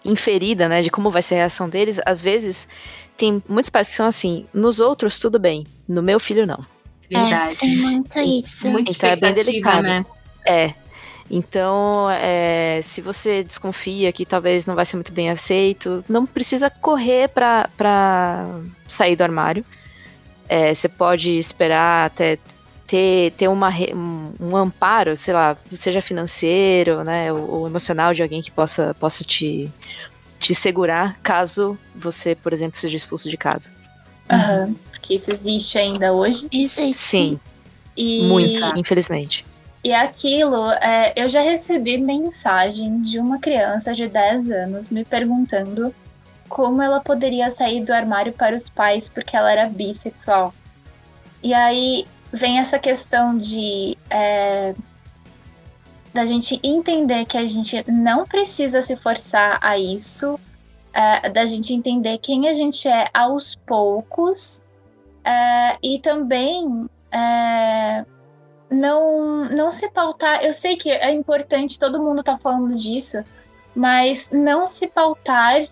inferida, 0.05 0.69
né, 0.69 0.83
de 0.83 0.91
como 0.91 1.11
vai 1.11 1.23
ser 1.23 1.35
a 1.35 1.39
reação 1.39 1.69
deles, 1.69 2.01
às 2.05 2.21
vezes 2.21 2.69
tem 3.17 3.43
muitos 3.49 3.71
pais 3.71 3.89
que 3.89 3.95
são 3.95 4.07
assim, 4.07 4.47
nos 4.53 4.81
outros 4.81 5.19
tudo 5.19 5.39
bem, 5.39 5.67
no 5.89 6.03
meu 6.03 6.19
filho 6.19 6.47
não. 6.47 6.65
Verdade. 7.09 7.53
É, 7.53 7.55
tem 7.57 7.77
muito 7.77 8.19
isso. 8.19 8.69
Muita 8.69 8.91
Então 8.93 9.09
é 9.11 9.17
bem 9.17 9.31
expectativa, 9.31 9.45
delicado. 9.45 9.83
né? 9.83 10.05
É. 10.45 10.75
Então, 11.31 12.11
é, 12.11 12.81
se 12.83 13.01
você 13.01 13.43
desconfia 13.43 14.13
que 14.13 14.27
talvez 14.27 14.67
não 14.67 14.75
vai 14.75 14.85
ser 14.85 14.97
muito 14.97 15.13
bem 15.13 15.31
aceito, 15.31 16.05
não 16.09 16.27
precisa 16.27 16.69
correr 16.69 17.29
pra 17.29 18.47
sair 18.89 19.17
do 19.17 19.23
armário. 19.23 19.65
É, 20.49 20.75
você 20.75 20.89
pode 20.89 21.31
esperar 21.39 22.07
até 22.07 22.39
ter, 22.87 23.33
ter 23.33 23.49
uma, 23.49 23.71
um, 23.95 24.35
um 24.39 24.57
amparo, 24.57 25.17
sei 25.17 25.33
lá, 25.33 25.57
seja 25.73 26.03
financeiro, 26.03 27.03
né, 27.03 27.33
ou, 27.33 27.51
ou 27.51 27.67
emocional 27.67 28.13
de 28.13 28.23
alguém 28.23 28.43
que 28.43 28.51
possa, 28.51 28.95
possa 29.01 29.25
te, 29.25 29.71
te 30.39 30.55
segurar 30.55 31.19
caso 31.23 31.79
você, 31.97 32.35
por 32.35 32.53
exemplo, 32.53 32.79
seja 32.79 32.97
expulso 32.97 33.31
de 33.31 33.39
casa. 33.39 33.71
Aham, 34.31 34.75
porque 34.91 35.15
isso 35.15 35.33
existe 35.33 35.79
ainda 35.79 36.13
hoje. 36.13 36.49
Existe. 36.53 36.95
Sim, 36.95 37.41
E, 37.97 38.21
muito, 38.29 38.79
infelizmente. 38.79 39.47
E 39.85 39.93
aquilo, 39.93 40.71
é, 40.73 41.13
eu 41.17 41.29
já 41.29 41.41
recebi 41.41 41.99
mensagem 41.99 43.03
de 43.03 43.19
uma 43.19 43.41
criança 43.41 43.93
de 43.93 44.07
10 44.07 44.51
anos 44.53 44.91
me 44.91 45.05
perguntando 45.05 45.93
como 46.49 46.81
ela 46.83 47.01
poderia 47.01 47.51
sair 47.51 47.85
do 47.85 47.93
armário 47.93 48.33
para 48.33 48.55
os 48.55 48.69
pais 48.69 49.09
porque 49.09 49.37
ela 49.37 49.51
era 49.51 49.69
bissexual. 49.69 50.55
E 51.43 51.53
aí 51.53 52.07
vem 52.33 52.61
essa 52.61 52.79
questão 52.79 53.37
de 53.37 53.99
é, 54.09 54.75
da 56.15 56.27
gente 56.27 56.61
entender 56.63 57.25
que 57.25 57.37
a 57.37 57.47
gente 57.47 57.83
não 57.91 58.25
precisa 58.25 58.83
se 58.83 58.97
forçar 58.97 59.59
a 59.63 59.79
isso, 59.79 60.39
é, 60.93 61.29
da 61.31 61.47
gente 61.47 61.73
entender 61.73 62.19
quem 62.19 62.49
a 62.49 62.53
gente 62.53 62.87
é 62.87 63.09
aos 63.15 63.55
poucos 63.55 64.63
é, 65.25 65.77
e 65.83 65.99
também 65.99 66.87
é, 67.11 68.05
não, 68.73 69.45
não 69.51 69.71
se 69.71 69.89
pautar. 69.91 70.43
Eu 70.43 70.53
sei 70.53 70.77
que 70.77 70.91
é 70.91 71.11
importante, 71.13 71.79
todo 71.79 72.03
mundo 72.03 72.23
tá 72.23 72.39
falando 72.39 72.75
disso, 72.77 73.25
mas 73.75 74.29
não 74.31 74.67
se 74.67 74.87
pautar 74.87 75.67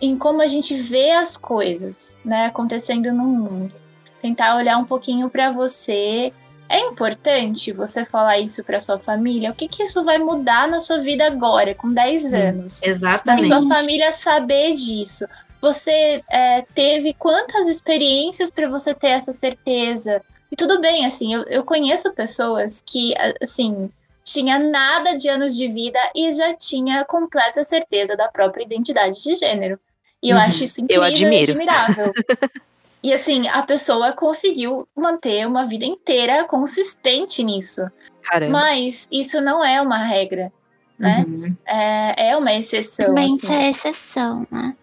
em 0.00 0.16
como 0.16 0.42
a 0.42 0.46
gente 0.46 0.74
vê 0.74 1.12
as 1.12 1.36
coisas, 1.36 2.16
né, 2.24 2.46
acontecendo 2.46 3.12
no 3.12 3.24
mundo. 3.24 3.72
Tentar 4.20 4.56
olhar 4.56 4.78
um 4.78 4.84
pouquinho 4.84 5.28
para 5.30 5.50
você. 5.50 6.32
É 6.68 6.80
importante 6.80 7.72
você 7.72 8.04
falar 8.04 8.38
isso 8.38 8.64
para 8.64 8.80
sua 8.80 8.98
família? 8.98 9.50
O 9.50 9.54
que, 9.54 9.68
que 9.68 9.84
isso 9.84 10.02
vai 10.02 10.18
mudar 10.18 10.66
na 10.66 10.80
sua 10.80 10.98
vida 10.98 11.24
agora, 11.24 11.74
com 11.74 11.92
10 11.92 12.34
anos? 12.34 12.82
Exatamente. 12.82 13.46
sua 13.46 13.68
família 13.68 14.10
saber 14.10 14.74
disso. 14.74 15.26
Você 15.60 16.22
é, 16.28 16.62
teve 16.74 17.14
quantas 17.14 17.68
experiências 17.68 18.50
para 18.50 18.68
você 18.68 18.94
ter 18.94 19.08
essa 19.08 19.32
certeza? 19.32 20.20
Tudo 20.56 20.80
bem, 20.80 21.04
assim, 21.06 21.34
eu, 21.34 21.42
eu 21.44 21.64
conheço 21.64 22.12
pessoas 22.12 22.82
que, 22.84 23.14
assim, 23.42 23.90
tinha 24.24 24.58
nada 24.58 25.16
de 25.16 25.28
anos 25.28 25.56
de 25.56 25.68
vida 25.68 25.98
e 26.14 26.32
já 26.32 26.54
tinha 26.54 27.04
completa 27.04 27.62
certeza 27.64 28.16
da 28.16 28.28
própria 28.28 28.64
identidade 28.64 29.22
de 29.22 29.34
gênero. 29.34 29.78
E 30.22 30.30
eu 30.30 30.36
Uhum. 30.36 30.42
acho 30.42 30.64
isso 30.64 30.80
incrível 30.80 31.04
admiro. 31.04 31.32
e 31.34 31.50
admirável. 31.50 32.12
e 33.02 33.12
assim, 33.12 33.46
a 33.48 33.62
pessoa 33.62 34.12
conseguiu 34.12 34.88
manter 34.96 35.46
uma 35.46 35.66
vida 35.66 35.84
inteira 35.84 36.44
consistente 36.44 37.44
nisso. 37.44 37.82
Caramba. 38.22 38.52
Mas 38.52 39.06
isso 39.12 39.40
não 39.40 39.64
é 39.64 39.80
uma 39.80 39.98
regra, 39.98 40.52
né? 40.98 41.24
Uhum. 41.28 41.54
É, 41.64 42.30
é 42.30 42.36
uma 42.36 42.52
exceção. 42.54 43.12
Infelizmente 43.12 43.46
assim. 43.46 43.62
é 43.64 43.70
exceção, 43.70 44.46
né? 44.50 44.76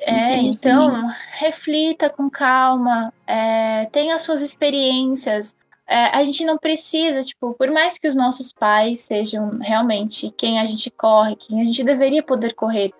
É, 0.00 0.36
então, 0.36 1.08
reflita 1.32 2.08
com 2.08 2.30
calma, 2.30 3.12
é, 3.26 3.86
tenha 3.92 4.18
suas 4.18 4.40
experiências. 4.42 5.54
é, 5.86 6.16
a 6.16 6.24
gente 6.24 6.44
não 6.44 6.56
precisa, 6.56 7.20
tipo, 7.22 7.52
por 7.54 7.70
mais 7.70 7.98
que 7.98 8.08
os 8.08 8.14
nossos 8.14 8.52
pais 8.52 9.00
sejam 9.00 9.58
realmente 9.58 10.30
quem 10.36 10.58
a 10.58 10.64
gente 10.64 10.90
corre, 10.90 11.36
quem 11.36 11.60
a 11.60 11.64
gente 11.64 11.82
deveria 11.82 12.22
poder 12.22 12.54
correr 12.54 12.92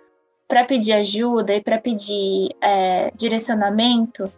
para 0.48 0.64
pedir 0.64 0.92
ajuda 0.94 1.54
e 1.54 1.62
para 1.62 1.78
pedir 1.78 2.54
é, 2.60 3.12
direcionamento, 3.14 4.30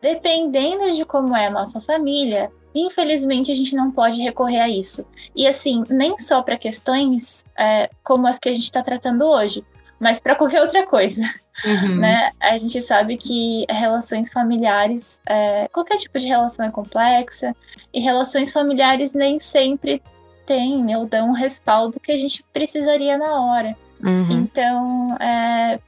dependendo 0.00 0.90
de 0.92 1.04
como 1.04 1.36
é 1.36 1.46
a 1.46 1.50
nossa 1.50 1.80
família, 1.80 2.50
infelizmente 2.74 3.52
a 3.52 3.54
gente 3.54 3.76
não 3.76 3.90
pode 3.90 4.22
recorrer 4.22 4.60
a 4.60 4.68
isso. 4.68 5.06
E 5.36 5.46
assim, 5.46 5.84
nem 5.90 6.16
só 6.18 6.40
para 6.40 6.56
questões 6.56 7.44
é, 7.58 7.90
como 8.02 8.26
as 8.26 8.38
que 8.38 8.48
a 8.48 8.52
gente 8.52 8.64
está 8.64 8.82
tratando 8.82 9.26
hoje, 9.26 9.62
mas 9.98 10.20
para 10.20 10.34
qualquer 10.34 10.62
outra 10.62 10.86
coisa. 10.86 11.22
Uhum. 11.64 11.96
Né? 11.96 12.30
A 12.40 12.56
gente 12.56 12.80
sabe 12.80 13.16
que 13.16 13.66
relações 13.68 14.30
familiares, 14.30 15.20
é, 15.26 15.68
qualquer 15.72 15.96
tipo 15.96 16.18
de 16.18 16.26
relação 16.28 16.66
é 16.66 16.70
complexa, 16.70 17.54
e 17.92 18.00
relações 18.00 18.52
familiares 18.52 19.12
nem 19.12 19.38
sempre 19.38 20.02
têm 20.46 20.94
ou 20.96 21.04
dão 21.04 21.30
o 21.30 21.34
respaldo 21.34 22.00
que 22.00 22.12
a 22.12 22.16
gente 22.16 22.44
precisaria 22.52 23.18
na 23.18 23.40
hora. 23.40 23.76
Uhum. 24.02 24.42
Então, 24.42 25.16
é, 25.20 25.80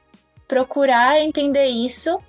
procurar 0.47 1.21
entender 1.21 1.67
isso 1.67 2.19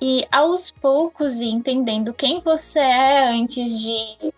e 0.00 0.26
aos 0.32 0.70
poucos 0.70 1.40
ir 1.40 1.50
entendendo 1.50 2.12
quem 2.12 2.40
você 2.40 2.80
é 2.80 3.28
antes 3.28 3.80
de. 3.80 4.32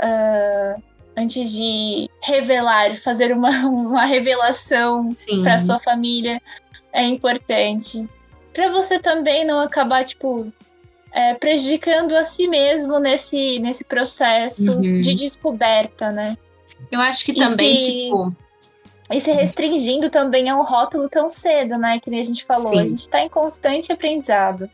ah, 0.00 0.76
antes 1.16 1.50
de 1.52 2.10
revelar, 2.22 2.98
fazer 3.00 3.32
uma, 3.32 3.50
uma 3.66 4.04
revelação 4.04 5.14
para 5.42 5.58
sua 5.58 5.78
família 5.78 6.40
é 6.92 7.04
importante. 7.04 8.06
Para 8.52 8.70
você 8.70 8.98
também 8.98 9.44
não 9.44 9.60
acabar, 9.60 10.04
tipo, 10.04 10.50
é, 11.12 11.34
prejudicando 11.34 12.14
a 12.14 12.24
si 12.24 12.46
mesmo 12.48 12.98
nesse, 12.98 13.58
nesse 13.58 13.84
processo 13.84 14.72
Uhum. 14.72 15.00
de 15.02 15.14
descoberta, 15.14 16.10
né? 16.10 16.36
Eu 16.90 17.00
acho 17.00 17.24
que 17.24 17.32
E 17.32 17.36
também, 17.36 17.78
se- 17.80 17.92
tipo. 17.92 18.34
E 19.10 19.20
se 19.20 19.30
restringindo 19.30 20.10
também 20.10 20.48
a 20.48 20.56
um 20.58 20.64
rótulo 20.64 21.08
tão 21.08 21.28
cedo, 21.28 21.78
né? 21.78 22.00
Que 22.00 22.10
nem 22.10 22.18
a 22.20 22.22
gente 22.24 22.44
falou. 22.44 22.66
Sim. 22.66 22.80
A 22.80 22.84
gente 22.84 23.08
tá 23.08 23.20
em 23.22 23.28
constante 23.28 23.92
aprendizado. 23.92 24.68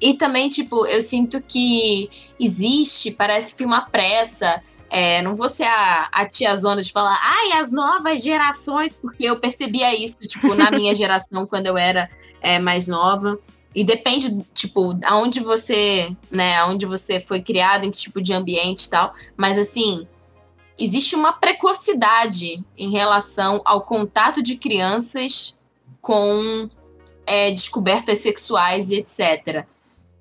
E 0.00 0.14
também, 0.14 0.48
tipo, 0.48 0.84
eu 0.86 1.00
sinto 1.00 1.40
que 1.40 2.10
existe, 2.38 3.12
parece 3.12 3.54
que 3.56 3.64
uma 3.64 3.82
pressa. 3.82 4.60
É, 4.90 5.22
não 5.22 5.34
vou 5.34 5.48
ser 5.48 5.64
a, 5.64 6.08
a 6.12 6.26
tiazona 6.26 6.82
de 6.82 6.92
falar, 6.92 7.18
ai, 7.22 7.52
as 7.52 7.70
novas 7.70 8.22
gerações, 8.22 8.94
porque 8.94 9.24
eu 9.24 9.38
percebia 9.38 9.94
isso, 9.94 10.16
tipo, 10.18 10.54
na 10.54 10.70
minha 10.70 10.94
geração, 10.96 11.46
quando 11.46 11.66
eu 11.66 11.76
era 11.76 12.08
é, 12.40 12.58
mais 12.58 12.86
nova. 12.86 13.38
E 13.74 13.82
depende, 13.82 14.44
tipo, 14.54 14.96
aonde 15.04 15.40
você, 15.40 16.14
né, 16.30 16.56
aonde 16.58 16.86
você 16.86 17.18
foi 17.18 17.42
criado, 17.42 17.84
em 17.84 17.90
que 17.90 17.98
tipo 17.98 18.22
de 18.22 18.32
ambiente 18.32 18.84
e 18.84 18.90
tal. 18.90 19.12
Mas, 19.36 19.58
assim, 19.58 20.06
existe 20.78 21.16
uma 21.16 21.32
precocidade 21.32 22.64
em 22.78 22.90
relação 22.92 23.60
ao 23.64 23.82
contato 23.82 24.40
de 24.42 24.56
crianças 24.56 25.56
com 26.00 26.70
é, 27.26 27.50
descobertas 27.50 28.18
sexuais 28.18 28.90
e 28.90 28.96
etc 28.96 29.66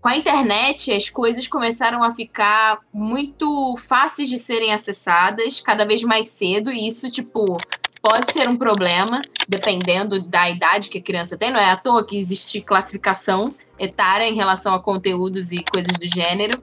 com 0.04 0.10
a 0.10 0.18
internet, 0.18 0.92
as 0.92 1.10
coisas 1.10 1.48
começaram 1.48 2.04
a 2.04 2.12
ficar 2.12 2.80
muito 2.92 3.74
fáceis 3.78 4.28
de 4.28 4.38
serem 4.38 4.74
acessadas, 4.74 5.62
cada 5.62 5.86
vez 5.86 6.04
mais 6.04 6.26
cedo, 6.26 6.70
e 6.70 6.86
isso, 6.86 7.10
tipo, 7.10 7.58
pode 8.02 8.34
ser 8.34 8.50
um 8.50 8.58
problema, 8.58 9.22
dependendo 9.48 10.20
da 10.20 10.50
idade 10.50 10.90
que 10.90 10.98
a 10.98 11.02
criança 11.02 11.38
tem. 11.38 11.52
Não 11.52 11.60
é 11.60 11.72
à 11.72 11.78
toa 11.78 12.06
que 12.06 12.18
existe 12.18 12.60
classificação 12.60 13.56
etária 13.80 14.28
em 14.28 14.36
relação 14.36 14.74
a 14.74 14.80
conteúdos 14.82 15.54
e 15.54 15.64
coisas 15.64 15.94
do 15.94 16.06
gênero. 16.06 16.62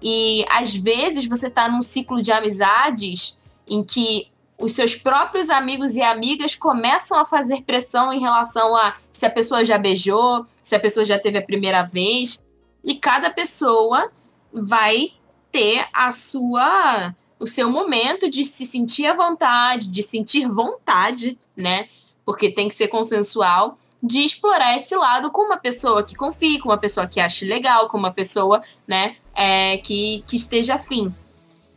E 0.00 0.46
às 0.48 0.74
vezes 0.74 1.28
você 1.28 1.50
tá 1.50 1.68
num 1.68 1.82
ciclo 1.82 2.22
de 2.22 2.32
amizades 2.32 3.38
em 3.68 3.84
que 3.84 4.28
os 4.58 4.72
seus 4.72 4.96
próprios 4.96 5.50
amigos 5.50 5.94
e 5.94 6.00
amigas 6.00 6.54
começam 6.54 7.18
a 7.18 7.26
fazer 7.26 7.60
pressão 7.64 8.14
em 8.14 8.20
relação 8.20 8.74
a 8.74 8.96
se 9.12 9.26
a 9.26 9.30
pessoa 9.30 9.62
já 9.62 9.76
beijou, 9.76 10.46
se 10.62 10.74
a 10.74 10.80
pessoa 10.80 11.04
já 11.04 11.18
teve 11.18 11.36
a 11.36 11.42
primeira 11.42 11.82
vez 11.82 12.42
e 12.88 12.94
cada 12.96 13.30
pessoa 13.30 14.10
vai 14.52 15.12
ter 15.52 15.86
a 15.92 16.10
sua 16.10 17.14
o 17.38 17.46
seu 17.46 17.70
momento 17.70 18.28
de 18.28 18.42
se 18.42 18.66
sentir 18.66 19.06
à 19.06 19.14
vontade, 19.14 19.88
de 19.88 20.02
sentir 20.02 20.48
vontade, 20.48 21.38
né? 21.56 21.88
Porque 22.24 22.50
tem 22.50 22.66
que 22.66 22.74
ser 22.74 22.88
consensual 22.88 23.78
de 24.02 24.20
explorar 24.20 24.74
esse 24.74 24.96
lado 24.96 25.30
com 25.30 25.42
uma 25.42 25.56
pessoa 25.56 26.02
que 26.02 26.16
confie, 26.16 26.58
com 26.58 26.68
uma 26.68 26.78
pessoa 26.78 27.06
que 27.06 27.20
ache 27.20 27.44
legal, 27.44 27.88
com 27.88 27.96
uma 27.98 28.12
pessoa, 28.12 28.60
né, 28.86 29.16
é, 29.34 29.76
que, 29.78 30.22
que 30.26 30.36
esteja 30.36 30.74
afim. 30.74 31.12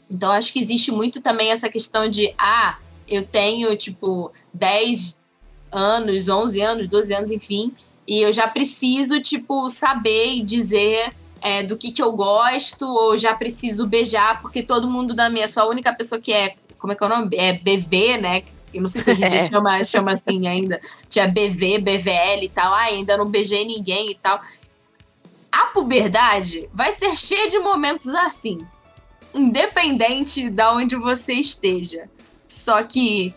Então, 0.09 0.31
acho 0.31 0.53
que 0.53 0.59
existe 0.59 0.91
muito 0.91 1.19
também 1.19 1.49
essa 1.51 1.69
questão 1.69 2.07
de, 2.07 2.33
ah, 2.37 2.77
eu 3.07 3.23
tenho, 3.23 3.75
tipo, 3.75 4.31
10 4.53 5.21
anos, 5.71 6.29
11 6.29 6.61
anos, 6.61 6.87
12 6.87 7.13
anos, 7.13 7.31
enfim, 7.31 7.75
e 8.07 8.21
eu 8.21 8.31
já 8.33 8.47
preciso, 8.47 9.21
tipo, 9.21 9.69
saber 9.69 10.33
e 10.33 10.41
dizer 10.41 11.13
é, 11.41 11.63
do 11.63 11.77
que, 11.77 11.91
que 11.91 12.01
eu 12.01 12.11
gosto, 12.13 12.85
ou 12.85 13.17
já 13.17 13.33
preciso 13.33 13.87
beijar, 13.87 14.41
porque 14.41 14.61
todo 14.61 14.87
mundo 14.89 15.13
da 15.13 15.29
minha, 15.29 15.47
sou 15.47 15.63
a 15.63 15.67
única 15.67 15.93
pessoa 15.93 16.21
que 16.21 16.31
é, 16.31 16.55
como 16.77 16.93
é 16.93 16.95
que 16.95 17.03
é 17.03 17.05
o 17.05 17.09
nome? 17.09 17.35
É 17.35 17.53
BV, 17.53 18.17
né? 18.17 18.43
Eu 18.73 18.81
não 18.81 18.87
sei 18.87 19.01
se 19.01 19.11
hoje 19.11 19.23
em 19.23 19.27
dia 19.27 19.37
É. 19.41 19.47
chama, 19.47 19.83
chama 19.83 20.11
assim 20.11 20.47
ainda. 20.47 20.79
Tinha 21.09 21.27
BV, 21.27 21.79
BVL 21.79 22.43
e 22.43 22.49
tal. 22.49 22.73
Ah, 22.73 22.83
ainda 22.83 23.17
não 23.17 23.25
beijei 23.25 23.65
ninguém 23.65 24.11
e 24.11 24.15
tal. 24.15 24.39
A 25.51 25.65
puberdade 25.67 26.69
vai 26.73 26.93
ser 26.93 27.15
cheia 27.17 27.49
de 27.49 27.59
momentos 27.59 28.07
assim. 28.15 28.65
Independente 29.33 30.49
da 30.49 30.73
onde 30.73 30.95
você 30.95 31.33
esteja. 31.33 32.09
Só 32.47 32.81
que 32.83 33.33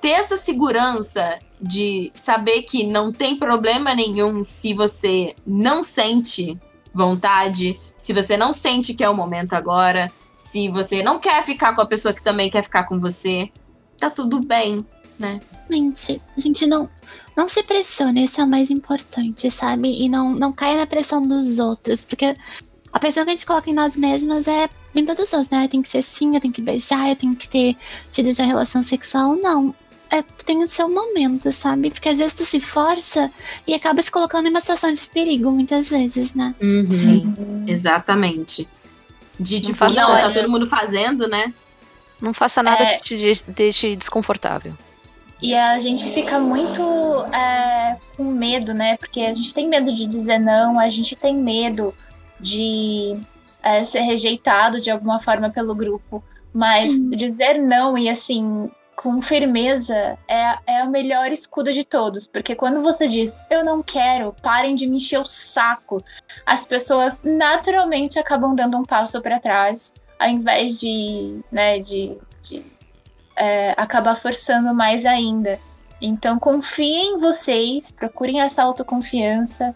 ter 0.00 0.10
essa 0.10 0.36
segurança 0.36 1.40
de 1.60 2.10
saber 2.14 2.62
que 2.62 2.84
não 2.84 3.12
tem 3.12 3.36
problema 3.36 3.94
nenhum 3.94 4.42
se 4.42 4.74
você 4.74 5.34
não 5.46 5.82
sente 5.82 6.58
vontade, 6.92 7.78
se 7.96 8.12
você 8.12 8.36
não 8.36 8.52
sente 8.52 8.94
que 8.94 9.04
é 9.04 9.08
o 9.08 9.14
momento 9.14 9.52
agora, 9.52 10.10
se 10.36 10.68
você 10.68 11.02
não 11.02 11.18
quer 11.18 11.44
ficar 11.44 11.74
com 11.74 11.82
a 11.82 11.86
pessoa 11.86 12.14
que 12.14 12.22
também 12.22 12.50
quer 12.50 12.62
ficar 12.62 12.84
com 12.84 12.98
você, 12.98 13.50
tá 13.98 14.08
tudo 14.08 14.40
bem, 14.40 14.84
né? 15.18 15.40
Gente, 15.70 16.20
gente, 16.36 16.66
não, 16.66 16.88
não 17.36 17.48
se 17.48 17.62
pressione, 17.62 18.24
isso 18.24 18.40
é 18.40 18.44
o 18.44 18.48
mais 18.48 18.70
importante, 18.70 19.50
sabe? 19.50 20.02
E 20.02 20.08
não, 20.08 20.32
não 20.32 20.52
caia 20.52 20.78
na 20.78 20.86
pressão 20.86 21.26
dos 21.26 21.58
outros, 21.58 22.00
porque 22.00 22.34
a 22.92 22.98
pressão 22.98 23.24
que 23.24 23.30
a 23.30 23.32
gente 23.34 23.46
coloca 23.46 23.70
em 23.70 23.74
nós 23.74 23.96
mesmas 23.96 24.48
é 24.48 24.68
vinda 24.94 25.14
dos 25.14 25.32
outros, 25.32 25.50
né? 25.50 25.68
Tem 25.68 25.82
que 25.82 25.88
ser 25.88 25.98
assim, 25.98 26.34
eu 26.34 26.40
tenho 26.40 26.52
que 26.52 26.62
beijar, 26.62 27.08
eu 27.08 27.16
tenho 27.16 27.36
que 27.36 27.48
ter 27.48 27.76
tido 28.10 28.32
já 28.32 28.44
relação 28.44 28.82
sexual. 28.82 29.36
Não. 29.36 29.74
É, 30.10 30.22
tem 30.44 30.58
o 30.64 30.68
seu 30.68 30.88
momento, 30.88 31.52
sabe? 31.52 31.90
Porque 31.90 32.08
às 32.08 32.18
vezes 32.18 32.34
tu 32.34 32.44
se 32.44 32.58
força 32.60 33.30
e 33.66 33.74
acaba 33.74 34.02
se 34.02 34.10
colocando 34.10 34.46
em 34.46 34.50
uma 34.50 34.60
situação 34.60 34.92
de 34.92 35.00
perigo, 35.06 35.50
muitas 35.52 35.88
vezes, 35.90 36.34
né? 36.34 36.52
Sim. 36.60 37.64
Exatamente. 37.66 38.66
De 39.38 39.60
tipo, 39.60 39.78
faça 39.78 39.94
não, 39.94 40.18
tá 40.20 40.30
todo 40.32 40.50
mundo 40.50 40.66
fazendo, 40.66 41.28
né? 41.28 41.54
Não 42.20 42.34
faça 42.34 42.62
nada 42.62 42.82
É. 42.82 42.96
que 42.96 43.04
te 43.04 43.16
deixe- 43.16 43.44
deixe 43.48 43.96
desconfortável. 43.96 44.74
E 45.40 45.54
a 45.54 45.78
gente 45.78 46.12
fica 46.12 46.38
muito 46.38 46.82
é, 47.32 47.96
com 48.16 48.24
medo, 48.24 48.74
né? 48.74 48.96
Porque 48.98 49.20
a 49.22 49.32
gente 49.32 49.54
tem 49.54 49.66
medo 49.68 49.94
de 49.94 50.04
dizer 50.06 50.38
não, 50.38 50.78
a 50.78 50.88
gente 50.90 51.16
tem 51.16 51.34
medo 51.36 51.94
de 52.38 53.16
é, 53.62 53.84
ser 53.84 54.00
rejeitado 54.00 54.80
de 54.80 54.90
alguma 54.90 55.20
forma 55.20 55.48
pelo 55.50 55.74
grupo. 55.74 56.22
Mas 56.52 56.82
Sim. 56.82 57.10
dizer 57.10 57.58
não 57.62 57.96
e 57.96 58.08
assim, 58.08 58.68
com 59.02 59.22
firmeza, 59.22 60.18
é, 60.28 60.58
é 60.66 60.84
o 60.84 60.90
melhor 60.90 61.32
escudo 61.32 61.72
de 61.72 61.84
todos. 61.84 62.26
Porque 62.26 62.54
quando 62.54 62.82
você 62.82 63.08
diz 63.08 63.34
eu 63.48 63.64
não 63.64 63.82
quero, 63.82 64.36
parem 64.42 64.76
de 64.76 64.86
me 64.86 64.98
encher 64.98 65.18
o 65.18 65.24
saco, 65.24 66.04
as 66.44 66.66
pessoas 66.66 67.18
naturalmente 67.24 68.18
acabam 68.18 68.54
dando 68.54 68.76
um 68.76 68.84
passo 68.84 69.22
para 69.22 69.40
trás, 69.40 69.94
ao 70.18 70.28
invés 70.28 70.78
de, 70.78 71.40
né, 71.50 71.78
de, 71.78 72.14
de 72.42 72.62
é, 73.34 73.72
acabar 73.74 74.16
forçando 74.16 74.74
mais 74.74 75.06
ainda. 75.06 75.58
Então 75.98 76.38
confiem 76.38 77.14
em 77.14 77.18
vocês, 77.18 77.90
procurem 77.90 78.42
essa 78.42 78.62
autoconfiança 78.62 79.74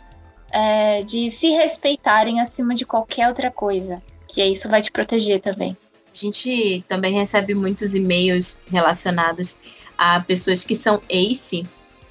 é, 0.53 1.03
de 1.03 1.31
se 1.31 1.49
respeitarem 1.49 2.43
acima 2.43 2.75
de 2.75 2.85
qualquer 2.85 3.29
outra 3.29 3.51
coisa. 3.51 4.03
Que 4.29 4.45
isso 4.45 4.69
vai 4.69 4.83
te 4.83 4.93
proteger 4.93 5.41
também. 5.41 5.75
A 6.15 6.17
gente 6.17 6.85
também 6.87 7.13
recebe 7.13 7.55
muitos 7.55 7.97
e-mails 7.97 8.63
relacionados 8.71 9.59
a 9.99 10.21
pessoas 10.21 10.63
que 10.63 10.77
são 10.77 11.03
ACE 11.11 11.67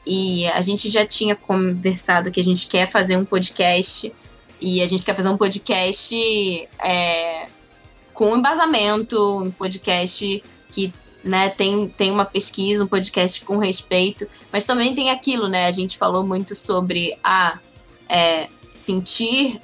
e. 0.05 0.45
A 0.47 0.59
gente 0.59 0.89
já 0.89 1.05
tinha 1.05 1.37
conversado 1.37 2.29
que 2.29 2.41
a 2.41 2.43
gente 2.43 2.67
quer 2.67 2.85
fazer 2.85 3.15
um 3.15 3.23
podcast. 3.23 4.13
E 4.59 4.81
a 4.81 4.85
gente 4.85 5.03
quer 5.03 5.15
fazer 5.15 5.29
um 5.29 5.37
podcast 5.37 6.15
é, 6.83 7.47
com 8.13 8.35
embasamento, 8.35 9.39
um 9.39 9.51
podcast 9.51 10.43
que 10.69 10.93
né, 11.23 11.49
tem, 11.49 11.87
tem 11.87 12.11
uma 12.11 12.25
pesquisa, 12.25 12.83
um 12.83 12.87
podcast 12.87 13.43
com 13.43 13.57
respeito, 13.57 14.27
mas 14.51 14.65
também 14.65 14.93
tem 14.93 15.09
aquilo, 15.09 15.47
né? 15.47 15.65
A 15.65 15.71
gente 15.71 15.97
falou 15.97 16.25
muito 16.25 16.55
sobre 16.55 17.17
a 17.23 17.59
é, 18.07 18.47
sentir 18.69 19.61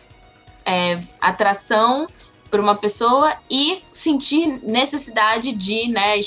é, 0.65 1.01
atração 1.21 2.07
por 2.49 2.59
uma 2.59 2.75
pessoa 2.75 3.33
e 3.49 3.81
sentir 3.91 4.61
necessidade 4.63 5.51
de, 5.51 5.87
né, 5.87 6.19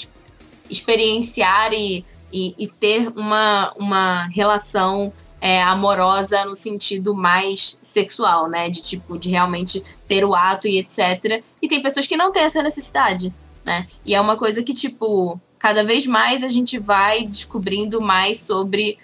experienciar 0.71 1.73
e, 1.73 2.05
e, 2.33 2.55
e 2.59 2.67
ter 2.67 3.09
uma, 3.09 3.73
uma 3.77 4.27
relação 4.29 5.13
é, 5.43 5.61
amorosa 5.61 6.45
no 6.45 6.55
sentido 6.55 7.15
mais 7.15 7.77
sexual, 7.83 8.49
né? 8.49 8.71
De 8.71 8.81
tipo, 8.81 9.19
de 9.19 9.29
realmente 9.29 9.83
ter 10.07 10.25
o 10.25 10.37
ato 10.37 10.69
e 10.69 10.79
etc. 10.79 11.43
E 11.61 11.67
tem 11.67 11.83
pessoas 11.83 12.07
que 12.07 12.17
não 12.17 12.31
têm 12.31 12.45
essa 12.45 12.63
necessidade, 12.63 13.35
né? 13.65 13.89
E 14.07 14.15
é 14.15 14.21
uma 14.21 14.37
coisa 14.37 14.63
que, 14.63 14.73
tipo, 14.73 15.41
cada 15.59 15.83
vez 15.83 16.07
mais 16.07 16.45
a 16.45 16.49
gente 16.49 16.79
vai 16.79 17.25
descobrindo 17.25 18.01
mais 18.01 18.39
sobre 18.39 18.99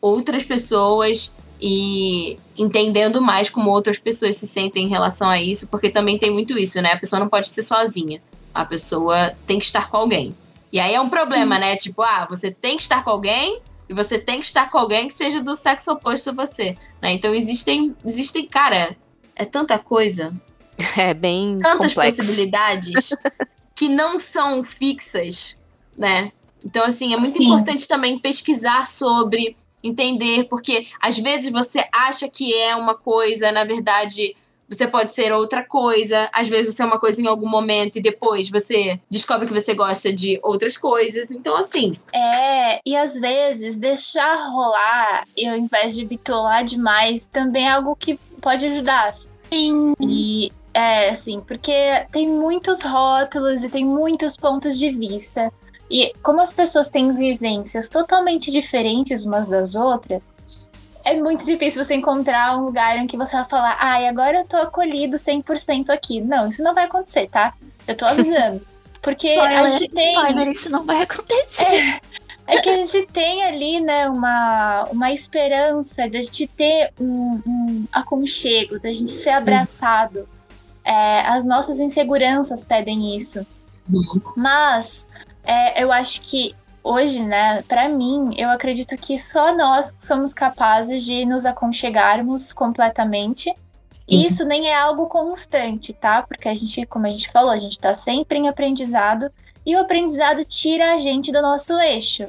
outras 0.00 0.44
pessoas 0.44 1.34
e 1.60 2.38
entendendo 2.58 3.22
mais 3.22 3.48
como 3.48 3.70
outras 3.70 3.98
pessoas 3.98 4.36
se 4.36 4.46
sentem 4.46 4.84
em 4.86 4.88
relação 4.88 5.28
a 5.28 5.40
isso, 5.40 5.68
porque 5.68 5.88
também 5.88 6.18
tem 6.18 6.30
muito 6.30 6.58
isso, 6.58 6.80
né? 6.82 6.92
A 6.92 6.98
pessoa 6.98 7.20
não 7.20 7.28
pode 7.28 7.48
ser 7.48 7.62
sozinha. 7.62 8.20
A 8.54 8.64
pessoa 8.64 9.32
tem 9.46 9.58
que 9.58 9.64
estar 9.64 9.88
com 9.88 9.96
alguém. 9.96 10.34
E 10.72 10.80
aí 10.80 10.94
é 10.94 11.00
um 11.00 11.08
problema, 11.08 11.58
né? 11.58 11.76
Tipo, 11.76 12.02
ah, 12.02 12.26
você 12.28 12.50
tem 12.50 12.76
que 12.76 12.82
estar 12.82 13.02
com 13.04 13.10
alguém 13.10 13.60
e 13.88 13.94
você 13.94 14.18
tem 14.18 14.38
que 14.38 14.44
estar 14.44 14.70
com 14.70 14.78
alguém 14.78 15.08
que 15.08 15.14
seja 15.14 15.40
do 15.40 15.56
sexo 15.56 15.92
oposto 15.92 16.30
a 16.30 16.32
você, 16.32 16.76
né? 17.00 17.12
Então 17.12 17.32
existem, 17.34 17.94
existem, 18.04 18.46
cara, 18.46 18.96
é 19.34 19.44
tanta 19.44 19.78
coisa, 19.78 20.34
É 20.96 21.12
bem 21.14 21.58
tantas 21.58 21.94
complexo. 21.94 22.16
possibilidades 22.18 23.10
que 23.74 23.88
não 23.88 24.18
são 24.18 24.62
fixas, 24.62 25.60
né? 25.96 26.32
Então, 26.64 26.84
assim, 26.84 27.14
é 27.14 27.16
muito 27.16 27.36
Sim. 27.36 27.44
importante 27.44 27.86
também 27.86 28.18
pesquisar 28.18 28.86
sobre, 28.86 29.56
entender, 29.88 30.44
porque 30.44 30.86
às 31.00 31.18
vezes 31.18 31.50
você 31.50 31.84
acha 31.92 32.28
que 32.28 32.54
é 32.54 32.76
uma 32.76 32.94
coisa, 32.94 33.50
na 33.50 33.64
verdade, 33.64 34.34
você 34.68 34.86
pode 34.86 35.14
ser 35.14 35.32
outra 35.32 35.64
coisa. 35.64 36.28
Às 36.32 36.48
vezes 36.48 36.74
você 36.74 36.82
é 36.82 36.86
uma 36.86 37.00
coisa 37.00 37.22
em 37.22 37.26
algum 37.26 37.48
momento 37.48 37.96
e 37.96 38.02
depois 38.02 38.50
você 38.50 39.00
descobre 39.10 39.46
que 39.46 39.54
você 39.54 39.74
gosta 39.74 40.12
de 40.12 40.38
outras 40.42 40.76
coisas. 40.76 41.30
Então, 41.30 41.56
assim, 41.56 41.92
É, 42.12 42.80
e 42.84 42.94
às 42.94 43.18
vezes 43.18 43.78
deixar 43.78 44.34
rolar, 44.50 45.24
e 45.36 45.46
ao 45.46 45.56
invés 45.56 45.94
de 45.94 46.04
bitolar 46.04 46.64
demais, 46.64 47.26
também 47.26 47.66
é 47.66 47.72
algo 47.72 47.96
que 47.96 48.18
pode 48.42 48.66
ajudar. 48.66 49.14
Sim. 49.50 49.94
E 50.00 50.52
é 50.74 51.10
assim, 51.10 51.40
porque 51.40 51.72
tem 52.12 52.28
muitos 52.28 52.82
rótulos 52.82 53.64
e 53.64 53.68
tem 53.68 53.84
muitos 53.84 54.36
pontos 54.36 54.78
de 54.78 54.90
vista. 54.90 55.50
E 55.90 56.12
como 56.22 56.40
as 56.40 56.52
pessoas 56.52 56.90
têm 56.90 57.12
vivências 57.14 57.88
totalmente 57.88 58.50
diferentes 58.50 59.24
umas 59.24 59.48
das 59.48 59.74
outras, 59.74 60.22
é 61.04 61.14
muito 61.14 61.44
difícil 61.44 61.82
você 61.82 61.94
encontrar 61.94 62.56
um 62.58 62.66
lugar 62.66 62.98
em 62.98 63.06
que 63.06 63.16
você 63.16 63.34
vai 63.36 63.48
falar, 63.48 63.76
ai, 63.80 64.06
agora 64.06 64.38
eu 64.40 64.44
tô 64.44 64.56
acolhido 64.58 65.16
100% 65.16 65.88
aqui. 65.88 66.20
Não, 66.20 66.48
isso 66.48 66.62
não 66.62 66.74
vai 66.74 66.84
acontecer, 66.84 67.28
tá? 67.28 67.54
Eu 67.86 67.96
tô 67.96 68.04
avisando. 68.04 68.60
Porque 69.00 69.28
a 69.28 69.34
Spoiler, 69.34 69.78
gente 69.78 69.92
tem. 69.92 70.12
spoiler, 70.12 70.48
isso 70.48 70.70
não 70.70 70.84
vai 70.84 71.02
acontecer. 71.02 72.00
É 72.46 72.60
que 72.62 72.70
a 72.70 72.76
gente 72.76 73.06
tem 73.12 73.44
ali, 73.44 73.78
né, 73.78 74.08
uma, 74.08 74.84
uma 74.90 75.12
esperança 75.12 76.08
da 76.08 76.20
gente 76.20 76.46
ter 76.46 76.92
um, 76.98 77.40
um 77.46 77.84
aconchego, 77.92 78.78
da 78.80 78.90
gente 78.92 79.12
ser 79.12 79.30
abraçado. 79.30 80.28
É, 80.84 81.20
as 81.28 81.44
nossas 81.44 81.78
inseguranças 81.78 82.64
pedem 82.64 83.16
isso. 83.16 83.46
Mas 84.36 85.06
é, 85.48 85.82
eu 85.82 85.90
acho 85.90 86.20
que 86.20 86.54
hoje, 86.84 87.24
né, 87.24 87.62
pra 87.62 87.88
mim, 87.88 88.34
eu 88.36 88.50
acredito 88.50 88.96
que 88.96 89.18
só 89.18 89.56
nós 89.56 89.94
somos 89.98 90.34
capazes 90.34 91.02
de 91.04 91.24
nos 91.24 91.46
aconchegarmos 91.46 92.52
completamente. 92.52 93.52
E 94.06 94.26
isso 94.26 94.44
nem 94.44 94.68
é 94.68 94.74
algo 94.74 95.06
constante, 95.06 95.94
tá? 95.94 96.22
Porque 96.22 96.48
a 96.48 96.54
gente, 96.54 96.84
como 96.84 97.06
a 97.06 97.08
gente 97.08 97.30
falou, 97.30 97.50
a 97.50 97.58
gente 97.58 97.78
tá 97.78 97.96
sempre 97.96 98.38
em 98.38 98.46
aprendizado. 98.46 99.30
E 99.64 99.74
o 99.74 99.80
aprendizado 99.80 100.44
tira 100.44 100.94
a 100.94 100.98
gente 100.98 101.32
do 101.32 101.40
nosso 101.40 101.78
eixo. 101.78 102.26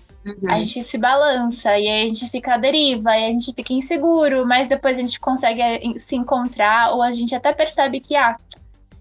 A 0.47 0.57
gente 0.59 0.83
se 0.83 0.97
balança 0.97 1.77
e 1.77 1.87
aí 1.87 2.05
a 2.05 2.09
gente 2.09 2.29
fica 2.29 2.53
à 2.53 2.57
deriva, 2.57 3.17
e 3.17 3.25
a 3.25 3.27
gente 3.27 3.53
fica 3.53 3.73
inseguro, 3.73 4.45
mas 4.45 4.67
depois 4.67 4.97
a 4.97 5.01
gente 5.01 5.19
consegue 5.19 5.61
eh, 5.61 5.99
se 5.99 6.15
encontrar, 6.15 6.93
ou 6.93 7.01
a 7.01 7.11
gente 7.11 7.33
até 7.35 7.53
percebe 7.53 7.99
que, 7.99 8.15
ah, 8.15 8.37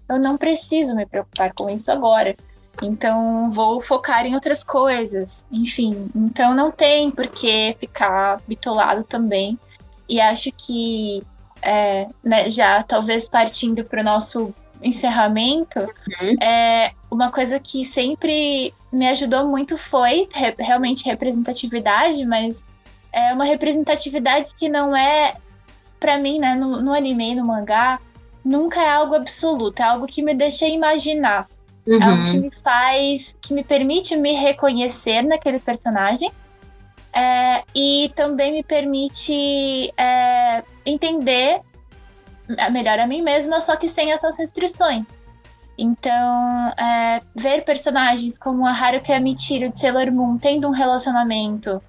eu 0.09 0.17
não 0.17 0.37
preciso 0.37 0.95
me 0.95 1.05
preocupar 1.05 1.53
com 1.53 1.69
isso 1.69 1.91
agora. 1.91 2.35
Então 2.83 3.51
vou 3.51 3.81
focar 3.81 4.25
em 4.25 4.35
outras 4.35 4.63
coisas. 4.63 5.45
Enfim, 5.51 6.09
então 6.15 6.53
não 6.55 6.71
tem 6.71 7.11
por 7.11 7.27
que 7.27 7.75
ficar 7.79 8.41
bitolado 8.47 9.03
também. 9.03 9.57
E 10.07 10.19
acho 10.19 10.51
que, 10.51 11.21
é, 11.61 12.07
né, 12.23 12.49
já 12.49 12.81
talvez 12.83 13.29
partindo 13.29 13.83
para 13.83 14.01
o 14.01 14.03
nosso 14.03 14.53
encerramento, 14.81 15.79
é, 16.41 16.91
uma 17.11 17.29
coisa 17.31 17.59
que 17.59 17.83
sempre 17.83 18.73
me 18.91 19.07
ajudou 19.09 19.45
muito 19.45 19.77
foi 19.77 20.27
re- 20.31 20.55
realmente 20.57 21.05
representatividade, 21.05 22.25
mas 22.25 22.63
é 23.11 23.33
uma 23.33 23.43
representatividade 23.43 24.55
que 24.55 24.69
não 24.69 24.95
é, 24.95 25.33
pra 25.99 26.17
mim, 26.17 26.39
né, 26.39 26.55
no, 26.55 26.81
no 26.81 26.93
anime, 26.93 27.35
no 27.35 27.45
mangá, 27.45 27.99
nunca 28.43 28.81
é 28.81 28.89
algo 28.89 29.15
absoluto, 29.15 29.81
é 29.81 29.83
algo 29.83 30.07
que 30.07 30.23
me 30.23 30.33
deixa 30.33 30.65
imaginar, 30.65 31.47
é 31.89 32.03
algo 32.03 32.23
que 32.25 32.37
Uhum. 32.37 32.41
me 32.41 32.51
faz, 32.63 33.35
que 33.41 33.53
me 33.53 33.63
permite 33.63 34.15
me 34.15 34.33
reconhecer 34.33 35.21
naquele 35.23 35.59
personagem. 35.59 36.31
é, 37.11 37.63
e 37.75 38.11
também 38.15 38.51
me 38.53 38.61
permite 38.63 39.91
é, 39.97 40.63
entender 40.85 41.59
melhor 42.71 42.99
a 42.99 43.07
mim 43.07 43.21
mesma, 43.23 43.59
só 43.59 43.75
que 43.75 43.89
sem 43.89 44.11
essas 44.11 44.37
restrições. 44.37 45.07
Então, 45.77 46.69
é, 46.77 47.19
ver 47.35 47.63
personagens 47.63 48.37
como 48.37 48.65
a 48.65 48.71
Haruka 48.71 49.19
Michiro 49.19 49.69
de 49.69 49.79
Sailor 49.79 50.11
Moon 50.11 50.37
tendo 50.37 50.67
um 50.67 50.71
relacionamento, 50.71 51.81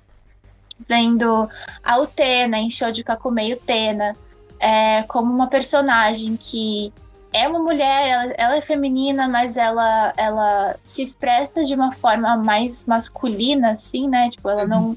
vendo 0.88 1.48
a 1.84 1.98
Utena 2.00 2.58
em 2.58 2.70
Shoujo 2.70 3.04
Kakumei 3.04 3.52
Utena, 3.52 4.14
é, 4.58 5.02
como 5.02 5.34
uma 5.34 5.48
personagem 5.48 6.34
que 6.36 6.92
é 7.32 7.48
uma 7.48 7.60
mulher, 7.60 8.08
ela, 8.08 8.34
ela 8.36 8.56
é 8.56 8.60
feminina, 8.60 9.28
mas 9.28 9.56
ela, 9.56 10.12
ela 10.16 10.76
se 10.82 11.02
expressa 11.02 11.64
de 11.64 11.74
uma 11.74 11.92
forma 11.92 12.36
mais 12.36 12.84
masculina, 12.86 13.72
assim, 13.72 14.08
né? 14.08 14.28
Tipo, 14.30 14.50
ela 14.50 14.66
não, 14.66 14.96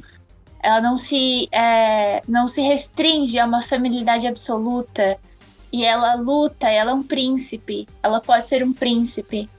ela 0.62 0.82
não 0.82 0.98
se, 0.98 1.48
é, 1.52 2.22
não 2.28 2.48
se 2.48 2.62
restringe 2.62 3.38
a 3.38 3.46
uma 3.46 3.62
feminilidade 3.62 4.28
absoluta 4.28 5.18
e 5.72 5.84
ela 5.84 6.16
luta, 6.16 6.70
ela 6.70 6.92
é 6.92 6.94
um 6.94 7.04
príncipe, 7.04 7.88
ela 8.02 8.20
pode 8.20 8.48
ser 8.48 8.64
um 8.64 8.74
príncipe. 8.74 9.50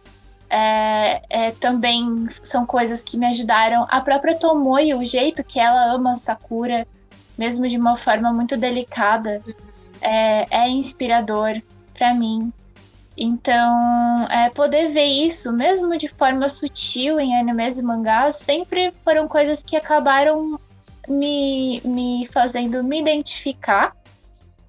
É, 0.49 1.23
é, 1.29 1.51
também 1.53 2.29
são 2.45 2.65
coisas 2.65 3.03
que 3.03 3.17
me 3.17 3.27
ajudaram. 3.27 3.87
A 3.91 4.01
própria 4.01 4.37
Tomoe, 4.37 4.95
o 4.95 5.05
jeito 5.05 5.43
que 5.43 5.59
ela 5.59 5.93
ama 5.93 6.17
Sakura, 6.17 6.87
mesmo 7.37 7.67
de 7.69 7.77
uma 7.77 7.97
forma 7.97 8.33
muito 8.33 8.57
delicada, 8.57 9.43
é, 10.01 10.47
é 10.51 10.69
inspirador 10.69 11.61
para 11.93 12.15
mim. 12.15 12.53
Então, 13.17 14.27
é, 14.29 14.51
poder 14.51 14.89
ver 14.89 15.07
isso, 15.07 15.53
mesmo 15.53 15.97
de 15.97 16.09
forma 16.09 16.49
sutil 16.49 17.21
em 17.21 17.37
animes 17.39 17.79
e 17.79 17.83
mangás, 17.83 18.37
sempre 18.37 18.93
foram 19.05 19.29
coisas 19.29 19.63
que 19.63 19.77
acabaram 19.77 20.59
me, 21.09 21.81
me 21.85 22.29
fazendo 22.33 22.83
me 22.83 23.01
identificar 23.01 23.95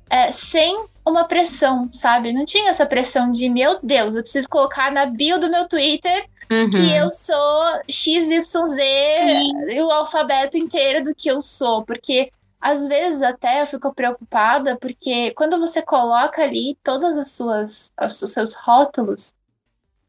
é, 0.10 0.32
sem 0.32 0.86
uma 1.06 1.26
pressão, 1.26 1.90
sabe? 1.92 2.32
Não 2.32 2.46
tinha 2.46 2.70
essa 2.70 2.86
pressão 2.86 3.32
de, 3.32 3.50
meu 3.50 3.80
Deus, 3.82 4.16
eu 4.16 4.24
preciso 4.24 4.48
colocar 4.50 4.92
na 4.92 5.06
bio 5.06 5.40
do 5.40 5.50
meu 5.50 5.68
Twitter 5.68 6.26
Uhum. 6.52 6.70
que 6.70 6.96
eu 6.96 7.10
sou 7.10 7.64
XYZ, 7.90 8.52
Sim. 8.54 9.72
e 9.72 9.82
o 9.82 9.90
alfabeto 9.90 10.58
inteiro 10.58 11.04
do 11.04 11.16
que 11.16 11.28
eu 11.28 11.42
sou, 11.42 11.84
porque 11.84 12.32
às 12.66 12.88
vezes 12.88 13.22
até 13.22 13.62
eu 13.62 13.68
fico 13.68 13.94
preocupada, 13.94 14.76
porque 14.82 15.30
quando 15.36 15.60
você 15.60 15.84
coloca 15.84 16.42
ali 16.42 16.76
todas 16.84 17.16
as 17.16 17.30
suas 17.30 17.94
os 18.02 18.18
seus 18.32 18.56
rótulos, 18.56 19.36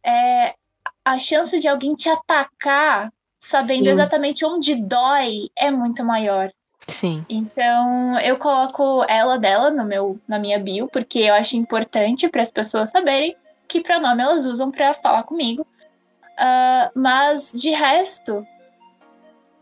é, 0.02 0.54
a 1.04 1.18
chance 1.18 1.60
de 1.60 1.68
alguém 1.68 1.94
te 1.94 2.08
atacar 2.08 3.12
sabendo 3.42 3.84
Sim. 3.84 3.90
exatamente 3.90 4.42
onde 4.46 4.74
dói 4.74 5.50
é 5.54 5.70
muito 5.70 6.02
maior. 6.02 6.50
Sim. 6.88 7.26
Então, 7.28 8.18
eu 8.20 8.38
coloco 8.38 9.04
ela 9.06 9.36
dela 9.36 9.70
no 9.70 9.84
meu, 9.84 10.18
na 10.26 10.38
minha 10.38 10.58
bio, 10.58 10.88
porque 10.88 11.18
eu 11.18 11.34
acho 11.34 11.58
importante 11.58 12.26
para 12.26 12.40
as 12.40 12.50
pessoas 12.50 12.88
saberem 12.88 13.36
que 13.68 13.82
pronome 13.82 14.22
elas 14.22 14.46
usam 14.46 14.70
para 14.70 14.94
falar 14.94 15.24
comigo. 15.24 15.66
Ah, 16.38 16.90
mas, 16.94 17.52
de 17.52 17.68
resto, 17.68 18.46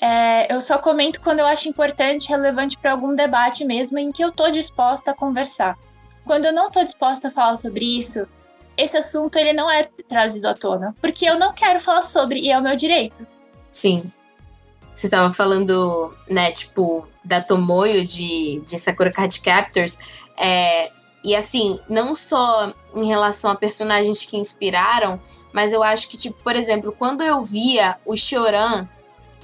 é, 0.04 0.52
eu 0.54 0.60
só 0.60 0.76
comento 0.76 1.18
quando 1.18 1.38
eu 1.38 1.46
acho 1.46 1.66
importante, 1.66 2.28
relevante 2.28 2.76
para 2.76 2.92
algum 2.92 3.14
debate 3.14 3.64
mesmo, 3.64 3.98
em 3.98 4.12
que 4.12 4.22
eu 4.22 4.30
tô 4.30 4.50
disposta 4.50 5.12
a 5.12 5.14
conversar. 5.14 5.78
Quando 6.26 6.44
eu 6.44 6.52
não 6.52 6.70
tô 6.70 6.84
disposta 6.84 7.28
a 7.28 7.30
falar 7.30 7.56
sobre 7.56 7.98
isso, 7.98 8.26
esse 8.76 8.98
assunto 8.98 9.38
ele 9.38 9.54
não 9.54 9.70
é 9.70 9.88
trazido 10.06 10.46
à 10.46 10.52
tona, 10.52 10.94
porque 11.00 11.24
eu 11.24 11.38
não 11.38 11.54
quero 11.54 11.80
falar 11.80 12.02
sobre 12.02 12.38
e 12.38 12.50
é 12.50 12.58
o 12.58 12.62
meu 12.62 12.76
direito. 12.76 13.26
Sim. 13.70 14.12
Você 14.92 15.08
tava 15.08 15.32
falando, 15.32 16.14
né, 16.28 16.52
tipo, 16.52 17.08
da 17.24 17.40
Tomoyo 17.40 18.04
de, 18.04 18.60
de 18.60 18.76
Sakura 18.76 19.10
Card 19.10 19.40
Captors. 19.40 19.98
É, 20.36 20.90
E 21.24 21.34
assim, 21.34 21.80
não 21.88 22.14
só 22.14 22.74
em 22.94 23.06
relação 23.06 23.50
a 23.50 23.54
personagens 23.54 24.22
que 24.26 24.36
inspiraram, 24.36 25.18
mas 25.50 25.72
eu 25.72 25.82
acho 25.82 26.10
que, 26.10 26.18
tipo, 26.18 26.36
por 26.44 26.54
exemplo, 26.54 26.94
quando 26.98 27.22
eu 27.22 27.42
via 27.42 27.96
o 28.04 28.14
Choran 28.14 28.86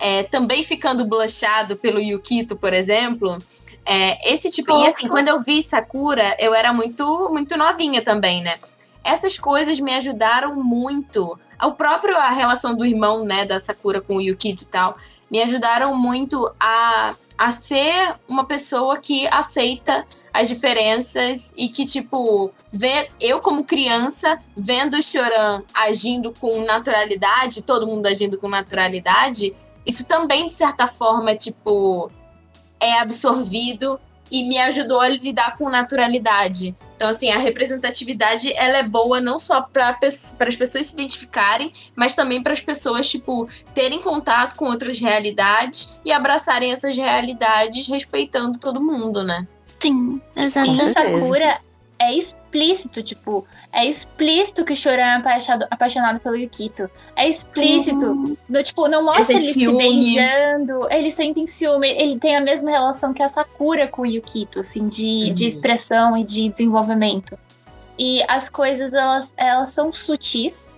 é, 0.01 0.23
também 0.23 0.63
ficando 0.63 1.05
blushado 1.05 1.77
pelo 1.77 2.01
Yukito, 2.01 2.57
por 2.57 2.73
exemplo, 2.73 3.39
é, 3.85 4.33
esse 4.33 4.51
tipo. 4.51 4.73
E 4.83 4.87
assim, 4.87 5.07
quando 5.07 5.29
eu 5.29 5.43
vi 5.43 5.63
Sakura, 5.63 6.35
eu 6.39 6.55
era 6.55 6.73
muito, 6.73 7.29
muito 7.31 7.57
novinha 7.57 8.03
também, 8.03 8.43
né? 8.43 8.59
Essas 9.05 9.39
coisas 9.39 9.79
me 9.79 9.95
ajudaram 9.95 10.55
muito. 10.55 11.39
O 11.63 11.73
próprio 11.73 12.17
a 12.17 12.31
relação 12.31 12.75
do 12.75 12.87
irmão, 12.87 13.25
né, 13.25 13.45
da 13.45 13.61
Sakura 13.61 14.01
com 14.01 14.17
o 14.17 14.21
Yukito 14.21 14.65
e 14.65 14.67
tal, 14.67 14.97
me 15.31 15.43
ajudaram 15.43 15.95
muito 15.95 16.51
a, 16.59 17.15
a 17.37 17.53
ser 17.53 18.17
uma 18.27 18.47
pessoa 18.47 18.97
que 18.97 19.27
aceita 19.29 20.07
as 20.33 20.49
diferenças 20.49 21.53
e 21.57 21.69
que, 21.69 21.85
tipo, 21.85 22.51
vê 22.73 23.11
eu 23.21 23.41
como 23.41 23.65
criança 23.65 24.39
vendo 24.57 24.97
o 24.97 25.03
Choran 25.03 25.63
agindo 25.75 26.33
com 26.33 26.65
naturalidade, 26.65 27.63
todo 27.63 27.87
mundo 27.87 28.07
agindo 28.07 28.39
com 28.39 28.49
naturalidade, 28.49 29.55
isso 29.91 30.07
também, 30.07 30.47
de 30.47 30.53
certa 30.53 30.87
forma, 30.87 31.35
tipo, 31.35 32.11
é 32.79 32.99
absorvido 33.01 34.01
e 34.31 34.45
me 34.45 34.57
ajudou 34.59 35.01
a 35.01 35.09
lidar 35.09 35.59
com 35.59 35.69
naturalidade. 35.69 36.75
Então, 36.95 37.09
assim, 37.09 37.31
a 37.31 37.39
representatividade, 37.39 38.53
ela 38.55 38.79
é 38.79 38.83
boa 38.83 39.21
não 39.21 39.39
só 39.39 39.61
para 39.61 39.99
as 40.01 40.57
pessoas 40.57 40.87
se 40.87 40.95
identificarem, 40.95 41.73
mas 41.97 42.15
também 42.15 42.41
para 42.41 42.53
as 42.53 42.61
pessoas, 42.61 43.11
tipo, 43.11 43.49
terem 43.75 44.01
contato 44.01 44.55
com 44.55 44.67
outras 44.67 45.01
realidades 45.01 46.01
e 46.05 46.13
abraçarem 46.13 46.71
essas 46.71 46.97
realidades 46.97 47.89
respeitando 47.89 48.59
todo 48.59 48.81
mundo, 48.81 49.25
né? 49.25 49.49
Sim, 49.81 50.21
exatamente. 50.37 50.93
Sakura 50.93 51.61
é 52.01 52.15
explícito, 52.15 53.03
tipo, 53.03 53.47
é 53.71 53.85
explícito 53.85 54.65
que 54.65 54.73
o 54.73 54.77
Choran 54.77 55.03
é 55.03 55.17
apaixonado, 55.17 55.67
apaixonado 55.71 56.19
pelo 56.21 56.35
Yukito. 56.35 56.89
É 57.15 57.29
explícito. 57.29 58.07
Uhum. 58.07 58.37
No, 58.49 58.63
tipo, 58.63 58.89
não 58.89 59.05
mostra 59.05 59.35
ele 59.35 59.43
se 59.43 59.67
beijando, 59.77 60.91
eles 60.91 61.13
sentem 61.15 61.47
ciúme. 61.47 61.89
Ele 61.91 62.19
tem 62.19 62.37
a 62.37 62.41
mesma 62.41 62.71
relação 62.71 63.13
que 63.13 63.23
a 63.23 63.29
Sakura 63.29 63.87
com 63.87 64.03
o 64.03 64.07
Yukito, 64.07 64.61
assim, 64.61 64.89
de, 64.89 65.27
Uhum. 65.29 65.35
de 65.35 65.47
expressão 65.47 66.17
e 66.17 66.25
de 66.25 66.49
desenvolvimento. 66.49 67.39
E 67.99 68.23
as 68.27 68.49
coisas, 68.49 68.95
elas, 68.95 69.35
elas 69.37 69.71
são 69.73 69.93
sutis, 69.93 70.71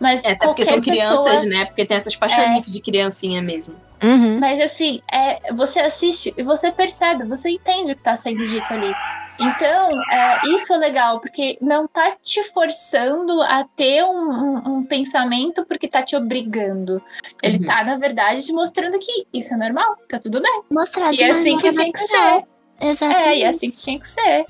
mas 0.00 0.20
É, 0.24 0.32
até 0.32 0.44
porque 0.46 0.64
são 0.64 0.80
crianças, 0.80 1.24
pessoa- 1.42 1.50
né? 1.50 1.64
Porque 1.66 1.84
tem 1.86 1.96
essas 1.96 2.16
paixonites 2.16 2.72
de 2.72 2.80
criancinha 2.80 3.40
mesmo. 3.40 3.76
Uhum. 4.02 4.40
Mas 4.40 4.60
assim, 4.60 5.00
é, 5.10 5.52
você 5.54 5.78
assiste 5.78 6.34
e 6.36 6.42
você 6.42 6.72
percebe, 6.72 7.24
você 7.24 7.48
entende 7.50 7.92
o 7.92 7.96
que 7.96 8.02
tá 8.02 8.16
sendo 8.16 8.44
dito 8.46 8.66
ali. 8.72 8.92
Então, 9.38 9.88
é, 10.12 10.46
isso 10.48 10.72
é 10.72 10.76
legal, 10.76 11.20
porque 11.20 11.58
não 11.60 11.88
tá 11.88 12.16
te 12.22 12.42
forçando 12.52 13.42
a 13.42 13.64
ter 13.76 14.04
um, 14.04 14.30
um- 14.30 14.76
um 14.78 14.84
pensamento 14.84 15.64
porque 15.66 15.88
tá 15.88 16.02
te 16.02 16.14
obrigando. 16.14 17.02
Ele 17.42 17.58
Uhum. 17.58 17.64
tá, 17.66 17.82
na 17.84 17.96
verdade, 17.96 18.44
te 18.44 18.52
mostrando 18.52 18.98
que 18.98 19.26
isso 19.32 19.52
é 19.54 19.56
normal, 19.56 19.96
tá 20.08 20.18
tudo 20.20 20.40
bem. 20.40 20.62
Mostrar 20.72 21.10
de 21.12 21.20
E 21.20 21.24
é 21.24 21.30
assim 21.30 21.58
que 21.58 21.70
tinha 21.72 21.92
que 21.92 21.98
ser. 21.98 22.44
Exatamente. 22.80 23.22
É, 23.28 23.36
e 23.38 23.42
é 23.42 23.48
assim 23.48 23.70
que 23.70 23.76
tinha 23.76 23.98
que 24.00 24.08
ser. 24.08 24.46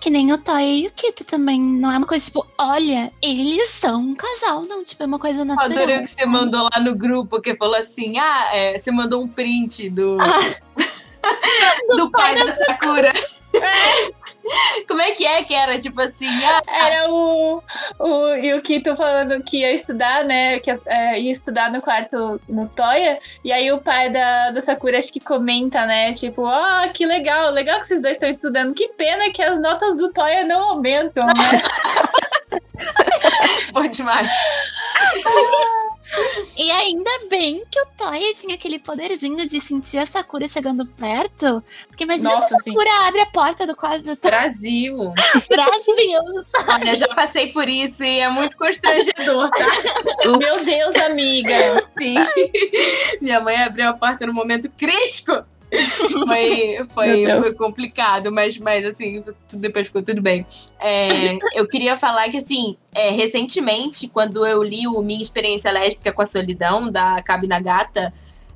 Que 0.00 0.10
nem 0.10 0.32
o 0.32 0.36
Toy 0.38 0.62
e 0.62 0.82
o 0.82 0.84
Yukito 0.86 1.22
também. 1.24 1.60
Não 1.60 1.90
é 1.92 1.96
uma 1.96 2.06
coisa 2.06 2.24
tipo, 2.24 2.44
olha, 2.58 3.12
eles 3.22 3.70
são 3.70 4.00
um 4.00 4.14
casal. 4.16 4.62
Não, 4.62 4.82
tipo, 4.82 5.00
é 5.02 5.06
uma 5.06 5.18
coisa 5.18 5.44
natural. 5.44 5.70
Adorei 5.70 5.98
o 5.98 6.00
que 6.00 6.08
você 6.08 6.26
mandou 6.26 6.68
lá 6.72 6.80
no 6.80 6.92
grupo, 6.94 7.40
que 7.40 7.54
falou 7.56 7.76
assim: 7.76 8.18
ah, 8.18 8.48
é, 8.52 8.76
você 8.76 8.90
mandou 8.90 9.22
um 9.22 9.28
print 9.28 9.88
do, 9.90 10.16
do 11.96 12.10
pai 12.10 12.34
da 12.34 12.46
Sakura. 12.52 13.12
Como 14.88 15.00
é 15.00 15.12
que 15.12 15.24
é 15.24 15.42
que 15.44 15.54
era? 15.54 15.78
Tipo 15.78 16.00
assim, 16.00 16.28
ah, 16.44 16.62
Era 16.66 17.10
o, 17.10 17.62
o 17.98 18.34
Yukito 18.34 18.96
falando 18.96 19.42
que 19.42 19.58
ia 19.58 19.72
estudar, 19.72 20.24
né? 20.24 20.58
Que 20.58 20.70
é, 20.86 21.20
ia 21.20 21.30
estudar 21.30 21.70
no 21.70 21.80
quarto 21.80 22.40
no 22.48 22.68
Toya. 22.68 23.18
E 23.44 23.52
aí 23.52 23.70
o 23.70 23.78
pai 23.78 24.10
da, 24.10 24.50
da 24.50 24.60
Sakura 24.60 24.98
acho 24.98 25.12
que 25.12 25.20
comenta, 25.20 25.86
né? 25.86 26.12
Tipo, 26.12 26.42
ó, 26.42 26.88
que 26.88 27.06
legal, 27.06 27.50
legal 27.50 27.80
que 27.80 27.86
vocês 27.86 28.02
dois 28.02 28.16
estão 28.16 28.28
estudando. 28.28 28.74
Que 28.74 28.88
pena 28.88 29.30
que 29.30 29.42
as 29.42 29.60
notas 29.60 29.96
do 29.96 30.12
Toya 30.12 30.44
não 30.44 30.70
aumentam, 30.70 31.24
né? 31.26 31.58
foi 33.72 33.88
demais. 33.88 34.28
E 36.56 36.70
ainda 36.70 37.10
bem 37.30 37.64
que 37.70 37.80
o 37.80 37.86
Toy 37.96 38.34
tinha 38.34 38.54
aquele 38.54 38.78
poderzinho 38.78 39.46
de 39.46 39.60
sentir 39.60 39.98
a 39.98 40.06
Sakura 40.06 40.46
chegando 40.46 40.84
perto. 40.86 41.62
Porque 41.88 42.04
imagina 42.04 42.30
Nossa, 42.30 42.48
se 42.48 42.54
a 42.54 42.58
Sakura 42.58 42.90
abre 43.08 43.20
a 43.20 43.26
porta 43.26 43.66
do 43.66 43.74
quarto 43.74 44.02
do 44.04 44.16
Toy 44.16 44.30
Brasil. 44.30 44.96
Brasil. 45.48 46.20
Olha, 46.68 46.96
já 46.96 47.08
passei 47.08 47.52
por 47.52 47.68
isso 47.68 48.04
e 48.04 48.20
é 48.20 48.28
muito 48.28 48.56
constrangedor, 48.56 49.50
tá? 49.50 49.66
Meu 50.38 50.38
Deus, 50.38 50.96
amiga. 51.06 51.88
Sim. 51.98 52.16
Minha 53.20 53.40
mãe 53.40 53.62
abriu 53.62 53.88
a 53.88 53.94
porta 53.94 54.26
no 54.26 54.34
momento 54.34 54.70
crítico. 54.70 55.44
Foi, 56.26 56.84
foi, 56.92 57.24
foi 57.24 57.54
complicado, 57.54 58.30
mas, 58.30 58.58
mas 58.58 58.84
assim, 58.84 59.24
depois 59.54 59.86
ficou 59.86 60.02
tudo 60.02 60.20
bem. 60.20 60.46
É, 60.78 61.38
eu 61.54 61.66
queria 61.66 61.96
falar 61.96 62.28
que, 62.28 62.36
assim, 62.36 62.76
é, 62.94 63.10
recentemente, 63.10 64.06
quando 64.06 64.46
eu 64.46 64.62
li 64.62 64.86
o 64.86 65.00
Minha 65.00 65.22
Experiência 65.22 65.72
Lésbica 65.72 66.12
com 66.12 66.20
a 66.20 66.26
Solidão, 66.26 66.90
da 66.90 67.22
Kabi 67.22 67.46
Nagata, 67.46 68.12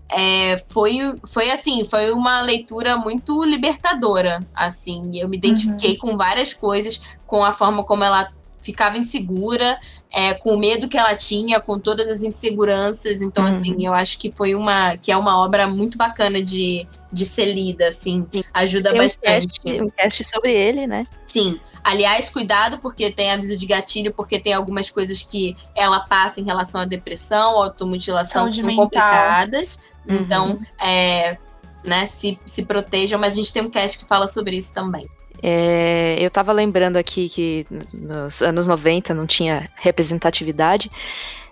é, 0.09 0.59
foi, 0.69 0.99
foi 1.27 1.51
assim, 1.51 1.85
foi 1.85 2.13
uma 2.13 2.41
leitura 2.43 2.97
muito 2.97 3.43
libertadora, 3.45 4.41
assim. 4.55 5.11
Eu 5.15 5.29
me 5.29 5.37
identifiquei 5.37 5.97
com 5.97 6.17
várias 6.17 6.53
coisas, 6.53 7.01
com 7.27 7.45
a 7.45 7.53
forma 7.53 7.83
como 7.83 8.05
ela 8.05 8.31
ficava 8.67 8.99
insegura, 8.99 9.79
é, 10.13 10.35
com 10.35 10.55
o 10.55 10.59
medo 10.59 10.89
que 10.89 10.99
ela 10.99 11.15
tinha, 11.15 11.59
com 11.61 11.79
todas 11.79 12.09
as 12.09 12.23
inseguranças. 12.23 13.23
Então, 13.23 13.45
Uhum. 13.45 13.51
assim, 13.51 13.87
eu 13.87 13.95
acho 13.95 14.19
que 14.19 14.31
foi 14.35 14.55
uma 14.55 14.97
que 14.97 15.11
é 15.13 15.17
uma 15.17 15.39
obra 15.43 15.67
muito 15.69 15.97
bacana 15.97 16.43
de, 16.43 16.87
de 17.13 17.25
ser 17.25 17.47
lida, 17.55 17.89
assim, 17.89 18.27
Sim. 18.33 18.43
ajuda 18.53 18.91
Tem 18.91 19.01
um 19.01 19.05
bastante. 19.05 19.61
cast, 19.61 19.83
um 19.83 19.91
cast 19.91 20.25
sobre 20.25 20.53
ele, 20.53 20.87
né? 20.87 21.07
Sim. 21.25 21.61
Aliás, 21.85 22.29
cuidado, 22.29 22.79
porque 22.79 23.13
tem 23.13 23.31
aviso 23.31 23.57
de 23.57 23.65
gatilho, 23.65 24.13
porque 24.13 24.41
tem 24.41 24.53
algumas 24.53 24.91
coisas 24.91 25.23
que 25.23 25.55
ela 25.75 26.01
passa 26.01 26.41
em 26.41 26.45
relação 26.45 26.81
à 26.81 26.85
depressão, 26.85 27.63
automutilação, 27.63 28.43
Saúde 28.43 28.59
que 28.61 28.67
são 28.67 28.75
mental. 28.75 28.85
complicadas. 28.87 29.93
Uhum. 30.05 30.17
Então, 30.17 30.59
é, 30.81 31.39
né, 31.85 32.05
se, 32.07 32.41
se 32.45 32.65
protejam, 32.65 33.21
mas 33.21 33.35
a 33.35 33.37
gente 33.37 33.53
tem 33.53 33.63
um 33.63 33.71
cast 33.71 33.99
que 33.99 34.05
fala 34.05 34.27
sobre 34.27 34.57
isso 34.57 34.75
também. 34.75 35.07
É, 35.43 36.17
eu 36.19 36.31
tava 36.31 36.53
lembrando 36.53 36.97
aqui 36.97 37.29
que 37.29 37.67
nos 37.93 38.43
anos 38.43 38.67
90 38.67 39.15
não 39.15 39.27
tinha 39.27 39.69
representatividade. 39.77 40.91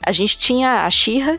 A 0.05 0.13
gente 0.13 0.39
tinha 0.39 0.85
a 0.85 0.91
She-Ra, 0.91 1.39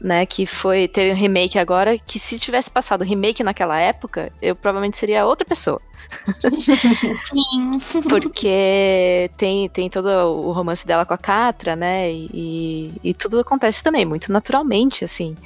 né, 0.00 0.24
que 0.24 0.46
foi 0.46 0.86
teve 0.86 1.12
um 1.12 1.16
remake 1.16 1.58
agora, 1.58 1.98
que 1.98 2.18
se 2.18 2.38
tivesse 2.38 2.70
passado 2.70 3.00
o 3.00 3.04
remake 3.04 3.42
naquela 3.42 3.78
época, 3.78 4.32
eu 4.40 4.54
provavelmente 4.54 4.96
seria 4.96 5.26
outra 5.26 5.44
pessoa. 5.44 5.80
Sim. 6.38 8.02
Porque 8.08 9.30
tem, 9.36 9.68
tem 9.68 9.90
todo 9.90 10.06
o 10.08 10.52
romance 10.52 10.86
dela 10.86 11.04
com 11.04 11.14
a 11.14 11.18
Catra, 11.18 11.74
né? 11.74 12.10
E, 12.10 12.30
e, 12.32 13.10
e 13.10 13.14
tudo 13.14 13.40
acontece 13.40 13.82
também, 13.82 14.04
muito 14.04 14.32
naturalmente, 14.32 15.04
assim. 15.04 15.36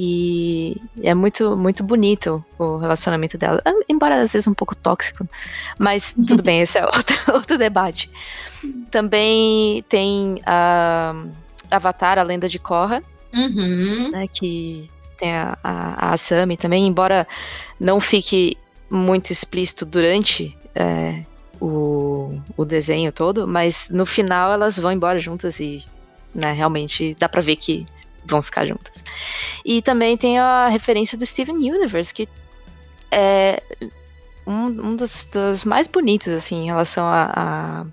E 0.00 0.76
é 1.02 1.12
muito, 1.12 1.56
muito 1.56 1.82
bonito 1.82 2.44
o 2.56 2.76
relacionamento 2.76 3.36
dela. 3.36 3.60
Embora 3.88 4.20
às 4.22 4.32
vezes 4.32 4.46
um 4.46 4.54
pouco 4.54 4.76
tóxico. 4.76 5.28
Mas 5.76 6.14
tudo 6.28 6.40
bem, 6.40 6.60
esse 6.60 6.78
é 6.78 6.84
outro, 6.84 7.16
outro 7.34 7.58
debate. 7.58 8.08
Também 8.92 9.82
tem 9.88 10.40
a 10.46 11.16
Avatar, 11.68 12.16
a 12.16 12.22
lenda 12.22 12.48
de 12.48 12.60
Korra, 12.60 13.02
Uhum. 13.34 14.10
né? 14.12 14.26
Que 14.32 14.88
tem 15.18 15.32
a, 15.34 15.58
a, 15.64 16.06
a 16.10 16.12
Asami 16.12 16.56
também, 16.56 16.86
embora 16.86 17.26
não 17.80 18.00
fique 18.00 18.56
muito 18.88 19.32
explícito 19.32 19.84
durante 19.84 20.56
é, 20.76 21.24
o, 21.60 22.38
o 22.56 22.64
desenho 22.64 23.10
todo, 23.10 23.46
mas 23.48 23.90
no 23.90 24.06
final 24.06 24.52
elas 24.52 24.78
vão 24.78 24.92
embora 24.92 25.18
juntas 25.20 25.58
e 25.58 25.84
né, 26.32 26.52
realmente 26.52 27.16
dá 27.18 27.28
pra 27.28 27.42
ver 27.42 27.56
que 27.56 27.86
vão 28.28 28.42
ficar 28.42 28.66
juntas. 28.66 29.02
E 29.64 29.82
também 29.82 30.16
tem 30.16 30.38
a 30.38 30.68
referência 30.68 31.16
do 31.16 31.26
Steven 31.26 31.56
Universe, 31.56 32.12
que 32.12 32.28
é 33.10 33.62
um, 34.46 34.66
um 34.66 34.96
dos, 34.96 35.28
dos 35.32 35.64
mais 35.64 35.86
bonitos, 35.86 36.32
assim, 36.32 36.62
em 36.62 36.66
relação 36.66 37.06
a, 37.06 37.32
a, 37.36 37.86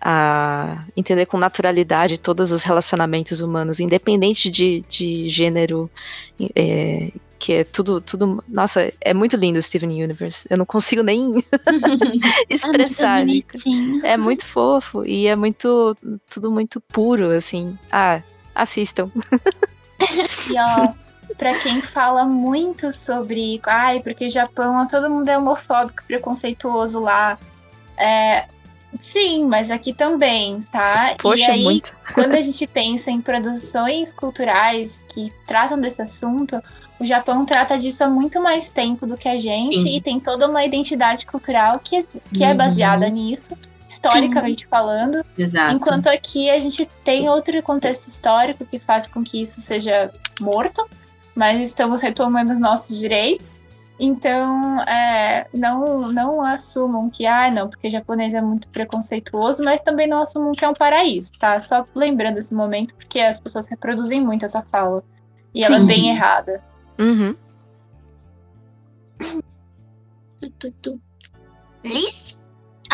a 0.00 0.84
entender 0.96 1.26
com 1.26 1.38
naturalidade 1.38 2.18
todos 2.18 2.52
os 2.52 2.62
relacionamentos 2.62 3.40
humanos, 3.40 3.80
independente 3.80 4.50
de, 4.50 4.84
de 4.88 5.28
gênero, 5.28 5.90
é, 6.54 7.10
que 7.42 7.54
é 7.54 7.64
tudo, 7.64 8.00
tudo. 8.00 8.42
Nossa, 8.46 8.92
é 9.00 9.12
muito 9.12 9.36
lindo 9.36 9.58
o 9.58 9.62
Steven 9.62 10.02
Universe. 10.02 10.46
Eu 10.48 10.56
não 10.56 10.64
consigo 10.64 11.02
nem 11.02 11.44
expressar. 12.48 13.22
É 13.22 13.24
muito. 13.24 13.58
É 14.04 14.16
muito 14.16 14.46
fofo 14.46 15.04
e 15.04 15.26
é 15.26 15.34
muito. 15.34 15.96
Tudo 16.30 16.52
muito 16.52 16.80
puro, 16.80 17.30
assim. 17.30 17.76
Ah, 17.90 18.22
assistam. 18.54 19.10
E 20.50 20.54
ó, 20.58 20.92
pra 21.38 21.58
quem 21.60 21.80
fala 21.80 22.24
muito 22.24 22.92
sobre. 22.92 23.60
Ai, 23.64 24.00
porque 24.02 24.28
Japão, 24.28 24.86
todo 24.88 25.08
mundo 25.08 25.28
é 25.28 25.38
homofóbico, 25.38 26.02
preconceituoso 26.06 26.98
lá. 27.00 27.38
É, 27.96 28.46
sim, 29.00 29.46
mas 29.46 29.70
aqui 29.70 29.92
também, 29.92 30.58
tá? 30.72 31.14
Poxa, 31.18 31.44
e 31.44 31.50
aí, 31.50 31.62
muito. 31.62 31.94
quando 32.14 32.34
a 32.34 32.40
gente 32.40 32.66
pensa 32.66 33.10
em 33.10 33.20
produções 33.20 34.12
culturais 34.12 35.04
que 35.10 35.32
tratam 35.46 35.80
desse 35.80 36.02
assunto, 36.02 36.60
o 36.98 37.06
Japão 37.06 37.46
trata 37.46 37.78
disso 37.78 38.02
há 38.02 38.08
muito 38.08 38.42
mais 38.42 38.70
tempo 38.70 39.06
do 39.06 39.16
que 39.16 39.28
a 39.28 39.38
gente 39.38 39.80
Sim. 39.80 39.96
e 39.96 40.00
tem 40.00 40.18
toda 40.18 40.48
uma 40.48 40.64
identidade 40.64 41.24
cultural 41.26 41.78
que, 41.78 42.04
que 42.34 42.42
é 42.44 42.50
Uhum. 42.50 42.56
baseada 42.56 43.08
nisso, 43.08 43.56
historicamente 43.92 44.66
falando. 44.66 45.24
Exato. 45.36 45.76
Enquanto 45.76 46.06
aqui 46.08 46.48
a 46.48 46.58
gente 46.58 46.88
tem 47.04 47.28
outro 47.28 47.62
contexto 47.62 48.08
histórico 48.08 48.64
que 48.64 48.78
faz 48.78 49.06
com 49.06 49.22
que 49.22 49.42
isso 49.42 49.60
seja 49.60 50.10
morto, 50.40 50.88
mas 51.34 51.66
estamos 51.66 52.00
retomando 52.00 52.52
os 52.52 52.58
nossos 52.58 52.98
direitos. 52.98 53.58
Então, 54.00 54.80
é, 54.82 55.46
não, 55.54 56.10
não 56.10 56.44
assumam 56.44 57.08
que, 57.08 57.26
ah, 57.26 57.50
não, 57.50 57.68
porque 57.68 57.90
japonês 57.90 58.34
é 58.34 58.40
muito 58.40 58.66
preconceituoso, 58.68 59.62
mas 59.62 59.80
também 59.82 60.08
não 60.08 60.22
assumam 60.22 60.52
que 60.52 60.64
é 60.64 60.68
um 60.68 60.74
paraíso, 60.74 61.30
tá? 61.38 61.60
Só 61.60 61.86
lembrando 61.94 62.38
esse 62.38 62.52
momento, 62.52 62.94
porque 62.94 63.20
as 63.20 63.38
pessoas 63.38 63.68
reproduzem 63.68 64.20
muito 64.20 64.44
essa 64.44 64.62
fala. 64.62 65.04
E 65.54 65.64
ela 65.64 65.76
é 65.76 65.80
Sim. 65.80 65.86
bem 65.86 66.08
errada. 66.08 66.60
Uhum. 66.98 67.36
Liz? 71.84 72.41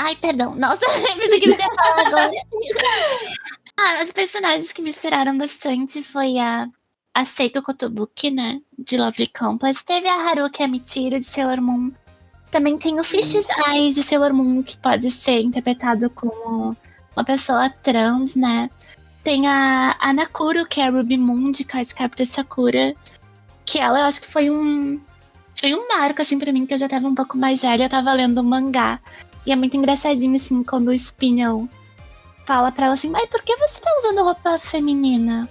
Ai, 0.01 0.15
perdão. 0.15 0.55
Nossa, 0.55 0.79
pensei 1.19 1.41
que 1.41 1.51
você 1.51 1.62
ia 1.62 1.75
falar 1.75 2.07
agora. 2.07 2.31
ah, 3.81 4.05
os 4.05 4.12
personagens 4.12 4.73
que 4.73 4.81
me 4.81 4.91
inspiraram 4.91 5.37
bastante 5.37 6.05
foi 6.05 6.39
a, 6.39 6.69
a 7.12 7.25
Seiko 7.25 7.61
Kotobuki, 7.61 8.31
né? 8.31 8.61
De 8.79 8.97
Love 8.97 9.27
Complex. 9.27 9.83
Teve 9.83 10.07
a 10.09 10.29
Haruki 10.29 10.62
Amichiro, 10.62 11.19
de 11.19 11.25
Sailor 11.25 11.61
Moon. 11.61 11.91
Também 12.53 12.79
tem 12.79 13.01
o 13.01 13.05
Fish's 13.05 13.49
Eyes, 13.69 13.97
de 13.97 14.05
Sailor 14.05 14.33
Moon, 14.33 14.62
que 14.62 14.77
pode 14.77 15.11
ser 15.11 15.41
interpretado 15.41 16.09
como 16.11 16.77
uma 17.16 17.25
pessoa 17.25 17.69
trans, 17.69 18.37
né? 18.37 18.70
Tem 19.25 19.49
a, 19.49 19.97
a 19.99 20.12
Nakuro, 20.12 20.65
que 20.65 20.81
é 20.81 20.87
a 20.87 20.91
Ruby 20.91 21.19
Moon, 21.19 21.51
de 21.51 21.65
Cardcaptor 21.65 22.25
Sakura. 22.25 22.95
Que 23.66 23.81
ela, 23.81 23.99
eu 23.99 24.05
acho 24.05 24.20
que 24.20 24.31
foi 24.31 24.49
um 24.49 25.01
foi 25.61 25.75
um 25.75 25.89
marco, 25.89 26.23
assim, 26.23 26.39
pra 26.39 26.53
mim, 26.53 26.65
que 26.65 26.73
eu 26.73 26.79
já 26.79 26.89
tava 26.89 27.09
um 27.09 27.15
pouco 27.16 27.37
mais 27.37 27.62
velha, 27.62 27.85
eu 27.85 27.89
tava 27.89 28.12
lendo 28.12 28.39
o 28.39 28.45
mangá. 28.45 29.01
E 29.49 29.53
é 29.53 29.57
muito 29.57 29.75
engraçadinho, 29.79 30.37
assim, 30.37 30.62
quando 30.62 30.89
o 30.89 30.93
Spinel 30.93 31.66
fala 32.45 32.70
pra 32.70 32.85
ela 32.85 32.93
assim, 32.95 33.11
ai, 33.15 33.27
por 33.29 33.41
que 33.43 33.57
você 33.57 33.81
tá 33.81 33.91
usando 33.99 34.23
roupa 34.23 34.59
feminina? 34.59 35.49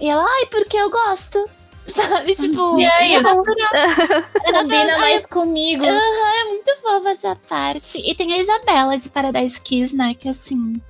E 0.00 0.10
ela, 0.10 0.24
ai, 0.24 0.46
porque 0.46 0.76
eu 0.76 0.90
gosto. 0.90 1.48
Sabe, 1.86 2.34
tipo... 2.34 2.80
E 2.80 2.84
é 2.84 3.16
isso. 3.16 3.30
Combina 3.32 4.92
Ai, 4.92 4.98
mais 4.98 5.26
comigo. 5.26 5.84
é 5.84 6.44
muito 6.46 6.76
fofa 6.82 7.10
essa 7.10 7.36
parte. 7.48 7.98
E 8.04 8.12
tem 8.12 8.32
a 8.32 8.38
Isabela 8.38 8.98
de 8.98 9.08
Paradise 9.08 9.60
Kiss, 9.60 9.94
né, 9.96 10.14
que 10.14 10.28
assim... 10.28 10.82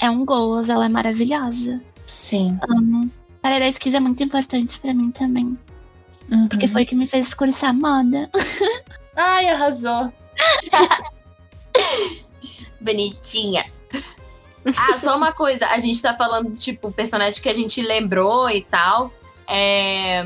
É 0.00 0.10
um 0.10 0.24
gozo, 0.24 0.72
ela 0.72 0.86
é 0.86 0.88
maravilhosa. 0.88 1.80
Sim. 2.08 2.58
Amo. 2.76 3.08
Paradise 3.40 3.78
Kiss 3.78 3.96
é 3.96 4.00
muito 4.00 4.20
importante 4.24 4.80
pra 4.80 4.92
mim 4.92 5.12
também. 5.12 5.56
Porque 6.50 6.66
Uhum. 6.66 6.72
foi 6.72 6.84
que 6.84 6.96
me 6.96 7.06
fez 7.06 7.32
cursar 7.34 7.72
moda. 7.72 8.28
Ai, 9.16 9.48
arrasou. 9.48 10.12
Bonitinha. 12.80 13.64
Ah, 14.76 14.96
só 14.96 15.16
uma 15.16 15.32
coisa. 15.32 15.66
A 15.66 15.78
gente 15.78 16.00
tá 16.00 16.14
falando, 16.14 16.52
tipo, 16.52 16.90
personagens 16.90 17.38
que 17.38 17.48
a 17.48 17.54
gente 17.54 17.82
lembrou 17.82 18.48
e 18.50 18.62
tal. 18.62 19.12
É... 19.46 20.24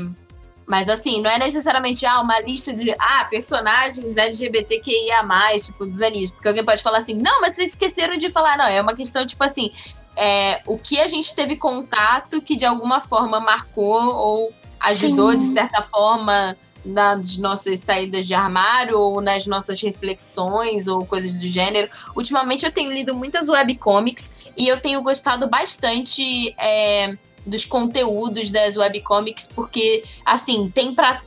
Mas 0.65 0.87
assim, 0.87 1.19
não 1.19 1.31
é 1.31 1.39
necessariamente 1.39 2.05
ah, 2.05 2.21
uma 2.21 2.39
lista 2.41 2.71
de 2.71 2.91
ah, 2.91 3.25
personagens 3.25 4.17
LGBTQIA, 4.17 5.27
tipo, 5.65 5.85
dos 5.85 6.01
animes. 6.01 6.29
Porque 6.29 6.47
alguém 6.47 6.63
pode 6.63 6.83
falar 6.83 6.99
assim, 6.99 7.15
não, 7.15 7.41
mas 7.41 7.55
vocês 7.55 7.69
esqueceram 7.69 8.17
de 8.17 8.29
falar. 8.29 8.55
Não, 8.55 8.67
é 8.67 8.79
uma 8.79 8.93
questão, 8.93 9.25
tipo 9.25 9.43
assim, 9.43 9.71
é, 10.15 10.61
o 10.67 10.77
que 10.77 10.99
a 10.99 11.07
gente 11.07 11.33
teve 11.33 11.55
contato 11.55 12.41
que 12.41 12.55
de 12.55 12.65
alguma 12.65 12.99
forma 12.99 13.39
marcou 13.39 14.15
ou 14.15 14.53
ajudou, 14.79 15.31
Sim. 15.31 15.37
de 15.39 15.45
certa 15.45 15.81
forma, 15.81 16.55
nas 16.85 17.37
nossas 17.37 17.79
saídas 17.79 18.25
de 18.25 18.33
armário 18.33 18.99
ou 18.99 19.21
nas 19.21 19.45
nossas 19.45 19.81
reflexões 19.81 20.87
ou 20.87 21.05
coisas 21.05 21.39
do 21.39 21.47
gênero. 21.47 21.89
Ultimamente 22.15 22.65
eu 22.65 22.71
tenho 22.71 22.91
lido 22.91 23.13
muitas 23.15 23.49
webcomics 23.49 24.49
e 24.57 24.67
eu 24.67 24.79
tenho 24.79 25.01
gostado 25.01 25.47
bastante 25.47 26.53
é, 26.57 27.17
dos 27.45 27.65
conteúdos 27.65 28.49
das 28.49 28.77
webcomics, 28.77 29.49
porque, 29.53 30.03
assim, 30.25 30.69
tem 30.69 30.93
para 30.93 31.21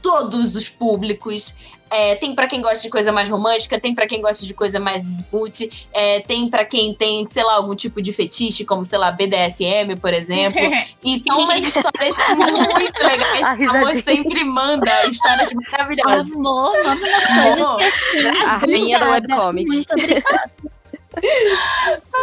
todos 0.00 0.54
os 0.54 0.68
públicos. 0.68 1.54
É, 1.94 2.16
tem 2.16 2.34
pra 2.34 2.48
quem 2.48 2.60
gosta 2.60 2.82
de 2.82 2.90
coisa 2.90 3.12
mais 3.12 3.28
romântica, 3.28 3.78
tem 3.78 3.94
pra 3.94 4.04
quem 4.04 4.20
gosta 4.20 4.44
de 4.44 4.52
coisa 4.52 4.80
mais 4.80 5.04
smooth, 5.04 5.70
é, 5.92 6.18
tem 6.18 6.50
pra 6.50 6.64
quem 6.64 6.92
tem, 6.92 7.24
sei 7.28 7.44
lá, 7.44 7.54
algum 7.54 7.72
tipo 7.76 8.02
de 8.02 8.12
fetiche, 8.12 8.64
como, 8.64 8.84
sei 8.84 8.98
lá, 8.98 9.12
BDSM, 9.12 9.94
por 10.00 10.12
exemplo. 10.12 10.60
E 11.04 11.18
são 11.18 11.38
umas 11.38 11.60
histórias 11.60 12.16
muito 12.34 13.02
legais. 13.02 13.46
A 13.46 13.52
Amor 13.52 13.92
sempre 14.02 14.42
manda 14.42 15.06
histórias 15.06 15.52
maravilhosas. 15.52 16.32
Amor, 16.32 16.72
manda 16.82 17.06
umas 17.06 17.26
coisas 17.26 17.60
Amor. 17.60 17.76
que. 17.76 18.26
A 18.26 18.56
rainha 18.56 18.98
do 18.98 19.10
webcomic. 19.10 19.66
Muito 19.66 19.92
obrigada. 19.92 20.50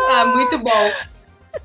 Ah, 0.10 0.26
muito 0.26 0.58
bom. 0.58 0.92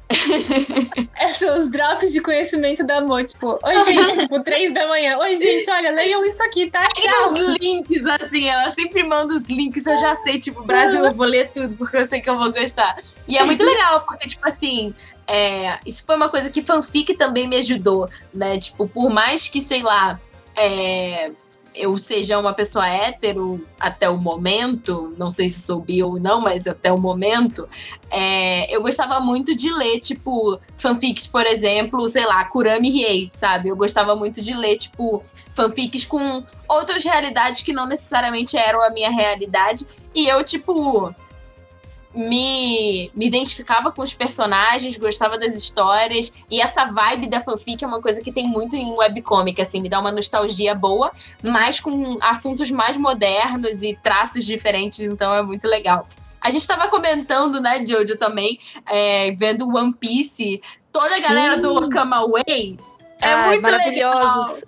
É, 1.18 1.32
são 1.34 1.58
os 1.58 1.70
drops 1.70 2.12
de 2.12 2.20
conhecimento 2.20 2.84
da 2.84 3.00
Mo, 3.00 3.22
tipo, 3.24 3.58
oi 3.62 3.84
gente, 3.84 4.20
tipo, 4.20 4.42
três 4.42 4.72
da 4.72 4.86
manhã. 4.86 5.16
Oi, 5.18 5.36
gente, 5.36 5.70
olha, 5.70 5.90
leiam 5.90 6.24
isso 6.24 6.42
aqui, 6.42 6.70
tá? 6.70 6.86
Tem 6.94 7.04
os 7.26 7.56
links, 7.60 8.04
assim, 8.06 8.48
ela 8.48 8.70
sempre 8.70 9.02
manda 9.02 9.34
os 9.34 9.42
links, 9.42 9.86
eu 9.86 9.98
já 9.98 10.14
sei, 10.16 10.38
tipo, 10.38 10.62
Brasil, 10.62 11.04
eu 11.04 11.12
vou 11.12 11.26
ler 11.26 11.50
tudo, 11.52 11.74
porque 11.76 11.96
eu 11.96 12.06
sei 12.06 12.20
que 12.20 12.28
eu 12.28 12.36
vou 12.36 12.52
gostar. 12.52 12.96
E 13.26 13.36
é 13.36 13.44
muito 13.44 13.62
legal, 13.62 14.02
porque, 14.02 14.28
tipo 14.28 14.46
assim, 14.46 14.94
é, 15.26 15.78
isso 15.84 16.04
foi 16.04 16.16
uma 16.16 16.28
coisa 16.28 16.50
que 16.50 16.62
fanfic 16.62 17.14
também 17.14 17.48
me 17.48 17.56
ajudou, 17.56 18.08
né? 18.32 18.58
Tipo, 18.58 18.86
por 18.86 19.10
mais 19.10 19.48
que, 19.48 19.60
sei 19.60 19.82
lá, 19.82 20.20
é, 20.54 21.30
eu 21.76 21.96
seja 21.98 22.38
uma 22.38 22.54
pessoa 22.54 22.88
hétero 22.88 23.64
até 23.78 24.08
o 24.08 24.16
momento, 24.16 25.14
não 25.18 25.30
sei 25.30 25.48
se 25.48 25.60
sou 25.60 25.80
bi 25.80 26.02
ou 26.02 26.18
não, 26.18 26.40
mas 26.40 26.66
até 26.66 26.90
o 26.90 26.98
momento, 26.98 27.68
é, 28.10 28.74
eu 28.74 28.80
gostava 28.80 29.20
muito 29.20 29.54
de 29.54 29.72
ler, 29.72 30.00
tipo, 30.00 30.58
fanfics, 30.76 31.26
por 31.26 31.46
exemplo, 31.46 32.08
sei 32.08 32.24
lá, 32.24 32.44
Kurami 32.44 32.90
Riei, 32.90 33.30
sabe? 33.32 33.68
Eu 33.68 33.76
gostava 33.76 34.16
muito 34.16 34.40
de 34.40 34.54
ler, 34.54 34.76
tipo, 34.76 35.22
fanfics 35.54 36.04
com 36.04 36.42
outras 36.68 37.04
realidades 37.04 37.62
que 37.62 37.72
não 37.72 37.86
necessariamente 37.86 38.56
eram 38.56 38.82
a 38.82 38.90
minha 38.90 39.10
realidade. 39.10 39.86
E 40.14 40.26
eu, 40.26 40.42
tipo, 40.42 41.14
me, 42.16 43.10
me 43.14 43.26
identificava 43.26 43.92
com 43.92 44.02
os 44.02 44.14
personagens, 44.14 44.96
gostava 44.96 45.38
das 45.38 45.54
histórias. 45.54 46.32
E 46.50 46.60
essa 46.60 46.86
vibe 46.86 47.28
da 47.28 47.42
fanfic 47.42 47.84
é 47.84 47.86
uma 47.86 48.00
coisa 48.00 48.22
que 48.22 48.32
tem 48.32 48.48
muito 48.48 48.74
em 48.74 48.96
webcomic, 48.96 49.60
assim, 49.60 49.82
me 49.82 49.88
dá 49.88 50.00
uma 50.00 50.10
nostalgia 50.10 50.74
boa, 50.74 51.12
mas 51.42 51.78
com 51.78 52.16
assuntos 52.22 52.70
mais 52.70 52.96
modernos 52.96 53.82
e 53.82 53.94
traços 54.02 54.46
diferentes, 54.46 55.00
então 55.00 55.32
é 55.34 55.42
muito 55.42 55.68
legal. 55.68 56.08
A 56.40 56.50
gente 56.50 56.66
tava 56.66 56.88
comentando, 56.88 57.60
né, 57.60 57.84
Jojo, 57.84 58.16
também, 58.16 58.58
é, 58.86 59.32
vendo 59.32 59.68
One 59.68 59.92
Piece, 59.92 60.60
toda 60.90 61.14
a 61.16 61.20
galera 61.20 61.58
do 61.58 61.74
Okama 61.74 62.26
Way. 62.28 62.78
É 63.20 63.32
Ai, 63.32 63.48
muito 63.48 63.62
maravilhosos. 63.62 64.62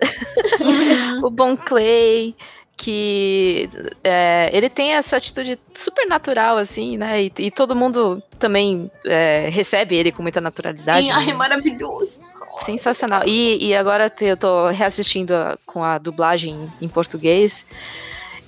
legal. 0.59 1.23
o 1.23 1.29
Bon 1.29 1.55
Clay, 1.55 2.35
que 2.81 3.69
é, 4.01 4.49
ele 4.53 4.69
tem 4.69 4.93
essa 4.93 5.17
atitude 5.17 5.59
super 5.75 6.07
natural, 6.07 6.57
assim, 6.57 6.97
né? 6.97 7.23
E, 7.23 7.33
e 7.37 7.51
todo 7.51 7.75
mundo 7.75 8.23
também 8.39 8.89
é, 9.05 9.49
recebe 9.51 9.97
ele 9.97 10.13
com 10.13 10.21
muita 10.21 10.39
naturalidade. 10.39 11.01
Sim, 11.05 11.11
ai, 11.11 11.25
né? 11.25 11.31
é 11.33 11.35
maravilhoso. 11.35 12.23
Sensacional. 12.59 13.23
E, 13.25 13.67
e 13.67 13.75
agora 13.75 14.11
eu 14.21 14.37
tô 14.37 14.69
reassistindo 14.69 15.35
a- 15.35 15.57
com 15.65 15.83
a 15.83 15.97
dublagem 15.97 16.71
em 16.81 16.87
português. 16.87 17.65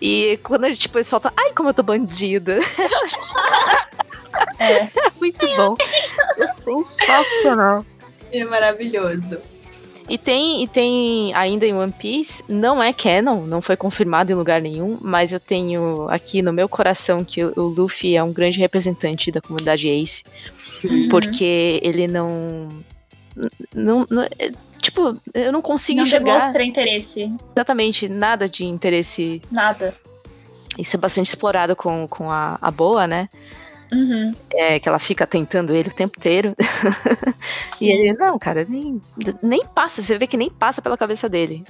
E 0.01 0.39
quando 0.43 0.63
ele, 0.65 0.77
tipo, 0.77 0.97
ele 0.97 1.03
solta, 1.03 1.33
ai, 1.35 1.51
como 1.53 1.67
eu 1.69 1.73
tô 1.73 1.83
bandida. 1.83 2.57
É. 4.59 4.87
Muito 5.19 5.45
bom. 5.57 5.75
Sensacional. 6.63 7.85
É 8.31 8.45
maravilhoso. 8.45 9.39
E 10.11 10.17
tem, 10.17 10.61
e 10.63 10.67
tem 10.67 11.33
ainda 11.33 11.65
em 11.65 11.73
One 11.73 11.93
Piece, 11.93 12.43
não 12.49 12.83
é 12.83 12.91
canon, 12.91 13.45
não 13.45 13.61
foi 13.61 13.77
confirmado 13.77 14.29
em 14.31 14.35
lugar 14.35 14.61
nenhum, 14.61 14.97
mas 15.01 15.31
eu 15.31 15.39
tenho 15.39 16.05
aqui 16.09 16.41
no 16.41 16.51
meu 16.51 16.67
coração 16.67 17.23
que 17.23 17.43
o, 17.45 17.53
o 17.55 17.61
Luffy 17.61 18.15
é 18.17 18.21
um 18.23 18.33
grande 18.33 18.59
representante 18.59 19.31
da 19.31 19.39
comunidade 19.39 19.88
Ace, 19.88 20.23
Uhum. 20.83 21.07
porque 21.09 21.79
ele 21.81 22.07
não. 22.07 22.67
não, 23.73 24.05
não- 24.09 24.23
é, 24.38 24.51
tipo, 24.81 25.15
eu 25.33 25.51
não 25.51 25.61
consigo 25.61 25.97
Não 25.97 26.03
enxergar 26.05 26.38
demonstra 26.39 26.63
interesse, 26.63 27.31
exatamente 27.55 28.09
nada 28.09 28.49
de 28.49 28.65
interesse. 28.65 29.41
nada. 29.49 29.95
Isso 30.77 30.95
é 30.95 30.99
bastante 30.99 31.27
explorado 31.27 31.75
com, 31.75 32.07
com 32.07 32.29
a, 32.31 32.57
a 32.61 32.69
Boa, 32.71 33.05
né? 33.07 33.29
Uhum. 33.93 34.34
É, 34.53 34.80
que 34.80 34.88
ela 34.88 34.99
fica 34.99 35.27
tentando 35.27 35.73
ele 35.73 35.89
o 35.89 35.93
tempo 35.93 36.18
inteiro. 36.18 36.55
E 37.81 37.89
ele, 37.89 38.13
não, 38.13 38.38
cara, 38.38 38.63
nem, 38.69 39.01
nem 39.41 39.65
passa, 39.65 40.03
você 40.03 40.15
vê 40.15 40.27
que 40.27 40.38
nem 40.38 40.51
passa 40.51 40.84
pela 40.84 40.95
cabeça 40.95 41.27
dele. 41.27 41.63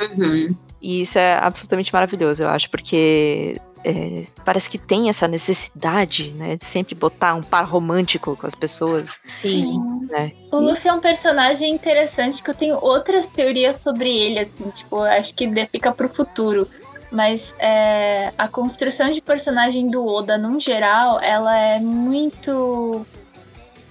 Uhum. 0.00 0.56
E 0.80 1.02
isso 1.02 1.18
é 1.18 1.34
absolutamente 1.34 1.92
maravilhoso, 1.92 2.42
eu 2.42 2.48
acho, 2.48 2.70
porque 2.70 3.60
é, 3.84 4.24
parece 4.44 4.70
que 4.70 4.78
tem 4.78 5.08
essa 5.08 5.28
necessidade, 5.28 6.30
né, 6.30 6.56
de 6.56 6.64
sempre 6.64 6.94
botar 6.94 7.34
um 7.34 7.42
par 7.42 7.64
romântico 7.64 8.36
com 8.36 8.46
as 8.46 8.54
pessoas, 8.54 9.18
Sim. 9.26 9.78
né? 10.08 10.32
O 10.50 10.58
Luffy 10.58 10.88
é 10.88 10.92
um 10.92 11.00
personagem 11.00 11.72
interessante 11.72 12.42
que 12.42 12.50
eu 12.50 12.54
tenho 12.54 12.78
outras 12.80 13.30
teorias 13.30 13.76
sobre 13.76 14.10
ele, 14.10 14.38
assim, 14.38 14.68
tipo, 14.70 15.02
acho 15.02 15.34
que 15.34 15.44
ele 15.44 15.66
fica 15.66 15.92
pro 15.92 16.08
futuro. 16.08 16.68
Mas 17.10 17.54
é, 17.58 18.32
a 18.38 18.46
construção 18.46 19.08
de 19.08 19.20
personagem 19.20 19.88
do 19.88 20.06
Oda, 20.06 20.38
num 20.38 20.60
geral, 20.60 21.20
ela 21.20 21.56
é 21.58 21.80
muito 21.80 23.04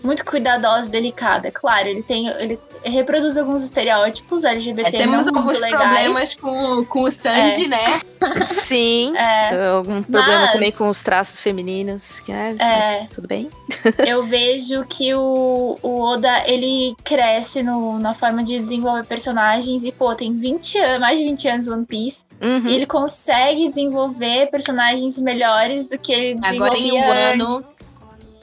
muito 0.04 0.24
cuidadosa 0.26 0.88
e 0.88 0.90
delicada. 0.92 1.52
Claro, 1.52 1.88
ele 1.88 2.04
tem. 2.04 2.28
Ele 2.28 2.60
reproduz 2.84 3.38
alguns 3.38 3.64
estereótipos 3.64 4.44
LGBT. 4.46 4.96
É, 4.96 5.00
temos 5.00 5.26
não 5.28 5.40
alguns 5.42 5.60
legais. 5.60 5.82
problemas 5.84 6.36
com, 6.36 6.86
com 6.86 7.02
o 7.02 7.12
Sanji, 7.12 7.68
né? 7.68 8.00
Sim. 8.48 9.16
É, 9.18 9.68
Algum 9.68 10.02
problema 10.04 10.40
Mas- 10.42 10.52
também 10.54 10.72
com 10.72 10.90
os 10.90 11.02
traços 11.04 11.42
femininos, 11.42 12.20
que 12.22 12.32
é, 12.32 12.52
É. 12.52 12.56
mas 13.02 13.10
tudo 13.10 13.28
bem. 13.28 13.50
eu 14.08 14.24
vejo 14.24 14.86
que 14.86 15.14
o, 15.14 15.78
o 15.82 16.02
Oda, 16.02 16.44
ele 16.48 16.96
cresce 17.04 17.62
no, 17.64 17.98
na 18.00 18.14
forma 18.14 18.44
de 18.44 18.58
desenvolver 18.60 19.06
personagens 19.06 19.84
e, 19.84 19.92
pô, 19.92 20.14
tem 20.16 20.32
20 20.34 20.78
anos, 20.78 21.00
mais 21.00 21.18
de 21.18 21.26
20 21.26 21.48
anos 21.50 21.68
One 21.68 21.86
Piece. 21.86 22.26
Uhum. 22.42 22.68
E 22.68 22.76
ele 22.76 22.86
consegue 22.86 23.68
desenvolver 23.70 24.48
personagens 24.50 25.20
melhores 25.20 25.88
do 25.88 25.98
que 25.98 26.12
ele 26.14 26.40
Agora 26.44 26.78
em 26.78 26.94
um 26.94 27.04
antes. 27.10 27.20
ano, 27.34 27.64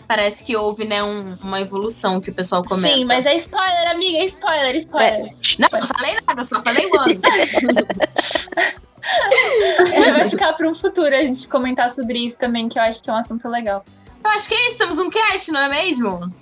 parece 0.07 0.45
que 0.45 0.57
houve, 0.57 0.85
né, 0.85 1.03
um- 1.03 1.37
uma 1.43 1.61
evolução 1.61 2.21
que 2.21 2.31
o 2.31 2.33
pessoal 2.35 2.65
comenta. 2.65 2.95
Sim, 2.97 3.05
mas 3.05 3.27
é 3.27 3.35
spoiler, 3.37 3.91
amiga, 3.91 4.19
é 4.19 4.25
spoiler, 4.27 4.77
spoiler. 4.77 5.35
Não, 5.59 5.69
não 5.73 5.87
falei 5.87 6.17
nada, 6.27 6.45
só 6.45 6.63
falei 6.63 6.87
o 6.87 6.99
ano. 7.01 7.21
É, 9.95 10.11
vai 10.13 10.29
ficar 10.29 10.53
para 10.55 10.69
um 10.69 10.75
futuro 10.75 11.15
a 11.15 11.25
gente 11.25 11.47
comentar 11.47 11.91
sobre 11.91 12.19
isso 12.25 12.37
também, 12.39 12.69
que 12.69 12.77
eu 12.79 12.83
acho 12.83 13.01
que 13.03 13.09
é 13.09 13.13
um 13.13 13.17
assunto 13.17 13.49
legal. 13.49 13.85
Eu 14.25 14.31
acho 14.31 14.49
que 14.49 14.55
é 14.55 14.67
isso, 14.67 14.79
temos 14.79 14.99
um 14.99 15.09
cast, 15.09 15.53
não 15.53 15.61
é 15.61 15.69
mesmo? 15.69 16.33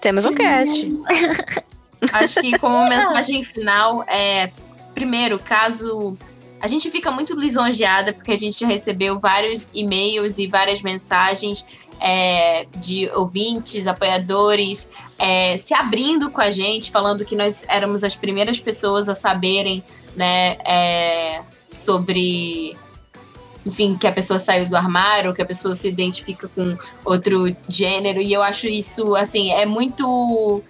Temos 0.00 0.24
um 0.24 0.32
cast. 0.34 0.72
Acho 2.12 2.40
que 2.40 2.58
como 2.58 2.86
mensagem 2.88 3.42
final 3.44 4.04
é 4.08 4.50
primeiro, 4.94 5.38
caso 5.38 6.16
a 6.60 6.66
gente 6.68 6.90
fica 6.90 7.10
muito 7.12 7.38
lisonjeada 7.38 8.12
porque 8.12 8.32
a 8.32 8.38
gente 8.38 8.64
recebeu 8.64 9.18
vários 9.18 9.68
e-mails 9.74 10.38
e 10.38 10.46
várias 10.48 10.82
mensagens 10.82 11.64
é, 12.02 12.66
de 12.76 13.08
ouvintes, 13.10 13.86
apoiadores, 13.86 14.92
é, 15.16 15.56
se 15.56 15.72
abrindo 15.72 16.28
com 16.30 16.40
a 16.40 16.50
gente, 16.50 16.90
falando 16.90 17.24
que 17.24 17.36
nós 17.36 17.64
éramos 17.68 18.02
as 18.02 18.16
primeiras 18.16 18.58
pessoas 18.58 19.08
a 19.08 19.14
saberem, 19.14 19.84
né, 20.16 20.58
é, 20.66 21.42
sobre 21.70 22.76
enfim, 23.64 23.96
que 23.96 24.08
a 24.08 24.12
pessoa 24.12 24.40
saiu 24.40 24.68
do 24.68 24.76
armário, 24.76 25.32
que 25.32 25.40
a 25.40 25.46
pessoa 25.46 25.72
se 25.72 25.86
identifica 25.86 26.48
com 26.48 26.76
outro 27.04 27.56
gênero, 27.68 28.20
e 28.20 28.32
eu 28.32 28.42
acho 28.42 28.66
isso, 28.66 29.14
assim, 29.14 29.52
é 29.52 29.64
muito 29.64 30.60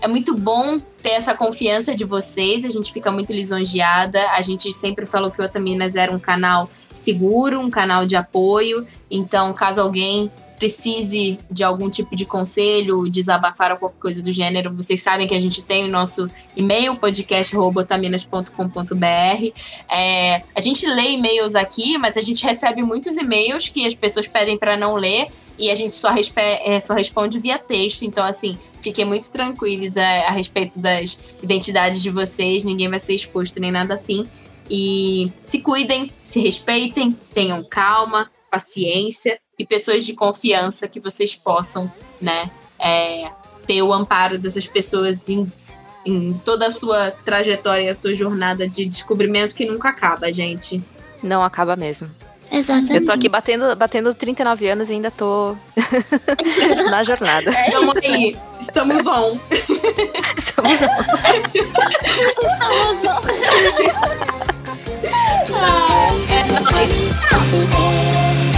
é 0.00 0.06
muito 0.06 0.34
bom 0.34 0.80
ter 1.02 1.10
essa 1.10 1.34
confiança 1.34 1.94
de 1.94 2.04
vocês, 2.04 2.64
a 2.64 2.70
gente 2.70 2.92
fica 2.92 3.10
muito 3.10 3.32
lisonjeada. 3.32 4.30
A 4.30 4.42
gente 4.42 4.72
sempre 4.72 5.04
falou 5.04 5.28
que 5.28 5.40
o 5.40 5.44
Otaminas 5.44 5.96
era 5.96 6.12
um 6.12 6.20
canal 6.20 6.70
seguro, 6.92 7.60
um 7.60 7.68
canal 7.68 8.06
de 8.06 8.14
apoio. 8.14 8.86
Então, 9.10 9.52
caso 9.52 9.80
alguém 9.80 10.30
precise 10.58 11.38
de 11.50 11.62
algum 11.62 11.88
tipo 11.88 12.16
de 12.16 12.26
conselho, 12.26 13.08
desabafar 13.08 13.70
ou 13.72 13.78
qualquer 13.78 14.00
coisa 14.00 14.22
do 14.22 14.30
gênero, 14.32 14.74
vocês 14.74 15.00
sabem 15.00 15.26
que 15.26 15.34
a 15.34 15.38
gente 15.38 15.62
tem 15.62 15.84
o 15.84 15.88
nosso 15.88 16.30
e-mail, 16.56 16.96
podcast.otaminas.com.br. 16.96 19.60
É, 19.90 20.42
a 20.54 20.60
gente 20.60 20.86
lê 20.86 21.12
e-mails 21.12 21.54
aqui, 21.54 21.96
mas 21.96 22.16
a 22.16 22.20
gente 22.20 22.44
recebe 22.44 22.82
muitos 22.82 23.16
e-mails 23.16 23.68
que 23.68 23.86
as 23.86 23.94
pessoas 23.94 24.26
pedem 24.26 24.58
para 24.58 24.76
não 24.76 24.96
ler 24.96 25.28
e 25.58 25.70
a 25.70 25.74
gente 25.74 25.94
só, 25.94 26.08
é, 26.36 26.80
só 26.80 26.94
responde 26.94 27.38
via 27.38 27.58
texto. 27.58 28.02
Então, 28.02 28.24
assim, 28.24 28.58
fiquem 28.82 29.04
muito 29.04 29.30
tranquilos 29.30 29.96
a, 29.96 30.28
a 30.28 30.32
respeito 30.32 30.80
das 30.80 31.20
identidades 31.42 32.02
de 32.02 32.10
vocês, 32.10 32.64
ninguém 32.64 32.88
vai 32.88 32.98
ser 32.98 33.14
exposto 33.14 33.60
nem 33.60 33.70
nada 33.70 33.94
assim. 33.94 34.26
E 34.70 35.32
se 35.46 35.60
cuidem, 35.60 36.12
se 36.22 36.40
respeitem, 36.40 37.16
tenham 37.32 37.64
calma, 37.64 38.30
paciência 38.50 39.40
e 39.58 39.66
pessoas 39.66 40.06
de 40.06 40.14
confiança 40.14 40.86
que 40.86 41.00
vocês 41.00 41.34
possam, 41.34 41.90
né, 42.20 42.50
é, 42.78 43.30
ter 43.66 43.82
o 43.82 43.92
amparo 43.92 44.38
dessas 44.38 44.66
pessoas 44.66 45.28
em, 45.28 45.50
em 46.06 46.34
toda 46.34 46.66
a 46.66 46.70
sua 46.70 47.10
trajetória, 47.10 47.90
a 47.90 47.94
sua 47.94 48.14
jornada 48.14 48.68
de 48.68 48.86
descobrimento 48.86 49.54
que 49.54 49.64
nunca 49.64 49.88
acaba, 49.88 50.32
gente. 50.32 50.82
Não 51.22 51.42
acaba 51.42 51.74
mesmo. 51.76 52.08
Exatamente. 52.50 52.94
Eu 52.94 53.04
tô 53.04 53.12
aqui 53.12 53.28
batendo, 53.28 53.76
batendo 53.76 54.14
39 54.14 54.68
anos 54.68 54.88
e 54.88 54.94
ainda 54.94 55.10
tô 55.10 55.54
na 56.90 57.04
jornada. 57.04 57.50
É 57.50 57.68
Estamos 57.68 57.96
aí, 57.96 58.36
estamos 58.58 59.06
on. 59.06 59.38
Estamos 60.36 60.72
Estamos 60.72 60.88
É 66.30 66.60
nóis. 66.60 67.20
Tchau. 67.20 68.57